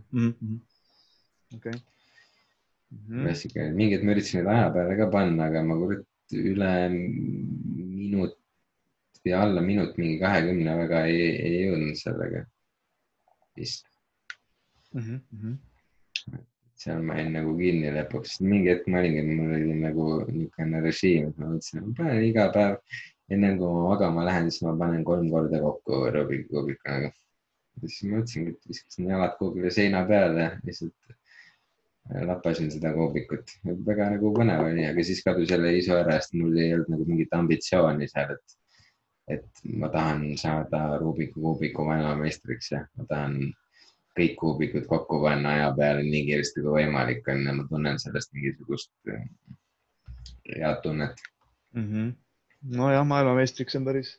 Mhm, 2.87 3.13
okei. 3.13 3.23
klassikaline, 3.25 3.75
mingid 3.75 4.03
ma 4.03 4.13
üritasin 4.15 4.39
neid 4.39 4.51
aja 4.53 4.67
peale 4.75 4.99
ka 4.99 5.07
panna, 5.11 5.47
aga 5.49 5.63
ma 5.67 5.75
kurat 5.79 6.35
üle 6.35 6.73
minut 6.91 8.37
või 9.23 9.33
alla 9.35 9.63
minut, 9.63 9.97
mingi 9.99 10.19
kahekümne 10.21 10.75
väga 10.83 11.01
ei, 11.11 11.25
ei 11.47 11.57
jõudnud 11.65 11.99
sellega 11.99 12.45
vist 13.57 13.85
mm. 14.93 15.19
-hmm. 15.41 16.39
seal 16.77 17.03
ma 17.03 17.17
jäin 17.19 17.33
nagu 17.35 17.57
kinni 17.59 17.91
lõpuks, 17.97 18.39
mingi 18.45 18.71
hetk 18.71 18.87
ma 18.87 19.01
olingi, 19.01 19.23
mul 19.27 19.53
oli 19.57 19.77
nagu 19.81 20.07
niisugune 20.31 20.81
režiim, 20.87 21.29
et 21.31 21.37
ma 21.41 21.51
mõtlesin, 21.51 21.85
ma 21.85 21.95
panen 21.99 22.25
iga 22.29 22.49
päev 22.55 22.77
ennem 23.35 23.57
kui 23.59 23.73
ma 23.73 23.87
magama 23.91 24.25
lähen, 24.29 24.51
siis 24.51 24.63
ma 24.63 24.75
panen 24.79 25.03
kolm 25.07 25.31
korda 25.33 25.59
kokku 25.63 26.03
Rubiku 26.15 26.53
kuubiku 26.53 26.93
nagu. 26.93 27.11
siis 27.83 28.03
ma 28.03 28.19
mõtlesingi, 28.19 28.55
et 28.55 28.71
viskasin 28.71 29.11
jalad 29.11 29.35
kuhugile 29.41 29.73
seina 29.73 30.05
peale, 30.07 30.51
lihtsalt 30.63 31.17
lappasin 32.27 32.71
seda 32.71 32.93
kuubikut. 32.95 33.51
väga 33.87 34.09
nagu 34.15 34.31
põnev 34.35 34.63
oli, 34.69 34.85
aga 34.87 35.03
siis 35.03 35.23
kadus 35.25 35.51
jälle 35.51 35.73
isu 35.77 35.95
ära, 35.97 36.19
sest 36.19 36.35
mul 36.39 36.55
ei 36.57 36.73
olnud 36.75 36.91
nagu 36.93 37.07
mingit 37.09 37.33
ambitsiooni 37.35 38.07
seal, 38.07 38.33
et, 38.35 38.57
et 39.37 39.63
ma 39.81 39.89
tahan 39.93 40.29
saada 40.39 40.99
Rubiku 41.01 41.41
kuubiku 41.41 41.87
maailmameistriks 41.87 42.71
ja 42.71 42.83
ma 42.97 43.07
tahan 43.09 43.39
kõik 44.17 44.37
kuubikud 44.39 44.87
kokku 44.89 45.19
panna 45.21 45.57
aja 45.57 45.73
peale 45.77 46.05
nii 46.05 46.23
kiiresti 46.29 46.63
kui 46.63 46.77
võimalik 46.79 47.27
on 47.33 47.43
ja 47.45 47.57
ma 47.59 47.67
tunnen 47.69 47.99
sellest 48.01 48.33
mingisugust 48.33 48.91
äh, 49.11 49.27
head 50.55 50.81
tunnet 50.83 51.21
mm. 51.75 51.85
-hmm. 51.91 52.15
nojah, 52.79 53.05
maailmameistriks 53.05 53.75
on 53.75 53.85
päris, 53.85 54.15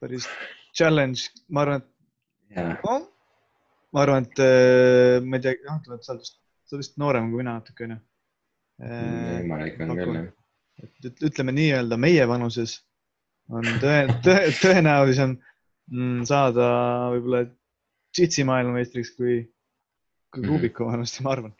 päris 0.00 0.28
challenge, 0.76 1.30
ma 1.48 1.64
arvan, 1.64 1.82
et 2.50 2.84
no, 2.84 3.00
ma 3.92 4.04
arvan, 4.04 4.28
et 4.28 4.44
äh, 4.44 5.22
ma 5.24 5.38
ei 5.38 5.46
tea, 5.46 5.58
noh, 5.70 5.98
sa 6.02 6.12
oled 6.12 6.26
vist 6.26 6.41
sa 6.72 6.78
oled 6.78 6.86
vist 6.86 6.96
noorem 7.00 7.28
kui 7.28 7.42
mina 7.42 7.58
natuke 7.58 7.84
onju. 7.84 7.98
võimalik 8.80 9.80
on 9.84 9.90
küll 9.98 10.14
jah. 10.16 10.30
ütleme 11.28 11.52
nii-öelda 11.52 11.98
meie 12.00 12.24
vanuses 12.28 12.78
on 13.52 13.66
tõe, 13.82 14.06
tõe, 14.24 14.38
tõenäolisem 14.62 15.34
mm, 15.36 16.22
saada 16.30 16.68
võib-olla 17.12 17.42
džitsi 18.16 18.46
maailmameistriks 18.48 19.12
kui, 19.18 19.42
kui 20.32 20.46
kuubiku 20.46 20.86
mhm. 20.86 20.94
vanust, 20.94 21.20
ma 21.20 21.36
arvan. 21.36 21.54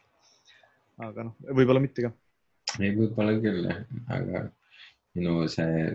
aga 1.02 1.28
noh, 1.28 1.36
võib-olla 1.52 1.84
mitte 1.84 2.06
ka. 2.06 2.12
ei, 2.80 2.94
võib-olla 2.96 3.36
küll 3.44 3.68
jah, 3.68 3.84
aga 4.16 4.46
minu 5.12 5.42
see, 5.52 5.90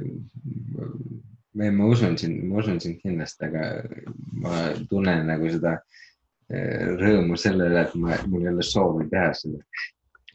ma 1.58 1.90
usun 1.90 2.20
sind, 2.22 2.44
ma 2.46 2.62
usun 2.62 2.78
sind 2.84 3.02
kindlasti, 3.02 3.50
aga 3.50 3.66
ma 4.46 4.68
tunnen 4.92 5.26
nagu 5.32 5.50
seda 5.50 5.80
rõõmu 6.48 7.35
sellele, 7.40 7.84
et 7.84 7.95
ma, 8.00 8.16
mul 8.32 8.45
ei 8.45 8.53
ole 8.53 8.64
soovi 8.64 9.08
teha 9.11 9.32
seda. 9.35 9.59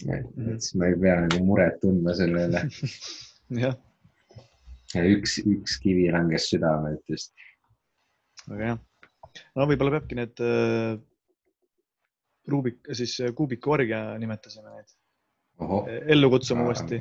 et 0.02 0.26
mhm. 0.36 0.58
siis 0.58 0.74
ma 0.76 0.90
ei 0.90 0.98
pea 1.00 1.20
nagu 1.24 1.44
muret 1.46 1.78
tundma 1.80 2.14
selle 2.18 2.48
üle. 2.50 2.64
jah. 3.62 3.76
üks, 4.98 5.38
üks 5.40 5.78
kivi 5.80 6.10
langes 6.12 6.50
südamelt 6.52 7.02
just. 7.08 7.32
väga 8.48 8.72
hea. 8.72 8.80
no 9.56 9.68
võib-olla 9.70 9.96
peabki 9.96 10.18
need 10.20 10.44
äh, 10.44 10.98
Rubik, 12.52 12.80
siis 12.90 13.14
kuubiku 13.38 13.76
orgia 13.76 14.02
nimetasime 14.18 14.68
neid. 14.68 14.92
ellu 16.10 16.28
kutsume 16.32 16.66
uuesti, 16.66 16.98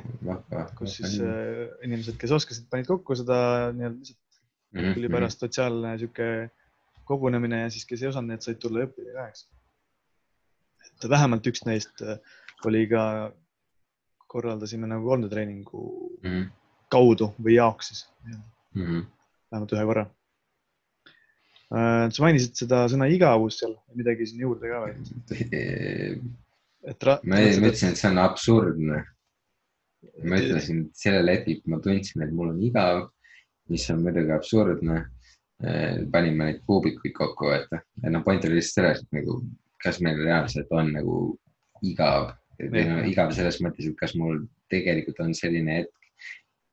kus 0.78 0.96
siis 1.00 1.18
äh, 1.20 1.66
inimesed, 1.84 2.16
kes 2.20 2.32
oskasid, 2.38 2.68
panid 2.70 2.88
kokku 2.88 3.16
seda 3.18 3.36
nii-öelda 3.74 3.98
lihtsalt 3.98 4.20
mm 4.72 4.80
-hmm. 4.80 4.94
tuli 4.94 5.08
pärast 5.12 5.42
sotsiaalne 5.42 5.98
sihuke 5.98 6.28
kogunemine 7.12 7.64
ja 7.64 7.72
siis, 7.72 7.84
kes 7.88 8.02
ei 8.02 8.10
osanud, 8.10 8.32
need 8.32 8.44
said 8.44 8.60
tulla 8.62 8.82
ja 8.82 8.88
õppida 8.88 9.14
ka, 9.16 9.28
eks. 9.28 9.46
et 10.88 11.08
vähemalt 11.12 11.46
üks 11.50 11.64
neist 11.68 12.02
äh, 12.06 12.18
oli 12.68 12.86
ka, 12.90 13.04
korraldasime 14.32 14.88
nagu 14.88 15.10
koldetreeningu 15.10 15.82
mm 16.22 16.30
-hmm. 16.30 16.50
kaudu 16.92 17.32
või 17.38 17.58
jaoks 17.58 17.92
siis 17.92 18.04
mm. 18.24 18.82
-hmm. 18.82 19.06
vähemalt 19.50 19.74
ühe 19.76 19.84
korra. 19.90 20.06
Äh, 21.72 22.06
sa 22.12 22.24
mainisid 22.24 22.56
seda 22.56 22.84
sõna 22.92 23.08
igavus 23.12 23.58
seal, 23.60 23.76
midagi 23.96 24.26
siin 24.26 24.46
juurde 24.46 24.72
ka 24.72 24.84
või? 24.86 24.94
et 26.90 27.04
ma 27.22 27.38
mõtlesin, 27.38 27.92
et 27.92 28.00
see 28.00 28.10
on 28.10 28.18
absurdne. 28.22 29.04
ma 30.26 30.38
ütlesin, 30.38 30.86
sellel 30.98 31.30
hetkel 31.30 31.60
ma 31.70 31.78
tundsin, 31.80 32.22
et 32.24 32.32
mul 32.34 32.50
on 32.50 32.62
igav, 32.62 33.04
mis 33.70 33.84
on 33.90 34.02
muidugi 34.02 34.32
absurdne 34.34 35.04
panime 36.12 36.48
neid 36.48 36.62
kuubikuid 36.66 37.14
kokku, 37.14 37.52
et 37.54 37.68
noh, 38.10 38.22
point 38.26 38.44
oli 38.48 38.58
lihtsalt 38.58 38.80
selles, 38.80 39.02
et 39.02 39.18
nagu, 39.20 39.38
kas 39.82 40.00
meil 40.02 40.18
reaalselt 40.22 40.70
on 40.74 40.92
nagu 40.96 41.18
igav 41.86 42.32
no 42.70 43.02
igav 43.08 43.32
selles 43.34 43.58
mõttes, 43.64 43.88
et 43.88 43.98
kas 43.98 44.14
mul 44.18 44.44
tegelikult 44.72 45.20
on 45.24 45.34
selline 45.36 45.80
hetk, 45.80 45.98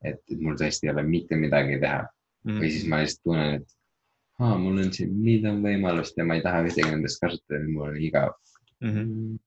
et 0.05 0.21
mul 0.39 0.57
tõesti 0.59 0.87
ei 0.87 0.93
ole 0.93 1.03
mitte 1.07 1.37
midagi 1.39 1.79
teha 1.81 2.03
mm. 2.45 2.59
või 2.61 2.69
siis 2.73 2.85
ma 2.89 3.01
lihtsalt 3.01 3.23
tunnen, 3.25 3.49
et 3.59 3.67
aa, 4.39 4.55
mul 4.61 4.81
on 4.85 4.91
siin 4.95 5.15
palju 5.17 5.55
võimalust 5.65 6.19
ja 6.19 6.27
ma 6.27 6.37
ei 6.37 6.45
taha 6.45 6.63
ühtegi 6.67 6.91
nendest 6.91 7.21
kasutada, 7.23 7.63
mul 7.67 7.89
on 7.89 7.97
igav 7.99 8.31
mm. 8.83 8.91
-hmm. 8.93 9.39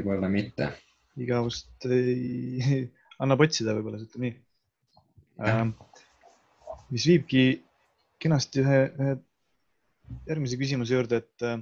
võib-olla 0.00 0.28
mitte. 0.32 0.72
igavust 1.16 1.88
ei, 1.90 2.84
annab 3.22 3.46
otsida 3.48 3.76
võib-olla, 3.78 4.04
ütleme 4.04 4.24
nii 4.28 4.36
mis 6.92 7.06
viibki 7.08 7.42
kenasti 8.22 8.62
ühe, 8.64 8.78
ühe 8.98 9.16
järgmise 10.28 10.58
küsimuse 10.60 10.96
juurde, 10.96 11.20
et 11.22 11.46
äh, 11.46 11.58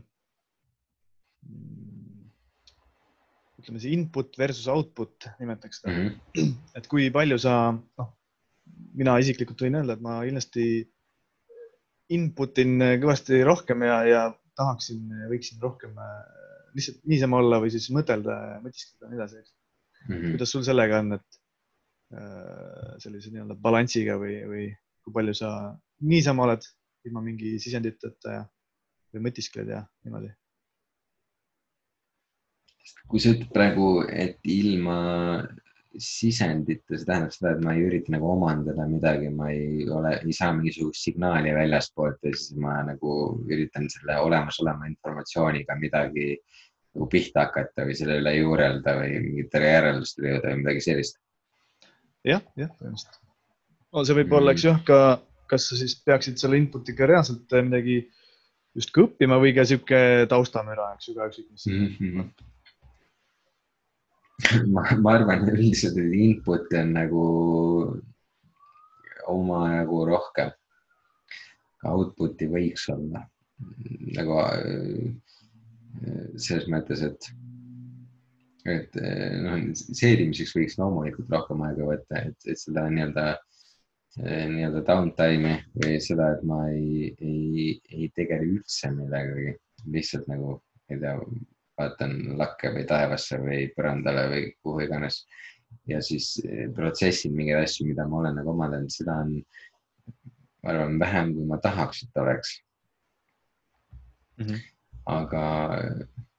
ütleme, 3.60 3.82
see 3.82 3.94
input 3.96 4.38
versus 4.38 4.68
output 4.70 5.28
nimetaks 5.40 5.82
seda 5.82 5.94
mm. 5.94 6.12
-hmm. 6.36 6.52
et 6.78 6.86
kui 6.90 7.08
palju 7.14 7.38
sa, 7.42 7.56
noh, 7.74 8.12
mina 8.96 9.16
isiklikult 9.22 9.66
võin 9.66 9.80
öelda, 9.80 9.96
et 9.96 10.04
ma 10.04 10.20
kindlasti 10.22 10.66
input 12.16 12.58
in 12.62 12.78
kõvasti 13.02 13.42
rohkem 13.46 13.82
ja, 13.82 13.98
ja 14.06 14.22
tahaksin, 14.56 15.02
võiksin 15.32 15.58
rohkem 15.62 15.96
äh, 15.98 16.18
lihtsalt 16.76 17.02
niisama 17.08 17.40
olla 17.42 17.60
või 17.62 17.72
siis 17.74 17.88
mõtelda, 17.94 18.60
mõtiskleda 18.62 19.06
ja 19.06 19.10
nii 19.10 19.20
edasi, 19.20 19.42
eks 19.42 19.52
mm. 19.52 20.14
-hmm. 20.14 20.36
kuidas 20.36 20.54
sul 20.54 20.64
sellega 20.66 21.02
on, 21.02 21.18
et 21.18 21.40
äh, 22.14 22.96
sellise 23.02 23.32
nii-öelda 23.32 23.58
balansiga 23.66 24.18
või, 24.22 24.38
või 24.50 24.66
kui 25.06 25.14
palju 25.14 25.36
sa 25.38 25.50
niisama 26.02 26.48
oled 26.48 26.66
ilma 27.06 27.22
mingi 27.22 27.54
sisenditeta 27.62 28.34
ja, 28.40 28.42
või 29.14 29.28
mõtiskled 29.28 29.70
ja 29.70 29.84
niimoodi? 30.04 30.32
kui 33.06 33.22
sa 33.22 33.30
ütled 33.30 33.50
praegu, 33.54 33.86
et 34.10 34.42
ilma 34.50 34.96
sisendita, 36.02 36.96
see 36.98 37.06
tähendab 37.06 37.32
seda, 37.34 37.52
et 37.54 37.62
ma 37.64 37.74
ei 37.74 37.84
ürita 37.86 38.12
nagu 38.12 38.28
omandada 38.32 38.86
midagi, 38.90 39.30
ma 39.34 39.48
ei 39.52 39.86
ole, 39.90 40.16
ei 40.26 40.34
saa 40.34 40.52
mingisugust 40.54 41.06
signaali 41.06 41.54
väljaspoolt 41.56 42.18
ja 42.26 42.32
siis 42.34 42.58
ma 42.62 42.80
nagu 42.86 43.12
üritan 43.46 43.86
selle 43.92 44.18
olemasoleva 44.26 44.90
informatsiooniga 44.90 45.78
midagi 45.80 46.32
nagu 46.96 47.08
pihta 47.12 47.46
hakata 47.46 47.86
või 47.86 47.98
selle 47.98 48.18
üle 48.22 48.34
juurelda 48.40 48.96
või 49.00 49.20
mingitele 49.28 49.70
järeldustele 49.72 50.34
jõuda 50.34 50.50
või 50.50 50.64
midagi 50.64 50.84
sellist 50.90 51.20
ja,. 52.26 52.40
jah, 52.40 52.44
jah, 52.58 52.74
põhimõtteliselt 52.74 53.25
no 53.96 54.04
see 54.04 54.16
võib-olla, 54.18 54.52
eks 54.52 54.66
ju, 54.66 54.74
ka, 54.88 54.98
kas 55.50 55.70
sa 55.70 55.78
siis 55.78 55.94
peaksid 56.04 56.40
selle 56.40 56.58
input'iga 56.60 57.08
reaalselt 57.08 57.54
midagi 57.64 58.02
justkui 58.76 59.06
õppima 59.06 59.38
või 59.40 59.54
ka 59.56 59.64
sihuke 59.68 60.00
taustamüra, 60.30 60.90
eks 60.96 61.08
ju, 61.08 61.16
ka 61.16 61.30
ükskõik 61.30 61.48
mis 61.54 61.66
mm. 61.70 61.86
-hmm. 62.00 62.26
ma, 64.74 64.84
ma 65.00 65.16
arvan 65.16 65.48
üldiselt, 65.48 65.96
et 66.02 66.18
input'i 66.26 66.76
on 66.82 66.92
nagu 66.98 67.24
omajagu 69.32 70.04
rohkem. 70.10 70.52
Output'i 71.86 72.46
võiks 72.50 72.84
olla 72.92 73.20
nagu 74.16 74.36
äh, 74.42 75.08
selles 76.36 76.66
mõttes, 76.68 77.00
et, 77.06 77.28
et 78.68 78.98
noh, 79.40 79.62
seedimiseks 79.72 80.52
võiks 80.58 80.76
loomulikult 80.80 81.30
rohkem 81.32 81.62
aega 81.64 81.88
võtta, 81.88 82.24
et, 82.28 82.36
et 82.44 82.58
seda 82.60 82.88
nii-öelda 82.90 83.24
Eh, 83.30 83.45
nii-öelda 84.16 84.80
downtime'i 84.86 85.58
või 85.76 85.98
seda, 86.00 86.30
et 86.36 86.44
ma 86.48 86.62
ei, 86.72 87.10
ei, 87.20 87.74
ei 87.92 88.08
tegele 88.16 88.48
üldse 88.56 88.90
millegagi, 88.94 89.52
lihtsalt 89.92 90.28
nagu, 90.30 90.56
ei 90.90 91.00
tea, 91.02 91.16
vaatan 91.76 92.14
lakke 92.40 92.72
või 92.72 92.86
taevasse 92.88 93.38
või 93.42 93.66
põrandale 93.76 94.28
või 94.32 94.46
kuhu 94.64 94.86
iganes. 94.86 95.26
ja 95.86 96.00
siis 96.02 96.38
eh, 96.46 96.70
protsessin 96.74 97.34
mingeid 97.34 97.66
asju, 97.66 97.86
mida 97.86 98.06
ma 98.08 98.22
olen 98.22 98.38
nagu 98.38 98.50
omandanud, 98.54 98.90
seda 98.90 99.18
on, 99.22 99.34
ma 100.62 100.72
arvan, 100.72 100.98
vähem, 100.98 101.34
kui 101.34 101.46
ma 101.50 101.58
tahaks, 101.62 102.02
et 102.06 102.20
oleks 102.22 102.56
mm. 104.38 104.46
-hmm. 104.46 104.64
aga 105.18 105.44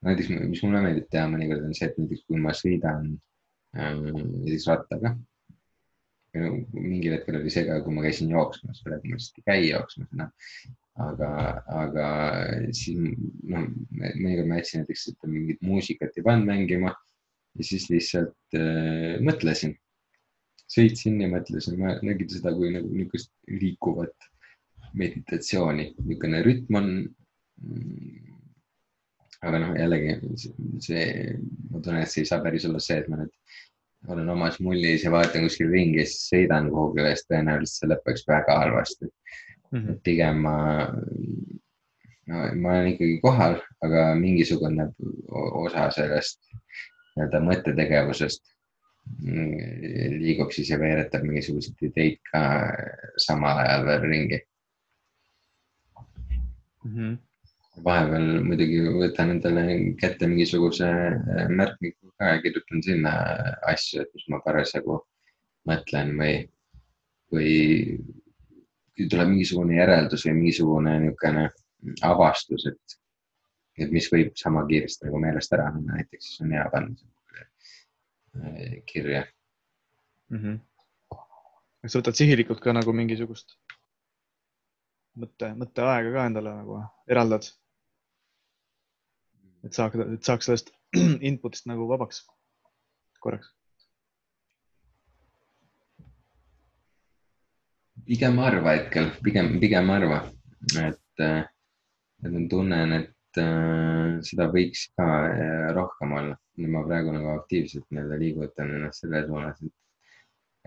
näiteks, 0.01 0.30
mis 0.49 0.64
mulle 0.64 0.81
meeldib 0.81 1.09
teha 1.11 1.27
mõnikord 1.30 1.67
on 1.67 1.77
see, 1.77 1.88
et 1.88 1.97
näiteks 2.01 2.25
kui 2.27 2.41
ma 2.41 2.56
sõidan 2.57 3.14
äh, 3.77 3.93
näiteks 3.93 4.67
rattaga 4.72 5.15
mingil 6.74 7.17
hetkel 7.17 7.40
oli 7.40 7.51
see 7.53 7.66
ka, 7.67 7.80
kui 7.85 7.95
ma 7.95 8.06
käisin 8.06 8.32
jooksmas, 8.33 8.83
praegu 8.85 9.11
ma 9.11 9.19
vist 9.19 9.40
ei 9.40 9.48
käi 9.48 9.66
jooksmas 9.72 10.14
enam. 10.16 10.32
aga, 11.07 11.32
aga 11.83 12.06
siis 12.74 12.98
noh, 12.98 13.67
mõnikord 13.93 14.48
ma 14.49 14.61
jätsin 14.61 14.82
näiteks 14.82 15.11
mingit 15.30 15.59
muusikat 15.61 16.16
ei 16.17 16.25
pannud 16.25 16.49
mängima 16.49 16.93
ja 17.57 17.66
siis 17.66 17.85
lihtsalt 17.91 18.57
äh, 18.57 19.19
mõtlesin 19.22 19.75
sõitsin 20.72 21.22
ja 21.22 21.30
mõtlesin, 21.32 21.77
ma 21.80 21.95
nägin 22.03 22.30
seda 22.32 22.53
kui 22.56 22.72
nagu 22.74 22.90
niisugust 22.91 23.32
liikuvat 23.48 24.27
meditatsiooni, 24.98 25.91
niisugune 26.01 26.43
rütm 26.45 26.80
on. 26.80 26.91
aga 29.48 29.59
noh, 29.61 29.72
jällegi 29.77 30.16
see, 30.82 31.06
ma 31.69 31.80
tunnen, 31.80 32.01
et 32.01 32.11
see 32.11 32.24
ei 32.24 32.30
saa 32.30 32.41
päris 32.43 32.66
olla 32.67 32.82
see, 32.82 32.98
et 33.01 33.09
ma 33.09 33.19
nüüd 33.22 33.33
olen 34.08 34.30
omas 34.30 34.59
mullis 34.59 35.03
ja 35.03 35.11
vaatan 35.11 35.48
kuskil 35.48 35.72
ringi 35.72 36.01
ja 36.01 36.06
siis 36.09 36.27
sõidan 36.32 36.69
kuhugile, 36.72 37.14
siis 37.16 37.30
tõenäoliselt 37.32 37.80
see 37.82 37.90
lõpeks 37.92 38.27
väga 38.27 38.59
halvasti 38.61 39.06
mm. 39.08 39.80
-hmm. 39.80 39.98
pigem 40.03 40.43
ma, 40.45 40.58
no 42.27 42.43
ma 42.61 42.76
olen 42.76 42.92
ikkagi 42.93 43.17
kohal, 43.24 43.58
aga 43.84 44.03
mingisugune 44.19 44.90
osa 45.64 45.90
sellest 45.95 46.40
nii-öelda 46.51 47.42
mõttetegevusest 47.50 48.53
liigub 50.22 50.51
siis 50.51 50.69
ja 50.69 50.80
veeretab 50.80 51.24
mingisuguseid 51.24 51.88
ideid 51.90 52.19
ka 52.32 52.42
samal 53.24 53.61
ajal 53.64 53.85
veel 53.88 54.09
ringi 54.11 54.40
mm. 56.84 56.92
-hmm. 56.95 57.17
Vahepeal 57.85 58.43
muidugi 58.45 58.81
võtan 58.97 59.35
endale 59.35 59.65
kätte 60.01 60.30
mingisuguse 60.30 60.88
äh, 60.88 61.49
märkmiku 61.49 62.11
ka 62.17 62.33
ja 62.33 62.43
kirjutan 62.43 62.83
sinna 62.85 63.15
asju, 63.72 64.03
et 64.03 64.14
mis 64.15 64.27
ma 64.33 64.41
parasjagu 64.45 64.99
mõtlen 65.67 66.14
või, 66.19 66.38
või 67.33 67.51
kui 68.95 69.09
tuleb 69.11 69.33
mingisugune 69.33 69.77
järeldus 69.77 70.25
või 70.27 70.39
mingisugune 70.39 70.95
niisugune 71.03 71.49
avastus, 72.07 72.65
et, 72.72 72.97
et 73.77 73.93
mis 73.93 74.07
võib 74.11 74.33
sama 74.39 74.65
kiiresti 74.69 75.07
nagu 75.07 75.22
meelest 75.22 75.53
ära 75.53 75.69
minna, 75.75 75.99
näiteks 75.99 76.31
siis 76.31 76.41
on 76.45 76.56
hea 76.57 76.65
panna 76.73 76.95
Äh, 78.43 78.83
kirja 78.85 79.25
mm. 80.30 80.38
-hmm. 80.38 80.57
kas 81.81 81.93
sa 81.93 82.01
võtad 82.01 82.17
sihilikult 82.19 82.59
ka 82.61 82.73
nagu 82.75 82.93
mingisugust 82.93 83.56
mõtte, 85.17 85.53
mõtteaega 85.57 86.11
ka 86.14 86.25
endale 86.30 86.53
nagu 86.59 86.81
eraldad? 87.09 87.47
Et 89.66 89.74
saaks, 89.74 90.00
et 90.18 90.24
saaks 90.24 90.50
sellest 90.50 90.74
input'ist 91.30 91.69
nagu 91.69 91.88
vabaks 91.90 92.24
korraks? 93.24 93.53
pigem 98.08 98.38
harva 98.40 98.77
hetkel, 98.77 99.10
pigem, 99.24 99.58
pigem 99.60 99.90
harva, 99.92 100.22
et, 100.80 101.24
äh, 101.24 101.42
et 102.24 102.32
ma 102.32 102.44
tunnen, 102.48 102.94
et 103.02 103.40
äh, 103.42 104.19
seda 104.24 104.48
võiks 104.53 104.86
ka 104.95 105.08
äh, 105.27 105.66
rohkem 105.76 106.14
olla 106.16 106.38
ma 106.66 106.84
praegu 106.88 107.14
nagu 107.14 107.30
aktiivselt 107.36 107.86
nii-öelda 107.92 108.18
liigutan 108.22 108.72
ennast 108.77 109.03
selles 109.03 109.27
suunas, 109.27 109.60
et, 109.61 109.74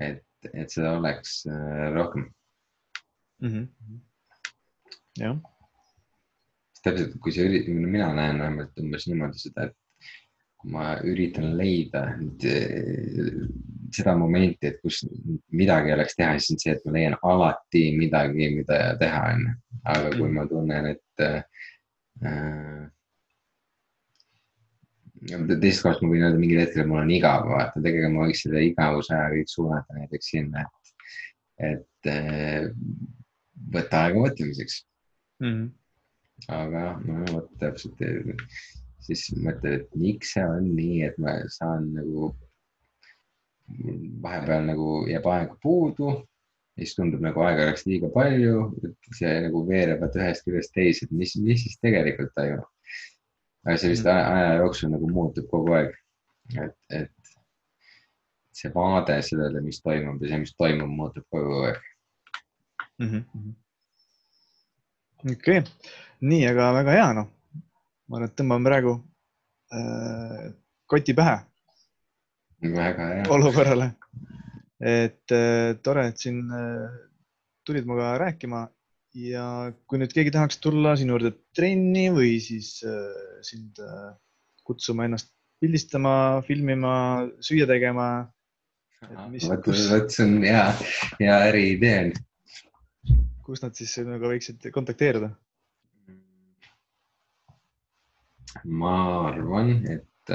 et, 0.07 0.51
et 0.53 0.71
seda 0.75 0.93
oleks 0.99 1.41
äh, 1.51 1.87
rohkem 1.97 2.29
mm. 3.43 3.49
-hmm. 3.49 3.99
jah. 5.19 5.41
Täpselt, 6.85 7.17
kui 7.23 7.35
sa 7.35 7.47
üritad, 7.47 7.77
mina 7.85 8.11
näen 8.17 8.41
vähemalt 8.43 8.83
umbes 8.83 9.07
niimoodi 9.09 9.43
seda, 9.43 9.69
et 9.69 9.77
kui 10.61 10.73
ma 10.75 10.93
üritan 11.09 11.55
leida 11.59 12.05
nüüd, 12.19 12.47
äh, 12.51 13.43
seda 13.97 14.15
momenti, 14.19 14.71
et 14.71 14.81
kus 14.85 15.03
midagi 15.57 15.93
oleks 15.95 16.17
teha, 16.19 16.37
siis 16.39 16.55
on 16.57 16.63
see, 16.63 16.77
et 16.77 16.87
ma 16.87 16.97
leian 16.97 17.19
alati 17.27 17.85
midagi, 17.99 18.51
mida 18.61 18.81
teha 19.01 19.27
on. 19.35 19.51
aga 19.91 20.11
kui 20.13 20.29
ma 20.29 20.45
tunnen, 20.49 20.91
et 20.95 21.25
äh, 21.25 21.43
teisest 25.21 25.85
kohast 25.85 26.03
ma 26.03 26.11
võin 26.13 26.25
öelda 26.25 26.41
mingil 26.41 26.63
hetkel, 26.63 26.87
mul 26.89 27.03
on 27.03 27.13
igav, 27.13 27.47
vaata, 27.49 27.83
tegelikult 27.85 28.15
ma 28.15 28.29
võiks 28.29 28.45
selle 28.45 28.63
igavuse 28.69 29.15
aja 29.15 29.33
kõik 29.35 29.53
suunata 29.53 29.97
näiteks 29.99 30.31
sinna, 30.33 30.65
et, 30.65 30.95
et 31.71 32.11
eh, 32.13 32.71
võtta 33.75 34.07
aega 34.07 34.23
mõtlemiseks 34.25 34.81
mm. 35.43 35.51
-hmm. 35.51 35.69
Aga 36.49 36.85
no 37.05 37.25
vot 37.33 37.51
täpselt, 37.61 38.01
siis 39.05 39.27
mõtled, 39.37 39.81
et 39.81 39.97
miks 39.99 40.35
see 40.37 40.45
on 40.47 40.71
nii, 40.77 41.03
et 41.09 41.19
ma 41.19 41.37
saan 41.53 41.93
nagu, 41.97 42.33
vahepeal 44.25 44.67
nagu 44.67 44.91
jääb 45.11 45.27
aega 45.31 45.57
puudu 45.63 46.17
siis 46.81 46.97
tundub 46.97 47.23
nagu 47.25 47.43
aega 47.45 47.67
oleks 47.69 47.85
liiga 47.89 48.09
palju, 48.15 48.61
et 48.87 49.17
see 49.19 49.33
nagu 49.45 49.63
veerevad 49.69 50.17
ühest 50.17 50.47
küljest 50.47 50.73
teise, 50.77 51.07
et 51.07 51.15
mis, 51.17 51.35
mis 51.45 51.65
siis 51.65 51.79
tegelikult 51.85 52.33
toimub. 52.37 52.69
Aga 53.67 53.77
see 53.83 53.93
vist 53.93 54.09
aja, 54.09 54.29
aja 54.35 54.53
jooksul 54.63 54.93
nagu 54.95 55.11
muutub 55.11 55.49
kogu 55.53 55.75
aeg. 55.77 55.97
et, 56.59 56.77
et 56.91 57.35
see 58.57 58.73
vaade 58.75 59.21
sellele, 59.23 59.61
mis 59.63 59.83
toimub 59.85 60.23
ja 60.23 60.33
see, 60.33 60.45
mis 60.47 60.55
toimub, 60.57 60.93
muutub 61.03 61.27
kogu 61.35 61.61
aeg. 61.69 61.83
Mm 63.01 63.11
-hmm.. 63.11 63.53
Okei 65.25 65.61
okay., 65.61 65.63
nii, 66.21 66.43
aga 66.51 66.73
väga 66.77 66.97
hea, 66.97 67.13
noh. 67.21 67.31
ma 68.09 68.19
arvan, 68.19 68.31
et 68.31 68.37
tõmbame 68.39 68.69
praegu 68.69 68.97
äh, 69.77 70.51
koti 70.91 71.15
pähe. 71.17 71.39
väga 72.75 73.09
hea. 73.15 73.29
olukorrale, 73.37 73.93
et 74.81 75.37
äh, 75.37 75.77
tore, 75.85 76.09
et 76.11 76.21
siin 76.21 76.43
äh, 76.51 76.89
tulid 77.67 77.87
minuga 77.89 78.17
rääkima 78.21 78.67
ja 79.21 79.45
kui 79.91 79.99
nüüd 80.01 80.13
keegi 80.15 80.33
tahaks 80.35 80.61
tulla 80.63 80.95
sinu 80.99 81.17
juurde 81.17 81.33
trenni 81.57 82.09
või 82.15 82.39
siis 82.43 82.79
äh, 82.87 83.41
sind 83.47 83.81
äh, 83.83 84.11
kutsuma 84.67 85.07
ennast 85.09 85.33
pildistama, 85.61 86.41
filmima, 86.47 87.29
süüa 87.45 87.67
tegema. 87.69 88.31
vot, 89.05 89.67
vot 89.69 90.13
see 90.13 90.25
on 90.25 90.39
hea, 90.45 90.65
hea 91.21 91.37
äriidee. 91.51 92.13
Kus 93.51 93.63
nad 93.65 93.75
siis 93.75 93.93
sinuga 93.99 94.31
võiksid 94.31 94.71
kontakteeruda? 94.75 95.31
ma 98.67 98.95
arvan, 99.29 99.69
et, 99.87 100.33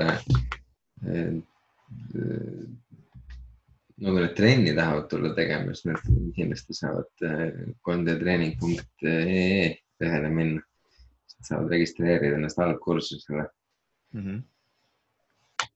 no 3.96 4.14
kui 4.14 4.22
nad 4.22 4.36
trenni 4.38 4.72
tahavad 4.76 5.10
tulla 5.12 5.34
tegema, 5.36 5.74
siis 5.76 5.90
nad 5.90 6.00
kindlasti 6.38 6.78
saavad 6.78 7.26
kondetreening.ee 7.86 9.66
lehele 10.04 10.32
minna. 10.32 10.64
saavad 11.46 11.70
registreerida 11.76 12.40
ennast 12.40 12.60
algkursusele 12.60 13.44
mm. 14.14 14.22
-hmm. 14.22 14.40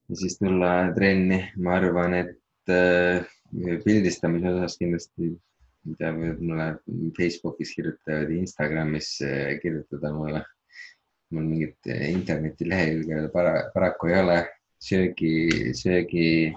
ja 0.10 0.16
siis 0.16 0.38
tulla 0.40 0.72
trenni, 0.96 1.44
ma 1.58 1.76
arvan, 1.76 2.14
et 2.14 2.72
äh, 2.74 3.28
pildistamise 3.84 4.50
osas 4.54 4.78
kindlasti, 4.78 5.30
ma 5.90 5.96
ei 5.96 6.00
tea, 6.00 6.14
võivad 6.16 6.42
mulle 6.46 6.68
Facebookis 7.18 7.74
kirjutavad, 7.76 8.32
Instagramis 8.36 9.12
äh, 9.26 9.58
kirjutada 9.64 10.14
mulle. 10.16 10.46
mul 11.30 11.44
mingit 11.46 11.86
internetilehekülge 11.86 13.28
para, 13.30 13.68
paraku 13.70 14.08
ei 14.10 14.16
ole, 14.18 14.38
söögi, 14.82 15.34
söögi 15.78 16.56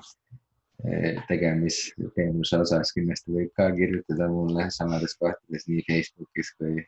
tegemisteenuse 1.29 2.59
osas 2.65 2.95
kindlasti 2.97 3.35
võib 3.37 3.51
ka 3.59 3.69
kirjutada 3.77 4.31
mulle 4.33 4.71
samades 4.73 5.13
kohtades 5.21 5.69
nii 5.69 5.85
Facebookis 5.87 6.55
kui, 6.57 6.87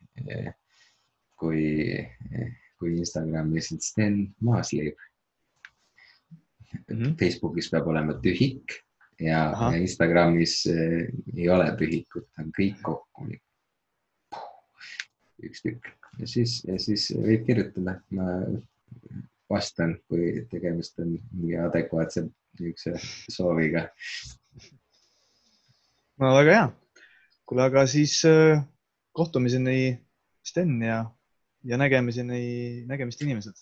kui, 1.38 1.66
kui 2.80 2.96
Instagramis, 2.96 3.68
et 3.76 3.84
Sten 3.84 4.16
Maasliiv 4.40 4.96
mm. 6.88 6.96
-hmm. 6.96 7.14
Facebookis 7.20 7.70
peab 7.70 7.86
olema 7.92 8.16
tühik 8.24 8.80
ja, 9.20 9.40
ja 9.52 9.72
Instagramis 9.76 10.64
äh, 10.70 11.08
ei 11.36 11.48
ole 11.48 11.70
tühikut, 11.78 12.28
on 12.38 12.52
kõik 12.56 12.80
kokku. 12.82 13.28
üks 15.44 15.60
tükk 15.60 15.90
ja 16.18 16.28
siis, 16.30 16.60
ja 16.66 16.78
siis 16.80 17.08
võib 17.16 17.44
kirjutada, 17.46 17.98
ma 18.14 18.28
vastan, 19.50 19.96
kui 20.08 20.44
tegemist 20.50 20.98
on 21.02 21.16
mingi 21.32 21.58
adekvaatse 21.60 22.26
niisuguse 22.60 22.94
sooviga. 23.34 23.88
no 26.20 26.32
väga 26.38 26.56
hea. 26.58 26.70
kuule, 27.44 27.66
aga 27.68 27.86
siis 27.90 28.20
äh, 28.28 28.64
kohtumiseni, 29.12 29.98
Sten 30.44 30.80
ja, 30.82 31.04
ja 31.64 31.76
nägemiseni, 31.80 32.84
nägemist 32.86 33.22
inimesed. 33.22 33.56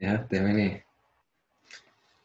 jah, 0.00 0.26
teeme 0.28 0.52
nii 0.56 0.72